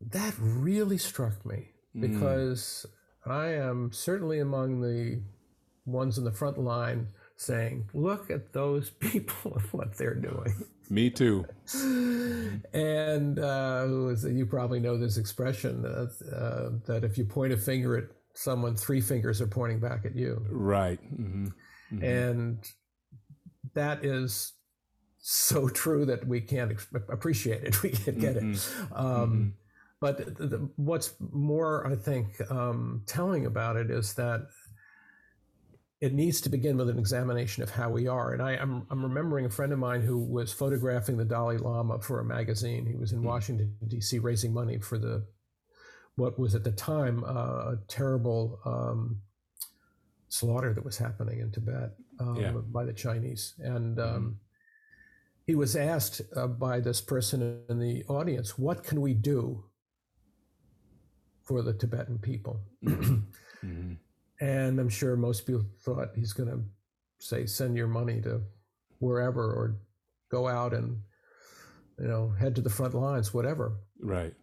that 0.01 0.33
really 0.39 0.97
struck 0.97 1.45
me 1.45 1.69
Mm. 1.95 2.01
because 2.01 2.85
I 3.25 3.47
am 3.47 3.91
certainly 3.91 4.39
among 4.39 4.81
the 4.81 5.21
ones 5.85 6.17
in 6.19 6.23
the 6.23 6.31
front 6.31 6.59
line 6.59 7.07
saying, 7.35 7.89
Look 7.93 8.29
at 8.29 8.53
those 8.53 8.89
people 8.99 9.53
and 9.55 9.63
what 9.71 9.97
they're 9.97 10.13
doing. 10.15 10.53
Me 10.91 11.09
too. 11.09 11.45
and 12.73 13.37
uh, 13.39 13.85
you 14.27 14.45
probably 14.47 14.79
know 14.79 14.97
this 14.97 15.17
expression 15.17 15.81
that, 15.83 16.11
uh, 16.35 16.77
that 16.91 17.03
if 17.03 17.17
you 17.17 17.25
point 17.25 17.53
a 17.53 17.57
finger 17.57 17.95
at 17.97 18.05
someone, 18.33 18.75
three 18.75 19.01
fingers 19.01 19.39
are 19.41 19.47
pointing 19.47 19.79
back 19.79 20.05
at 20.05 20.15
you. 20.15 20.43
Right. 20.49 20.99
hmm 20.99 21.47
And 22.01 22.57
that 23.73 24.03
is 24.05 24.53
so 25.19 25.67
true 25.83 26.05
that 26.05 26.27
we 26.27 26.41
can't 26.41 26.71
ex- 26.71 26.87
appreciate 27.09 27.63
it. 27.63 27.83
We 27.83 27.89
can't 27.91 28.19
get 28.19 28.37
it. 28.37 28.43
Um, 28.91 29.55
But 30.01 30.37
the, 30.37 30.47
the, 30.47 30.69
what's 30.77 31.13
more, 31.19 31.85
I 31.85 31.95
think, 31.95 32.39
um, 32.49 33.03
telling 33.05 33.45
about 33.45 33.75
it 33.75 33.91
is 33.91 34.13
that 34.13 34.47
it 35.99 36.13
needs 36.13 36.39
to 36.41 36.49
begin 36.49 36.77
with 36.77 36.89
an 36.89 36.97
examination 36.97 37.63
of 37.63 37.69
how 37.69 37.89
we 37.89 38.07
are. 38.07 38.31
And 38.31 38.41
I, 38.41 38.51
I'm, 38.51 38.87
I'm 38.89 39.03
remembering 39.03 39.45
a 39.45 39.49
friend 39.49 39.73
of 39.73 39.79
mine 39.79 40.01
who 40.01 40.17
was 40.17 40.53
photographing 40.53 41.17
the 41.17 41.25
Dalai 41.25 41.57
Lama 41.57 41.99
for 41.99 42.21
a 42.21 42.23
magazine. 42.23 42.85
He 42.85 42.95
was 42.95 43.11
in 43.11 43.21
Washington, 43.21 43.75
D.C., 43.85 44.19
raising 44.19 44.53
money 44.53 44.79
for 44.79 44.97
the 44.97 45.25
what 46.15 46.39
was 46.39 46.55
at 46.55 46.63
the 46.63 46.71
time 46.71 47.23
uh, 47.25 47.73
a 47.73 47.77
terrible 47.89 48.59
um, 48.65 49.21
slaughter 50.29 50.73
that 50.73 50.85
was 50.85 50.97
happening 50.97 51.39
in 51.39 51.51
Tibet 51.51 51.91
um, 52.19 52.35
Yeah. 52.35 52.51
by 52.51 52.85
the 52.85 52.93
Chinese. 52.93 53.53
And 53.59 53.99
um, 53.99 54.39
he 55.47 55.55
was 55.55 55.75
asked 55.75 56.21
uh, 56.35 56.47
by 56.47 56.79
this 56.79 57.01
person 57.01 57.63
in 57.69 57.79
the 57.79 58.03
audience, 58.07 58.57
What 58.57 58.83
can 58.83 59.01
we 59.01 59.13
do 59.13 59.63
for 61.43 61.61
the 61.61 61.73
Tibetan 61.73 62.19
people? 62.19 62.61
Mhm. 62.83 63.23
And 64.41 64.79
I'm 64.79 64.87
sure 64.87 65.17
most 65.17 65.45
people 65.45 65.65
thought 65.83 66.15
he's 66.15 66.31
going 66.31 66.47
to 66.49 66.63
say, 67.19 67.45
Send 67.45 67.75
your 67.75 67.89
money 67.89 68.21
to 68.21 68.41
wherever 68.99 69.43
or 69.53 69.75
go 70.31 70.47
out 70.47 70.73
and 70.73 71.01
you 71.99 72.07
know 72.07 72.29
head 72.39 72.55
to 72.55 72.61
the 72.61 72.69
front 72.69 72.93
lines 72.93 73.33
whatever 73.33 73.77
Right. 73.99 74.33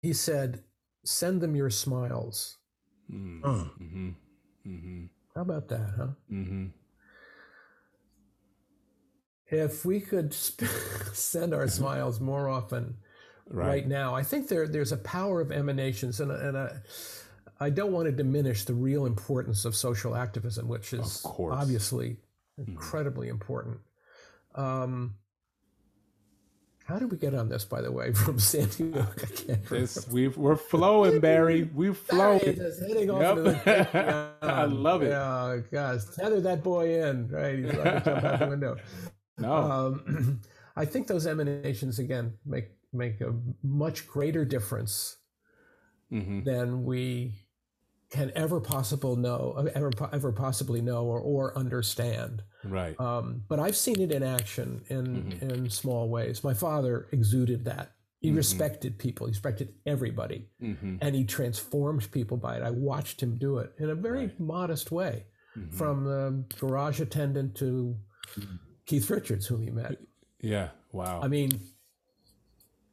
he 0.00 0.12
said 0.14 0.62
send 1.04 1.40
them 1.42 1.54
your 1.56 1.68
smiles 1.70 2.56
Mm. 3.10 3.40
Uh, 3.42 3.64
Mhm. 3.80 4.14
Mhm. 4.66 5.08
How 5.38 5.42
about 5.42 5.68
that 5.68 5.90
huh 5.96 6.06
Mhm. 6.32 6.72
if 9.46 9.84
we 9.84 10.00
could 10.00 10.34
sp- 10.34 10.66
send 11.12 11.54
our 11.54 11.68
smiles 11.68 12.18
more 12.20 12.48
often 12.48 12.96
right, 13.48 13.66
Right. 13.68 13.88
now 13.88 14.14
i 14.16 14.22
think 14.24 14.48
there 14.48 14.66
there's 14.66 14.90
a 14.92 14.96
power 14.96 15.40
of 15.40 15.52
emanations 15.52 16.20
and, 16.20 16.32
and 16.32 16.58
I, 16.58 16.76
I 17.60 17.70
don't 17.70 17.92
want 17.92 18.06
to 18.06 18.12
diminish 18.12 18.64
the 18.64 18.74
real 18.74 19.06
importance 19.06 19.64
of 19.64 19.76
social 19.76 20.16
activism 20.16 20.66
which 20.66 20.92
is 20.92 21.20
course. 21.22 21.52
Mm-hmm. 21.52 21.62
obviously 21.62 22.16
incredibly 22.58 23.28
important 23.28 23.78
um, 24.56 25.14
how 26.88 26.98
did 26.98 27.10
we 27.12 27.18
get 27.18 27.34
on 27.34 27.48
this 27.50 27.64
by 27.66 27.80
the 27.82 27.92
way 27.92 28.12
from 28.24 28.38
san 28.38 28.66
diego 28.70 29.06
I 29.22 29.26
can't 29.26 29.64
This 29.68 30.08
we 30.08 30.28
we're 30.28 30.56
flowing, 30.56 31.20
Barry. 31.20 31.68
We're 31.74 31.92
flowing. 31.94 32.56
just 32.56 32.80
heading 32.80 33.10
off 33.10 33.20
Yep. 33.20 33.64
the 33.64 34.32
I 34.42 34.64
love 34.64 35.02
it. 35.02 35.10
Yeah, 35.10 35.58
gosh, 35.70 36.00
tether 36.16 36.40
that 36.40 36.62
boy 36.62 37.02
in, 37.04 37.28
right? 37.28 37.58
He's 37.58 37.70
about 37.70 38.04
to 38.04 38.10
jump 38.10 38.24
out 38.24 38.38
the 38.40 38.46
window. 38.48 38.76
No. 39.40 39.52
Um, 39.54 40.40
I 40.76 40.84
think 40.84 41.06
those 41.06 41.24
emanations 41.26 41.98
again 42.00 42.34
make 42.44 42.70
make 42.92 43.20
a 43.20 43.32
much 43.62 44.06
greater 44.08 44.44
difference 44.44 45.16
Mhm. 46.12 46.44
than 46.44 46.84
we 46.84 47.34
can 48.10 48.32
ever 48.34 48.60
possible 48.60 49.16
know, 49.16 49.68
ever 49.74 49.90
ever 50.12 50.32
possibly 50.32 50.80
know 50.80 51.04
or, 51.04 51.20
or 51.20 51.56
understand. 51.58 52.42
Right. 52.64 52.98
Um, 52.98 53.42
but 53.48 53.58
I've 53.60 53.76
seen 53.76 54.00
it 54.00 54.12
in 54.12 54.22
action 54.22 54.82
in 54.88 55.04
Mm-hmm. 55.06 55.50
in 55.50 55.70
small 55.70 56.08
ways. 56.08 56.42
My 56.42 56.54
father 56.54 57.08
exuded 57.12 57.64
that. 57.66 57.92
He 58.20 58.30
respected 58.32 58.98
people. 58.98 59.26
He 59.26 59.30
respected 59.32 59.74
everybody, 59.86 60.48
Mm-hmm. 60.62 60.96
and 61.02 61.14
he 61.14 61.24
transformed 61.24 62.10
people 62.10 62.36
by 62.36 62.56
it. 62.56 62.62
I 62.62 62.70
watched 62.70 63.22
him 63.22 63.36
do 63.38 63.58
it 63.58 63.72
in 63.78 63.90
a 63.90 63.94
very 63.94 64.32
modest 64.38 64.90
way, 64.90 65.26
Mm-hmm. 65.56 65.76
from 65.76 66.04
the 66.04 66.44
garage 66.58 67.00
attendant 67.00 67.54
to 67.56 67.94
Keith 68.86 69.08
Richards, 69.10 69.46
whom 69.46 69.60
he 69.62 69.70
met. 69.70 69.96
Yeah. 70.40 70.68
Wow. 70.92 71.20
I 71.22 71.28
mean, 71.28 71.50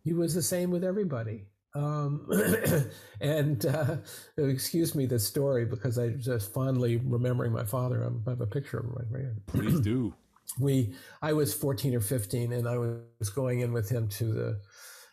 he 0.04 0.14
was 0.14 0.34
the 0.36 0.42
same 0.42 0.70
with 0.72 0.84
everybody. 0.84 1.48
Um, 1.76 2.26
and 3.22 3.66
uh, 3.66 3.98
excuse 4.38 4.96
me 4.96 5.06
the 5.06 5.20
story 5.20 5.66
because 5.66 6.00
I 6.00 6.10
just 6.10 6.54
fondly 6.54 6.98
remembering 6.98 7.52
my 7.52 7.66
father. 7.66 8.02
I'm- 8.04 8.24
I 8.26 8.30
have 8.32 8.42
a 8.42 8.48
picture 8.48 8.80
of 8.80 8.86
him 8.86 8.96
right 8.96 9.22
here 9.22 9.36
Please 9.48 9.80
do. 9.82 10.14
we 10.60 10.94
i 11.24 11.34
was 11.34 11.56
14 11.56 11.96
or 11.96 12.00
15 12.00 12.54
and 12.54 12.68
i 12.70 12.78
was 12.78 13.32
going 13.34 13.62
in 13.62 13.74
with 13.74 13.90
him 13.90 14.08
to 14.08 14.26
the 14.32 14.62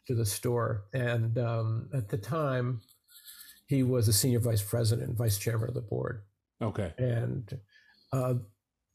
to 0.07 0.15
the 0.15 0.27
store 0.27 0.85
and 0.93 1.39
um, 1.39 1.89
at 1.95 2.11
the 2.11 2.19
time 2.19 2.83
he 3.67 3.83
was 3.83 4.09
a 4.09 4.13
senior 4.13 4.41
vice 4.41 4.61
president 4.63 5.17
vice 5.17 5.39
chairman 5.39 5.69
of 5.69 5.75
the 5.75 5.81
board 5.81 6.23
Okay. 6.61 6.93
and 6.99 7.59
uh, 8.13 8.35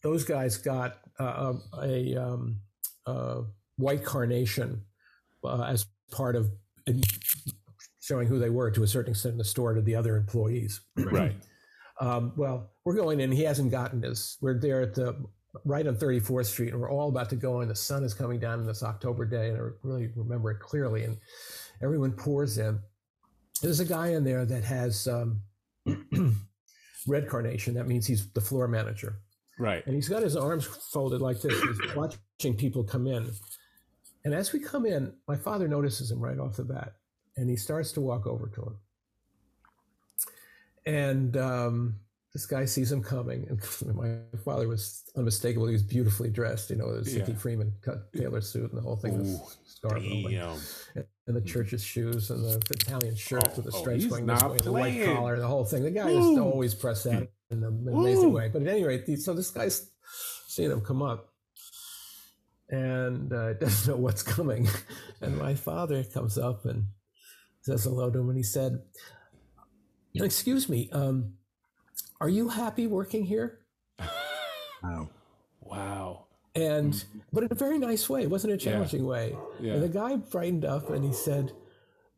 those 0.03 0.24
guys 0.24 0.57
got 0.57 0.99
uh, 1.20 1.53
a 1.82 2.15
um, 2.15 2.59
uh, 3.07 3.41
white 3.78 4.03
carnation 4.05 4.84
uh, 5.43 5.63
as 5.63 5.88
part 6.11 6.36
of 6.36 6.51
showing 7.99 8.27
who 8.27 8.39
they 8.39 8.49
were 8.49 8.71
to 8.71 8.83
a 8.83 8.88
certain 8.88 9.11
extent 9.11 9.33
in 9.33 9.38
the 9.38 9.43
store 9.43 9.73
to 9.73 9.81
the 9.81 9.95
other 9.95 10.15
employees 10.15 10.81
Right. 10.95 11.35
um, 11.99 12.31
well, 12.38 12.71
we're 12.85 12.95
going 12.95 13.19
in. 13.19 13.31
He 13.31 13.43
hasn't 13.43 13.71
gotten 13.71 14.01
his. 14.01 14.38
We're 14.41 14.59
there 14.59 14.81
at 14.81 14.93
the 14.95 15.15
right 15.65 15.85
on 15.88 15.95
34th 15.95 16.45
Street, 16.45 16.71
and 16.73 16.79
we're 16.81 16.91
all 16.91 17.09
about 17.09 17.29
to 17.31 17.35
go 17.35 17.61
in. 17.61 17.67
The 17.67 17.75
sun 17.75 18.03
is 18.03 18.13
coming 18.13 18.39
down 18.39 18.59
on 18.59 18.65
this 18.65 18.83
October 18.83 19.25
day, 19.25 19.49
and 19.49 19.57
I 19.57 19.61
really 19.83 20.09
remember 20.15 20.51
it 20.51 20.59
clearly. 20.59 21.03
And 21.03 21.17
everyone 21.81 22.11
pours 22.11 22.57
in. 22.59 22.79
There's 23.61 23.79
a 23.79 23.85
guy 23.85 24.09
in 24.09 24.23
there 24.23 24.45
that 24.45 24.63
has 24.63 25.07
um, 25.07 25.41
red 27.07 27.27
carnation. 27.27 27.73
That 27.73 27.88
means 27.88 28.05
he's 28.05 28.31
the 28.33 28.41
floor 28.41 28.67
manager, 28.67 29.19
Right. 29.59 29.85
and 29.85 29.95
he's 29.95 30.07
got 30.09 30.21
his 30.21 30.35
arms 30.35 30.65
folded 30.65 31.21
like 31.21 31.41
this. 31.41 31.59
He's 31.59 31.95
watching 31.95 32.55
people 32.55 32.83
come 32.83 33.07
in, 33.07 33.29
and 34.28 34.36
as 34.36 34.51
we 34.53 34.59
come 34.59 34.86
in, 34.86 35.13
my 35.28 35.36
father 35.38 35.67
notices 35.67 36.11
him 36.11 36.19
right 36.19 36.38
off 36.38 36.57
the 36.57 36.63
bat, 36.63 36.93
and 37.38 37.49
he 37.49 37.55
starts 37.55 37.91
to 37.93 38.01
walk 38.01 38.28
over 38.28 38.47
to 38.49 38.61
him 38.61 38.78
and 40.88 41.36
um, 41.36 41.95
this 42.34 42.45
guy 42.45 42.65
sees 42.65 42.91
him 42.91 43.03
coming. 43.03 43.45
And 43.49 43.95
my 43.95 44.17
father 44.43 44.67
was 44.67 45.03
unmistakable. 45.15 45.67
He 45.67 45.73
was 45.73 45.84
beautifully 45.84 46.30
dressed, 46.30 46.69
you 46.69 46.78
know, 46.78 46.88
a 46.88 47.03
Sidney 47.03 47.34
Yeah. 47.34 47.39
Freeman 47.39 47.73
cut 47.82 48.11
tailor 48.13 48.41
suit 48.41 48.69
and 48.71 48.78
the 48.78 48.82
whole 48.82 48.95
thing, 48.95 49.17
the 49.21 49.30
Ooh, 49.30 49.41
scarf 49.65 50.01
and, 50.01 50.25
all 50.25 50.32
that, 50.32 50.59
Damn. 50.95 51.05
and 51.28 51.36
the 51.36 51.41
church's 51.41 51.84
shoes 51.84 52.32
and 52.32 52.43
the 52.43 52.57
Italian 52.71 53.15
shirt 53.15 53.43
Oh, 53.47 53.53
with 53.57 53.65
the 53.65 53.71
oh, 53.75 53.80
stripes 53.82 54.03
he's 54.03 54.11
going 54.11 54.25
this 54.25 54.43
way, 54.43 54.57
the 54.59 54.71
white 54.71 55.05
collar, 55.05 55.38
the 55.38 55.47
whole 55.47 55.65
thing. 55.65 55.84
The 55.84 55.91
guy 55.91 56.09
is 56.09 56.39
always 56.39 56.73
pressed 56.73 57.03
that 57.03 57.28
in 57.51 57.63
an 57.63 57.88
amazing 57.89 58.32
Woo. 58.32 58.38
way. 58.38 58.47
But 58.47 58.61
at 58.61 58.67
any 58.69 58.84
rate, 58.86 59.05
so 59.19 59.34
this 59.34 59.51
guy's 59.51 59.91
seeing 60.47 60.71
him 60.71 60.82
come 60.82 61.01
up 61.01 61.34
and 62.70 63.32
uh, 63.32 63.53
doesn't 63.59 63.93
know 63.93 63.99
what's 63.99 64.24
coming. 64.24 64.68
And 65.22 65.38
my 65.38 65.55
father 65.55 66.03
comes 66.03 66.38
up 66.38 66.65
and 66.65 66.88
says 67.61 67.84
hello 67.84 68.09
to 68.09 68.20
him, 68.20 68.30
and 68.30 68.38
he 68.38 68.43
said, 68.43 68.82
"Excuse 70.15 70.70
me, 70.70 70.89
um, 70.91 71.34
are 72.22 72.30
you 72.30 72.49
happy 72.49 72.88
working 72.88 73.26
here?" 73.26 73.59
wow. 74.84 75.09
Wow. 75.61 76.26
And 76.55 77.03
but 77.32 77.43
in 77.43 77.49
a 77.51 77.55
very 77.55 77.78
nice 77.78 78.09
way. 78.09 78.24
It 78.24 78.30
wasn't 78.30 78.53
a 78.53 78.57
challenging 78.57 79.05
way. 79.05 79.36
Yeah. 79.59 79.74
And 79.74 79.84
the 79.84 79.89
guy 79.89 80.15
brightened 80.15 80.65
up 80.65 80.89
and 80.89 81.03
he 81.03 81.13
said, 81.13 81.51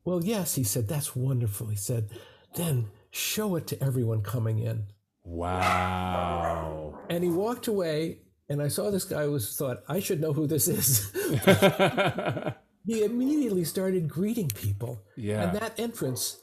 "Well, 0.06 0.24
yes." 0.24 0.56
He 0.56 0.64
said, 0.64 0.88
"That's 0.88 1.16
wonderful." 1.16 1.68
He 1.68 1.76
said, 1.76 2.10
"Then 2.56 2.88
show 3.12 3.56
it 3.56 3.68
to 3.68 3.84
everyone 3.84 4.22
coming 4.22 4.60
in." 4.60 4.88
Wow. 5.26 7.00
And 7.10 7.24
he 7.24 7.30
walked 7.30 7.68
away. 7.68 8.20
And 8.50 8.62
I 8.62 8.68
saw 8.68 8.90
this 8.90 9.04
guy 9.04 9.28
was 9.28 9.56
thought 9.56 9.84
I 9.88 10.00
should 10.00 10.20
know 10.20 10.34
who 10.34 10.48
this 10.48 10.68
is. 10.68 11.12
he 12.86 13.04
immediately 13.04 13.64
started 13.64 14.08
greeting 14.08 14.48
people. 14.48 15.02
Yeah. 15.16 15.44
And 15.44 15.58
that 15.60 15.80
entrance 15.80 16.40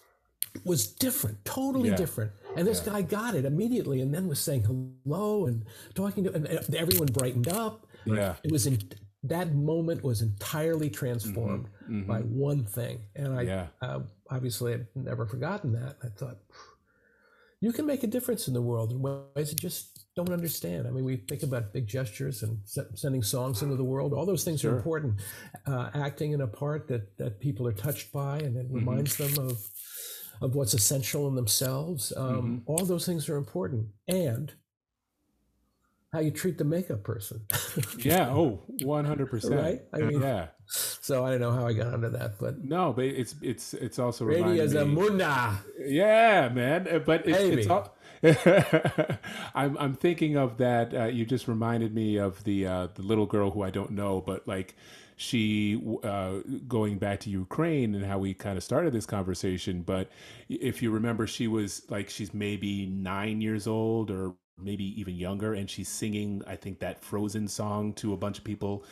was 0.65 0.87
different, 0.87 1.45
totally 1.45 1.91
Yeah. 1.91 1.97
different. 1.97 2.33
And 2.57 2.67
this 2.67 2.81
guy 2.81 3.03
got 3.03 3.35
it 3.35 3.45
immediately 3.45 4.01
and 4.01 4.15
then 4.15 4.29
was 4.29 4.41
saying 4.41 4.65
hello 4.65 5.47
and 5.47 5.65
talking 5.95 6.25
to 6.25 6.33
and 6.33 6.47
everyone 6.75 7.09
brightened 7.09 7.49
up. 7.49 7.87
yeah. 8.07 8.37
It 8.45 8.53
was 8.53 8.67
in 8.67 8.79
that 9.25 9.53
moment 9.55 10.05
was 10.05 10.23
entirely 10.23 10.89
transformed 10.89 11.69
by 12.07 12.21
one 12.21 12.65
thing. 12.65 13.01
And 13.17 13.35
I 13.35 13.45
Mm-hmm. 13.45 13.49
Yeah. 13.49 13.67
uh, 13.83 14.01
obviously 14.31 14.73
had 14.73 14.87
never 14.95 15.27
forgotten 15.27 15.73
that. 15.73 15.97
I 16.05 16.09
thought 16.09 16.39
you 17.61 17.73
can 17.73 17.87
make 17.87 18.03
a 18.05 18.07
difference 18.07 18.47
in 18.49 18.55
the 18.55 18.63
world 18.63 18.93
in 18.93 19.03
ways 19.03 19.51
you 19.51 19.57
just 19.59 20.06
don't 20.17 20.31
understand. 20.31 20.87
I 20.89 20.91
mean, 20.91 21.05
we 21.05 21.17
think 21.17 21.43
about 21.43 21.73
big 21.75 21.87
gestures 21.87 22.43
and 22.43 22.59
se- 22.65 22.87
sending 22.95 23.23
songs 23.23 23.63
into 23.63 23.77
the 23.77 23.85
world. 23.85 24.15
All 24.15 24.25
those 24.25 24.45
things 24.45 24.65
are 24.65 24.75
important. 24.77 25.21
Uh, 25.67 25.91
acting 25.95 26.33
in 26.33 26.41
a 26.41 26.47
part 26.47 26.89
that 26.89 27.17
that 27.19 27.39
people 27.39 27.67
are 27.69 27.73
touched 27.73 28.13
by, 28.13 28.39
and 28.39 28.57
Mm-hmm. 28.57 28.61
it 28.77 28.79
reminds 28.81 29.17
them 29.17 29.39
of 29.39 29.59
of 30.41 30.55
what's 30.55 30.75
essential 30.75 31.29
in 31.29 31.35
themselves. 31.35 32.13
Um, 32.17 32.25
Mm-hmm. 32.27 32.57
All 32.71 32.85
those 32.87 33.05
things 33.07 33.29
are 33.29 33.37
important, 33.37 33.89
and 34.09 34.55
how 36.13 36.21
you 36.21 36.31
treat 36.31 36.57
the 36.57 36.65
makeup 36.65 37.03
person. 37.05 37.43
Yeah. 37.99 38.29
Oh, 38.31 38.63
100%. 38.81 39.51
Right? 39.55 39.81
I 39.93 39.99
mean- 39.99 40.21
yeah. 40.23 40.49
so 40.67 41.25
I 41.27 41.31
don't 41.31 41.41
know 41.41 41.51
how 41.53 41.67
I 41.67 41.73
got 41.75 41.93
onto 41.93 42.09
that, 42.11 42.39
but 42.39 42.65
No, 42.65 42.93
but 42.95 43.05
it's 43.05 43.35
it's 43.43 43.75
it's 43.75 43.99
also 43.99 44.25
Radio 44.25 44.47
reminding 44.49 44.95
me. 44.95 44.97
Zamunda. 45.03 45.57
Yeah, 45.87 46.49
man. 46.49 46.89
Uh, 46.89 46.99
But 47.01 47.27
it's, 47.29 47.39
it's 47.41 47.67
all. 47.69 47.96
I'm 49.55 49.77
I'm 49.79 49.95
thinking 49.95 50.37
of 50.37 50.59
that. 50.59 50.95
Uh, 50.95 51.05
you 51.07 51.25
just 51.25 51.49
reminded 51.49 51.95
me 51.95 52.17
of 52.17 52.43
the 52.45 52.67
uh, 52.67 52.89
the 52.95 53.03
little 53.03 53.27
girl 53.27 53.51
who 53.51 53.63
I 53.63 53.71
don't 53.71 53.93
know, 53.93 54.21
but 54.21 54.47
like 54.49 54.75
she 55.17 55.81
uh, 56.03 56.39
going 56.69 56.99
back 56.99 57.21
to 57.21 57.31
Ukraine 57.31 57.95
and 57.95 58.05
how 58.05 58.19
we 58.19 58.35
kind 58.35 58.57
of 58.57 58.65
started 58.65 58.93
this 58.93 59.07
conversation. 59.07 59.83
But 59.83 60.11
if 60.49 60.83
you 60.83 60.91
remember, 60.91 61.27
she 61.27 61.49
was 61.49 61.83
like 61.91 62.11
she's 62.11 62.35
maybe 62.35 62.87
nine 62.87 63.41
years 63.41 63.67
old 63.67 64.11
or 64.11 64.35
maybe 64.59 64.99
even 65.01 65.15
younger, 65.17 65.55
and 65.55 65.69
she's 65.71 65.89
singing 65.89 66.43
I 66.47 66.57
think 66.57 66.79
that 66.81 67.03
Frozen 67.03 67.49
song 67.49 67.93
to 67.95 68.13
a 68.15 68.17
bunch 68.17 68.39
of 68.39 68.45
people 68.45 68.85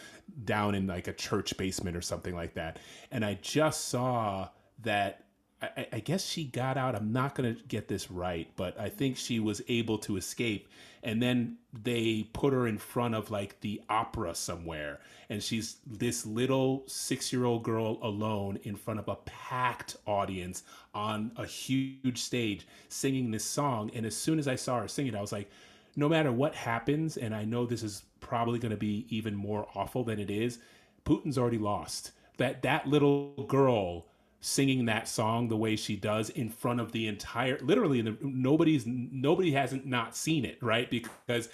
down 0.45 0.75
in 0.75 0.87
like 0.87 1.09
a 1.09 1.13
church 1.13 1.57
basement 1.57 1.97
or 1.97 2.03
something 2.03 2.35
like 2.35 2.55
that. 2.55 2.79
And 3.11 3.25
I 3.25 3.39
just 3.43 3.89
saw 3.89 4.49
that 4.83 5.24
I, 5.63 5.87
I 5.93 6.01
guess 6.01 6.25
she 6.25 6.45
got 6.45 6.77
out. 6.77 6.95
I'm 6.95 7.13
not 7.13 7.35
going 7.35 7.55
to 7.55 7.63
get 7.65 7.89
this 7.89 8.11
right, 8.11 8.49
but 8.57 8.79
I 8.79 8.89
think 8.89 9.17
she 9.17 9.41
was 9.41 9.63
able 9.69 9.99
to 9.99 10.17
escape. 10.17 10.69
And 11.03 11.23
then 11.23 11.59
they 11.83 12.29
put 12.33 12.53
her 12.53 12.67
in 12.67 12.79
front 12.79 13.15
of 13.15 13.31
like 13.31 13.61
the 13.61 13.83
opera 13.89 14.35
somewhere. 14.35 15.01
And 15.29 15.43
she's 15.43 15.77
this 15.87 16.25
little 16.25 16.85
six 16.87 17.33
year 17.33 17.45
old 17.45 17.63
girl 17.63 17.99
alone 18.03 18.59
in 18.65 18.77
front 18.77 19.01
of 19.01 19.09
a 19.09 19.17
packed 19.17 19.97
audience 20.07 20.63
on 20.95 21.33
a 21.37 21.47
huge 21.47 22.19
stage 22.19 22.67
singing 22.89 23.31
this 23.31 23.45
song. 23.45 23.91
And 23.95 24.07
as 24.07 24.17
soon 24.17 24.39
as 24.39 24.49
I 24.49 24.57
saw 24.57 24.81
her 24.81 24.89
sing 24.89 25.07
it, 25.07 25.15
I 25.15 25.21
was 25.21 25.33
like, 25.33 25.51
no 25.97 26.09
matter 26.09 26.33
what 26.33 26.55
happens, 26.55 27.17
and 27.17 27.35
I 27.35 27.45
know 27.45 27.67
this 27.67 27.83
is 27.83 28.03
probably 28.21 28.59
going 28.59 28.71
to 28.71 28.77
be 28.77 29.07
even 29.11 29.35
more 29.35 29.69
awful 29.75 30.05
than 30.05 30.19
it 30.19 30.31
is, 30.31 30.59
Putin's 31.05 31.39
already 31.39 31.59
lost. 31.59 32.13
That 32.39 32.63
that 32.63 32.89
little 32.89 33.45
girl 33.47 34.07
singing 34.45 34.85
that 34.85 35.09
song 35.09 35.49
the 35.49 35.57
way 35.57 35.75
she 35.75 35.97
does 35.97 36.29
in 36.29 36.51
front 36.51 36.79
of 36.79 36.93
the 36.93 37.09
entire 37.09 37.59
literally 37.63 38.03
the, 38.03 38.15
nobody's 38.21 38.85
nobody 38.87 39.51
hasn't 39.53 39.87
not 39.87 40.15
seen 40.15 40.45
it 40.45 40.59
right? 40.63 40.91
Because 40.91 41.49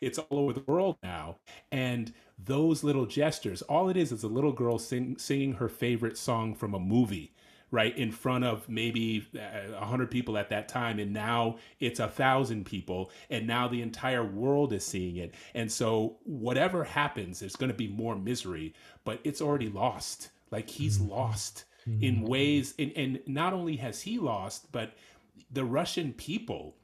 it's 0.00 0.18
all 0.18 0.38
over 0.38 0.54
the 0.54 0.64
world 0.66 0.96
now. 1.02 1.36
And 1.70 2.14
those 2.38 2.82
little 2.82 3.04
gestures 3.04 3.60
all 3.62 3.90
it 3.90 3.96
is 3.98 4.10
is 4.10 4.22
a 4.22 4.28
little 4.28 4.52
girl 4.52 4.78
sing, 4.78 5.18
singing 5.18 5.52
her 5.52 5.68
favorite 5.68 6.16
song 6.16 6.54
from 6.54 6.72
a 6.74 6.78
movie 6.80 7.34
right? 7.72 7.96
In 7.96 8.10
front 8.10 8.42
of 8.42 8.68
maybe 8.68 9.28
uh, 9.36 9.76
a 9.76 9.84
hundred 9.84 10.10
people 10.10 10.36
at 10.36 10.48
that 10.48 10.66
time 10.66 10.98
and 10.98 11.12
now 11.12 11.58
it's 11.78 12.00
a 12.00 12.08
thousand 12.08 12.64
people 12.64 13.10
and 13.28 13.46
now 13.46 13.68
the 13.68 13.82
entire 13.82 14.24
world 14.24 14.72
is 14.72 14.84
seeing 14.84 15.18
it. 15.18 15.34
And 15.54 15.70
so 15.70 16.16
whatever 16.24 16.84
happens 16.84 17.38
there's 17.38 17.54
going 17.54 17.70
to 17.70 17.76
be 17.76 17.86
more 17.86 18.16
misery 18.16 18.72
but 19.04 19.20
it's 19.24 19.42
already 19.42 19.68
lost. 19.68 20.30
Like 20.50 20.70
he's 20.70 20.96
mm-hmm. 20.98 21.10
lost 21.10 21.66
mm-hmm. 21.90 22.04
in 22.04 22.22
ways 22.22 22.74
and, 22.78 22.92
and 22.96 23.20
not 23.26 23.52
only 23.52 23.76
has 23.76 24.02
he 24.02 24.18
lost 24.18 24.70
but 24.72 24.92
the 25.52 25.64
russian 25.64 26.12
people 26.12 26.74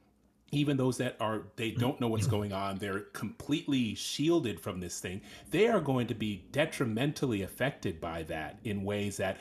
even 0.51 0.77
those 0.77 0.97
that 0.97 1.15
are 1.19 1.43
they 1.57 1.71
don't 1.71 1.99
know 1.99 2.07
what's 2.07 2.27
going 2.27 2.53
on 2.53 2.77
they're 2.77 3.01
completely 3.13 3.93
shielded 3.95 4.59
from 4.59 4.79
this 4.79 4.99
thing 4.99 5.21
they 5.51 5.67
are 5.67 5.81
going 5.81 6.07
to 6.07 6.15
be 6.15 6.45
detrimentally 6.51 7.41
affected 7.41 7.99
by 7.99 8.23
that 8.23 8.59
in 8.63 8.83
ways 8.83 9.17
that 9.17 9.37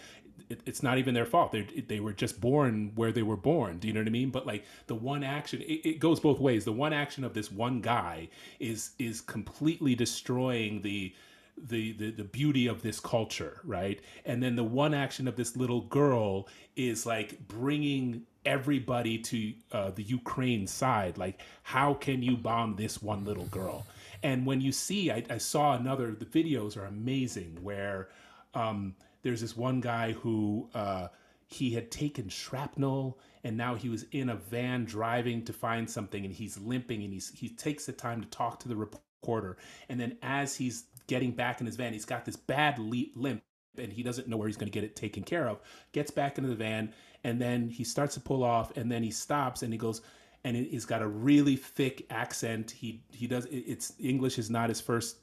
it, 0.48 0.60
it's 0.66 0.82
not 0.82 0.98
even 0.98 1.14
their 1.14 1.24
fault. 1.24 1.52
They 1.52 1.62
they 1.62 2.00
were 2.00 2.12
just 2.12 2.40
born 2.40 2.92
where 2.94 3.12
they 3.12 3.22
were 3.22 3.36
born. 3.36 3.78
Do 3.78 3.88
you 3.88 3.94
know 3.94 4.00
what 4.00 4.06
i 4.06 4.10
mean? 4.10 4.30
But 4.30 4.46
like 4.46 4.64
the 4.86 4.94
one 4.94 5.24
action 5.24 5.60
it, 5.62 5.86
it 5.86 5.98
goes 5.98 6.20
both 6.20 6.38
ways. 6.38 6.64
The 6.64 6.72
one 6.72 6.92
action 6.92 7.24
of 7.24 7.34
this 7.34 7.50
one 7.50 7.80
guy 7.80 8.28
is 8.60 8.90
is 8.98 9.20
completely 9.20 9.94
destroying 9.94 10.82
the 10.82 11.14
the, 11.58 11.92
the 11.92 12.10
the 12.10 12.24
beauty 12.24 12.66
of 12.66 12.82
this 12.82 13.00
culture, 13.00 13.60
right? 13.64 14.00
And 14.24 14.42
then 14.42 14.56
the 14.56 14.64
one 14.64 14.94
action 14.94 15.26
of 15.26 15.36
this 15.36 15.56
little 15.56 15.82
girl 15.82 16.48
is 16.76 17.06
like 17.06 17.48
bringing 17.48 18.22
everybody 18.44 19.18
to 19.18 19.52
uh, 19.72 19.90
the 19.90 20.02
Ukraine 20.02 20.66
side. 20.66 21.18
Like, 21.18 21.40
how 21.62 21.94
can 21.94 22.22
you 22.22 22.36
bomb 22.36 22.76
this 22.76 23.02
one 23.02 23.24
little 23.24 23.46
girl? 23.46 23.86
And 24.22 24.46
when 24.46 24.60
you 24.60 24.72
see, 24.72 25.10
I, 25.10 25.24
I 25.30 25.38
saw 25.38 25.74
another. 25.74 26.12
The 26.12 26.26
videos 26.26 26.76
are 26.76 26.84
amazing 26.84 27.58
where 27.62 28.08
um, 28.54 28.94
there's 29.22 29.40
this 29.40 29.56
one 29.56 29.80
guy 29.80 30.12
who 30.12 30.68
uh, 30.74 31.08
he 31.46 31.70
had 31.70 31.90
taken 31.90 32.28
shrapnel 32.28 33.18
and 33.44 33.56
now 33.56 33.76
he 33.76 33.88
was 33.88 34.04
in 34.10 34.30
a 34.30 34.34
van 34.36 34.84
driving 34.84 35.44
to 35.44 35.52
find 35.52 35.88
something 35.88 36.24
and 36.24 36.34
he's 36.34 36.58
limping 36.58 37.04
and 37.04 37.12
he's 37.12 37.30
he 37.36 37.48
takes 37.48 37.86
the 37.86 37.92
time 37.92 38.20
to 38.20 38.28
talk 38.28 38.58
to 38.58 38.68
the 38.68 38.74
reporter 38.74 39.56
and 39.88 40.00
then 40.00 40.16
as 40.22 40.56
he's 40.56 40.84
getting 41.06 41.32
back 41.32 41.60
in 41.60 41.66
his 41.66 41.76
van. 41.76 41.92
He's 41.92 42.04
got 42.04 42.24
this 42.24 42.36
bad 42.36 42.78
limp 42.78 43.42
and 43.78 43.92
he 43.92 44.02
doesn't 44.02 44.28
know 44.28 44.36
where 44.36 44.48
he's 44.48 44.56
going 44.56 44.70
to 44.70 44.72
get 44.72 44.84
it 44.84 44.96
taken 44.96 45.22
care 45.22 45.48
of. 45.48 45.60
Gets 45.92 46.10
back 46.10 46.38
into 46.38 46.50
the 46.50 46.56
van 46.56 46.92
and 47.24 47.40
then 47.40 47.68
he 47.68 47.84
starts 47.84 48.14
to 48.14 48.20
pull 48.20 48.42
off 48.42 48.76
and 48.76 48.90
then 48.90 49.02
he 49.02 49.10
stops 49.10 49.62
and 49.62 49.72
he 49.72 49.78
goes 49.78 50.02
and 50.44 50.56
he's 50.56 50.84
got 50.84 51.02
a 51.02 51.06
really 51.06 51.56
thick 51.56 52.06
accent. 52.10 52.70
He 52.70 53.02
he 53.12 53.26
does 53.26 53.46
it's 53.50 53.94
English 53.98 54.38
is 54.38 54.50
not 54.50 54.68
his 54.68 54.80
first 54.80 55.18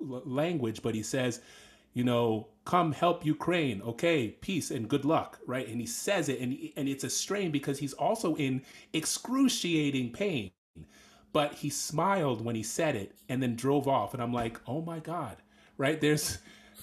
language, 0.00 0.82
but 0.82 0.94
he 0.94 1.02
says, 1.02 1.40
you 1.94 2.04
know, 2.04 2.48
come 2.64 2.92
help 2.92 3.24
Ukraine. 3.24 3.80
Okay, 3.82 4.28
peace 4.28 4.70
and 4.70 4.88
good 4.88 5.04
luck, 5.04 5.38
right? 5.46 5.66
And 5.66 5.80
he 5.80 5.86
says 5.86 6.28
it 6.28 6.40
and 6.40 6.56
and 6.76 6.88
it's 6.88 7.04
a 7.04 7.10
strain 7.10 7.50
because 7.50 7.78
he's 7.78 7.94
also 7.94 8.34
in 8.36 8.62
excruciating 8.92 10.12
pain 10.12 10.50
but 11.36 11.52
he 11.52 11.68
smiled 11.68 12.42
when 12.42 12.56
he 12.56 12.62
said 12.62 12.96
it 12.96 13.14
and 13.28 13.42
then 13.42 13.54
drove 13.54 13.86
off 13.86 14.14
and 14.14 14.22
i'm 14.22 14.32
like 14.32 14.58
oh 14.66 14.80
my 14.80 14.98
god 14.98 15.36
right 15.76 16.00
there's 16.00 16.38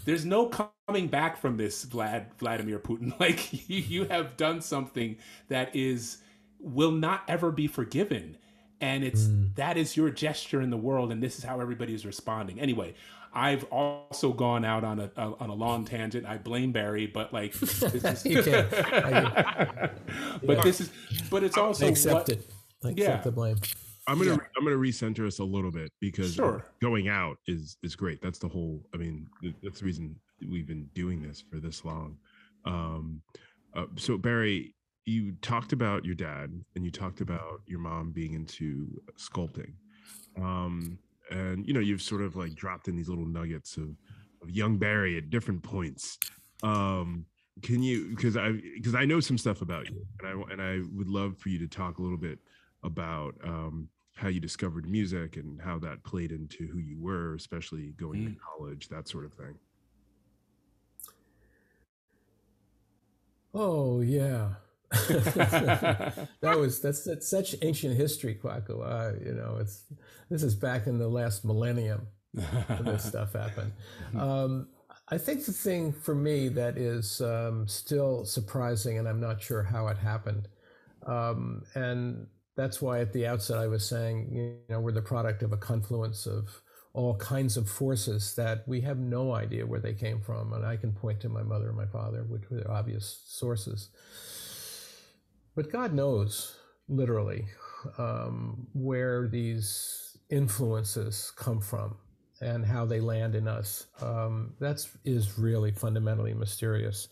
there's 0.05 0.25
no 0.25 0.45
coming 0.45 1.07
back 1.07 1.37
from 1.37 1.57
this 1.57 1.83
vlad 1.85 2.27
vladimir 2.37 2.77
putin 2.77 3.19
like 3.19 3.51
you, 3.67 3.79
you 3.79 4.03
have 4.05 4.37
done 4.37 4.61
something 4.61 5.17
that 5.47 5.75
is 5.75 6.17
will 6.59 6.91
not 6.91 7.23
ever 7.27 7.49
be 7.51 7.65
forgiven 7.65 8.37
and 8.79 9.03
it's 9.03 9.23
mm. 9.23 9.55
that 9.55 9.75
is 9.75 9.97
your 9.97 10.11
gesture 10.11 10.61
in 10.61 10.69
the 10.69 10.77
world 10.77 11.11
and 11.11 11.23
this 11.23 11.39
is 11.39 11.43
how 11.43 11.59
everybody 11.59 11.95
is 11.95 12.05
responding 12.05 12.59
anyway 12.59 12.93
I've 13.35 13.63
also 13.71 14.31
gone 14.31 14.63
out 14.63 14.83
on 14.83 14.99
a, 14.99 15.09
a, 15.17 15.33
on 15.39 15.49
a 15.49 15.55
long 15.55 15.85
tangent. 15.85 16.27
I 16.27 16.37
blame 16.37 16.71
Barry, 16.71 17.07
but 17.07 17.33
like, 17.33 17.53
this 17.53 17.81
is, 17.81 18.03
but 20.43 20.61
this 20.61 20.79
is, 20.79 20.91
but 21.31 21.43
it's 21.43 21.57
also 21.57 21.87
accept 21.87 22.13
what, 22.13 22.29
it. 22.29 22.47
Accept 22.83 22.99
yeah. 22.99 23.21
the 23.21 23.31
blame. 23.31 23.57
I'm 24.07 24.17
gonna 24.17 24.31
yeah. 24.31 24.37
I'm 24.57 24.63
gonna 24.63 24.75
recenter 24.75 25.25
us 25.25 25.39
a 25.39 25.43
little 25.43 25.71
bit 25.71 25.91
because 26.01 26.33
sure. 26.33 26.65
going 26.81 27.07
out 27.07 27.37
is 27.47 27.77
is 27.83 27.95
great. 27.95 28.21
That's 28.21 28.39
the 28.39 28.47
whole. 28.47 28.81
I 28.93 28.97
mean, 28.97 29.27
that's 29.61 29.79
the 29.79 29.85
reason 29.85 30.15
we've 30.49 30.67
been 30.67 30.89
doing 30.93 31.21
this 31.21 31.41
for 31.49 31.59
this 31.59 31.85
long. 31.85 32.17
Um, 32.65 33.21
uh, 33.75 33.85
so 33.95 34.17
Barry, 34.17 34.75
you 35.05 35.33
talked 35.41 35.73
about 35.73 36.03
your 36.03 36.15
dad 36.15 36.51
and 36.75 36.83
you 36.83 36.91
talked 36.91 37.21
about 37.21 37.61
your 37.65 37.79
mom 37.79 38.11
being 38.11 38.33
into 38.33 38.87
sculpting, 39.17 39.73
um, 40.37 40.97
and 41.31 41.65
you 41.65 41.73
know 41.73 41.79
you've 41.79 42.01
sort 42.01 42.21
of 42.21 42.35
like 42.35 42.55
dropped 42.55 42.89
in 42.89 42.97
these 42.97 43.07
little 43.07 43.25
nuggets 43.25 43.77
of 43.77 43.95
of 44.41 44.49
young 44.49 44.77
Barry 44.77 45.17
at 45.17 45.29
different 45.29 45.63
points. 45.63 46.17
Um, 46.61 47.25
can 47.61 47.81
you 47.81 48.09
because 48.09 48.35
I 48.35 48.51
because 48.75 48.95
I 48.95 49.05
know 49.05 49.21
some 49.21 49.37
stuff 49.37 49.61
about 49.61 49.89
you 49.89 50.05
and 50.19 50.27
I 50.27 50.51
and 50.51 50.61
I 50.61 50.79
would 50.93 51.07
love 51.07 51.37
for 51.37 51.49
you 51.49 51.59
to 51.59 51.67
talk 51.67 51.99
a 51.99 52.01
little 52.01 52.17
bit 52.17 52.39
about 52.83 53.35
um, 53.43 53.87
how 54.15 54.27
you 54.27 54.39
discovered 54.39 54.87
music 54.87 55.37
and 55.37 55.59
how 55.61 55.79
that 55.79 56.03
played 56.03 56.31
into 56.31 56.67
who 56.67 56.79
you 56.79 56.99
were, 56.99 57.35
especially 57.35 57.93
going 57.97 58.21
mm. 58.21 58.33
to 58.33 58.39
college, 58.39 58.89
that 58.89 59.07
sort 59.07 59.25
of 59.25 59.33
thing. 59.33 59.55
Oh 63.55 64.01
yeah, 64.01 64.49
that 64.91 66.57
was 66.57 66.79
that's, 66.79 67.03
that's 67.03 67.27
such 67.27 67.55
ancient 67.61 67.95
history, 67.95 68.39
Kwaku. 68.41 68.81
Uh, 68.83 69.17
you 69.23 69.33
know, 69.33 69.57
it's 69.59 69.83
this 70.29 70.43
is 70.43 70.55
back 70.55 70.87
in 70.87 70.97
the 70.97 71.07
last 71.07 71.45
millennium 71.45 72.07
when 72.31 72.85
this 72.85 73.03
stuff 73.03 73.33
happened. 73.33 73.71
Um, 74.17 74.67
I 75.09 75.17
think 75.17 75.45
the 75.45 75.51
thing 75.51 75.91
for 75.91 76.13
me 76.13 76.47
that 76.49 76.77
is 76.77 77.19
um, 77.21 77.67
still 77.67 78.25
surprising, 78.25 78.99
and 78.99 79.07
I'm 79.07 79.19
not 79.19 79.41
sure 79.41 79.63
how 79.63 79.87
it 79.87 79.97
happened, 79.97 80.47
um, 81.05 81.63
and 81.73 82.27
that's 82.55 82.81
why 82.81 82.99
at 82.99 83.13
the 83.13 83.25
outset 83.25 83.57
I 83.57 83.67
was 83.67 83.87
saying, 83.87 84.29
you 84.31 84.57
know, 84.69 84.79
we're 84.79 84.91
the 84.91 85.01
product 85.01 85.43
of 85.43 85.53
a 85.53 85.57
confluence 85.57 86.25
of 86.25 86.61
all 86.93 87.15
kinds 87.17 87.57
of 87.57 87.67
forces 87.67 88.35
that 88.35 88.67
we 88.67 88.81
have 88.81 88.99
no 88.99 89.33
idea 89.33 89.65
where 89.65 89.79
they 89.79 89.93
came 89.93 90.21
from. 90.21 90.53
And 90.53 90.65
I 90.65 90.77
can 90.77 90.91
point 90.91 91.19
to 91.21 91.29
my 91.29 91.41
mother 91.41 91.69
and 91.69 91.77
my 91.77 91.87
father, 91.87 92.23
which 92.27 92.49
were 92.51 92.69
obvious 92.69 93.23
sources. 93.25 93.89
But 95.55 95.71
God 95.71 95.93
knows, 95.93 96.55
literally, 96.87 97.47
um, 97.97 98.67
where 98.73 99.27
these 99.27 100.17
influences 100.29 101.31
come 101.35 101.61
from 101.61 101.95
and 102.41 102.65
how 102.65 102.85
they 102.85 102.99
land 102.99 103.35
in 103.35 103.47
us. 103.47 103.87
Um, 104.01 104.53
that 104.59 104.85
is 105.05 105.39
really 105.39 105.71
fundamentally 105.71 106.33
mysterious. 106.33 107.07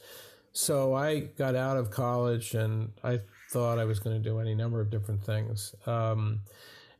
So 0.53 0.93
I 0.93 1.19
got 1.19 1.55
out 1.55 1.77
of 1.77 1.89
college 1.89 2.53
and 2.53 2.91
I 3.03 3.21
thought 3.51 3.79
I 3.79 3.85
was 3.85 3.99
going 3.99 4.21
to 4.21 4.29
do 4.29 4.39
any 4.39 4.55
number 4.55 4.79
of 4.79 4.89
different 4.89 5.23
things. 5.23 5.75
Um, 5.85 6.41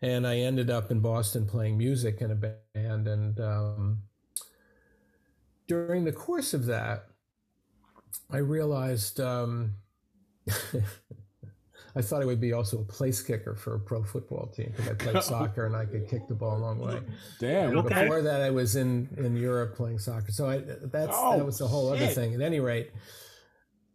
and 0.01 0.27
I 0.27 0.39
ended 0.39 0.69
up 0.69 0.91
in 0.91 0.99
Boston 0.99 1.45
playing 1.45 1.77
music 1.77 2.21
in 2.21 2.31
a 2.31 2.35
band. 2.35 3.07
And 3.07 3.39
um, 3.39 3.99
during 5.67 6.03
the 6.03 6.11
course 6.11 6.53
of 6.53 6.65
that, 6.65 7.05
I 8.29 8.37
realized 8.37 9.19
um, 9.19 9.75
I 11.95 12.01
thought 12.01 12.21
I 12.21 12.25
would 12.25 12.41
be 12.41 12.53
also 12.53 12.81
a 12.81 12.83
place 12.83 13.21
kicker 13.21 13.55
for 13.55 13.75
a 13.75 13.79
pro 13.79 14.03
football 14.03 14.47
team 14.47 14.73
because 14.75 14.89
I 14.89 14.93
played 14.93 15.23
soccer 15.23 15.65
and 15.65 15.75
I 15.75 15.85
could 15.85 16.09
kick 16.09 16.27
the 16.27 16.35
ball 16.35 16.57
a 16.57 16.59
long 16.59 16.79
way. 16.79 16.99
Damn. 17.39 17.77
Okay. 17.77 18.03
Before 18.03 18.21
that, 18.21 18.41
I 18.41 18.49
was 18.49 18.75
in, 18.75 19.07
in 19.17 19.35
Europe 19.35 19.75
playing 19.75 19.99
soccer. 19.99 20.31
So 20.31 20.49
I, 20.49 20.57
that's 20.59 21.15
oh, 21.15 21.37
that 21.37 21.45
was 21.45 21.61
a 21.61 21.67
whole 21.67 21.93
shit. 21.93 22.03
other 22.03 22.13
thing. 22.13 22.33
At 22.33 22.41
any 22.41 22.59
rate, 22.59 22.91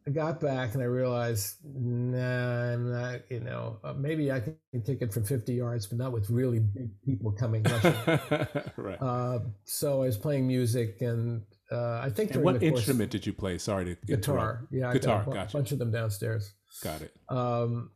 I 0.07 0.13
got 0.13 0.41
back 0.41 0.75
and 0.75 0.83
I 0.83 0.87
realized, 0.87 1.57
nah, 1.65 2.73
I'm 2.73 2.93
not, 2.93 3.21
you 3.29 3.41
know, 3.41 3.79
uh, 3.83 3.93
maybe 3.93 4.31
I 4.31 4.39
can 4.39 4.57
kick 4.85 5.03
it 5.03 5.13
from 5.13 5.25
50 5.25 5.53
yards, 5.53 5.87
but 5.87 5.99
not 5.99 6.13
with 6.13 6.31
really 6.31 6.61
big 6.61 6.91
people 7.05 7.33
coming 7.33 7.65
right. 8.77 9.03
Uh, 9.03 9.41
so 9.65 10.03
I 10.03 10.07
was 10.07 10.17
playing 10.17 10.47
music 10.47 10.99
and 11.01 11.43
uh, 11.73 12.01
I 12.05 12.11
think 12.11 12.33
and 12.35 12.45
what 12.45 12.63
instrument 12.63 13.11
did 13.11 13.27
you 13.27 13.33
play? 13.33 13.59
Sorry 13.59 13.85
to 13.85 13.97
guitar. 14.07 14.37
Interrupt. 14.37 14.73
Yeah, 14.73 14.93
guitar. 14.93 15.23
I 15.23 15.25
got 15.25 15.31
a 15.31 15.35
gotcha. 15.35 15.57
bunch 15.57 15.73
of 15.73 15.79
them 15.81 15.91
downstairs. 15.91 16.55
Got 16.85 17.03
it. 17.03 17.13
Um, 17.29 17.91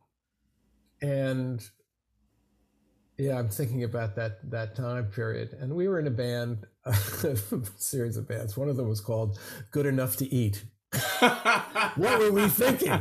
and 1.01 1.63
yeah, 3.17 3.37
I'm 3.37 3.49
thinking 3.49 3.83
about 3.83 4.15
that 4.15 4.49
that 4.51 4.75
time 4.75 5.05
period. 5.05 5.55
And 5.59 5.73
we 5.73 5.87
were 5.87 5.99
in 5.99 6.07
a 6.07 6.11
band, 6.11 6.65
a 6.85 7.37
series 7.77 8.17
of 8.17 8.27
bands. 8.27 8.57
One 8.57 8.67
of 8.67 8.75
them 8.75 8.89
was 8.89 8.99
called 8.99 9.39
Good 9.71 9.85
Enough 9.85 10.17
to 10.17 10.33
Eat. 10.33 10.65
what 11.95 12.19
were 12.19 12.31
we 12.31 12.47
thinking? 12.49 12.91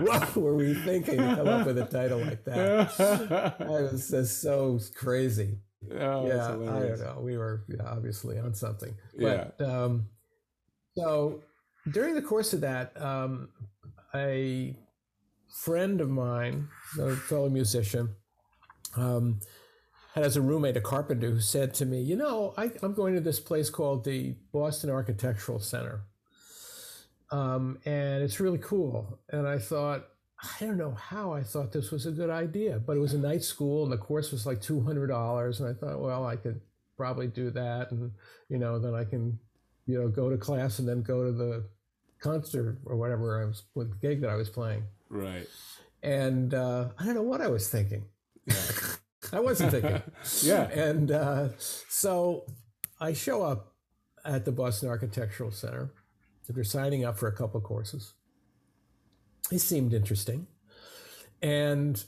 what 0.00 0.34
were 0.36 0.54
we 0.54 0.74
thinking 0.74 1.16
to 1.18 1.36
come 1.36 1.48
up 1.48 1.66
with 1.66 1.78
a 1.78 1.84
title 1.86 2.18
like 2.18 2.44
that? 2.44 3.56
I 3.60 3.82
was 3.82 4.08
just 4.08 4.40
so 4.40 4.78
crazy. 4.96 5.58
Oh, 5.92 6.26
yeah, 6.26 6.48
I 6.52 6.78
don't 6.80 7.00
know. 7.00 7.20
We 7.20 7.36
were 7.36 7.64
obviously 7.84 8.38
on 8.38 8.54
something. 8.54 8.94
But 9.18 9.56
Yeah. 9.60 9.66
um, 9.66 10.08
so 10.96 11.42
during 11.90 12.14
the 12.14 12.22
course 12.22 12.54
of 12.54 12.62
that, 12.62 13.00
um, 13.00 13.50
a 14.14 14.76
friend 15.64 16.00
of 16.00 16.08
mine, 16.08 16.68
a 16.98 17.14
fellow 17.14 17.50
musician, 17.50 18.14
um, 18.96 19.40
had 20.14 20.24
as 20.24 20.36
a 20.36 20.40
roommate 20.40 20.76
a 20.76 20.80
carpenter 20.80 21.30
who 21.30 21.40
said 21.40 21.74
to 21.74 21.84
me, 21.84 22.00
"You 22.00 22.16
know, 22.16 22.54
I, 22.56 22.70
I'm 22.82 22.94
going 22.94 23.14
to 23.14 23.20
this 23.20 23.40
place 23.40 23.68
called 23.68 24.04
the 24.04 24.36
Boston 24.52 24.88
Architectural 24.88 25.58
Center, 25.58 26.04
um, 27.34 27.78
and 27.84 28.22
it's 28.22 28.40
really 28.40 28.58
cool." 28.58 29.18
And 29.30 29.46
I 29.46 29.58
thought, 29.58 30.08
I 30.42 30.64
don't 30.64 30.76
know 30.76 30.92
how 30.92 31.32
I 31.32 31.42
thought 31.42 31.72
this 31.72 31.90
was 31.90 32.06
a 32.06 32.10
good 32.10 32.30
idea, 32.30 32.78
but 32.78 32.96
it 32.96 33.00
was 33.00 33.14
a 33.14 33.18
night 33.18 33.42
school 33.42 33.84
and 33.84 33.92
the 33.92 33.98
course 33.98 34.32
was 34.32 34.46
like 34.46 34.60
two 34.60 34.80
hundred 34.80 35.08
dollars, 35.08 35.60
and 35.60 35.68
I 35.68 35.72
thought, 35.72 36.00
well, 36.00 36.26
I 36.26 36.36
could 36.36 36.60
probably 36.96 37.26
do 37.26 37.50
that, 37.50 37.90
and 37.90 38.12
you 38.48 38.58
know, 38.58 38.78
then 38.78 38.94
I 38.94 39.04
can, 39.04 39.38
you 39.86 40.00
know, 40.00 40.08
go 40.08 40.30
to 40.30 40.36
class 40.36 40.78
and 40.78 40.88
then 40.88 41.02
go 41.02 41.24
to 41.24 41.32
the 41.32 41.64
concert 42.20 42.78
or 42.86 42.96
whatever 42.96 43.42
I 43.42 43.44
was 43.44 43.62
with 43.74 43.90
the 43.90 43.96
gig 43.96 44.20
that 44.22 44.30
I 44.30 44.36
was 44.36 44.48
playing. 44.48 44.84
Right. 45.10 45.46
And 46.02 46.54
uh, 46.54 46.88
I 46.98 47.04
don't 47.04 47.14
know 47.14 47.22
what 47.22 47.40
I 47.40 47.48
was 47.48 47.68
thinking. 47.68 48.04
I 49.32 49.40
wasn't 49.40 49.70
thinking. 49.70 50.02
Yeah. 50.42 50.64
And 50.70 51.10
uh, 51.10 51.48
so 51.58 52.44
I 53.00 53.12
show 53.12 53.42
up 53.42 53.74
at 54.24 54.44
the 54.44 54.52
Boston 54.52 54.88
Architectural 54.88 55.50
Center. 55.50 55.90
They're 56.48 56.64
signing 56.64 57.04
up 57.04 57.18
for 57.18 57.28
a 57.28 57.32
couple 57.32 57.58
of 57.58 57.64
courses. 57.64 58.14
It 59.50 59.60
seemed 59.60 59.92
interesting. 59.94 60.46
And 61.42 62.02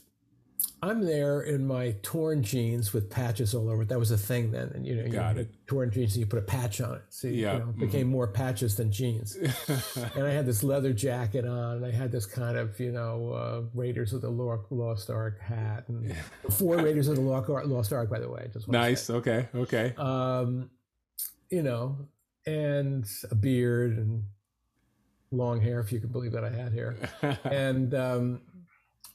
I'm 0.81 1.01
there 1.05 1.41
in 1.41 1.65
my 1.67 1.95
torn 2.01 2.43
jeans 2.43 2.93
with 2.93 3.09
patches 3.09 3.53
all 3.53 3.69
over 3.69 3.83
it. 3.83 3.89
That 3.89 3.99
was 3.99 4.11
a 4.11 4.17
thing 4.17 4.51
then. 4.51 4.71
And 4.73 4.85
you 4.85 4.95
know, 4.95 5.03
you 5.05 5.11
Got 5.11 5.37
it. 5.37 5.49
torn 5.67 5.91
jeans 5.91 6.13
and 6.13 6.21
you 6.21 6.25
put 6.27 6.39
a 6.39 6.43
patch 6.43 6.81
on 6.81 6.95
it. 6.95 7.01
So 7.09 7.27
Yeah, 7.27 7.53
you 7.53 7.59
know, 7.59 7.69
it 7.69 7.79
became 7.79 8.07
more 8.07 8.27
patches 8.27 8.75
than 8.75 8.91
jeans. 8.91 9.35
and 10.15 10.23
I 10.25 10.31
had 10.31 10.45
this 10.45 10.63
leather 10.63 10.93
jacket 10.93 11.45
on, 11.45 11.77
and 11.77 11.85
I 11.85 11.91
had 11.91 12.11
this 12.11 12.25
kind 12.25 12.57
of, 12.57 12.79
you 12.79 12.91
know, 12.91 13.31
uh, 13.33 13.61
Raiders 13.73 14.13
of 14.13 14.21
the 14.21 14.29
Lo- 14.29 14.65
Lost 14.69 15.09
Ark 15.09 15.39
hat, 15.41 15.85
and 15.89 16.15
four 16.51 16.77
Raiders 16.77 17.07
of 17.07 17.15
the 17.15 17.21
Lo- 17.21 17.43
Lost 17.65 17.93
Ark, 17.93 18.09
by 18.09 18.19
the 18.19 18.29
way. 18.29 18.49
Just 18.53 18.67
nice. 18.67 19.09
Okay. 19.09 19.47
Okay. 19.55 19.93
Um, 19.97 20.69
you 21.49 21.63
know, 21.63 21.97
and 22.47 23.05
a 23.29 23.35
beard 23.35 23.97
and 23.97 24.23
long 25.31 25.61
hair, 25.61 25.79
if 25.81 25.91
you 25.91 25.99
can 25.99 26.09
believe 26.11 26.31
that 26.31 26.43
I 26.45 26.49
had 26.49 26.73
hair, 26.73 26.95
and 27.43 27.93
um, 27.93 28.41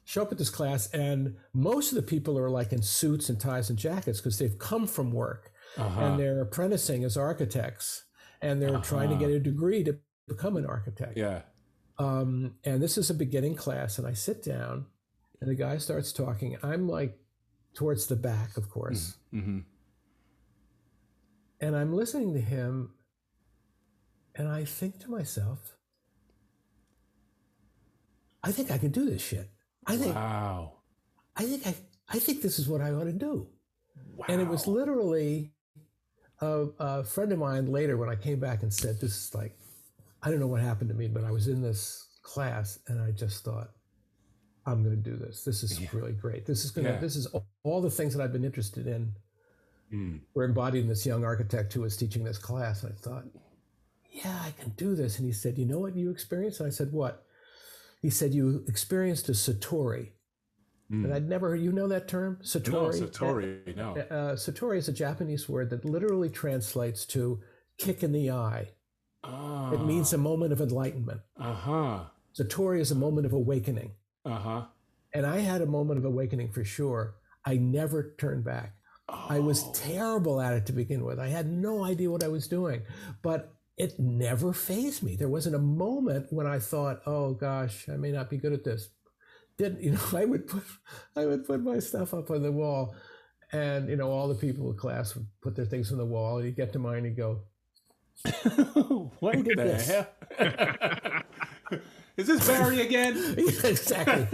show 0.05 0.23
up 0.23 0.31
at 0.33 0.39
this 0.39 0.51
class, 0.51 0.89
and 0.91 1.35
most 1.55 1.91
of 1.91 1.97
the 1.97 2.03
people 2.03 2.39
are 2.39 2.51
like 2.51 2.73
in 2.73 2.83
suits 2.83 3.29
and 3.31 3.41
ties 3.41 3.71
and 3.71 3.79
jackets 3.79 4.21
because 4.21 4.39
they've 4.39 4.59
come 4.59 4.87
from 4.87 5.11
work 5.11 5.51
Uh-huh. 5.79 6.01
and 6.01 6.21
they're 6.21 6.43
apprenticing 6.43 7.03
as 7.05 7.17
architects, 7.17 8.05
and 8.43 8.61
they're 8.61 8.79
trying 8.81 9.09
to 9.09 9.15
Uh-huh. 9.15 9.27
get 9.27 9.31
a 9.35 9.41
degree 9.41 9.83
to 9.85 9.99
become 10.29 10.57
an 10.57 10.67
architect. 10.67 11.17
Yeah. 11.17 11.43
Um, 11.99 12.57
and 12.65 12.83
this 12.83 12.99
is 12.99 13.11
a 13.11 13.15
beginning 13.15 13.55
class, 13.57 13.99
and 13.99 14.07
I 14.07 14.13
sit 14.13 14.43
down, 14.45 14.87
and 15.41 15.49
the 15.51 15.55
guy 15.55 15.79
starts 15.79 16.13
talking. 16.13 16.57
I'm 16.63 16.89
like 16.89 17.19
towards 17.75 18.07
the 18.07 18.17
back, 18.17 18.57
of 18.59 18.69
course, 18.69 19.17
hmm 19.31 19.61
and 21.61 21.77
I'm 21.77 21.93
listening 21.95 22.35
to 22.35 22.41
him, 22.41 22.91
and 24.35 24.49
I 24.49 24.65
think 24.65 24.99
to 25.01 25.11
myself, 25.11 25.77
I 28.43 28.53
think 28.53 28.71
I 28.71 28.79
can 28.79 28.91
do 28.91 29.05
this 29.09 29.23
shit. 29.23 29.51
I 29.87 29.97
think 29.97 30.15
Wow. 30.15 30.75
I 31.37 31.45
think 31.45 31.67
I 31.67 31.75
I 32.09 32.19
think 32.19 32.43
this 32.43 32.59
is 32.59 32.69
what 32.69 32.81
I 32.81 32.91
ought 32.93 33.05
to 33.05 33.13
do. 33.13 33.49
Wow. 34.17 34.27
And 34.29 34.41
it 34.41 34.47
was 34.49 34.67
literally 34.67 35.53
a, 36.41 36.67
a 36.79 37.05
friend 37.05 37.33
of 37.33 37.39
mine 37.39 37.67
later 37.67 37.97
when 37.97 38.09
I 38.09 38.17
came 38.17 38.39
back 38.41 38.63
and 38.63 38.73
said, 38.73 39.01
"This 39.01 39.13
is 39.17 39.35
like, 39.35 39.57
I 40.23 40.31
don't 40.31 40.41
know 40.41 40.47
what 40.47 40.61
happened 40.61 40.91
to 40.91 40.97
me, 40.97 41.09
but 41.09 41.25
I 41.25 41.31
was 41.31 41.49
in 41.49 41.63
this 41.63 42.09
class 42.23 42.79
and 42.89 43.01
I 43.01 43.13
just 43.13 43.45
thought, 43.45 43.71
I'm 44.67 44.83
going 44.85 44.95
to 45.01 45.11
do 45.11 45.17
this. 45.17 45.45
This 45.45 45.63
is 45.63 45.81
Yeah. 45.81 45.89
really 45.93 46.13
great. 46.13 46.45
This 46.47 46.65
is 46.65 46.71
going 46.71 46.87
to. 46.87 46.93
Yeah. 46.95 47.01
This 47.01 47.17
is 47.17 47.27
all, 47.27 47.47
all 47.65 47.81
the 47.81 47.91
things 47.91 48.15
that 48.15 48.23
I've 48.23 48.33
been 48.33 48.45
interested 48.45 48.87
in 48.87 49.15
Mm. 49.93 50.21
were 50.33 50.45
embodied 50.45 50.83
in 50.85 50.89
this 50.89 51.05
young 51.05 51.23
architect 51.23 51.71
who 51.75 51.83
was 51.83 51.99
teaching 51.99 52.25
this 52.25 52.39
class. 52.39 52.83
I 52.83 52.93
thought, 52.93 53.25
yeah, 54.13 54.39
I 54.45 54.51
can 54.61 54.71
do 54.77 54.95
this. 54.95 55.19
And 55.19 55.27
he 55.27 55.33
said, 55.33 55.59
you 55.59 55.65
know 55.67 55.79
what 55.81 55.97
you 55.97 56.11
experienced? 56.11 56.61
And 56.61 56.67
I 56.67 56.71
said, 56.71 56.93
what? 56.93 57.25
He 58.01 58.11
said, 58.11 58.35
you 58.35 58.65
experienced 58.69 59.29
a 59.29 59.33
satori. 59.33 60.11
Mm. 60.91 61.05
And 61.05 61.15
I'd 61.15 61.29
never 61.29 61.51
heard, 61.51 61.61
you 61.63 61.73
know 61.73 61.89
that 61.89 62.09
term? 62.09 62.39
No, 62.41 62.45
Satori? 62.45 63.09
Satori. 63.09 63.77
No. 63.77 63.93
Uh, 63.97 64.35
satori 64.35 64.77
is 64.77 64.89
a 64.89 64.93
Japanese 64.93 65.49
word 65.49 65.71
that 65.71 65.85
literally 65.85 66.29
translates 66.29 67.07
to 67.07 67.41
kick 67.79 68.03
in 68.03 68.13
the 68.13 68.31
eye. 68.31 68.69
Ah. 69.25 69.73
It 69.73 69.85
means 69.85 70.13
a 70.13 70.19
moment 70.19 70.53
of 70.53 70.61
enlightenment. 70.61 71.21
Uh 71.39 71.55
huh. 71.55 72.01
Satori 72.39 72.81
is 72.81 72.91
a 72.91 72.97
moment 72.97 73.25
of 73.27 73.33
awakening. 73.33 73.93
Uh 74.25 74.39
huh. 74.39 74.63
And 75.15 75.25
I 75.25 75.39
had 75.39 75.63
a 75.63 75.67
moment 75.67 75.99
of 75.99 76.05
awakening 76.05 76.51
for 76.53 76.65
sure. 76.65 77.15
I 77.45 77.57
never 77.57 78.15
turned 78.19 78.45
back. 78.45 78.75
I 79.09 79.39
was 79.39 79.63
Oh. 79.65 79.73
terrible 79.75 80.41
at 80.41 80.55
it 80.55 80.67
to 80.67 80.73
begin 80.73 81.05
with. 81.05 81.19
I 81.19 81.29
had 81.29 81.47
no 81.51 81.85
idea 81.85 82.11
what 82.11 82.25
I 82.25 82.29
was 82.29 82.49
doing, 82.49 82.83
but 83.23 83.55
it 83.77 83.99
never 83.99 84.53
phased 84.53 85.03
me. 85.03 85.17
There 85.17 85.29
wasn't 85.29 85.55
a 85.57 85.59
moment 85.59 86.33
when 86.33 86.47
I 86.47 86.59
thought, 86.59 87.03
"Oh 87.07 87.33
gosh, 87.35 87.89
I 87.89 87.97
may 87.97 88.13
not 88.13 88.31
be 88.31 88.37
good 88.39 88.53
at 88.53 88.65
this." 88.65 88.89
Didn't 89.59 89.83
you 89.83 89.93
know? 89.93 90.01
I 90.15 90.25
would 90.25 90.47
put, 90.47 90.63
I 91.17 91.27
would 91.27 91.47
put 91.47 91.63
my 91.63 91.79
stuff 91.79 92.15
up 92.15 92.31
on 92.31 92.43
the 92.43 92.53
wall, 92.53 92.95
and 93.53 93.89
you 93.89 93.97
know, 93.97 94.11
all 94.11 94.29
the 94.29 94.35
people 94.35 94.71
in 94.71 94.77
class 94.77 95.15
would 95.15 95.27
put 95.43 95.57
their 95.57 95.67
things 95.67 95.91
on 95.93 95.99
the 95.99 96.07
wall. 96.07 96.39
And 96.39 96.47
you 96.47 96.53
get 96.53 96.73
to 96.75 96.79
mine 96.79 97.05
and 97.07 97.17
go, 97.17 97.41
what 99.21 99.43
did 99.43 99.57
the 99.59 99.65
this? 99.65 99.87
hell? 99.89 100.07
Is 102.19 102.27
this 102.27 102.47
Barry 102.47 102.83
again? 102.83 103.17
exactly, 103.39 104.27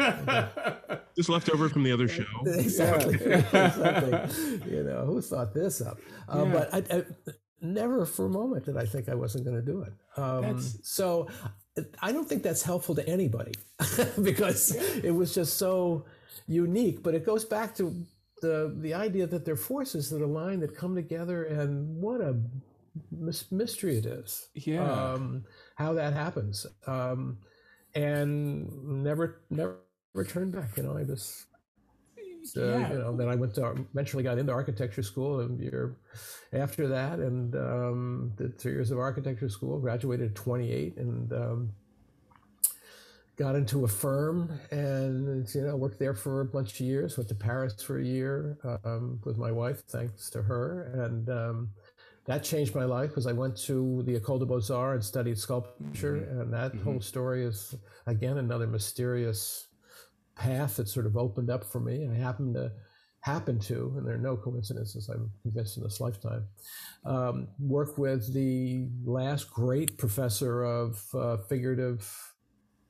Just 1.16 1.28
left 1.28 1.48
over 1.48 1.68
from 1.68 1.84
the 1.84 1.92
other 1.92 2.08
show. 2.08 2.24
exactly, 2.44 3.14
exactly. 3.14 4.60
You 4.68 4.82
know, 4.82 5.04
who 5.06 5.20
thought 5.20 5.54
this 5.54 5.80
up? 5.80 5.98
Uh, 6.28 6.44
Yeah. 6.44 6.52
But 6.52 6.74
I, 6.74 6.96
I, 6.96 7.04
never 7.60 8.06
for 8.06 8.26
a 8.26 8.28
moment 8.28 8.64
did 8.66 8.76
I 8.76 8.86
think 8.86 9.08
I 9.08 9.14
wasn't 9.14 9.44
going 9.44 9.56
to 9.56 9.62
do 9.62 9.82
it. 9.82 9.92
Um, 10.16 10.60
so 10.82 11.28
I 12.00 12.12
don't 12.12 12.28
think 12.28 12.42
that's 12.42 12.62
helpful 12.62 12.94
to 12.96 13.08
anybody 13.08 13.54
because 14.22 14.74
it 15.02 15.10
was 15.10 15.34
just 15.34 15.56
so 15.58 16.04
unique. 16.46 17.02
But 17.02 17.14
it 17.14 17.24
goes 17.24 17.44
back 17.44 17.74
to 17.76 17.94
the 18.40 18.74
the 18.80 18.94
idea 18.94 19.26
that 19.26 19.44
there 19.44 19.54
are 19.54 19.56
forces 19.56 20.10
that 20.10 20.22
align 20.22 20.60
that 20.60 20.76
come 20.76 20.94
together, 20.94 21.44
and 21.44 22.00
what 22.00 22.20
a 22.20 22.36
mys- 23.10 23.50
mystery 23.50 23.98
it 23.98 24.06
is. 24.06 24.48
Yeah. 24.54 24.90
Um, 24.90 25.44
how 25.76 25.92
that 25.94 26.12
happens, 26.12 26.66
um, 26.86 27.38
and 27.94 29.02
never 29.02 29.40
never 29.50 29.78
turned 30.26 30.52
back. 30.52 30.76
You 30.76 30.84
know, 30.84 30.96
I 30.96 31.04
just. 31.04 31.46
So, 32.52 32.60
Yeah. 32.78 32.92
you 32.92 32.98
know, 32.98 33.16
then 33.16 33.28
I 33.28 33.34
went 33.34 33.54
to 33.56 33.66
eventually 33.92 34.22
got 34.22 34.38
into 34.38 34.52
architecture 34.52 35.02
school 35.02 35.40
a 35.40 35.48
year 35.56 35.96
after 36.52 36.88
that, 36.88 37.18
and 37.18 37.54
um, 37.54 38.32
did 38.36 38.58
three 38.58 38.72
years 38.72 38.90
of 38.90 38.98
architecture 38.98 39.48
school. 39.48 39.78
Graduated 39.78 40.30
at 40.30 40.34
28, 40.34 40.96
and 40.96 41.32
um, 41.32 41.72
got 43.36 43.54
into 43.54 43.84
a 43.84 43.88
firm, 43.88 44.58
and 44.70 45.48
you 45.54 45.62
know, 45.62 45.76
worked 45.76 45.98
there 45.98 46.14
for 46.14 46.40
a 46.40 46.44
bunch 46.44 46.72
of 46.74 46.80
years. 46.80 47.16
Went 47.16 47.28
to 47.28 47.34
Paris 47.34 47.82
for 47.82 47.98
a 47.98 48.04
year 48.04 48.58
um, 48.84 49.20
with 49.24 49.38
my 49.38 49.52
wife, 49.52 49.82
thanks 49.88 50.28
to 50.30 50.42
her, 50.42 50.90
and 51.04 51.28
um, 51.28 51.70
that 52.24 52.42
changed 52.42 52.74
my 52.74 52.84
life 52.84 53.10
because 53.10 53.26
I 53.26 53.32
went 53.32 53.56
to 53.68 54.02
the 54.04 54.18
École 54.18 54.38
de 54.38 54.44
Beaux 54.46 54.74
Arts 54.74 54.94
and 54.96 55.04
studied 55.04 55.38
sculpture, 55.38 56.16
and 56.16 56.52
that 56.52 56.74
whole 56.82 57.00
story 57.00 57.44
is 57.44 57.74
again 58.06 58.38
another 58.38 58.66
mysterious 58.66 59.67
path 60.38 60.76
that 60.76 60.88
sort 60.88 61.06
of 61.06 61.16
opened 61.16 61.50
up 61.50 61.64
for 61.64 61.80
me. 61.80 62.02
And 62.04 62.12
I 62.12 62.18
happened 62.18 62.54
to 62.54 62.72
happen 63.20 63.58
to, 63.58 63.92
and 63.96 64.06
there 64.06 64.14
are 64.14 64.18
no 64.18 64.36
coincidences, 64.36 65.08
I'm 65.08 65.30
convinced 65.42 65.76
in 65.76 65.82
this 65.82 66.00
lifetime, 66.00 66.44
um, 67.04 67.48
work 67.58 67.98
with 67.98 68.32
the 68.32 68.86
last 69.04 69.50
great 69.50 69.98
professor 69.98 70.62
of 70.62 71.04
uh, 71.14 71.36
figurative 71.48 72.08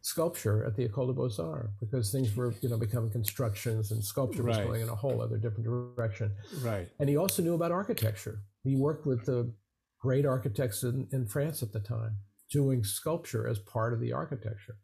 sculpture 0.02 0.64
at 0.64 0.76
the 0.76 0.86
École 0.86 1.08
de 1.08 1.12
Beaux 1.14 1.42
Arts 1.42 1.70
because 1.80 2.12
things 2.12 2.36
were, 2.36 2.54
you 2.60 2.68
know, 2.68 2.78
becoming 2.78 3.10
constructions 3.10 3.90
and 3.90 4.04
sculpture 4.04 4.42
was 4.42 4.56
Right. 4.58 4.66
going 4.66 4.82
in 4.82 4.88
a 4.88 4.94
whole 4.94 5.20
other 5.20 5.38
different 5.38 5.64
direction. 5.64 6.30
right. 6.62 6.88
And 7.00 7.08
he 7.08 7.16
also 7.16 7.42
knew 7.42 7.54
about 7.54 7.72
architecture. 7.72 8.40
He 8.62 8.76
worked 8.76 9.06
with 9.06 9.24
the 9.24 9.52
great 9.98 10.24
architects 10.26 10.82
in, 10.84 11.08
in 11.12 11.26
France 11.26 11.62
at 11.62 11.72
the 11.72 11.80
time, 11.80 12.16
doing 12.50 12.84
sculpture 12.84 13.48
as 13.48 13.58
part 13.58 13.92
of 13.92 14.00
the 14.00 14.12
architecture. 14.12 14.76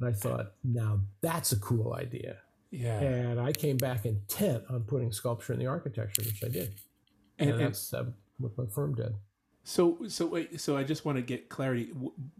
And 0.00 0.08
I 0.08 0.12
thought, 0.12 0.52
now 0.62 1.00
that's 1.20 1.52
a 1.52 1.56
cool 1.58 1.94
idea. 1.94 2.38
Yeah. 2.70 3.00
And 3.00 3.40
I 3.40 3.52
came 3.52 3.76
back 3.76 4.04
intent 4.04 4.64
on 4.68 4.82
putting 4.82 5.12
sculpture 5.12 5.52
in 5.52 5.58
the 5.58 5.66
architecture, 5.66 6.22
which 6.24 6.42
I 6.44 6.48
did. 6.48 6.74
And, 7.38 7.50
And, 7.50 7.60
that's 7.60 7.94
uh, 7.94 8.04
what 8.38 8.56
my 8.58 8.66
firm 8.66 8.94
did. 8.94 9.14
so, 9.64 9.98
so 10.08 10.26
wait, 10.26 10.60
so 10.60 10.76
I 10.76 10.84
just 10.84 11.04
want 11.04 11.16
to 11.16 11.22
get 11.22 11.48
clarity. 11.48 11.90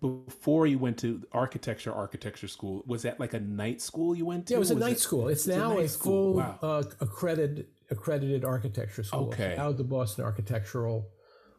Before 0.00 0.66
you 0.66 0.78
went 0.78 0.98
to 0.98 1.22
architecture, 1.32 1.92
architecture 1.92 2.48
school, 2.48 2.82
was 2.86 3.02
that 3.02 3.18
like 3.18 3.34
a 3.34 3.40
night 3.40 3.80
school 3.80 4.14
you 4.14 4.26
went 4.26 4.46
to? 4.48 4.52
Yeah, 4.54 4.56
it 4.56 4.60
was 4.60 4.70
a 4.70 4.74
Was 4.74 4.80
night 4.84 4.98
school. 4.98 5.28
It's 5.28 5.46
a 5.46 5.56
now 5.56 5.78
a 5.78 5.88
school. 5.88 6.34
full 6.34 6.34
Wow. 6.34 6.58
uh, 6.62 6.82
accredited 7.00 7.66
accredited 7.90 8.44
architecture 8.44 9.04
school. 9.04 9.28
Okay. 9.28 9.50
It's 9.50 9.58
now 9.58 9.72
the 9.72 9.84
Boston 9.84 10.24
Architectural 10.24 11.08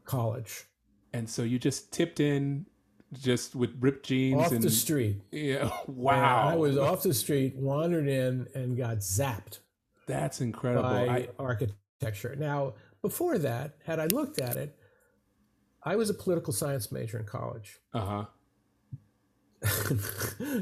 College. 0.05 0.65
And 1.13 1.29
so 1.29 1.43
you 1.43 1.57
just 1.57 1.91
tipped 1.93 2.19
in, 2.19 2.65
just 3.13 3.55
with 3.55 3.75
ripped 3.79 4.05
jeans 4.05 4.41
Off 4.41 4.51
and 4.51 4.61
the 4.61 4.69
street. 4.69 5.21
yeah. 5.31 5.69
And 5.88 5.97
Wow, 5.97 6.49
I 6.49 6.55
was 6.55 6.77
off 6.77 7.03
the 7.03 7.13
street, 7.13 7.55
wandered 7.55 8.07
in, 8.07 8.47
and 8.53 8.77
got 8.77 8.97
zapped 8.97 9.59
that's 10.07 10.41
incredible. 10.41 10.84
by 10.84 11.07
I, 11.07 11.27
architecture. 11.38 12.35
Now, 12.35 12.73
before 13.01 13.38
that, 13.38 13.75
had 13.85 13.99
I 13.99 14.07
looked 14.07 14.39
at 14.39 14.55
it, 14.55 14.75
I 15.84 15.95
was 15.95 16.09
a 16.09 16.13
political 16.13 16.51
science 16.51 16.91
major 16.91 17.19
in 17.19 17.25
college. 17.25 17.77
uh 17.93 18.05
huh. 18.05 18.25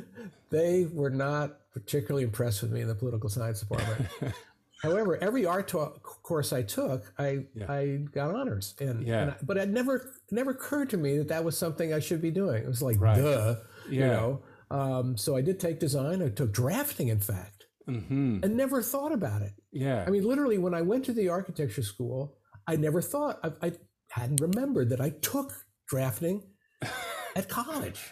they 0.49 0.85
were 0.91 1.09
not 1.09 1.71
particularly 1.73 2.23
impressed 2.23 2.61
with 2.61 2.71
me 2.71 2.81
in 2.81 2.87
the 2.87 2.95
political 2.95 3.29
science 3.29 3.59
department. 3.59 4.09
However, 4.81 5.17
every 5.21 5.45
art 5.45 5.67
to- 5.69 5.93
course 6.03 6.51
I 6.53 6.61
took, 6.63 7.11
I 7.17 7.45
Yeah. 7.55 7.71
I 7.71 7.97
got 8.11 8.35
honors, 8.35 8.75
and, 8.79 9.05
Yeah. 9.07 9.21
and 9.21 9.31
I- 9.31 9.37
but 9.43 9.57
it 9.57 9.69
never 9.69 10.11
never 10.31 10.51
occurred 10.51 10.89
to 10.91 10.97
me 10.97 11.17
that 11.17 11.27
that 11.29 11.43
was 11.43 11.57
something 11.57 11.93
I 11.93 11.99
should 11.99 12.21
be 12.21 12.31
doing. 12.31 12.63
It 12.63 12.67
was 12.67 12.81
like 12.81 12.99
Right. 12.99 13.17
duh, 13.17 13.55
you 13.89 14.01
know. 14.01 14.43
Um, 14.71 15.15
so 15.17 15.35
I 15.35 15.41
did 15.41 15.59
take 15.59 15.79
design. 15.79 16.21
I 16.21 16.29
took 16.29 16.51
drafting, 16.51 17.07
in 17.09 17.19
fact, 17.19 17.65
Mm-hmm. 17.87 18.39
and 18.43 18.57
never 18.57 18.81
thought 18.81 19.11
about 19.11 19.41
it. 19.43 19.53
Yeah. 19.71 20.03
I 20.05 20.09
mean, 20.09 20.23
literally, 20.23 20.57
when 20.57 20.73
I 20.73 20.81
went 20.81 21.05
to 21.05 21.13
the 21.13 21.29
architecture 21.29 21.83
school, 21.83 22.37
I 22.67 22.75
never 22.75 23.01
thought 23.01 23.39
I, 23.43 23.67
I 23.67 23.73
hadn't 24.09 24.41
remembered 24.41 24.89
that 24.89 24.99
I 25.01 25.11
took 25.11 25.53
drafting 25.87 26.43
at 27.35 27.47
college. 27.47 28.11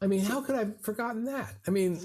I 0.00 0.06
mean, 0.06 0.20
how 0.24 0.40
could 0.42 0.54
I 0.54 0.58
have 0.60 0.80
forgotten 0.82 1.24
that? 1.24 1.54
I 1.66 1.70
mean, 1.70 1.98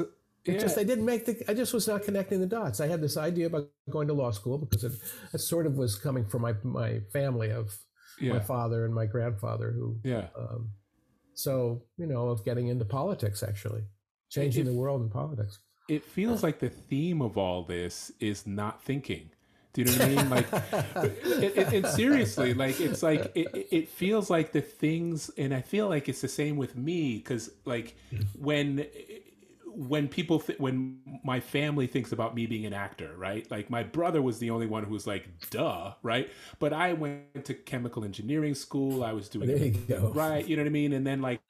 it 0.46 0.54
yeah. 0.54 0.60
just 0.60 0.78
I 0.78 0.84
didn't 0.84 1.06
make 1.06 1.26
the 1.26 1.44
I 1.50 1.54
just 1.54 1.74
was 1.74 1.88
not 1.88 2.04
connecting 2.04 2.40
the 2.40 2.48
dots. 2.48 2.80
I 2.80 2.88
had 2.88 3.02
this 3.02 3.18
idea 3.18 3.48
about 3.48 3.70
going 3.90 4.08
to 4.08 4.14
law 4.14 4.32
school 4.32 4.58
because 4.58 4.84
it, 4.84 4.94
it 5.34 5.40
sort 5.40 5.66
of 5.66 5.78
was 5.78 5.96
coming 5.96 6.26
from 6.26 6.42
my 6.44 6.54
my 6.64 7.00
family 7.12 7.52
of 7.52 7.78
my 8.22 8.40
father 8.40 8.86
and 8.86 8.94
my 8.94 9.06
grandfather 9.06 9.72
who 9.72 9.98
Yeah. 10.04 10.28
um, 10.38 10.72
so 11.34 11.84
you 11.98 12.06
know 12.06 12.28
of 12.30 12.44
getting 12.44 12.68
into 12.68 12.84
politics 12.86 13.44
actually 13.44 13.84
changing 14.30 14.66
the 14.66 14.74
world 14.74 15.02
in 15.02 15.10
politics. 15.10 15.60
It 15.88 16.04
feels 16.04 16.44
like 16.44 16.60
the 16.60 16.70
theme 16.70 17.22
of 17.22 17.38
all 17.38 17.64
this 17.64 18.12
is 18.20 18.46
not 18.46 18.84
thinking. 18.84 19.32
Do 19.74 19.82
you 19.82 19.86
know 19.88 19.94
what 19.94 20.02
I 20.02 20.10
mean? 20.16 20.30
Like, 20.30 20.48
it, 21.44 21.58
it, 21.58 21.74
it 21.74 21.88
seriously, 21.88 22.54
like 22.54 22.80
it's 22.80 23.02
like 23.04 23.32
it, 23.36 23.48
it- 23.54 23.68
it 23.72 23.88
feels 23.90 24.30
like 24.30 24.52
the 24.52 24.62
things, 24.62 25.30
and 25.38 25.54
I 25.54 25.62
feel 25.62 25.88
like 25.88 26.10
it's 26.10 26.22
the 26.22 26.28
same 26.28 26.58
with 26.58 26.76
me 26.76 27.18
because, 27.18 27.52
like, 27.66 27.96
when 28.38 28.86
when 29.76 30.08
people 30.08 30.40
th- 30.40 30.60
when 30.60 31.00
my 31.24 31.40
family 31.40 31.88
thinks 31.88 32.12
about 32.12 32.36
me 32.36 32.46
being 32.46 32.66
an 32.66 32.74
actor, 32.74 33.14
right? 33.18 33.50
Like 33.52 33.70
my 33.70 33.84
brother 33.84 34.22
was 34.22 34.40
the 34.40 34.50
only 34.50 34.68
one 34.68 34.84
who 34.84 34.94
was 34.94 35.08
like, 35.08 35.28
"Duh," 35.50 35.94
right? 36.04 36.30
But 36.60 36.74
I 36.74 36.94
went 36.94 37.46
to 37.46 37.54
chemical 37.54 38.04
engineering 38.04 38.56
school. 38.56 39.04
I 39.04 39.14
was 39.14 39.30
doing 39.30 39.48
There 39.48 39.58
you 39.58 39.72
go. 39.88 40.14
right 40.14 40.46
you 40.48 40.56
know 40.56 40.64
what 40.64 40.68
i 40.68 40.72
mean 40.72 40.94
and 40.94 41.06
then 41.06 41.22
like 41.22 41.42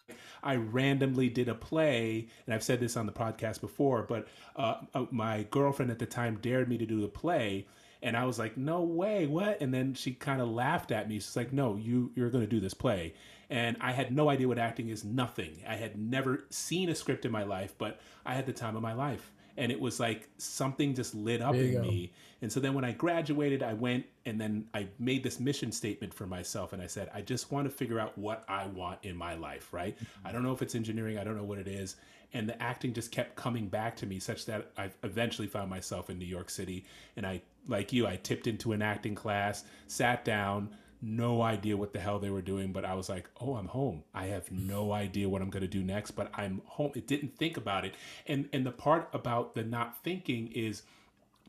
i 0.44 0.56
randomly 0.56 1.30
did 1.30 1.48
a 1.50 1.56
play 1.56 2.28
and 2.46 2.54
i've 2.54 2.64
said 2.64 2.80
this 2.80 2.98
on 2.98 3.06
the 3.06 3.12
podcast 3.12 3.62
before 3.62 4.04
but 4.04 4.28
uh, 4.56 4.76
uh, 4.94 5.06
my 5.12 5.44
girlfriend 5.52 5.92
at 5.92 6.00
the 6.00 6.06
time 6.06 6.38
dared 6.42 6.68
me 6.70 6.78
to 6.78 6.86
do 6.86 7.04
a 7.04 7.08
play 7.08 7.66
and 8.02 8.16
i 8.18 8.26
was 8.26 8.40
like 8.40 8.58
no 8.58 8.82
way 8.82 9.26
what 9.26 9.60
and 9.62 9.74
then 9.74 9.94
she 9.94 10.12
kind 10.14 10.42
of 10.42 10.50
laughed 10.50 10.92
at 10.92 11.08
me 11.08 11.16
she's 11.16 11.36
like 11.36 11.54
no 11.54 11.76
you 11.76 12.12
you're 12.16 12.30
going 12.30 12.44
to 12.44 12.50
do 12.50 12.60
this 12.60 12.74
play 12.74 13.14
and 13.50 13.78
i 13.82 13.92
had 13.92 14.16
no 14.16 14.30
idea 14.30 14.48
what 14.48 14.58
acting 14.58 14.90
is 14.90 15.04
nothing 15.04 15.58
i 15.68 15.76
had 15.76 15.98
never 15.98 16.46
seen 16.50 16.90
a 16.90 16.96
script 16.96 17.26
in 17.26 17.32
my 17.32 17.44
life 17.44 17.74
but 17.78 18.00
i 18.26 18.34
had 18.34 18.46
the 18.46 18.54
time 18.54 18.76
of 18.76 18.82
my 18.82 18.94
life 18.94 19.32
and 19.58 19.72
it 19.72 19.80
was 19.80 20.00
like 20.00 20.30
something 20.38 20.94
just 20.94 21.14
lit 21.14 21.42
up 21.42 21.56
in 21.56 21.74
go. 21.74 21.82
me 21.82 22.12
and 22.42 22.52
so 22.52 22.60
then 22.60 22.74
when 22.74 22.86
I 22.86 22.94
graduated, 22.94 23.64
I 23.64 23.74
went 23.74 24.06
and 24.26 24.40
then 24.40 24.66
I 24.74 24.88
made 24.98 25.24
this 25.24 25.40
mission 25.40 25.72
statement 25.72 26.14
for 26.14 26.26
myself. 26.26 26.74
And 26.74 26.82
I 26.82 26.88
said, 26.88 27.10
I 27.14 27.22
just 27.22 27.52
want 27.52 27.66
to 27.66 27.70
figure 27.70 28.00
out 28.00 28.18
what 28.18 28.46
I 28.48 28.68
want 28.68 29.00
in 29.04 29.16
my 29.16 29.36
life, 29.36 29.74
right? 29.74 29.96
Mm-hmm. 29.96 30.28
I 30.28 30.32
don't 30.32 30.44
know 30.44 30.54
if 30.54 30.62
it's 30.62 30.76
engineering, 30.76 31.18
I 31.18 31.24
don't 31.24 31.36
know 31.36 31.44
what 31.44 31.60
it 31.60 31.68
is. 31.68 31.98
And 32.32 32.48
the 32.48 32.62
acting 32.62 32.94
just 32.94 33.12
kept 33.12 33.36
coming 33.36 33.68
back 33.68 33.96
to 33.98 34.06
me, 34.06 34.20
such 34.20 34.46
that 34.46 34.72
I 34.78 34.92
eventually 35.04 35.48
found 35.48 35.70
myself 35.70 36.10
in 36.12 36.20
New 36.20 36.26
York 36.26 36.50
City. 36.50 36.86
And 37.18 37.26
I, 37.26 37.42
like 37.68 37.92
you, 37.92 38.06
I 38.06 38.18
tipped 38.18 38.46
into 38.46 38.72
an 38.72 38.84
acting 38.84 39.16
class, 39.16 39.64
sat 39.88 40.24
down, 40.24 40.70
no 41.02 41.42
idea 41.42 41.78
what 41.78 41.94
the 41.94 42.00
hell 42.00 42.20
they 42.20 42.30
were 42.30 42.42
doing, 42.42 42.72
but 42.72 42.84
I 42.84 42.94
was 42.94 43.10
like, 43.10 43.30
oh, 43.40 43.56
I'm 43.56 43.68
home. 43.68 44.04
I 44.14 44.26
have 44.28 44.52
no 44.52 44.92
idea 44.92 45.30
what 45.30 45.42
I'm 45.42 45.50
going 45.50 45.62
to 45.62 45.68
do 45.68 45.84
next, 45.84 46.12
but 46.12 46.30
I'm 46.34 46.62
home. 46.66 46.92
It 46.96 47.08
didn't 47.08 47.38
think 47.38 47.58
about 47.58 47.86
it. 47.86 47.94
And 48.28 48.50
and 48.52 48.66
the 48.66 48.72
part 48.72 49.10
about 49.14 49.56
the 49.56 49.64
not 49.64 50.04
thinking 50.04 50.52
is 50.52 50.84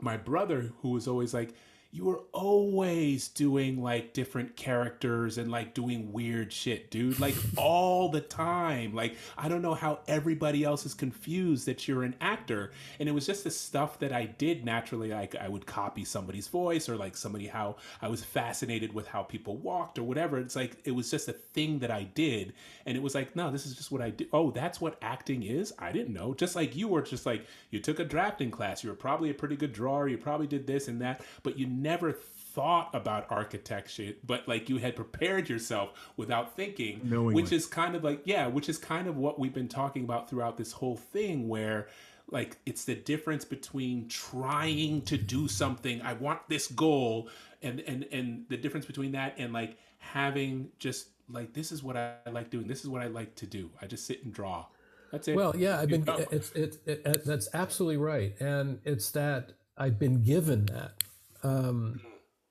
my 0.00 0.16
brother 0.16 0.72
who 0.82 0.90
was 0.90 1.08
always 1.08 1.34
like 1.34 1.54
you 1.92 2.04
were 2.04 2.20
always 2.32 3.26
doing 3.28 3.82
like 3.82 4.12
different 4.12 4.54
characters 4.54 5.38
and 5.38 5.50
like 5.50 5.74
doing 5.74 6.12
weird 6.12 6.52
shit 6.52 6.88
dude 6.88 7.18
like 7.18 7.34
all 7.56 8.08
the 8.08 8.20
time. 8.20 8.94
Like 8.94 9.16
i 9.36 9.48
don't 9.48 9.62
know 9.62 9.74
how 9.74 9.98
everybody 10.06 10.62
else 10.62 10.86
is 10.86 10.94
confused 10.94 11.66
that 11.66 11.88
you're 11.88 12.04
an 12.04 12.14
actor. 12.20 12.70
And 13.00 13.08
it 13.08 13.12
was 13.12 13.26
just 13.26 13.42
the 13.42 13.50
stuff 13.50 13.98
that 13.98 14.12
i 14.12 14.26
did 14.26 14.64
naturally 14.64 15.08
like 15.08 15.34
i 15.34 15.48
would 15.48 15.66
copy 15.66 16.04
somebody's 16.04 16.46
voice 16.46 16.88
or 16.88 16.96
like 16.96 17.16
somebody 17.16 17.48
how 17.48 17.76
i 18.00 18.08
was 18.08 18.22
fascinated 18.22 18.92
with 18.92 19.08
how 19.08 19.24
people 19.24 19.56
walked 19.56 19.98
or 19.98 20.04
whatever. 20.04 20.38
It's 20.38 20.56
like 20.56 20.76
it 20.84 20.92
was 20.92 21.10
just 21.10 21.28
a 21.28 21.32
thing 21.32 21.80
that 21.80 21.90
i 21.90 22.04
did. 22.04 22.52
And 22.86 22.96
it 22.96 23.02
was 23.02 23.16
like 23.16 23.34
no 23.34 23.50
this 23.50 23.66
is 23.66 23.74
just 23.74 23.90
what 23.90 24.00
i 24.00 24.10
do. 24.10 24.26
Oh 24.32 24.52
that's 24.52 24.80
what 24.80 24.96
acting 25.02 25.42
is? 25.42 25.72
I 25.76 25.90
didn't 25.90 26.14
know. 26.14 26.34
Just 26.34 26.54
like 26.54 26.76
you 26.76 26.86
were 26.86 27.02
just 27.02 27.26
like 27.26 27.46
you 27.70 27.80
took 27.80 27.98
a 27.98 28.04
drafting 28.04 28.52
class. 28.52 28.84
You 28.84 28.90
were 28.90 28.96
probably 28.96 29.30
a 29.30 29.34
pretty 29.34 29.56
good 29.56 29.72
drawer. 29.72 30.06
You 30.06 30.18
probably 30.18 30.46
did 30.46 30.68
this 30.68 30.86
and 30.86 31.00
that. 31.00 31.22
But 31.42 31.58
you 31.58 31.66
never 31.82 32.12
thought 32.12 32.90
about 32.94 33.26
architecture 33.30 34.12
but 34.26 34.46
like 34.48 34.68
you 34.68 34.78
had 34.78 34.96
prepared 34.96 35.48
yourself 35.48 35.90
without 36.16 36.56
thinking 36.56 37.00
Knowingly. 37.04 37.34
which 37.40 37.52
is 37.52 37.64
kind 37.66 37.94
of 37.94 38.02
like 38.02 38.22
yeah 38.24 38.46
which 38.48 38.68
is 38.68 38.76
kind 38.76 39.06
of 39.06 39.16
what 39.16 39.38
we've 39.38 39.54
been 39.54 39.68
talking 39.68 40.02
about 40.04 40.28
throughout 40.28 40.56
this 40.56 40.72
whole 40.72 40.96
thing 40.96 41.48
where 41.48 41.86
like 42.30 42.56
it's 42.66 42.84
the 42.84 42.94
difference 42.96 43.44
between 43.44 44.08
trying 44.08 45.02
to 45.02 45.16
do 45.16 45.46
something 45.46 46.02
i 46.02 46.12
want 46.12 46.40
this 46.48 46.66
goal 46.68 47.28
and 47.62 47.80
and 47.80 48.04
and 48.10 48.44
the 48.48 48.56
difference 48.56 48.84
between 48.86 49.12
that 49.12 49.34
and 49.38 49.52
like 49.52 49.76
having 49.98 50.68
just 50.80 51.08
like 51.30 51.52
this 51.52 51.70
is 51.70 51.82
what 51.84 51.96
i 51.96 52.14
like 52.32 52.50
doing 52.50 52.66
this 52.66 52.80
is 52.82 52.88
what 52.88 53.00
i 53.00 53.06
like 53.06 53.34
to 53.36 53.46
do 53.46 53.70
i 53.80 53.86
just 53.86 54.04
sit 54.06 54.24
and 54.24 54.32
draw 54.34 54.66
that's 55.12 55.26
it 55.28 55.34
Well, 55.34 55.54
yeah, 55.56 55.80
I've 55.80 55.88
been. 55.88 56.04
know? 56.04 56.24
It's 56.30 56.52
it, 56.52 56.78
it, 56.86 57.02
it. 57.04 57.24
That's 57.24 57.48
absolutely 57.52 57.96
right, 57.96 58.32
and 58.40 58.78
it's 58.84 59.10
that 59.10 59.52
I've 59.76 59.98
been 59.98 60.22
given 60.22 60.66
that. 60.66 60.99
Um, 61.42 62.00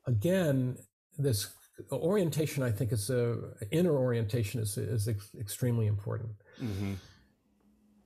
again, 0.07 0.77
this 1.17 1.47
orientation, 1.91 2.63
I 2.63 2.71
think, 2.71 2.91
is 2.91 3.09
a 3.09 3.37
inner 3.71 3.95
orientation 3.95 4.59
is 4.61 4.77
is 4.77 5.07
ex- 5.07 5.31
extremely 5.39 5.87
important. 5.87 6.31
mm-hmm, 6.61 6.93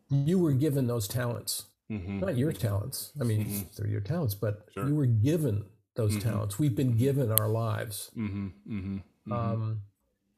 You 0.10 0.38
were 0.39 0.53
given 0.53 0.88
those 0.88 1.07
talents, 1.07 1.65
mm-hmm, 1.91 2.19
not 2.19 2.38
your 2.38 2.51
talents. 2.51 3.11
I 3.19 3.23
mean, 3.23 3.68
they're 3.77 3.88
your 3.88 4.01
talents, 4.01 4.35
but 4.35 4.68
Sure. 4.73 4.88
you 4.88 4.95
were 4.95 5.07
given 5.07 5.65
those 5.95 6.15
Mhm. 6.18 6.22
talents. 6.22 6.60
We've 6.60 6.76
been 6.76 6.97
given 6.97 7.31
our 7.31 7.49
lives. 7.49 8.11
mm-hmm, 8.15 8.47
mm-hmm, 8.68 9.31
Um, 9.34 9.81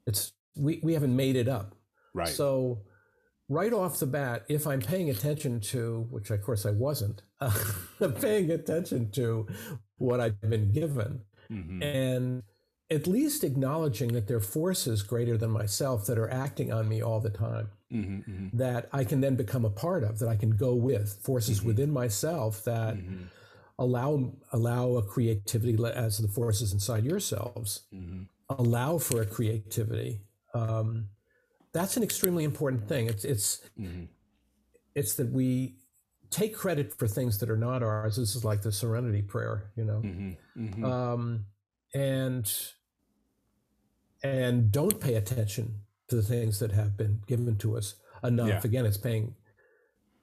it's 0.05 0.33
we 0.55 0.79
we 0.83 0.93
haven't 0.93 1.15
made 1.15 1.35
it 1.35 1.47
up. 1.47 1.75
right 2.13 2.27
So, 2.29 2.85
right 3.49 3.73
off 3.73 3.99
the 3.99 4.05
bat, 4.07 4.43
if 4.49 4.65
I'm 4.65 4.81
paying 4.81 5.09
attention 5.09 5.59
to, 5.61 6.07
which 6.09 6.31
of 6.31 6.41
course 6.41 6.65
I 6.65 6.71
wasn't, 6.71 7.21
uh, 7.41 7.51
paying 8.19 8.51
attention 8.51 9.11
to 9.11 9.47
what 9.97 10.19
I've 10.19 10.41
been 10.41 10.71
given, 10.71 11.21
mm-hmm, 11.51 11.81
and 11.83 12.43
at 12.91 13.07
least 13.07 13.43
acknowledging 13.43 14.13
that 14.13 14.27
there 14.27 14.37
are 14.37 14.41
forces 14.41 15.01
greater 15.03 15.37
than 15.37 15.51
myself 15.51 16.05
that 16.05 16.17
are 16.17 16.29
acting 16.29 16.71
on 16.71 16.87
me 16.87 17.01
all 17.01 17.19
the 17.19 17.29
time, 17.29 17.69
mm-hmm, 17.91 18.31
mm-hmm, 18.31 18.57
that 18.57 18.89
I 18.93 19.03
can 19.03 19.21
then 19.21 19.35
become 19.35 19.65
a 19.65 19.69
part 19.69 20.03
of, 20.03 20.19
that 20.19 20.29
I 20.29 20.35
can 20.35 20.51
go 20.51 20.73
with, 20.75 21.19
forces 21.23 21.61
Mhm. 21.61 21.65
within 21.65 21.91
myself 21.91 22.63
that 22.65 22.95
mm-hmm, 22.95 23.23
allow 23.77 24.31
allow 24.53 24.95
a 24.95 25.01
creativity 25.03 25.77
as 25.83 26.17
the 26.19 26.27
forces 26.29 26.71
inside 26.71 27.03
yourselves 27.03 27.81
mm-hmm. 27.93 28.23
allow 28.49 28.97
for 28.97 29.21
a 29.21 29.25
creativity. 29.25 30.21
Um, 30.53 31.09
that's 31.75 31.97
an 31.97 32.03
extremely 32.03 32.43
important 32.45 32.87
thing. 32.87 33.07
It's 33.07 33.25
it's 33.25 33.61
Mhm. 33.77 34.07
it's 34.95 35.13
that 35.15 35.29
we 35.31 35.77
take 36.29 36.55
credit 36.55 36.93
for 36.97 37.07
things 37.07 37.37
that 37.39 37.49
are 37.49 37.57
not 37.57 37.83
ours. 37.83 38.15
This 38.15 38.35
is 38.35 38.43
like 38.45 38.61
the 38.61 38.71
Serenity 38.71 39.21
Prayer, 39.21 39.71
you 39.75 39.83
know, 39.85 40.01
Mhm, 40.01 40.37
mhm. 40.57 40.83
um, 40.83 41.45
and 41.93 42.45
and 44.23 44.71
don't 44.71 44.99
pay 44.99 45.15
attention 45.15 45.81
to 46.07 46.15
the 46.15 46.23
things 46.23 46.59
that 46.59 46.71
have 46.71 46.97
been 46.97 47.21
given 47.27 47.57
to 47.57 47.77
us 47.77 47.95
enough. 48.23 48.47
Yeah. 48.47 48.61
Again, 48.63 48.85
it's 48.85 48.97
paying 48.97 49.35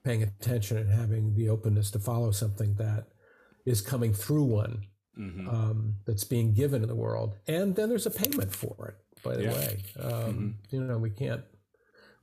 paying 0.03 0.23
attention 0.23 0.75
and 0.77 0.89
having 0.89 1.33
the 1.35 1.47
openness 1.49 1.89
to 1.91 1.99
follow 1.99 2.31
something 2.31 2.75
that 2.75 3.07
is 3.65 3.79
coming 3.79 4.13
through 4.13 4.43
one 4.43 4.85
Mhm. 5.17 5.47
um, 5.47 5.95
that's 6.05 6.25
being 6.25 6.53
given 6.53 6.81
in 6.81 6.89
the 6.89 6.95
world, 6.95 7.37
and 7.47 7.75
then 7.75 7.87
there's 7.87 8.05
a 8.05 8.11
payment 8.11 8.53
for 8.53 8.87
it. 8.89 9.02
By 9.23 9.35
the 9.37 9.43
Yeah. 9.43 9.53
way, 9.53 9.83
um, 9.99 10.57
you 10.69 10.83
know 10.83 10.97
we 10.97 11.09
can't, 11.09 11.43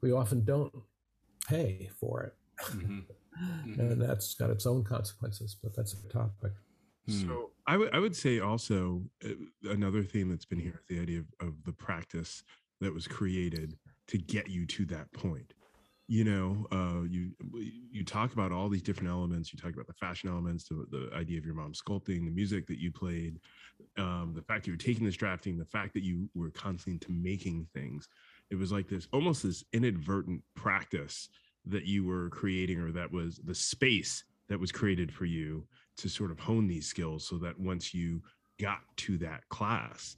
we 0.02 0.12
often 0.12 0.44
don't 0.44 0.72
pay 1.48 1.90
for 1.98 2.22
it, 2.24 2.34
Mhm. 2.58 3.06
and 3.80 4.00
that's 4.02 4.34
got 4.34 4.50
its 4.50 4.66
own 4.66 4.84
consequences. 4.84 5.54
But 5.62 5.74
that's 5.74 5.94
a 5.94 6.08
topic. 6.08 6.52
Hmm. 7.06 7.12
So 7.12 7.52
I 7.66 7.76
would 7.76 7.94
I 7.94 7.98
would 7.98 8.14
say 8.16 8.40
also 8.40 9.02
uh, 9.24 9.30
another 9.70 10.02
theme 10.04 10.28
that's 10.28 10.44
been 10.44 10.58
here 10.60 10.80
is 10.82 10.86
the 10.88 11.00
idea 11.00 11.20
of, 11.20 11.48
of 11.48 11.64
the 11.64 11.72
practice 11.72 12.42
that 12.80 12.92
was 12.92 13.06
created 13.08 13.78
to 14.08 14.18
get 14.18 14.48
you 14.48 14.66
to 14.66 14.84
that 14.86 15.10
point. 15.12 15.54
You 16.10 16.24
know, 16.24 16.66
uh, 16.72 17.04
you 17.08 17.30
you 17.92 18.04
talk 18.04 18.32
about 18.32 18.50
all 18.50 18.68
these 18.68 18.82
different 18.82 19.10
elements. 19.10 19.52
You 19.52 19.60
talk 19.60 19.74
about 19.74 19.86
the 19.86 19.92
fashion 19.92 20.28
elements, 20.28 20.64
the, 20.64 20.84
the 20.90 21.08
idea 21.14 21.38
of 21.38 21.46
your 21.46 21.54
mom 21.54 21.72
sculpting, 21.72 22.24
the 22.24 22.32
music 22.32 22.66
that 22.66 22.80
you 22.80 22.90
played, 22.90 23.38
um, 23.96 24.32
the 24.34 24.42
fact 24.42 24.64
that 24.64 24.66
you 24.66 24.72
were 24.72 24.76
taking 24.76 25.04
this 25.04 25.14
drafting, 25.14 25.56
the 25.56 25.64
fact 25.64 25.94
that 25.94 26.02
you 26.02 26.28
were 26.34 26.50
constantly 26.50 26.94
into 26.94 27.12
making 27.12 27.68
things. 27.72 28.08
It 28.50 28.56
was 28.56 28.72
like 28.72 28.88
this 28.88 29.06
almost 29.12 29.44
this 29.44 29.62
inadvertent 29.72 30.42
practice 30.56 31.28
that 31.66 31.84
you 31.84 32.04
were 32.04 32.28
creating, 32.30 32.80
or 32.80 32.90
that 32.90 33.12
was 33.12 33.36
the 33.44 33.54
space 33.54 34.24
that 34.48 34.58
was 34.58 34.72
created 34.72 35.12
for 35.12 35.26
you 35.26 35.64
to 35.98 36.08
sort 36.08 36.32
of 36.32 36.40
hone 36.40 36.66
these 36.66 36.88
skills 36.88 37.24
so 37.24 37.38
that 37.38 37.56
once 37.56 37.94
you 37.94 38.20
got 38.60 38.80
to 38.96 39.16
that 39.18 39.48
class 39.48 40.16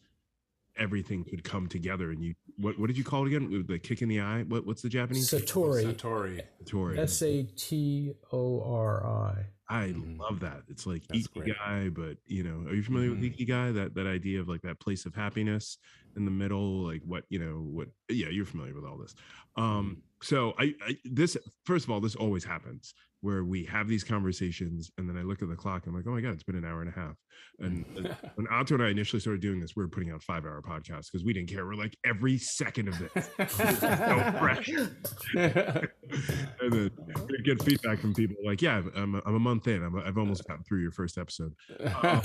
everything 0.78 1.24
could 1.24 1.44
come 1.44 1.66
together 1.68 2.10
and 2.10 2.22
you 2.24 2.34
what 2.56 2.78
what 2.78 2.86
did 2.86 2.96
you 2.96 3.04
call 3.04 3.24
it 3.24 3.28
again 3.34 3.64
the 3.68 3.78
kick 3.78 4.00
in 4.02 4.08
the 4.08 4.20
eye 4.20 4.42
what 4.48 4.66
what's 4.66 4.82
the 4.82 4.88
japanese 4.88 5.30
Satori, 5.30 5.84
Satori. 5.94 6.42
Satori. 6.64 6.98
S 6.98 7.22
A 7.22 7.42
T 7.56 8.12
O 8.32 8.62
R 8.62 9.04
I. 9.06 9.46
i 9.68 9.88
Mhm. 9.88 10.18
love 10.18 10.40
that 10.40 10.62
it's 10.68 10.86
like 10.86 11.02
That's 11.08 11.26
great. 11.26 11.48
ikigai 11.50 11.94
but 11.94 12.16
you 12.26 12.42
know 12.42 12.68
are 12.70 12.74
you 12.74 12.82
familiar 12.82 13.10
Mhm. 13.10 13.20
with 13.20 13.36
ikigai 13.36 13.74
that 13.74 13.94
that 13.94 14.06
idea 14.06 14.40
of 14.40 14.48
like 14.48 14.62
that 14.62 14.80
place 14.80 15.04
of 15.06 15.14
happiness 15.14 15.76
in 16.16 16.24
the 16.24 16.30
middle 16.30 16.84
like 16.84 17.02
what 17.04 17.24
you 17.28 17.38
know 17.38 17.60
what 17.60 17.88
yeah 18.08 18.28
you're 18.28 18.44
familiar 18.46 18.74
with 18.74 18.84
all 18.84 18.96
this 18.98 19.14
um 19.56 20.02
so 20.22 20.54
I, 20.58 20.74
I 20.86 20.96
this 21.04 21.36
first 21.64 21.84
of 21.84 21.90
all 21.90 22.00
this 22.00 22.14
always 22.16 22.44
happens 22.44 22.94
where 23.22 23.44
we 23.44 23.64
have 23.64 23.88
these 23.88 24.04
conversations 24.04 24.90
and 24.98 25.08
then 25.08 25.16
i 25.16 25.22
look 25.22 25.42
at 25.42 25.48
the 25.48 25.56
clock 25.56 25.86
i'm 25.86 25.94
like 25.94 26.04
oh 26.06 26.12
my 26.12 26.20
god 26.20 26.34
it's 26.34 26.42
been 26.42 26.56
an 26.56 26.64
hour 26.64 26.80
and 26.82 26.90
a 26.90 26.98
half 26.98 27.16
and, 27.58 27.86
mm. 27.86 27.96
and 27.96 28.16
when 28.34 28.46
Otto 28.48 28.74
and 28.74 28.82
I 28.82 28.88
initially 28.88 29.20
started 29.20 29.40
doing 29.40 29.60
this, 29.60 29.76
we 29.76 29.82
were 29.82 29.88
putting 29.88 30.10
out 30.10 30.22
five 30.22 30.44
hour 30.44 30.60
podcasts 30.62 31.10
because 31.10 31.24
we 31.24 31.32
didn't 31.32 31.48
care. 31.48 31.66
We're 31.66 31.74
like 31.74 31.96
every 32.04 32.38
second 32.38 32.88
of 32.88 32.98
this 32.98 33.12
so 33.56 34.32
fresh. 34.38 34.68
and 35.34 36.72
then 36.72 36.90
we 37.28 37.42
get 37.44 37.62
feedback 37.62 37.98
from 37.98 38.14
people 38.14 38.36
like, 38.44 38.62
yeah, 38.62 38.82
I'm 38.96 39.14
a, 39.14 39.22
I'm 39.24 39.34
a 39.34 39.40
month 39.40 39.68
in. 39.68 39.82
I'm 39.82 39.96
a, 39.96 40.02
I've 40.02 40.18
almost 40.18 40.46
gotten 40.46 40.64
through 40.64 40.82
your 40.82 40.92
first 40.92 41.18
episode. 41.18 41.54
Um, 41.80 42.22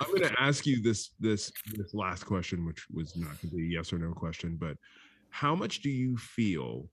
I'm 0.00 0.08
going 0.08 0.22
to 0.22 0.34
ask 0.40 0.66
you 0.66 0.82
this 0.82 1.10
this 1.20 1.52
this 1.72 1.94
last 1.94 2.24
question, 2.24 2.66
which 2.66 2.86
was 2.92 3.16
not 3.16 3.40
going 3.40 3.50
to 3.50 3.56
be 3.56 3.62
a 3.62 3.78
yes 3.78 3.92
or 3.92 3.98
no 3.98 4.12
question, 4.12 4.56
but 4.58 4.76
how 5.30 5.54
much 5.54 5.82
do 5.82 5.90
you 5.90 6.16
feel 6.16 6.88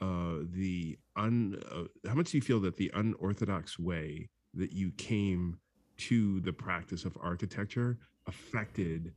uh, 0.00 0.38
the 0.52 0.98
un 1.16 1.60
uh, 1.72 2.08
how 2.08 2.14
much 2.14 2.30
do 2.30 2.38
you 2.38 2.42
feel 2.42 2.60
that 2.60 2.76
the 2.76 2.90
unorthodox 2.94 3.78
way 3.78 4.28
that 4.54 4.72
you 4.72 4.90
came 4.92 5.58
to 5.96 6.40
the 6.40 6.52
practice 6.52 7.04
of 7.04 7.16
architecture 7.22 7.98
affected 8.26 9.12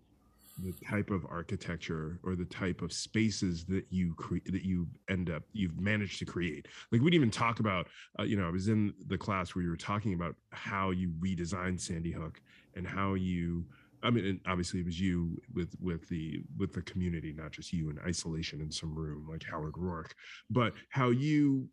the 0.63 0.73
type 0.85 1.09
of 1.09 1.25
architecture 1.29 2.19
or 2.23 2.35
the 2.35 2.45
type 2.45 2.81
of 2.81 2.91
spaces 2.91 3.65
that 3.65 3.85
you 3.89 4.13
create 4.15 4.51
that 4.51 4.63
you 4.63 4.87
end 5.09 5.29
up 5.29 5.43
you've 5.53 5.79
managed 5.79 6.19
to 6.19 6.25
create? 6.25 6.67
Like 6.91 7.01
we 7.01 7.09
didn't 7.09 7.15
even 7.15 7.31
talk 7.31 7.59
about 7.59 7.87
uh, 8.19 8.23
you 8.23 8.37
know 8.37 8.47
i 8.47 8.51
was 8.51 8.67
in 8.67 8.93
the 9.07 9.17
class 9.17 9.55
where 9.55 9.63
you 9.63 9.69
were 9.69 9.77
talking 9.77 10.13
about 10.13 10.35
how 10.51 10.91
you 10.91 11.11
redesigned 11.19 11.79
sandy 11.79 12.11
hook 12.11 12.41
and 12.75 12.87
how 12.87 13.13
you 13.13 13.65
i 14.03 14.09
mean 14.09 14.39
obviously 14.47 14.79
it 14.79 14.85
was 14.85 14.99
you 14.99 15.37
with 15.53 15.75
with 15.81 16.07
the 16.09 16.41
with 16.57 16.73
the 16.73 16.81
community 16.83 17.33
not 17.35 17.51
just 17.51 17.73
you 17.73 17.89
in 17.89 17.99
isolation 18.07 18.61
in 18.61 18.71
some 18.71 18.93
room 18.93 19.27
like 19.29 19.43
howard 19.43 19.73
roark 19.73 20.11
but 20.49 20.73
how 20.89 21.09
you 21.09 21.67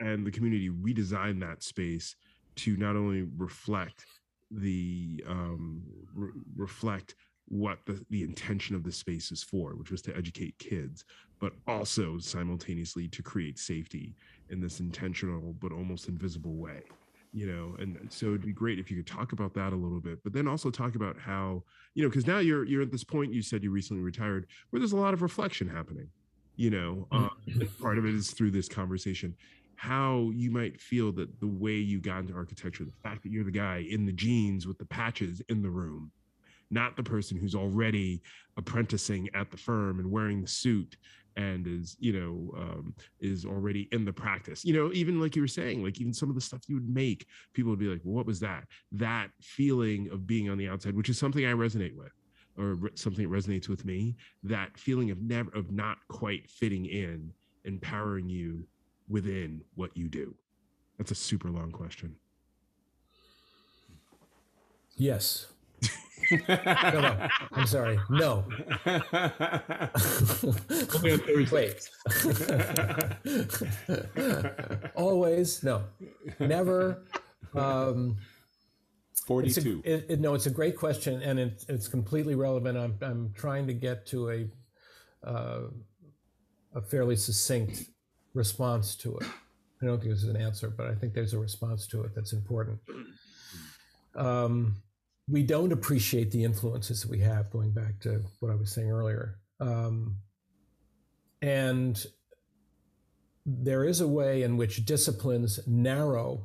and 0.00 0.26
the 0.26 0.30
community 0.30 0.70
redesigned 0.70 1.40
that 1.40 1.62
space 1.62 2.16
to 2.56 2.76
not 2.76 2.96
only 2.96 3.22
reflect 3.36 4.04
the 4.50 5.22
um 5.28 5.82
re- 6.14 6.32
reflect 6.56 7.14
what 7.48 7.78
the, 7.86 8.04
the 8.10 8.22
intention 8.22 8.74
of 8.76 8.82
the 8.82 8.92
space 8.92 9.32
is 9.32 9.42
for 9.42 9.74
which 9.76 9.90
was 9.90 10.02
to 10.02 10.16
educate 10.16 10.56
kids 10.58 11.04
but 11.40 11.52
also 11.66 12.18
simultaneously 12.18 13.08
to 13.08 13.22
create 13.22 13.58
safety 13.58 14.14
in 14.50 14.60
this 14.60 14.80
intentional 14.80 15.54
but 15.60 15.72
almost 15.72 16.08
invisible 16.08 16.54
way 16.54 16.82
you 17.32 17.46
know 17.46 17.74
and 17.78 17.98
so 18.10 18.26
it'd 18.26 18.44
be 18.44 18.52
great 18.52 18.78
if 18.78 18.90
you 18.90 18.96
could 18.96 19.06
talk 19.06 19.32
about 19.32 19.54
that 19.54 19.72
a 19.72 19.76
little 19.76 20.00
bit 20.00 20.22
but 20.22 20.32
then 20.32 20.46
also 20.46 20.70
talk 20.70 20.94
about 20.94 21.18
how 21.18 21.62
you 21.94 22.02
know 22.02 22.08
because 22.08 22.26
now 22.26 22.38
you're 22.38 22.64
you're 22.64 22.82
at 22.82 22.92
this 22.92 23.04
point 23.04 23.32
you 23.32 23.42
said 23.42 23.62
you 23.62 23.70
recently 23.70 24.02
retired 24.02 24.46
where 24.70 24.80
there's 24.80 24.92
a 24.92 24.96
lot 24.96 25.14
of 25.14 25.22
reflection 25.22 25.68
happening 25.68 26.08
you 26.56 26.70
know 26.70 27.06
um, 27.10 27.30
and 27.46 27.78
part 27.80 27.98
of 27.98 28.04
it 28.04 28.14
is 28.14 28.30
through 28.30 28.50
this 28.50 28.68
conversation 28.68 29.34
how 29.76 30.30
you 30.34 30.50
might 30.50 30.80
feel 30.80 31.10
that 31.10 31.40
the 31.40 31.46
way 31.46 31.74
you 31.74 32.00
got 32.00 32.20
into 32.20 32.34
architecture 32.34 32.84
the 32.84 32.92
fact 33.02 33.22
that 33.22 33.32
you're 33.32 33.44
the 33.44 33.50
guy 33.50 33.84
in 33.88 34.04
the 34.04 34.12
jeans 34.12 34.66
with 34.66 34.78
the 34.78 34.84
patches 34.86 35.40
in 35.48 35.62
the 35.62 35.70
room 35.70 36.10
not 36.70 36.96
the 36.96 37.02
person 37.02 37.36
who's 37.36 37.54
already 37.54 38.22
apprenticing 38.56 39.28
at 39.34 39.50
the 39.50 39.56
firm 39.56 40.00
and 40.00 40.10
wearing 40.10 40.40
the 40.40 40.48
suit 40.48 40.96
and 41.36 41.66
is 41.66 41.96
you 41.98 42.12
know 42.12 42.58
um, 42.60 42.94
is 43.20 43.44
already 43.44 43.88
in 43.92 44.04
the 44.04 44.12
practice. 44.12 44.64
You 44.64 44.74
know 44.74 44.92
even 44.92 45.20
like 45.20 45.36
you 45.36 45.42
were 45.42 45.48
saying 45.48 45.82
like 45.82 46.00
even 46.00 46.12
some 46.12 46.28
of 46.28 46.34
the 46.34 46.40
stuff 46.40 46.62
you 46.68 46.76
would 46.76 46.88
make 46.88 47.26
people 47.54 47.70
would 47.70 47.78
be 47.78 47.88
like 47.88 48.00
well, 48.04 48.14
what 48.14 48.26
was 48.26 48.40
that? 48.40 48.64
That 48.92 49.28
feeling 49.40 50.08
of 50.12 50.26
being 50.26 50.50
on 50.50 50.58
the 50.58 50.68
outside 50.68 50.94
which 50.94 51.08
is 51.08 51.18
something 51.18 51.44
i 51.44 51.52
resonate 51.52 51.96
with 51.96 52.12
or 52.58 52.90
something 52.94 53.28
that 53.28 53.34
resonates 53.34 53.68
with 53.68 53.84
me 53.84 54.14
that 54.42 54.76
feeling 54.78 55.10
of 55.10 55.20
never 55.22 55.50
of 55.54 55.70
not 55.72 55.98
quite 56.08 56.50
fitting 56.50 56.84
in 56.86 57.32
empowering 57.64 58.28
you 58.28 58.66
within 59.08 59.62
what 59.74 59.96
you 59.96 60.08
do. 60.08 60.34
That's 60.98 61.10
a 61.10 61.16
super 61.16 61.50
long 61.50 61.70
question. 61.70 62.16
Yes. 64.96 65.46
No, 66.30 67.00
no. 67.00 67.28
I'm 67.52 67.66
sorry. 67.66 67.98
No. 68.10 68.44
Wait. 71.50 71.88
Always 74.94 75.62
no. 75.62 75.84
Never. 76.38 77.02
Um, 77.54 78.16
it's 79.08 79.22
a, 79.22 79.26
42. 79.26 79.82
it, 79.84 80.06
it- 80.08 80.20
no, 80.20 80.34
it's 80.34 80.46
a 80.46 80.50
great 80.50 80.76
question, 80.76 81.22
and 81.22 81.38
it, 81.38 81.64
it's 81.68 81.88
completely 81.88 82.34
relevant. 82.34 82.78
I'm, 82.78 82.96
I'm 83.02 83.32
trying 83.36 83.66
to 83.66 83.74
get 83.74 84.06
to 84.06 84.30
a 84.30 84.46
uh, 85.28 85.60
a 86.74 86.80
fairly 86.82 87.16
succinct 87.16 87.84
response 88.34 88.96
to 88.96 89.16
it. 89.18 89.26
I 89.82 89.86
don't 89.86 89.98
think 90.00 90.12
this 90.12 90.22
is 90.22 90.28
an 90.28 90.36
answer, 90.36 90.70
but 90.70 90.86
I 90.86 90.94
think 90.94 91.12
there's 91.14 91.34
a 91.34 91.38
response 91.38 91.86
to 91.88 92.02
it 92.04 92.12
that's 92.14 92.32
important. 92.32 92.78
Um, 94.16 94.76
we 95.28 95.42
don't 95.42 95.72
appreciate 95.72 96.30
the 96.30 96.44
influences 96.44 97.02
that 97.02 97.10
we 97.10 97.20
have, 97.20 97.50
going 97.50 97.70
back 97.70 98.00
to 98.00 98.22
what 98.40 98.50
I 98.50 98.54
was 98.54 98.72
saying 98.72 98.90
earlier. 98.90 99.38
Um, 99.60 100.16
and 101.40 102.04
there 103.46 103.84
is 103.84 104.00
a 104.00 104.08
way 104.08 104.42
in 104.42 104.56
which 104.56 104.84
disciplines 104.84 105.60
narrow 105.66 106.44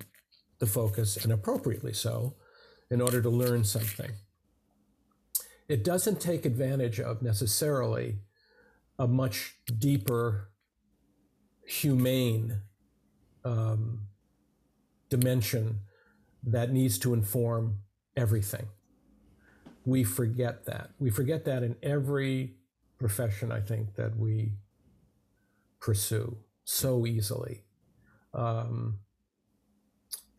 the 0.59 0.65
focus, 0.65 1.17
and 1.17 1.31
appropriately 1.31 1.93
so, 1.93 2.35
in 2.89 3.01
order 3.01 3.21
to 3.21 3.29
learn 3.29 3.63
something. 3.63 4.11
It 5.67 5.83
doesn't 5.83 6.19
take 6.19 6.45
advantage 6.45 6.99
of 6.99 7.21
necessarily 7.21 8.19
a 8.97 9.07
much 9.07 9.57
deeper, 9.77 10.49
humane 11.65 12.61
um, 13.43 14.07
dimension 15.09 15.81
that 16.43 16.71
needs 16.71 16.97
to 16.99 17.13
inform 17.13 17.79
everything. 18.17 18.67
We 19.85 20.03
forget 20.03 20.65
that. 20.65 20.89
We 20.99 21.09
forget 21.09 21.45
that 21.45 21.63
in 21.63 21.77
every 21.81 22.55
profession, 22.97 23.51
I 23.51 23.61
think, 23.61 23.95
that 23.95 24.17
we 24.17 24.53
pursue 25.79 26.37
so 26.65 27.05
easily. 27.05 27.63
Um, 28.33 28.99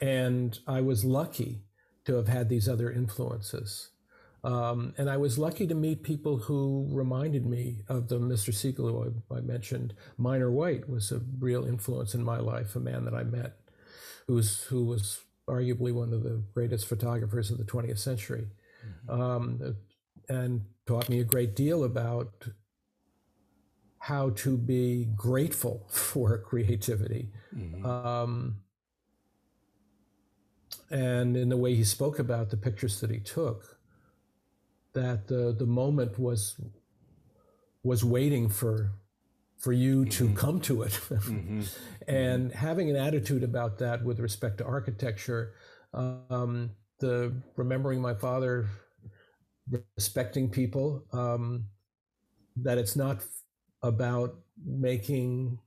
and 0.01 0.59
I 0.67 0.83
was 0.83 1.05
lucky 1.05 1.63
to 2.05 2.17
have 2.17 2.29
had 2.29 2.49
these 2.49 2.69
other 2.69 2.91
influences. 2.91 3.91
Um, 4.45 4.95
and 4.99 5.11
I 5.11 5.17
was 5.17 5.39
lucky 5.39 5.67
to 5.67 5.75
meet 5.75 6.03
people 6.03 6.37
who 6.39 6.87
reminded 6.91 7.45
me 7.45 7.83
of 7.89 8.09
the 8.09 8.19
Mr. 8.19 8.55
Siegel 8.55 8.89
who 8.89 9.15
I, 9.35 9.39
I 9.39 9.41
mentioned. 9.41 9.95
Minor 10.17 10.51
White 10.51 10.89
was 10.89 11.11
a 11.11 11.21
real 11.39 11.65
influence 11.65 12.15
in 12.15 12.23
my 12.23 12.39
life, 12.39 12.77
a 12.77 12.81
man 12.81 13.05
that 13.05 13.15
I 13.15 13.25
met 13.25 13.57
who 14.27 14.35
was, 14.35 14.63
who 14.65 14.85
was 14.85 15.21
arguably 15.49 15.93
one 15.93 16.13
of 16.13 16.23
the 16.23 16.43
greatest 16.55 16.87
photographers 16.87 17.51
of 17.51 17.59
the 17.59 17.65
20th 17.65 17.99
century 17.99 18.47
um, 19.09 19.77
and 20.29 20.65
taught 20.87 21.09
me 21.09 21.21
a 21.21 21.25
great 21.25 21.57
deal 21.57 21.85
about 21.85 22.49
how 23.99 24.31
to 24.31 24.57
be 24.57 25.07
grateful 25.17 25.87
for 25.91 26.39
creativity. 26.39 27.31
Mhm. 27.55 27.85
Um, 27.85 28.61
and 30.91 31.37
in 31.37 31.49
the 31.49 31.57
way 31.57 31.75
he 31.75 31.85
spoke 31.85 32.19
about 32.19 32.51
the 32.51 32.57
pictures 32.57 33.01
that 33.01 33.11
he 33.11 33.21
took, 33.21 33.79
that 34.95 35.29
the 35.29 35.55
the 35.57 35.67
moment 35.67 36.19
was 36.19 36.59
was 37.83 38.05
waiting 38.05 38.49
for 38.49 38.93
for 39.59 39.73
you 39.73 40.05
to 40.07 40.29
come 40.35 40.61
to 40.63 40.83
it, 40.83 40.93
Mhm. 41.11 41.69
and 42.07 42.53
having 42.53 42.91
an 42.91 42.97
attitude 42.97 43.43
about 43.43 43.79
that 43.79 44.05
with 44.05 44.21
respect 44.21 44.59
to 44.59 44.65
architecture, 44.65 45.55
um, 45.95 46.71
the 47.01 47.33
remembering 47.57 48.01
my 48.01 48.15
father, 48.15 48.69
respecting 49.97 50.51
people, 50.51 51.05
um, 51.13 51.65
that 52.57 52.79
it's 52.79 52.97
not 52.97 53.25
about 53.83 54.37
making 54.65 55.59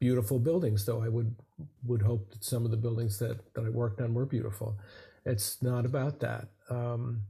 beautiful 0.00 0.38
buildings, 0.38 0.84
though 0.84 1.02
I 1.02 1.08
would 1.08 1.34
would 1.84 2.02
hope 2.02 2.30
that 2.30 2.42
some 2.44 2.64
of 2.64 2.70
the 2.72 2.76
buildings 2.76 3.18
that, 3.20 3.38
that 3.54 3.64
I 3.64 3.68
worked 3.68 4.00
on 4.00 4.14
were 4.14 4.26
beautiful. 4.26 4.76
It's 5.24 5.62
not 5.62 5.86
about 5.86 6.18
that. 6.20 6.48
Um, 6.68 7.22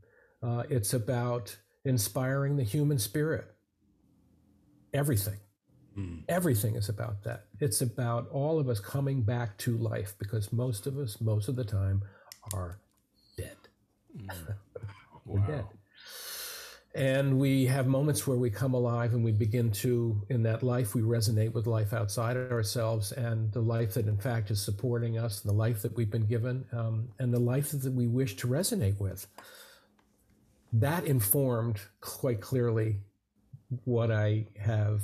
uh, 0.42 0.62
it's 0.70 0.94
about 0.94 1.54
inspiring 1.84 2.56
the 2.56 2.62
human 2.62 2.98
spirit. 2.98 3.46
Everything. 4.92 5.38
Mm. 5.96 6.22
Everything 6.28 6.76
is 6.76 6.88
about 6.88 7.22
that. 7.24 7.44
It's 7.60 7.80
about 7.80 8.28
all 8.30 8.58
of 8.58 8.68
us 8.68 8.80
coming 8.80 9.22
back 9.22 9.58
to 9.58 9.76
life 9.76 10.14
because 10.18 10.52
most 10.52 10.86
of 10.86 10.98
us, 10.98 11.20
most 11.20 11.48
of 11.48 11.56
the 11.56 11.64
time, 11.64 12.02
are 12.54 12.78
dead. 13.36 13.56
We're 15.26 15.40
dead. 15.40 15.64
And 16.94 17.38
we 17.38 17.64
have 17.66 17.86
moments 17.86 18.26
where 18.26 18.36
we 18.36 18.50
come 18.50 18.74
alive 18.74 19.14
and 19.14 19.24
we 19.24 19.32
begin 19.32 19.70
to, 19.72 20.20
in 20.28 20.42
that 20.42 20.62
life, 20.62 20.94
we 20.94 21.00
resonate 21.00 21.52
with 21.54 21.66
life 21.66 21.94
outside 21.94 22.36
of 22.36 22.52
ourselves 22.52 23.12
and 23.12 23.50
the 23.52 23.62
life 23.62 23.94
that, 23.94 24.06
in 24.06 24.18
fact, 24.18 24.50
is 24.50 24.60
supporting 24.62 25.16
us, 25.18 25.42
and 25.42 25.50
the 25.50 25.56
life 25.56 25.80
that 25.82 25.96
we've 25.96 26.10
been 26.10 26.26
given, 26.26 26.66
um, 26.72 27.08
and 27.18 27.32
the 27.32 27.38
life 27.38 27.70
that 27.70 27.92
we 27.92 28.06
wish 28.06 28.36
to 28.36 28.46
resonate 28.46 29.00
with. 29.00 29.26
That 30.74 31.06
informed 31.06 31.80
quite 32.02 32.42
clearly 32.42 32.98
what 33.84 34.10
I 34.10 34.46
have, 34.58 35.02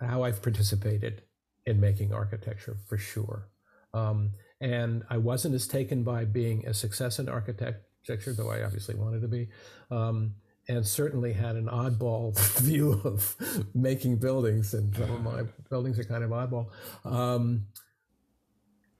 how 0.00 0.22
I've 0.22 0.42
participated 0.42 1.22
in 1.66 1.80
making 1.80 2.12
architecture 2.12 2.76
for 2.88 2.98
sure. 2.98 3.48
Um, 3.94 4.32
and 4.60 5.04
I 5.08 5.16
wasn't 5.16 5.54
as 5.54 5.66
taken 5.66 6.02
by 6.02 6.24
being 6.24 6.66
a 6.66 6.74
success 6.74 7.18
in 7.18 7.28
architecture, 7.28 8.32
though 8.32 8.50
I 8.50 8.62
obviously 8.62 8.94
wanted 8.94 9.22
to 9.22 9.28
be. 9.28 9.48
Um, 9.90 10.34
and 10.68 10.86
certainly 10.86 11.32
had 11.32 11.56
an 11.56 11.66
oddball 11.66 12.38
view 12.60 13.00
of 13.04 13.34
making 13.74 14.16
buildings, 14.16 14.74
and 14.74 14.94
some 14.94 15.10
of 15.10 15.22
my 15.22 15.42
buildings 15.68 15.98
are 15.98 16.04
kind 16.04 16.22
of 16.22 16.30
oddball. 16.30 16.68
Um, 17.04 17.66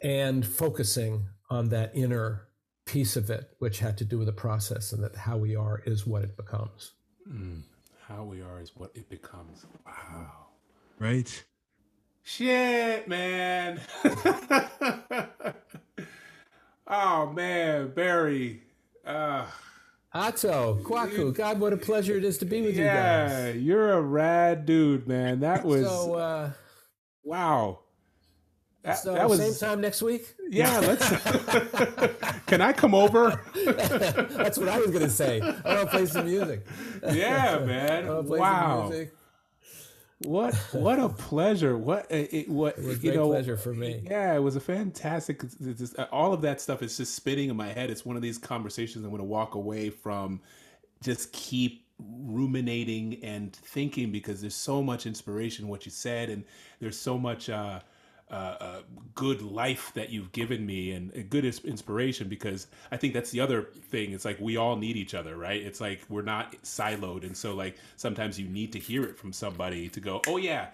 and 0.03 0.45
focusing 0.45 1.27
on 1.51 1.69
that 1.69 1.93
inner 1.95 2.49
piece 2.87 3.17
of 3.17 3.31
it, 3.31 3.51
which 3.59 3.79
had 3.79 3.99
to 3.99 4.05
do 4.05 4.19
with 4.19 4.27
the 4.27 4.33
process, 4.33 4.93
and 4.93 5.05
that 5.05 5.15
how 5.15 5.37
we 5.37 5.55
are 5.55 5.83
is 5.87 6.07
what 6.07 6.25
it 6.25 6.37
becomes. 6.37 6.93
Mm. 7.31 7.63
How 8.11 8.25
we 8.25 8.43
are 8.43 8.61
is 8.61 8.73
what 8.75 8.91
it 8.97 9.09
becomes. 9.09 9.65
Wow. 9.87 10.49
Right? 10.99 11.45
Shit, 12.25 13.07
man. 13.07 13.81
oh 16.89 17.33
man, 17.33 17.93
Barry. 17.95 18.63
Uh, 19.07 19.47
Otto, 20.13 20.81
Kwaku, 20.83 21.33
God, 21.33 21.61
what 21.61 21.73
a 21.73 21.77
pleasure 21.77 22.17
it 22.17 22.25
is 22.25 22.39
to 22.39 22.45
be 22.45 22.63
with 22.63 22.77
you 22.77 22.83
guys. 22.83 23.31
yeah, 23.31 23.53
guys. 23.53 23.63
you're 23.63 23.93
a 23.93 24.03
rad 24.03 24.67
dude, 24.67 25.07
man. 25.07 25.39
That 25.39 25.65
was 25.65 25.87
So, 25.87 26.15
uh, 26.15 26.51
wow. 27.23 27.79
That, 28.83 28.95
so 28.99 29.13
that 29.15 29.29
was 29.29 29.41
same 29.41 29.55
time 29.69 29.81
next 29.81 30.01
week. 30.03 30.35
yeah. 30.49 30.79
Let's. 30.81 31.07
Can 32.47 32.61
I 32.63 32.73
come 32.73 32.95
over? 32.95 33.41
That's 33.65 34.57
what 34.59 34.69
I 34.69 34.79
was 34.79 34.89
going 34.91 35.03
to 35.05 35.11
say. 35.11 35.41
I 35.41 35.75
want 35.75 35.81
to 35.81 35.87
play 35.89 36.07
some 36.07 36.25
music. 36.27 36.67
Yeah, 37.13 37.59
man. 37.65 38.07
play 38.27 38.39
Wow. 38.41 38.81
some 38.83 38.89
music. 38.91 39.15
What 40.23 40.55
what 40.73 40.99
a 40.99 41.09
pleasure. 41.09 41.77
What 41.79 42.11
it, 42.11 42.33
it- 42.35 42.49
what 42.49 42.77
It 42.79 42.85
was 42.85 42.87
a 42.87 43.01
you 43.01 43.11
great 43.11 43.15
know. 43.17 43.29
pleasure 43.29 43.57
for 43.57 43.73
me. 43.73 44.03
Yeah, 44.05 44.35
it 44.35 44.41
was 44.41 44.57
a 44.57 44.61
fantastic. 44.61 45.43
just- 45.77 45.99
all 46.13 46.33
of 46.33 46.43
that 46.43 46.61
stuff 46.61 46.83
is 46.83 46.97
just 46.97 47.15
spinning 47.15 47.49
in 47.51 47.57
my 47.57 47.69
head. 47.69 47.91
It's 47.91 48.05
one 48.05 48.17
of 48.17 48.23
these 48.23 48.37
conversations 48.39 49.05
I'm 49.05 49.11
going 49.11 49.21
to 49.21 49.25
walk 49.25 49.55
away 49.55 49.91
from. 49.91 50.41
Just 51.03 51.33
keep 51.33 51.87
ruminating 51.99 53.23
and 53.23 53.55
thinking 53.55 54.11
because 54.13 54.41
there's 54.41 54.55
so 54.55 54.83
much 54.83 55.07
inspiration 55.07 55.65
in 55.67 55.71
what 55.71 55.85
you 55.87 55.91
said, 55.91 56.29
and 56.31 56.45
there's 56.81 56.99
so 56.99 57.17
much 57.19 57.49
uh, 57.49 57.81
uh, 58.35 58.83
good 59.15 59.43
life 59.43 59.93
that 59.95 60.11
you've 60.11 60.33
given 60.33 60.65
me, 60.65 60.93
and 60.93 61.13
a 61.15 61.23
good 61.23 61.45
inspiration. 61.45 62.29
Because 62.29 62.67
I 62.93 62.97
think 62.97 63.15
that's 63.15 63.31
the 63.31 63.41
other 63.41 63.63
thing. 63.91 64.13
It's 64.13 64.25
like 64.25 64.39
we 64.41 64.57
all 64.57 64.77
need 64.77 64.97
each 64.97 65.15
other, 65.15 65.37
right? 65.37 65.61
It's 65.61 65.81
like 65.81 66.03
we're 66.09 66.23
not 66.23 66.53
siloed, 66.63 67.25
and 67.25 67.37
so 67.37 67.55
like 67.55 67.77
sometimes 67.97 68.39
you 68.39 68.49
need 68.49 68.73
to 68.73 68.79
hear 68.79 69.03
it 69.05 69.19
from 69.19 69.33
somebody 69.33 69.89
to 69.89 70.01
go, 70.01 70.21
"Oh 70.27 70.37
yeah." 70.37 70.69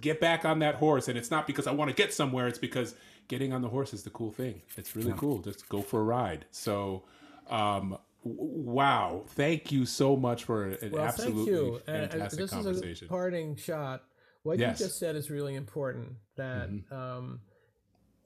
get 0.00 0.20
back 0.20 0.44
on 0.44 0.58
that 0.60 0.76
horse 0.76 1.08
and 1.08 1.16
it's 1.18 1.30
not 1.30 1.46
because 1.46 1.66
i 1.66 1.72
want 1.72 1.88
to 1.88 1.94
get 1.96 2.12
somewhere 2.12 2.46
it's 2.46 2.58
because 2.58 2.94
getting 3.26 3.52
on 3.52 3.62
the 3.62 3.68
horse 3.68 3.92
is 3.94 4.02
the 4.04 4.10
cool 4.10 4.30
thing 4.30 4.60
it's 4.76 4.94
really 4.94 5.12
cool 5.16 5.38
just 5.38 5.68
go 5.68 5.80
for 5.80 6.00
a 6.00 6.04
ride 6.04 6.44
so 6.52 7.02
um 7.48 7.96
wow 8.22 9.22
thank 9.28 9.72
you 9.72 9.84
so 9.86 10.14
much 10.14 10.44
for 10.44 10.64
an 10.66 10.90
Well, 10.92 11.02
absolutely 11.02 11.46
thank 11.46 11.48
you. 11.48 11.80
And- 11.86 12.12
and 12.12 12.30
this 12.30 12.50
conversation 12.50 12.90
is 12.90 13.02
a 13.02 13.06
parting 13.06 13.56
shot. 13.56 14.04
What 14.46 14.58
Yes. 14.58 14.78
you 14.80 14.86
just 14.86 14.98
said 14.98 15.16
is 15.16 15.28
really 15.30 15.54
important. 15.56 16.08
That 16.36 16.68
um, 16.92 17.40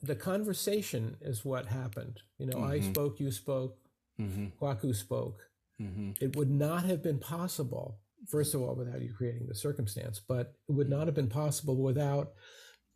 the 0.02 0.14
conversation 0.14 1.16
is 1.22 1.44
what 1.44 1.66
happened. 1.66 2.20
You 2.38 2.46
know, 2.46 2.62
I 2.62 2.80
spoke, 2.80 3.18
you 3.20 3.30
spoke, 3.30 3.78
hmm 4.18 4.46
Kwaku 4.60 4.94
spoke. 4.94 5.38
hmm 5.78 6.10
It 6.20 6.36
would 6.36 6.50
not 6.50 6.84
have 6.84 7.02
been 7.02 7.18
possible, 7.18 7.86
first 8.28 8.54
of 8.54 8.60
all, 8.62 8.74
without 8.74 9.00
you 9.00 9.12
creating 9.14 9.46
the 9.48 9.54
circumstance, 9.54 10.20
but 10.20 10.54
it 10.68 10.72
would 10.72 10.90
not 10.90 11.06
have 11.08 11.14
been 11.14 11.28
possible 11.42 11.76
without 11.76 12.32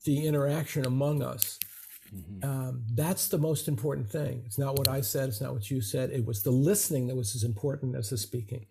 the 0.04 0.26
interaction 0.26 0.86
among 0.86 1.22
us. 1.22 1.58
hmm 2.10 2.44
Um, 2.50 2.84
that's 3.02 3.28
the 3.28 3.38
most 3.38 3.68
important 3.68 4.06
thing. 4.10 4.42
It's 4.46 4.58
not 4.58 4.76
what 4.78 4.88
I 4.98 5.00
said. 5.00 5.28
It's 5.30 5.40
not 5.40 5.54
what 5.54 5.70
you 5.70 5.80
said. 5.80 6.10
It 6.10 6.24
was 6.30 6.42
the 6.42 6.56
listening 6.70 7.06
that 7.06 7.16
was 7.16 7.34
as 7.34 7.44
important 7.52 7.96
as 7.96 8.10
the 8.10 8.18
speaking. 8.18 8.66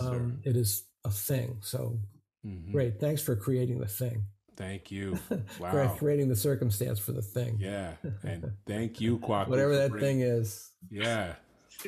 Um, 0.00 0.40
it 0.44 0.56
is 0.56 0.70
a 1.04 1.10
thing. 1.10 1.58
So 1.62 1.98
Mhm. 2.46 2.72
great. 2.72 3.00
Thanks 3.00 3.22
for 3.22 3.34
creating 3.36 3.78
the 3.80 3.88
thing. 3.88 4.24
thank 4.56 4.90
you 4.90 5.14
For 5.16 5.42
wow 5.60 5.94
creating 5.98 6.28
the 6.28 6.34
circumstance 6.36 6.98
for 6.98 7.12
the 7.12 7.22
thing. 7.22 7.58
yeah 7.60 7.92
and 8.24 8.52
thank 8.66 9.00
you 9.00 9.18
Kwaku, 9.18 9.48
Whatever 9.48 9.76
that 9.76 9.90
bring- 9.90 10.02
thing 10.02 10.20
is. 10.22 10.72
Yeah, 10.90 11.34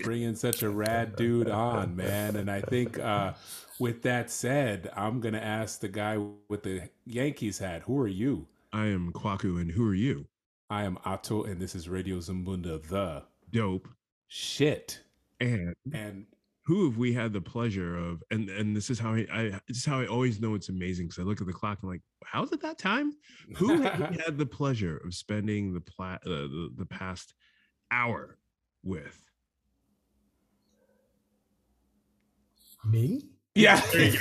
bringing 0.05 0.35
such 0.36 0.62
a 0.62 0.70
rad 0.70 1.16
dude 1.16 1.48
on, 1.51 1.97
man. 1.97 2.36
And 2.36 2.48
I 2.51 2.60
think 2.60 2.98
uh, 2.98 3.35
with 3.81 4.02
that 4.02 4.31
said, 4.31 4.90
I'm 4.97 5.20
gonna 5.20 5.39
ask 5.39 5.81
the 5.81 5.89
guy 5.89 6.16
with 6.48 6.62
the 6.62 6.89
Yankees 7.06 7.59
hat. 7.59 7.82
Who 7.86 7.98
are 7.98 8.09
you? 8.09 8.47
I 8.72 8.86
am 8.86 9.12
Kwaku, 9.12 9.60
and 9.60 9.70
who 9.70 9.89
are 9.89 9.94
you? 9.94 10.27
I 10.68 10.85
am 10.85 10.97
Otto, 11.05 11.43
and 11.44 11.60
this 11.60 11.74
is 11.74 11.89
Radio 11.89 12.18
Zamunda. 12.18 12.81
The 12.89 13.24
Dope. 13.51 13.89
shit. 14.28 15.01
And 15.40 15.74
And 15.93 16.27
who 16.70 16.84
have 16.84 16.97
we 16.98 17.12
had 17.12 17.32
the 17.32 17.40
pleasure 17.40 17.98
of? 17.98 18.22
And 18.30 18.48
and 18.48 18.76
this 18.76 18.90
is 18.90 19.01
how 19.01 19.14
I, 19.14 19.26
I 19.32 19.42
this 19.66 19.78
is 19.78 19.84
how 19.84 19.98
I 19.98 20.06
always 20.06 20.40
know 20.40 20.55
it's 20.55 20.68
amazing 20.68 21.09
because 21.09 21.18
I 21.18 21.26
look 21.26 21.40
at 21.40 21.48
the 21.48 21.52
clock 21.52 21.78
and 21.82 21.88
I'm 21.88 21.94
like, 21.94 22.02
how's 22.24 22.52
it 22.52 22.62
that 22.62 22.78
time? 22.78 23.12
Who 23.56 23.82
have 23.82 23.98
we 23.98 24.18
had 24.24 24.38
the 24.38 24.47
pleasure 24.47 24.98
of 25.05 25.12
spending 25.12 25.74
the 25.74 25.80
pla- 25.80 26.20
uh, 26.24 26.47
the, 26.47 26.70
the 26.76 26.86
past 26.86 27.34
hour 27.90 28.38
with? 28.84 29.20
Me? 32.86 33.26
yeah, 33.56 33.80
Barry 33.92 34.12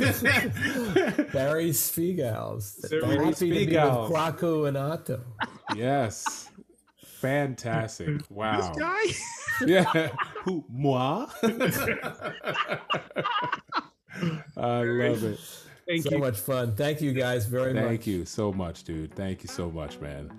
Svigals. 1.70 2.90
Barry 2.90 3.02
Very 3.02 3.26
happy 3.26 3.34
to 3.36 3.50
with 3.50 3.70
Svigals. 3.70 4.10
Kwaku 4.10 4.68
and 4.68 4.76
Otto. 4.76 5.22
yes, 5.76 6.50
fantastic. 7.20 8.22
Wow. 8.30 8.58
This 8.58 8.78
guy? 8.78 9.04
Yeah. 9.68 10.12
Who? 10.46 10.64
Moi. 10.70 11.26
I 14.56 14.84
love 14.84 15.24
it. 15.24 15.40
Thank 15.86 15.98
you. 15.98 16.02
so 16.02 16.12
you. 16.12 16.20
much 16.20 16.38
fun. 16.38 16.76
Thank 16.76 17.02
you 17.02 17.12
guys 17.12 17.46
very 17.46 17.74
much. 17.74 17.84
Thank 17.84 18.08
you 18.08 18.24
so 18.24 18.54
much, 18.54 18.86
dude. 18.86 19.14
Thank 19.16 19.44
you 19.44 19.50
so 19.50 19.70
much, 19.70 20.00
man. 20.00 20.32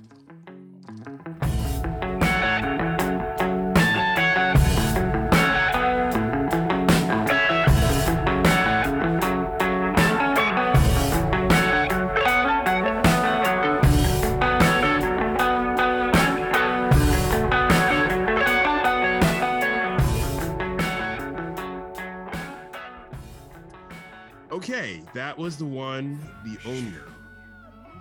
Was 25.41 25.57
the 25.57 25.65
one, 25.65 26.21
the 26.45 26.59
owner, 26.69 27.07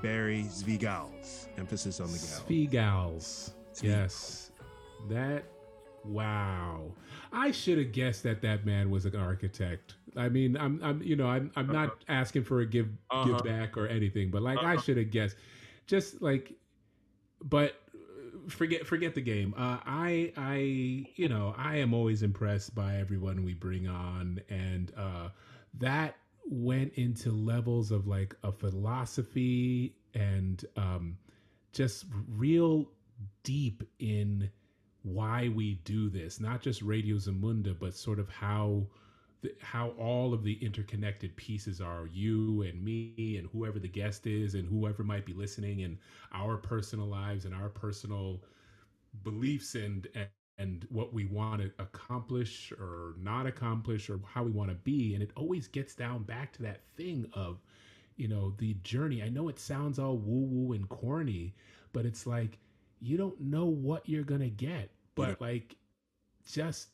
Barry 0.02 0.44
Svigals. 0.50 1.48
Emphasis 1.58 2.02
on 2.02 2.08
the 2.12 2.18
gal. 2.18 2.44
Svigals. 3.08 3.52
Yes. 3.82 4.52
That 5.10 5.46
wow. 6.04 6.92
I 7.32 7.52
should 7.52 7.78
have 7.78 7.94
guessed 7.94 8.24
that 8.24 8.42
that 8.42 8.66
man 8.66 8.90
was 8.90 9.06
an 9.06 9.16
architect. 9.16 9.96
I 10.18 10.28
mean, 10.28 10.58
I'm 10.58 10.82
I'm 10.84 11.02
you 11.02 11.16
know, 11.16 11.28
I'm 11.28 11.50
I'm 11.56 11.68
not 11.68 12.04
asking 12.10 12.44
for 12.44 12.60
a 12.60 12.66
give 12.66 12.90
Uh-huh. 13.10 13.38
give 13.38 13.46
back 13.46 13.78
or 13.78 13.88
anything, 13.88 14.32
but 14.32 14.42
like 14.42 14.60
I 14.60 14.74
Uh-huh. 14.74 14.82
should 14.82 14.98
have 14.98 15.10
guessed. 15.10 15.38
Just 15.88 16.22
like 16.22 16.52
but 17.42 17.74
forget 18.50 18.86
forget 18.86 19.16
the 19.16 19.22
game. 19.22 19.54
Uh 19.58 19.78
I 19.86 20.34
I 20.36 21.08
you 21.16 21.30
know, 21.30 21.56
I 21.58 21.78
am 21.78 21.94
always 21.94 22.22
impressed 22.22 22.76
by 22.76 22.98
everyone 22.98 23.46
we 23.46 23.54
bring 23.54 23.88
on 23.88 24.42
and 24.50 24.92
uh 24.98 25.30
that 25.76 26.18
went 26.50 26.94
into 26.96 27.32
levels 27.32 27.92
of 27.92 28.08
like 28.08 28.36
a 28.44 28.52
philosophy 28.52 29.96
and 30.16 30.66
um 30.78 31.18
just 31.72 32.06
real 32.28 32.90
deep 33.44 33.84
in 34.00 34.50
why 35.04 35.50
we 35.50 35.76
do 35.86 36.10
this, 36.10 36.40
not 36.40 36.62
just 36.62 36.82
Radio 36.82 37.16
Zamunda, 37.18 37.78
but 37.78 37.94
sort 37.94 38.20
of 38.20 38.30
how 38.30 38.88
the, 39.42 39.54
how 39.62 39.90
all 39.98 40.34
of 40.34 40.44
the 40.44 40.54
interconnected 40.64 41.36
pieces 41.38 41.80
are 41.80 42.08
you 42.12 42.64
and 42.64 42.84
me 42.84 43.38
and 43.38 43.48
whoever 43.54 43.80
the 43.80 43.88
guest 43.88 44.28
is 44.28 44.56
and 44.56 44.68
whoever 44.68 45.04
might 45.04 45.26
be 45.26 45.34
listening 45.34 45.84
and 45.84 45.98
our 46.34 46.58
personal 46.58 47.08
lives 47.08 47.46
and 47.46 47.56
our 47.56 47.70
personal 47.70 48.42
beliefs 49.24 49.76
and 49.76 50.08
and, 50.60 50.86
what 50.90 51.14
we 51.14 51.26
want 51.26 51.62
to 51.62 51.72
accomplish 51.80 52.72
or 52.74 53.16
not 53.20 53.48
accomplish 53.48 54.10
or 54.10 54.20
how 54.34 54.44
we 54.44 54.52
want 54.52 54.70
to 54.70 54.76
be 54.76 55.14
and 55.14 55.24
it 55.24 55.32
always 55.36 55.68
gets 55.68 55.96
down 55.96 56.24
back 56.24 56.54
to 56.54 56.62
that 56.64 56.82
thing 56.98 57.26
of 57.34 57.58
you 58.18 58.28
know 58.28 58.54
the 58.58 58.74
journey. 58.84 59.24
I 59.24 59.30
know 59.30 59.48
it 59.50 59.60
sounds 59.60 60.00
all 60.00 60.18
woo 60.18 60.46
woo 60.46 60.74
and 60.74 60.88
corny 60.90 61.56
but 61.94 62.06
it's 62.06 62.28
like 62.28 62.60
you 63.00 63.18
don't 63.18 63.40
know 63.40 63.66
what 63.66 64.08
you're 64.08 64.24
gonna 64.24 64.50
get. 64.50 64.92
But 65.16 65.42
like 65.42 65.76
just 66.46 66.90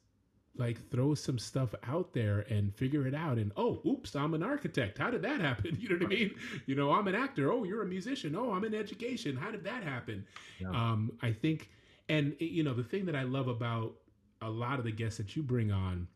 like 0.58 0.90
throw 0.90 1.14
some 1.16 1.38
stuff 1.38 1.76
out 1.84 2.14
there 2.14 2.42
and 2.50 2.74
figure 2.74 3.06
it 3.08 3.14
out 3.14 3.38
and 3.38 3.52
oh 3.58 3.82
oops 3.86 4.16
i'm 4.16 4.34
an 4.34 4.44
architect. 4.44 4.98
How 4.98 5.10
did 5.12 5.22
that 5.24 5.42
happen? 5.42 5.78
You 5.82 5.90
know 5.90 5.96
what 6.06 6.14
i 6.14 6.16
mean? 6.16 6.36
You 6.66 6.76
know 6.76 6.92
i'm 6.94 7.08
an 7.08 7.16
actor. 7.16 7.52
Oh 7.52 7.64
you're 7.64 7.82
a 7.84 7.88
musician. 7.88 8.36
Oh 8.36 8.54
i'm 8.54 8.64
in 8.64 8.74
education. 8.74 9.36
How 9.36 9.52
did 9.52 9.64
that 9.66 9.84
happen? 9.84 10.26
Yeah. 10.60 10.70
um 10.70 11.12
i 11.22 11.32
think 11.32 11.70
and 12.10 12.36
you 12.40 12.64
know 12.64 12.74
the 12.74 12.84
thing 12.84 13.06
that 13.06 13.16
i 13.16 13.24
love 13.24 13.48
about 13.48 13.96
a 14.42 14.50
lot 14.50 14.80
of 14.80 14.86
the 14.86 14.92
guests 14.92 15.18
that 15.18 15.36
you 15.36 15.44
bring 15.44 15.72
on 15.72 16.08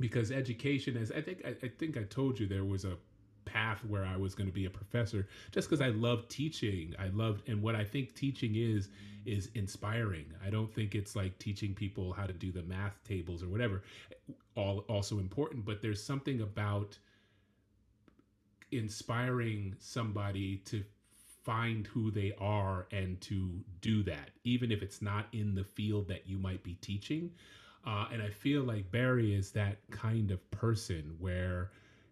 because 0.00 0.30
education 0.30 0.96
is 0.96 1.10
i 1.12 1.20
think 1.20 1.42
i, 1.44 1.50
I 1.64 1.68
think 1.68 1.96
i 1.96 2.02
told 2.04 2.38
you 2.38 2.46
there 2.46 2.64
was 2.64 2.84
a 2.84 2.96
path 3.44 3.84
where 3.86 4.04
i 4.04 4.16
was 4.16 4.34
going 4.34 4.46
to 4.46 4.52
be 4.52 4.66
a 4.66 4.70
professor 4.70 5.26
just 5.50 5.68
because 5.68 5.80
i 5.80 5.88
love 5.88 6.28
teaching. 6.28 6.94
I 6.98 7.08
loved 7.08 7.48
and 7.48 7.60
what 7.60 7.74
i 7.74 7.84
think 7.84 8.14
teaching 8.14 8.54
is 8.54 8.88
is 9.24 9.50
inspiring. 9.54 10.26
I 10.44 10.50
don't 10.50 10.72
think 10.74 10.96
it's 10.96 11.14
like 11.14 11.38
teaching 11.38 11.74
people 11.74 12.12
how 12.12 12.26
to 12.26 12.32
do 12.32 12.50
the 12.50 12.62
math 12.64 12.98
tables 13.04 13.42
or 13.42 13.48
whatever 13.48 13.82
all 14.56 14.80
also 14.88 15.18
important 15.18 15.64
but 15.64 15.80
there's 15.82 16.02
something 16.02 16.40
about 16.40 16.98
inspiring 18.70 19.74
somebody 19.78 20.56
to 20.58 20.82
find 21.44 21.86
who 21.88 22.10
they 22.10 22.32
are 22.38 22.86
and 22.92 23.20
to 23.20 23.50
do 23.80 24.02
that 24.02 24.30
even 24.44 24.70
if 24.70 24.82
it's 24.82 25.02
not 25.02 25.26
in 25.32 25.54
the 25.54 25.64
field 25.64 26.08
that 26.08 26.26
you 26.26 26.38
might 26.38 26.62
be 26.62 26.74
teaching 26.74 27.30
uh, 27.86 28.06
and 28.12 28.22
i 28.22 28.28
feel 28.30 28.62
like 28.62 28.90
barry 28.90 29.34
is 29.34 29.50
that 29.50 29.76
kind 29.90 30.30
of 30.30 30.50
person 30.50 31.14
where 31.18 31.70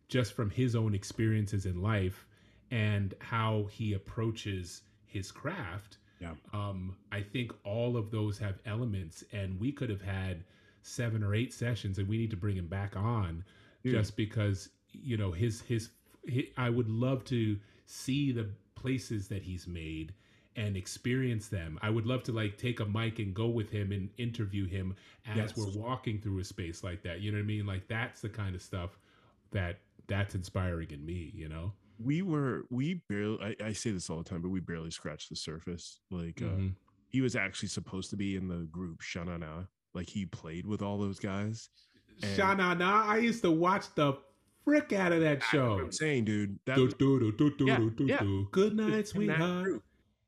just 0.08 0.32
from 0.32 0.50
his 0.50 0.74
own 0.74 0.94
experiences 0.94 1.66
in 1.66 1.80
life 1.80 2.26
and 2.70 3.14
how 3.20 3.66
he 3.70 3.92
approaches 3.94 4.82
his 5.06 5.30
craft 5.30 5.98
Yeah. 6.20 6.34
um, 6.52 6.96
i 7.12 7.20
think 7.20 7.52
all 7.64 7.96
of 7.96 8.10
those 8.10 8.38
have 8.38 8.58
elements 8.66 9.22
and 9.32 9.58
we 9.60 9.70
could 9.72 9.90
have 9.90 10.02
had 10.02 10.44
seven 10.82 11.22
or 11.22 11.34
eight 11.34 11.52
sessions 11.52 11.98
and 11.98 12.08
we 12.08 12.16
need 12.18 12.30
to 12.30 12.36
bring 12.36 12.56
him 12.56 12.66
back 12.66 12.96
on 12.96 13.44
Dude. 13.84 13.92
just 13.94 14.16
because 14.16 14.70
you 14.92 15.16
know 15.16 15.30
his 15.30 15.60
his 15.62 15.90
he, 16.26 16.52
I 16.56 16.68
would 16.68 16.88
love 16.88 17.24
to 17.26 17.56
see 17.86 18.30
the 18.32 18.46
places 18.84 19.28
that 19.28 19.42
he's 19.42 19.66
made 19.66 20.12
and 20.56 20.76
experience 20.76 21.48
them. 21.48 21.78
I 21.82 21.90
would 21.90 22.06
love 22.06 22.22
to 22.24 22.32
like 22.32 22.56
take 22.58 22.80
a 22.80 22.84
mic 22.86 23.18
and 23.20 23.32
go 23.34 23.46
with 23.46 23.70
him 23.70 23.92
and 23.92 24.08
interview 24.18 24.66
him 24.66 24.96
as 25.26 25.36
Yes. 25.36 25.56
we're 25.56 25.70
walking 25.80 26.20
through 26.20 26.40
a 26.40 26.44
space 26.44 26.82
like 26.82 27.02
that. 27.02 27.20
You 27.20 27.30
know 27.30 27.38
what 27.38 27.44
I 27.44 27.46
mean? 27.46 27.66
Like 27.66 27.86
that's 27.88 28.20
the 28.20 28.28
kind 28.28 28.54
of 28.56 28.62
stuff 28.62 28.98
that 29.52 29.78
that's 30.08 30.34
inspiring 30.34 30.90
in 30.90 31.04
me, 31.06 31.30
you 31.34 31.48
know? 31.48 31.72
We 32.02 32.22
were, 32.22 32.64
we 32.70 32.94
barely, 33.08 33.56
I, 33.60 33.66
I 33.68 33.72
say 33.74 33.90
this 33.92 34.08
all 34.10 34.18
the 34.18 34.24
time, 34.28 34.40
but 34.42 34.48
we 34.48 34.58
barely 34.60 34.90
scratched 34.90 35.28
the 35.28 35.36
surface. 35.36 36.00
Like, 36.10 36.40
uh, 36.42 36.46
Mhm. 36.46 36.74
he 37.08 37.20
was 37.20 37.36
actually 37.36 37.68
supposed 37.68 38.10
to 38.10 38.16
be 38.16 38.34
in 38.34 38.48
the 38.48 38.66
group 38.72 39.02
Sha 39.02 39.22
Na 39.24 39.36
Na. 39.36 39.64
Like, 39.94 40.08
he 40.08 40.24
played 40.26 40.66
with 40.66 40.82
all 40.82 40.98
those 40.98 41.20
guys. 41.20 41.68
and- 42.22 42.38
Shana, 42.38 42.76
nah, 42.76 43.04
I 43.06 43.18
used 43.18 43.42
to 43.42 43.50
watch 43.50 43.94
the 43.94 44.14
frick 44.64 44.92
out 44.92 45.12
of 45.12 45.20
that 45.20 45.42
show. 45.44 45.78
I'm 45.78 45.92
saying, 45.92 46.24
dude. 46.24 46.58
That 46.66 46.76
Do, 46.76 46.84
was 46.84 46.94
do, 46.94 47.18
do, 47.20 47.32
do, 47.32 47.50
do, 47.56 47.64
Yeah, 47.66 47.76
do, 47.96 48.06
yeah. 48.06 48.18
do. 48.18 48.48
Good 48.52 48.76
night, 48.76 49.08
sweetheart. 49.08 49.82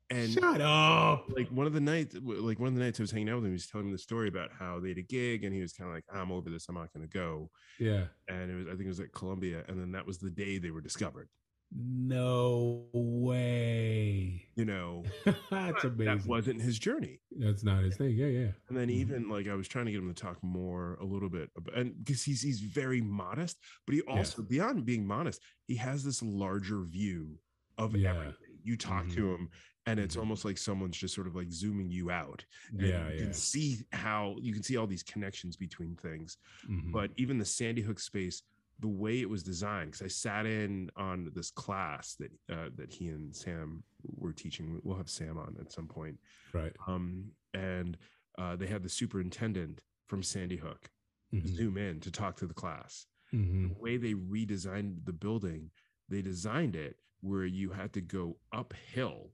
And 0.09 0.29
Shut 0.31 0.61
up. 0.61 1.25
like 1.35 1.47
one 1.49 1.65
of 1.65 1.73
the 1.73 1.79
nights 1.79 2.15
like 2.21 2.59
one 2.59 2.67
of 2.67 2.75
the 2.75 2.81
nights 2.81 2.99
I 2.99 3.03
was 3.03 3.09
hanging 3.11 3.29
out 3.29 3.35
with 3.37 3.45
him, 3.45 3.51
he 3.51 3.53
was 3.53 3.65
telling 3.67 3.87
me 3.87 3.93
the 3.93 3.97
story 3.97 4.27
about 4.27 4.49
how 4.57 4.79
they 4.79 4.89
had 4.89 4.97
a 4.99 5.01
gig 5.01 5.43
and 5.43 5.53
he 5.53 5.61
was 5.61 5.73
kind 5.73 5.89
of 5.89 5.95
like, 5.95 6.03
I'm 6.13 6.31
over 6.31 6.49
this, 6.51 6.67
I'm 6.69 6.75
not 6.75 6.93
gonna 6.93 7.07
go. 7.07 7.49
Yeah. 7.79 8.05
And 8.27 8.51
it 8.51 8.55
was 8.55 8.67
I 8.67 8.71
think 8.71 8.81
it 8.83 8.87
was 8.89 8.99
at 8.99 9.11
Columbia, 9.13 9.63
and 9.67 9.79
then 9.79 9.91
that 9.93 10.05
was 10.05 10.19
the 10.19 10.29
day 10.29 10.59
they 10.59 10.69
were 10.71 10.81
discovered. 10.81 11.29
No 11.75 12.87
way. 12.93 14.45
You 14.55 14.65
know, 14.65 15.03
That's 15.49 15.83
amazing. 15.83 16.05
that 16.05 16.25
wasn't 16.27 16.61
his 16.61 16.77
journey. 16.77 17.19
That's 17.31 17.63
not 17.63 17.83
his 17.83 17.97
thing. 17.97 18.11
Yeah, 18.15 18.27
yeah. 18.27 18.51
And 18.69 18.77
then 18.77 18.89
Mhm. 18.89 18.91
even 18.93 19.29
like 19.29 19.47
I 19.47 19.55
was 19.55 19.67
trying 19.67 19.85
to 19.85 19.91
get 19.91 19.97
him 19.99 20.13
to 20.13 20.21
talk 20.21 20.43
more 20.43 20.95
a 20.95 21.05
little 21.05 21.29
bit 21.29 21.49
about, 21.55 21.75
and 21.77 21.97
because 21.97 22.23
he's 22.23 22.41
he's 22.41 22.59
very 22.61 23.01
modest, 23.01 23.57
but 23.85 23.95
he 23.95 24.01
also 24.03 24.43
beyond 24.43 24.85
being 24.85 25.05
modest, 25.05 25.41
he 25.67 25.75
has 25.77 26.03
this 26.03 26.21
larger 26.21 26.83
view 26.83 27.39
of 27.77 27.95
Yeah. 27.95 28.11
everything. 28.11 28.59
You 28.63 28.77
talk 28.77 29.05
Mhm. 29.07 29.15
to 29.15 29.33
him, 29.33 29.49
and 29.87 29.99
it's 29.99 30.15
Mhm. 30.15 30.19
almost 30.19 30.45
like 30.45 30.57
someone's 30.57 30.97
just 30.97 31.15
sort 31.15 31.27
of 31.27 31.35
like 31.35 31.51
zooming 31.51 31.89
you 31.89 32.11
out. 32.11 32.45
and 32.71 32.81
Yeah, 32.81 33.09
you 33.09 33.15
yeah. 33.15 33.23
can 33.23 33.33
see 33.33 33.79
how 33.91 34.37
you 34.41 34.53
can 34.53 34.63
see 34.63 34.77
all 34.77 34.87
these 34.87 35.03
connections 35.03 35.57
between 35.57 35.95
things. 35.95 36.37
Mhm. 36.69 36.91
But 36.91 37.11
even 37.17 37.39
the 37.39 37.45
Sandy 37.45 37.81
Hook 37.81 37.99
space, 37.99 38.43
the 38.83 38.87
way 39.03 39.15
it 39.21 39.29
was 39.29 39.43
designed, 39.43 39.91
because 39.91 40.05
I 40.05 40.09
sat 40.09 40.45
in 40.45 40.89
on 40.97 41.31
this 41.33 41.49
class 41.51 42.15
that 42.19 42.31
uh, 42.55 42.69
that 42.75 42.91
he 42.91 43.07
and 43.07 43.33
Sam 43.35 43.83
were 44.21 44.33
teaching. 44.33 44.79
We'll 44.83 44.97
have 44.97 45.09
Sam 45.09 45.37
on 45.37 45.55
at 45.59 45.71
some 45.71 45.87
point 45.87 46.17
right. 46.53 46.75
um, 46.87 47.31
and 47.53 47.97
uh, 48.37 48.55
they 48.59 48.67
had 48.67 48.83
the 48.83 48.89
superintendent 48.89 49.81
from 50.07 50.21
Sandy 50.21 50.57
Hook 50.57 50.89
Mhm. 51.33 51.47
zoom 51.57 51.77
in 51.77 51.99
to 52.01 52.11
talk 52.11 52.35
to 52.37 52.45
the 52.47 52.53
class. 52.63 53.07
Mhm. 53.33 53.69
The 53.69 53.81
way 53.81 53.97
they 53.97 54.13
redesigned 54.13 55.05
the 55.05 55.13
building, 55.25 55.71
they 56.09 56.21
designed 56.21 56.75
it 56.75 56.95
where 57.21 57.45
you 57.45 57.71
had 57.71 57.91
to 57.93 58.01
go 58.01 58.37
uphill 58.51 59.31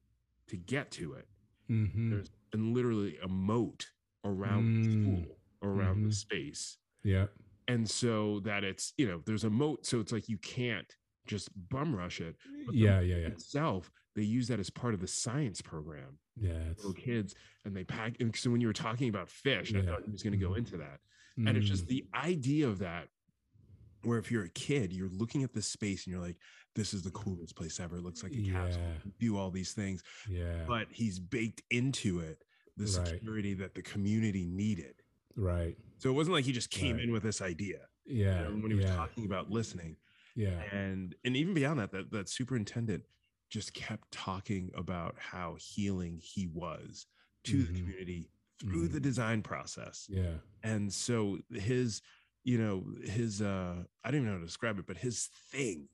to 0.48 0.56
get 0.58 0.92
to 0.92 1.14
it. 1.14 1.28
Mhm. 1.70 2.10
There's 2.12 2.30
and 2.54 2.74
literally 2.74 3.18
a 3.20 3.28
moat 3.28 3.82
around 4.24 4.64
the 4.84 4.88
Mm. 4.90 4.94
school, 5.02 5.40
around 5.62 5.98
the 6.04 6.10
Mhm. 6.10 6.14
space, 6.26 6.78
Yeah. 7.04 7.28
And 7.70 7.90
so 7.90 8.40
that 8.41 8.64
it's 8.64 8.94
you 8.98 9.08
know 9.08 9.22
there's 9.26 9.44
a 9.46 9.50
moat, 9.50 9.86
so 9.86 10.00
it's 10.00 10.12
like 10.12 10.28
you 10.28 10.38
can't 10.40 10.94
just 11.28 11.50
bum 11.70 11.96
rush 11.96 12.20
it. 12.22 12.36
Yeah, 12.72 13.00
yeah, 13.00 13.16
yeah. 13.18 13.28
Itself, 13.28 13.91
they 14.16 14.24
use 14.24 14.48
that 14.50 14.60
as 14.60 14.70
part 14.70 14.94
of 14.94 15.00
the 15.00 15.08
science 15.08 15.62
program 15.62 16.18
Yeah. 16.36 16.74
Little 16.78 16.94
kids 16.94 17.36
and 17.66 17.76
they 17.76 17.84
pack 17.84 18.16
and 18.20 18.36
so 18.36 18.50
when 18.50 18.60
you 18.62 18.68
were 18.68 18.74
talking 18.74 19.08
about 19.10 19.30
fish 19.30 19.74
i 19.76 19.82
thought 19.82 20.04
he 20.06 20.12
was 20.12 20.24
going 20.24 20.32
to 20.32 20.38
go 20.46 20.52
Mhm. 20.52 20.58
into 20.60 20.78
that 20.78 21.00
and 21.38 21.56
it's 21.58 21.68
just 21.68 21.86
Mm. 21.86 21.90
the 21.90 22.06
idea 22.16 22.68
of 22.68 22.80
that 22.80 23.08
where 24.04 24.18
if 24.18 24.32
you're 24.32 24.44
a 24.46 24.50
kid 24.50 24.91
you're 24.91 25.10
looking 25.10 25.44
at 25.44 25.54
this 25.54 25.68
space 25.68 26.06
and 26.06 26.12
you're 26.14 26.22
like 26.22 26.38
this 26.76 26.94
is 26.94 27.02
the 27.04 27.12
coolest 27.12 27.56
place 27.56 27.80
ever 27.80 27.98
it 27.98 28.02
looks 28.04 28.24
like 28.24 28.34
a 28.34 28.41
castle 28.52 28.82
Yeah. 28.82 29.12
do 29.20 29.38
all 29.38 29.52
these 29.52 29.74
things 29.74 30.04
yeah. 30.28 30.66
but 30.68 30.88
he's 30.91 31.20
baked 31.20 31.62
into 31.70 32.20
it 32.20 32.44
the 32.78 32.86
Right. 32.86 33.08
security 33.08 33.54
that 33.56 33.76
the 33.76 33.82
community 33.84 34.46
needed 34.46 34.96
right. 35.36 35.78
So 36.00 36.10
it 36.10 36.14
wasn't 36.14 36.34
like 36.34 36.46
he 36.46 36.52
just 36.52 36.70
came 36.72 36.96
Right. 36.96 37.04
in 37.06 37.12
with 37.12 37.24
this 37.24 37.42
idea 37.42 37.80
you 38.06 38.26
Yeah. 38.26 38.44
know, 38.44 38.52
when 38.52 38.72
he 38.72 38.76
was 38.76 38.86
yeah. 38.86 38.96
talking 38.96 39.26
about 39.26 39.50
listening 39.52 39.98
yeah. 40.36 40.62
and 40.72 41.16
and 41.24 41.36
even 41.36 41.54
beyond 41.54 41.80
that 41.80 41.92
that 41.92 42.12
that 42.12 42.30
superintendent 42.30 43.04
just 43.50 43.74
kept 43.74 44.12
talking 44.12 44.72
about 44.76 45.16
how 45.18 45.58
healing 45.60 46.20
he 46.22 46.48
was 46.48 47.06
to 47.46 47.64
the 47.64 47.72
Mhm. 47.74 47.78
community 47.78 48.30
through 48.60 48.88
the 48.90 49.00
design 49.00 49.42
process 49.42 50.08
Yeah. 50.10 50.38
and 50.64 50.92
so 50.94 51.40
his 51.54 52.02
you 52.44 52.58
know 52.58 52.86
his 53.04 53.42
uh 53.42 53.84
i 54.04 54.12
don't 54.12 54.22
even 54.22 54.26
know 54.28 54.34
how 54.34 54.40
to 54.40 54.46
describe 54.46 54.80
it 54.80 54.86
but 54.88 54.98
his 54.98 55.28
thing 55.52 55.88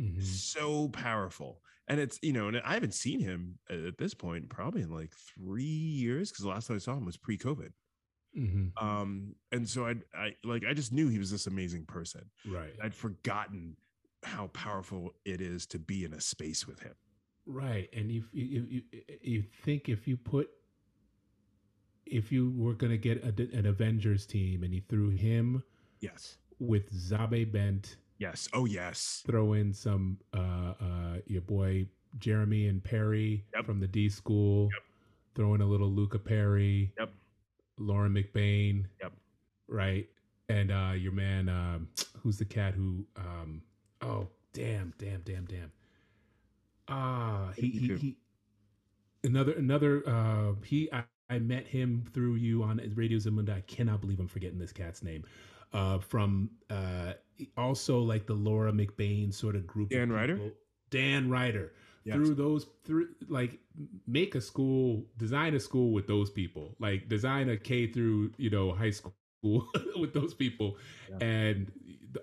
Mhm. 0.00 0.18
is 0.18 0.42
so 0.44 0.88
powerful 0.90 1.62
and 1.88 1.98
it's 2.00 2.18
you 2.22 2.32
know 2.32 2.48
and 2.48 2.56
i 2.58 2.74
haven't 2.74 2.94
seen 2.94 3.20
him 3.20 3.58
at 3.70 3.78
at 3.80 3.98
this 3.98 4.14
point 4.14 4.48
probably 4.48 4.82
in 4.82 4.90
like 4.90 5.12
three 5.12 5.62
years 5.64 6.30
because 6.30 6.42
the 6.44 6.48
last 6.50 6.66
time 6.66 6.76
i 6.76 6.78
saw 6.78 6.96
him 6.96 7.04
was 7.04 7.16
pre-covid 7.16 7.72
Mhm. 8.38 8.70
um 8.80 9.34
and 9.52 9.68
so 9.68 9.86
i 9.86 9.94
i 10.14 10.34
like 10.44 10.64
i 10.64 10.72
just 10.72 10.92
knew 10.92 11.08
he 11.08 11.18
was 11.18 11.30
this 11.30 11.46
amazing 11.48 11.84
person 11.84 12.30
Right. 12.46 12.72
I'd 12.82 12.94
forgotten 12.94 13.76
how 14.22 14.46
powerful 14.48 15.14
it 15.24 15.40
is 15.40 15.66
to 15.66 15.78
be 15.78 16.04
in 16.04 16.12
a 16.12 16.20
space 16.20 16.66
with 16.66 16.80
him. 16.80 16.94
Right, 17.46 17.88
and 17.92 18.10
if 18.10 18.24
you 18.32 18.44
you, 18.44 18.66
you, 18.68 18.82
you 19.22 19.42
think 19.64 19.88
if 19.88 20.06
you 20.08 20.16
put 20.16 20.50
if 22.06 22.32
you 22.32 22.52
were 22.56 22.74
going 22.74 22.90
to 22.90 22.98
get 22.98 23.22
a, 23.24 23.56
an 23.58 23.66
Avengers 23.66 24.26
team 24.26 24.62
and 24.62 24.74
you 24.74 24.82
threw 24.88 25.10
him 25.10 25.62
Yes. 26.00 26.36
with 26.58 26.90
Zabe 26.92 27.50
Bent, 27.52 27.96
Yes. 28.18 28.48
Oh 28.52 28.64
yes. 28.64 29.22
throw 29.26 29.52
in 29.52 29.72
some 29.72 30.18
uh, 30.34 30.74
uh, 30.80 31.16
your 31.26 31.42
boy 31.42 31.86
Jeremy 32.18 32.66
and 32.68 32.82
Perry 32.82 33.44
Yep. 33.54 33.66
from 33.66 33.80
the 33.80 33.86
D 33.88 34.08
School, 34.08 34.68
throw 35.34 35.54
in 35.54 35.60
a 35.60 35.66
little 35.66 35.90
Luca 35.90 36.18
Perry, 36.18 36.92
Yep. 36.98 37.12
Lauren 37.78 38.12
McBain, 38.14 38.84
Yep. 39.00 39.12
right, 39.68 40.08
and 40.48 40.70
uh, 40.70 40.92
your 40.96 41.12
man 41.12 41.48
um, 41.48 41.88
who's 42.22 42.38
the 42.38 42.44
cat 42.44 42.74
who 42.74 43.04
um, 43.16 43.62
oh 44.02 44.28
damn 44.52 44.92
damn 44.98 45.20
damn 45.22 45.44
damn 45.44 45.70
ah 46.88 47.50
he 47.56 47.68
he, 47.70 47.94
he 47.96 48.16
another 49.24 49.52
another 49.52 50.02
uh 50.08 50.52
he 50.64 50.90
I, 50.92 51.04
I 51.30 51.38
met 51.38 51.66
him 51.66 52.04
through 52.14 52.36
you 52.36 52.62
on 52.62 52.80
Radio 52.94 53.18
Zamunda. 53.18 53.54
I 53.54 53.60
cannot 53.62 54.00
believe 54.00 54.18
I'm 54.20 54.28
forgetting 54.28 54.58
this 54.58 54.72
cat's 54.72 55.02
name. 55.02 55.24
Uh, 55.74 55.98
from 55.98 56.48
uh, 56.70 57.12
also 57.58 57.98
like 58.00 58.26
the 58.26 58.32
Laura 58.32 58.72
McBain 58.72 59.32
sort 59.34 59.54
of 59.54 59.66
group. 59.66 59.90
Dan 59.90 60.10
Ryder? 60.10 60.40
Dan 60.88 61.28
Ryder. 61.28 61.74
Yes. 62.08 62.16
Through 62.16 62.34
those, 62.34 62.66
through 62.84 63.08
like 63.28 63.58
make 64.06 64.34
a 64.34 64.40
school, 64.40 65.04
design 65.18 65.54
a 65.54 65.60
school 65.60 65.92
with 65.92 66.06
those 66.06 66.30
people. 66.30 66.74
Like 66.78 67.08
design 67.08 67.48
a 67.50 67.56
K 67.56 67.86
through 67.86 68.32
you 68.38 68.50
know 68.50 68.72
high 68.72 68.90
school 68.90 69.14
with 70.02 70.12
those 70.14 70.34
people, 70.34 70.76
Yeah. 71.10 71.26
and 71.26 71.70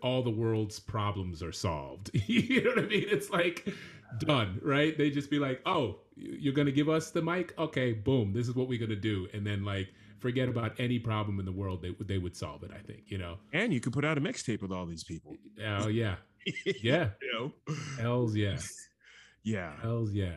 all 0.02 0.22
the 0.24 0.32
world's 0.32 0.80
problems 0.80 1.44
are 1.44 1.52
solved. 1.52 2.10
you 2.28 2.64
know 2.64 2.72
what 2.72 2.80
I 2.80 2.88
mean? 2.88 3.06
It's 3.08 3.30
like 3.30 3.68
done, 4.20 4.60
right? 4.64 4.98
They 4.98 5.10
just 5.12 5.30
be 5.30 5.40
like, 5.40 5.62
"Oh, 5.66 6.00
you're 6.16 6.54
gonna 6.54 6.72
give 6.72 6.90
us 6.90 7.12
the 7.12 7.22
mic? 7.22 7.54
Okay, 7.58 7.94
boom, 7.94 8.34
this 8.34 8.48
is 8.48 8.56
what 8.56 8.68
we're 8.68 8.80
gonna 8.80 8.96
do," 8.96 9.28
and 9.34 9.46
then 9.46 9.64
like 9.64 9.90
forget 10.20 10.50
about 10.50 10.74
any 10.80 10.98
problem 10.98 11.40
in 11.40 11.46
the 11.46 11.52
world. 11.52 11.82
They 11.84 11.92
would 11.92 12.08
they 12.08 12.18
would 12.18 12.36
solve 12.36 12.64
it. 12.64 12.72
I 12.74 12.80
think, 12.80 13.04
you 13.12 13.18
know. 13.20 13.38
And 13.54 13.74
you 13.74 13.80
could 13.80 13.94
put 13.94 14.04
out 14.06 14.18
a 14.18 14.22
mixtape 14.22 14.62
with 14.62 14.72
all 14.72 14.86
these 14.88 15.04
people. 15.04 15.36
Oh 15.64 15.88
yeah, 15.88 16.16
yeah, 16.82 17.10
you 17.22 17.34
know. 17.34 17.52
hell's 18.00 18.36
yeah, 18.36 18.58
Yeah. 19.46 19.72
hell's 19.82 20.12
yeah. 20.14 20.36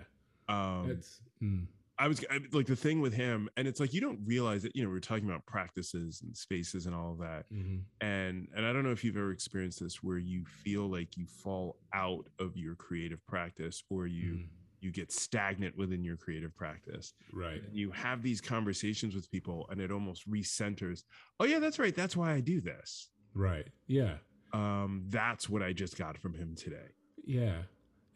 Um, 0.48 0.86
That's 0.88 1.20
mm, 1.42 1.66
I 1.98 2.06
was 2.06 2.24
I, 2.30 2.38
like 2.52 2.66
the 2.66 2.76
thing 2.76 3.00
with 3.00 3.12
him, 3.12 3.48
and 3.56 3.66
it's 3.66 3.80
like 3.80 3.92
you 3.92 4.00
don't 4.00 4.20
realize 4.24 4.62
that 4.62 4.76
you 4.76 4.84
know 4.84 4.88
we 4.90 4.96
are 4.96 5.00
talking 5.00 5.24
about 5.28 5.44
practices 5.46 6.20
and 6.22 6.36
spaces 6.36 6.86
and 6.86 6.94
all 6.94 7.16
that, 7.20 7.44
mhm. 7.52 7.82
and 8.00 8.46
and 8.56 8.64
I 8.64 8.72
don't 8.72 8.84
know 8.84 8.92
if 8.92 9.02
you've 9.02 9.16
ever 9.16 9.32
experienced 9.32 9.80
this 9.80 10.00
where 10.02 10.18
you 10.18 10.44
feel 10.44 10.88
like 10.88 11.16
you 11.16 11.26
fall 11.26 11.76
out 11.92 12.26
of 12.38 12.56
your 12.56 12.76
creative 12.76 13.26
practice 13.26 13.82
or 13.90 14.06
you 14.06 14.34
Mhm. 14.34 14.48
you 14.80 14.92
get 14.92 15.10
stagnant 15.10 15.76
within 15.76 16.04
your 16.04 16.16
creative 16.16 16.54
practice. 16.56 17.12
right. 17.32 17.60
And 17.64 17.74
you 17.76 17.90
have 17.90 18.22
these 18.22 18.40
conversations 18.40 19.14
with 19.16 19.28
people, 19.30 19.66
and 19.70 19.80
it 19.80 19.90
almost 19.90 20.30
recenters. 20.30 21.02
Oh 21.40 21.44
yeah, 21.46 21.58
that's 21.58 21.80
right. 21.80 21.94
That's 21.94 22.16
why 22.16 22.32
I 22.32 22.40
do 22.40 22.60
this. 22.60 23.10
Right. 23.34 23.66
Yeah. 23.88 24.18
Um, 24.52 25.04
that's 25.08 25.48
what 25.48 25.62
I 25.64 25.72
just 25.72 25.98
got 25.98 26.16
from 26.16 26.32
him 26.32 26.54
today. 26.54 26.92
Yeah. 27.24 27.62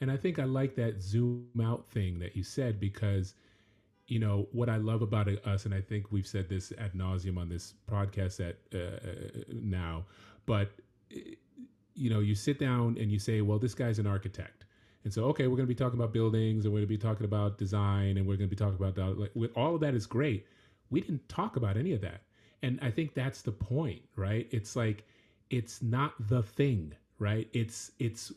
And 0.02 0.10
I 0.10 0.16
think 0.16 0.40
I 0.40 0.44
like 0.46 0.74
that 0.74 1.00
zoom 1.00 1.46
out 1.62 1.86
thing 1.86 2.18
that 2.18 2.34
you 2.34 2.42
said 2.42 2.80
because, 2.80 3.34
you 4.08 4.18
know, 4.18 4.48
what 4.50 4.68
I 4.68 4.76
love 4.78 5.00
about 5.00 5.28
us, 5.28 5.64
and 5.64 5.72
I 5.72 5.80
think 5.80 6.10
we've 6.10 6.26
said 6.26 6.48
this 6.48 6.72
ad 6.76 6.94
nauseum 6.94 7.38
on 7.38 7.48
this 7.48 7.74
podcast 7.88 8.40
at 8.40 8.56
uh, 8.74 8.98
now, 9.52 10.04
but, 10.44 10.72
uh, 11.14 11.20
you 11.94 12.10
know, 12.10 12.18
you 12.18 12.34
sit 12.34 12.58
down 12.58 12.96
and 12.98 13.12
you 13.12 13.20
say, 13.20 13.42
well, 13.42 13.60
this 13.60 13.74
guy's 13.74 14.00
an 14.00 14.08
architect. 14.08 14.64
And 15.04 15.14
so, 15.14 15.26
okay, 15.26 15.46
we're 15.46 15.54
going 15.54 15.68
to 15.68 15.74
be 15.76 15.82
talking 15.84 16.00
about 16.00 16.12
buildings 16.12 16.64
and 16.64 16.74
we're 16.74 16.80
going 16.80 16.88
to 16.88 16.98
be 16.98 16.98
talking 16.98 17.24
about 17.24 17.56
design 17.56 18.16
and 18.16 18.26
we're 18.26 18.36
going 18.36 18.50
to 18.50 18.56
be 18.56 18.56
talking 18.56 18.84
about, 18.84 19.18
like, 19.20 19.30
with 19.36 19.52
all 19.56 19.76
of 19.76 19.80
that 19.82 19.94
is 19.94 20.04
great. 20.04 20.46
We 20.90 21.00
didn't 21.00 21.28
talk 21.28 21.54
about 21.54 21.76
any 21.76 21.92
of 21.92 22.00
that. 22.00 22.22
And 22.60 22.80
I 22.82 22.90
think 22.90 23.14
that's 23.14 23.42
the 23.42 23.52
point, 23.52 24.02
right? 24.16 24.48
It's 24.50 24.74
like, 24.74 25.04
it's 25.48 25.80
not 25.80 26.14
the 26.28 26.42
thing, 26.42 26.92
right? 27.20 27.48
It's, 27.52 27.92
it's, 28.00 28.32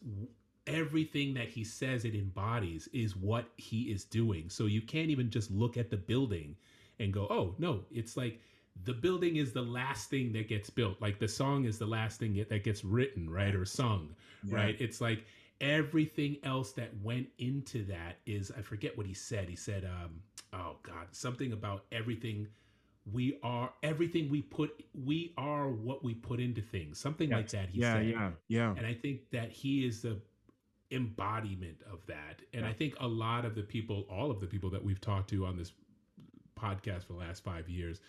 everything 0.68 1.34
that 1.36 1.50
he 1.50 1.64
says 1.64 2.06
it 2.06 2.16
embodies 2.16 2.88
is 2.94 3.16
what 3.16 3.46
he 3.58 3.84
is 3.92 4.04
doing. 4.04 4.50
So 4.50 4.66
you 4.66 4.82
can't 4.82 5.10
even 5.10 5.30
just 5.30 5.52
look 5.52 5.78
at 5.78 5.90
the 5.90 5.98
building 5.98 6.56
and 7.00 7.14
go, 7.14 7.28
"Oh, 7.30 7.56
no, 7.60 7.84
it's 7.92 8.18
like 8.18 8.40
the 8.84 8.94
building 8.94 9.38
is 9.38 9.54
the 9.54 9.62
last 9.62 10.10
thing 10.10 10.34
that 10.34 10.48
gets 10.48 10.70
built. 10.70 11.02
Like 11.02 11.20
the 11.20 11.28
song 11.28 11.66
is 11.66 11.78
the 11.78 11.86
last 11.86 12.20
thing 12.20 12.46
that 12.50 12.64
gets 12.64 12.84
written, 12.84 13.30
right, 13.30 13.56
or 13.56 13.66
sung, 13.66 14.16
Yeah. 14.44 14.56
right? 14.56 14.76
It's 14.80 15.02
like 15.02 15.26
everything 15.62 16.38
else 16.44 16.72
that 16.74 16.90
went 17.02 17.28
into 17.38 17.86
that 17.86 18.18
is 18.26 18.52
I 18.58 18.62
forget 18.62 18.98
what 18.98 19.06
he 19.06 19.14
said. 19.14 19.48
He 19.50 19.56
said 19.56 19.86
um 19.86 20.22
oh 20.54 20.78
god, 20.84 21.08
something 21.12 21.54
about 21.54 21.86
everything 21.92 22.48
we 23.12 23.38
are 23.44 23.72
everything 23.84 24.30
we 24.30 24.42
put 24.42 24.84
we 25.06 25.34
are 25.38 25.70
what 25.70 26.04
we 26.04 26.14
put 26.14 26.40
into 26.40 26.62
things. 26.62 27.00
Something 27.00 27.30
like 27.30 27.50
that 27.52 27.70
he 27.70 27.80
yeah, 27.82 27.94
said. 27.94 28.08
yeah, 28.08 28.32
yeah. 28.48 28.74
And 28.76 28.86
I 28.86 28.94
think 28.94 29.30
that 29.32 29.52
he 29.52 29.86
is 29.86 30.02
the 30.02 30.20
embodiment 30.92 31.82
of 31.92 32.06
that. 32.08 32.42
And 32.54 32.64
Yeah. 32.64 32.70
I 32.70 32.74
think 32.74 32.96
a 33.00 33.08
lot 33.08 33.46
of 33.46 33.56
the 33.56 33.64
people, 33.64 34.06
all 34.10 34.32
of 34.32 34.40
the 34.40 34.48
people 34.48 34.70
that 34.72 34.84
we've 34.84 35.02
talked 35.02 35.30
to 35.32 35.46
on 35.46 35.58
this 35.58 35.74
podcast 36.56 37.04
for 37.06 37.14
the 37.14 37.20
last 37.20 37.44
five 37.44 37.68
years 37.70 38.00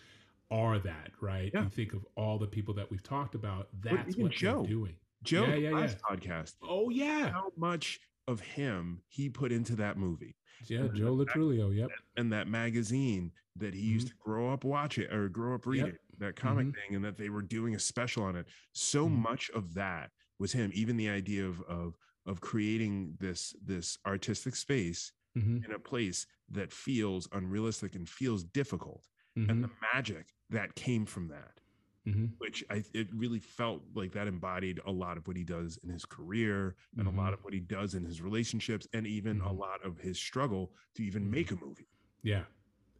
are 0.49 0.79
that, 0.79 1.11
right? 1.21 1.51
Yeah. 1.53 1.63
You 1.63 1.69
think 1.69 1.93
of 1.93 2.05
all 2.15 2.37
the 2.37 2.47
people 2.47 2.73
that 2.75 2.89
we've 2.89 3.03
talked 3.03 3.35
about, 3.35 3.67
that's 3.81 4.15
what 4.15 4.31
Joe. 4.31 4.61
they're 4.61 4.69
doing. 4.69 4.95
Joe, 5.23 5.45
Yeah, 5.45 5.55
the 5.55 5.59
yeah, 5.61 5.93
podcast, 6.09 6.55
Oh 6.61 6.89
yeah. 6.89 7.31
how 7.31 7.51
much 7.57 7.99
of 8.27 8.39
him 8.39 9.01
he 9.07 9.29
put 9.29 9.51
into 9.51 9.75
that 9.77 9.97
movie 9.97 10.35
Yeah, 10.67 10.81
And 10.81 10.95
Joe 10.95 11.15
Latrulio, 11.15 11.75
yep. 11.75 11.89
and 12.17 12.31
that 12.31 12.47
magazine 12.47 13.31
that 13.55 13.73
he 13.73 13.81
used 13.81 14.07
to 14.09 14.13
grow 14.23 14.51
up 14.53 14.63
watching 14.63 15.09
or 15.11 15.27
grow 15.29 15.55
up 15.55 15.65
reading 15.65 15.97
that 16.19 16.35
comic 16.35 16.67
thing 16.75 16.95
and 16.95 17.03
that 17.05 17.17
they 17.17 17.29
were 17.29 17.41
doing 17.41 17.75
a 17.75 17.79
special 17.79 18.23
on 18.23 18.35
it 18.35 18.47
so 18.73 19.07
Mhm. 19.07 19.17
much 19.17 19.49
of 19.51 19.73
that 19.73 20.11
was 20.39 20.51
him 20.53 20.71
even 20.73 20.95
the 20.97 21.09
idea 21.09 21.45
of 21.47 21.61
of 21.63 21.97
of 22.27 22.41
creating 22.41 23.17
this 23.19 23.55
this 23.63 23.97
artistic 24.05 24.55
space 24.55 25.13
hmm 25.35 25.59
in 25.65 25.73
a 25.73 25.79
place 25.79 26.27
that 26.49 26.71
feels 26.73 27.27
unrealistic 27.31 27.95
and 27.95 28.09
feels 28.09 28.43
difficult 28.43 29.09
hmm 29.35 29.49
and 29.49 29.63
the 29.63 29.71
magic 29.93 30.35
that 30.49 30.75
came 30.75 31.05
from 31.05 31.27
that 31.29 31.61
hmm 32.05 32.39
which 32.39 32.63
I 32.69 32.83
it 32.93 33.13
really 33.13 33.39
felt 33.39 33.83
like 33.95 34.11
that 34.13 34.27
embodied 34.27 34.79
a 34.85 34.91
lot 34.91 35.17
of 35.17 35.27
what 35.27 35.37
he 35.37 35.43
does 35.43 35.77
in 35.83 35.89
his 35.89 36.05
career 36.05 36.75
and 36.97 37.07
a 37.07 37.11
lot 37.11 37.33
of 37.33 37.43
what 37.43 37.53
he 37.53 37.59
does 37.59 37.95
in 37.95 38.05
his 38.05 38.21
relationships 38.21 38.87
and 38.93 39.07
even 39.07 39.41
a 39.41 39.51
Mhm. 39.51 39.53
lot 39.53 39.83
of 39.85 39.99
his 39.99 40.19
struggle 40.19 40.73
to 40.95 41.03
even 41.03 41.29
make 41.31 41.51
a 41.51 41.55
movie. 41.55 41.89
Yeah. 42.23 42.45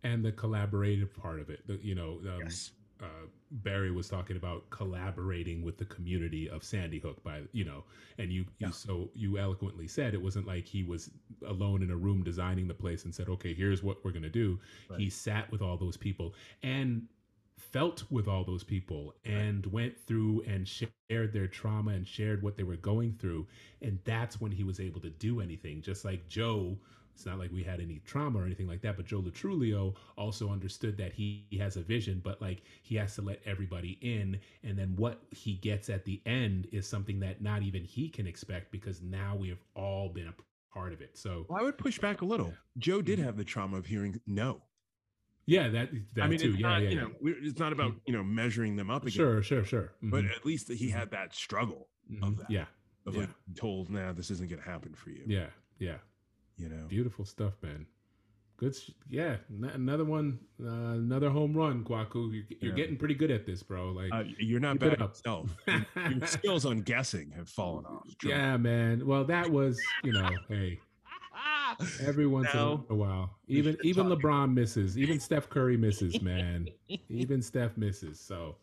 And 0.03 0.23
the 0.23 0.31
collaborative 0.31 1.13
part 1.13 1.39
of 1.39 1.49
it, 1.49 1.67
the, 1.67 1.75
you 1.83 1.95
know, 1.95 2.21
um, 2.29 2.59
Yes. 2.59 2.71
Uh, 3.01 3.27
Barry 3.51 3.91
was 3.91 4.09
talking 4.09 4.35
about 4.37 4.69
collaborating 4.69 5.61
with 5.63 5.77
the 5.77 5.85
community 5.85 6.49
of 6.49 6.63
Sandy 6.63 6.99
Hook 6.99 7.23
by 7.23 7.41
you 7.51 7.63
know, 7.65 7.83
and 8.17 8.31
you 8.31 8.45
Yeah. 8.59 8.67
you 8.67 8.73
so 8.73 9.09
you 9.13 9.37
eloquently 9.37 9.87
said 9.87 10.13
it 10.13 10.21
wasn't 10.21 10.47
like 10.47 10.65
he 10.65 10.83
was 10.83 11.11
alone 11.45 11.83
in 11.83 11.91
a 11.91 11.95
room 11.97 12.23
designing 12.23 12.67
the 12.67 12.73
place 12.73 13.05
and 13.05 13.13
said, 13.13 13.29
okay, 13.29 13.53
here's 13.53 13.83
what 13.83 14.03
we're 14.03 14.11
gonna 14.11 14.29
do. 14.29 14.59
He 14.97 15.09
sat 15.09 15.51
with 15.51 15.61
all 15.61 15.77
those 15.77 15.97
people 15.97 16.35
and 16.63 17.07
felt 17.57 18.03
with 18.11 18.27
all 18.27 18.43
those 18.43 18.63
people 18.63 19.13
and 19.25 19.65
went 19.67 19.97
through 19.99 20.41
and 20.47 20.67
shared 20.67 21.33
their 21.33 21.47
trauma 21.47 21.91
and 21.91 22.07
shared 22.07 22.41
what 22.41 22.55
they 22.55 22.63
were 22.63 22.77
going 22.77 23.13
through 23.19 23.45
and 23.81 23.99
that's 24.05 24.39
when 24.39 24.51
he 24.51 24.63
was 24.63 24.79
able 24.79 25.01
to 25.01 25.09
do 25.09 25.41
anything 25.41 25.81
just 25.81 26.05
like 26.05 26.27
joe 26.29 26.77
it's 27.17 27.25
not 27.25 27.39
like 27.39 27.51
we 27.51 27.63
had 27.63 27.79
any 27.81 27.99
trauma 28.05 28.37
or 28.39 28.45
anything 28.45 28.67
like 28.67 28.79
that 28.81 28.95
but 28.95 29.05
joe 29.07 29.19
latrulio 29.21 29.95
also 30.17 30.49
understood 30.51 30.95
that 30.97 31.11
he, 31.13 31.47
he 31.49 31.57
has 31.57 31.75
a 31.75 31.81
vision 31.81 32.21
but 32.23 32.39
like 32.39 32.61
he 32.83 32.95
has 32.95 33.15
to 33.15 33.23
let 33.23 33.41
everybody 33.43 33.97
in 34.01 34.39
and 34.63 34.77
then 34.77 34.93
what 34.97 35.23
he 35.31 35.55
gets 35.55 35.89
at 35.89 36.05
the 36.05 36.21
end 36.27 36.67
is 36.71 36.87
something 36.87 37.19
that 37.19 37.41
not 37.41 37.63
even 37.63 37.83
he 37.83 38.07
can 38.07 38.27
expect 38.27 38.71
because 38.71 39.01
now 39.01 39.35
we 39.35 39.49
have 39.49 39.57
all 39.75 40.09
been 40.09 40.27
a 40.27 40.33
part 40.71 40.93
of 40.93 41.01
it 41.01 41.17
so 41.17 41.43
Well, 41.49 41.59
I 41.59 41.63
would 41.63 41.77
push 41.79 41.97
back 41.97 42.21
a 42.21 42.25
little. 42.25 42.53
Joe 42.77 43.01
did 43.01 43.17
have 43.17 43.35
the 43.35 43.43
trauma 43.43 43.77
of 43.77 43.87
hearing 43.87 44.21
no. 44.27 44.61
yeah 45.47 45.69
that 45.69 45.89
that 46.13 46.25
I 46.25 46.27
mean, 46.27 46.37
too 46.37 46.49
it's 46.49 46.59
yeah 46.59 46.67
not, 46.69 46.81
yeah, 46.83 46.89
you 46.89 46.95
yeah. 46.97 47.01
know, 47.01 47.11
it's 47.21 47.57
not 47.59 47.73
about 47.73 47.93
you 48.05 48.13
know 48.13 48.23
measuring 48.23 48.75
them 48.75 48.91
up 48.91 49.01
again, 49.03 49.11
sure 49.13 49.41
sure 49.41 49.63
sure 49.65 49.93
but 50.03 50.23
Mhm. 50.23 50.35
at 50.35 50.45
least 50.45 50.71
he 50.71 50.89
had 50.89 51.09
that 51.11 51.33
struggle 51.33 51.89
of 52.21 52.33
Mhm. 52.33 52.37
that. 52.37 52.51
yeah 52.51 52.65
of 53.07 53.15
yeah. 53.15 53.21
like 53.21 53.29
told, 53.55 53.89
nah, 53.89 54.11
this 54.13 54.29
isn't 54.29 54.49
gonna 54.51 54.61
happen 54.61 54.93
for 54.93 55.09
you. 55.09 55.23
yeah 55.25 55.49
yeah 55.79 55.97
you 56.57 56.69
know. 56.69 56.85
Beautiful 56.87 57.25
stuff, 57.25 57.53
man. 57.61 57.85
Good, 58.57 58.75
sh- 58.75 58.89
yeah. 59.09 59.37
N- 59.51 59.69
another 59.75 60.03
one, 60.03 60.39
uh, 60.63 60.67
another 60.67 61.29
home 61.29 61.53
run, 61.55 61.83
Kwaku. 61.83 62.33
You're, 62.33 62.43
you're 62.59 62.71
Yeah. 62.71 62.75
getting 62.75 62.97
pretty 62.97 63.13
good 63.13 63.29
at 63.29 63.45
this, 63.45 63.61
bro. 63.61 63.91
Like, 63.91 64.11
Uh, 64.11 64.23
you're 64.39 64.59
not 64.59 64.79
bad 64.79 64.99
yourself. 64.99 65.49
Your- 65.67 66.25
skills 66.25 66.65
on 66.65 66.81
guessing 66.81 67.31
have 67.35 67.49
fallen 67.49 67.85
off. 67.85 68.07
True. 68.17 68.31
yeah, 68.31 68.57
man. 68.57 69.05
Well, 69.05 69.23
that 69.25 69.49
was, 69.51 69.79
you 70.03 70.11
know, 70.13 70.29
hey, 70.49 70.79
every 72.01 72.25
once 72.25 72.47
No. 72.53 72.83
in 72.89 72.95
a 72.95 72.97
while, 72.97 73.29
even 73.47 73.77
even 73.83 74.09
talk. 74.09 74.19
LeBron 74.19 74.53
misses, 74.53 74.97
even 74.97 75.19
Steph 75.19 75.49
Curry 75.49 75.77
misses, 75.77 76.19
man. 76.23 76.67
even 77.09 77.43
Steph 77.43 77.77
misses. 77.77 78.19
So, 78.19 78.55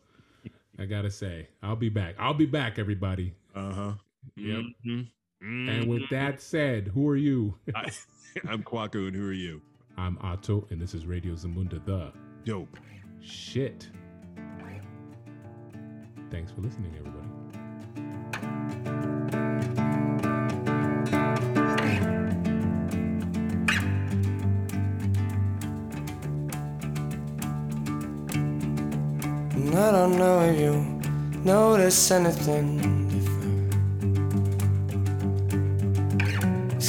I 0.77 0.83
gotta 0.85 1.09
say, 1.09 1.47
I'll 1.63 1.77
be 1.77 1.87
back. 1.87 2.15
I'll 2.19 2.33
be 2.33 2.45
back, 2.45 2.79
everybody. 2.79 3.33
Uh 3.55 3.71
huh. 3.71 3.93
Yep. 4.35 4.63
Mhm. 5.43 5.69
And 5.69 5.87
with 5.89 6.09
that 6.09 6.41
said, 6.41 6.87
who 6.89 7.07
are 7.07 7.15
you? 7.15 7.55
I, 7.75 7.91
I'm 8.47 8.63
Kwaku, 8.63 9.07
and 9.07 9.15
who 9.15 9.27
are 9.27 9.33
you? 9.33 9.61
I'm 9.97 10.17
Otto, 10.21 10.67
and 10.69 10.81
this 10.81 10.93
is 10.93 11.05
Radio 11.05 11.33
Zamunda, 11.35 11.83
the 11.85 12.11
Dope. 12.43 12.77
shit. 13.21 13.89
Thanks 16.31 16.51
for 16.51 16.61
listening, 16.61 16.93
everybody. 16.97 18.35
And 29.55 29.73
I 29.75 29.91
don't 29.91 30.17
know 30.17 30.41
if 30.41 30.59
you 30.59 30.73
notice 31.43 32.11
anything 32.11 33.04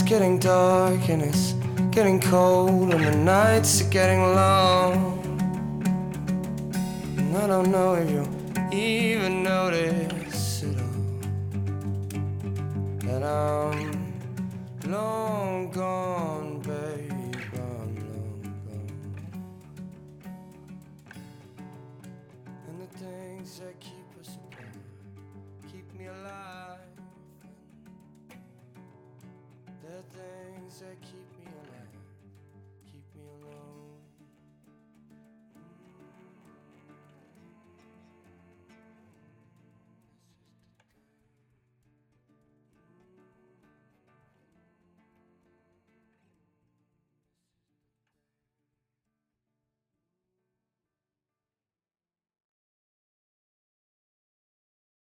getting 0.07 0.39
dark 0.39 1.09
and 1.09 1.20
it's 1.20 1.55
getting 1.91 2.20
cold, 2.20 2.95
and 2.95 3.05
the 3.05 3.16
nights 3.16 3.83
are 3.83 3.91
getting 3.91 4.20
long. 4.20 5.19
And 7.16 7.37
I 7.37 7.49
don't 7.49 7.73
know 7.73 7.95
if 7.95 8.09
you 8.09 8.24
even 8.70 9.43
notice 9.43 10.62
it 10.62 10.78
all. 10.78 11.19
That 12.99 13.24
I'm 13.24 14.12
long 14.87 15.73
gone, 15.73 16.45
that 30.87 31.03
keep 31.03 31.26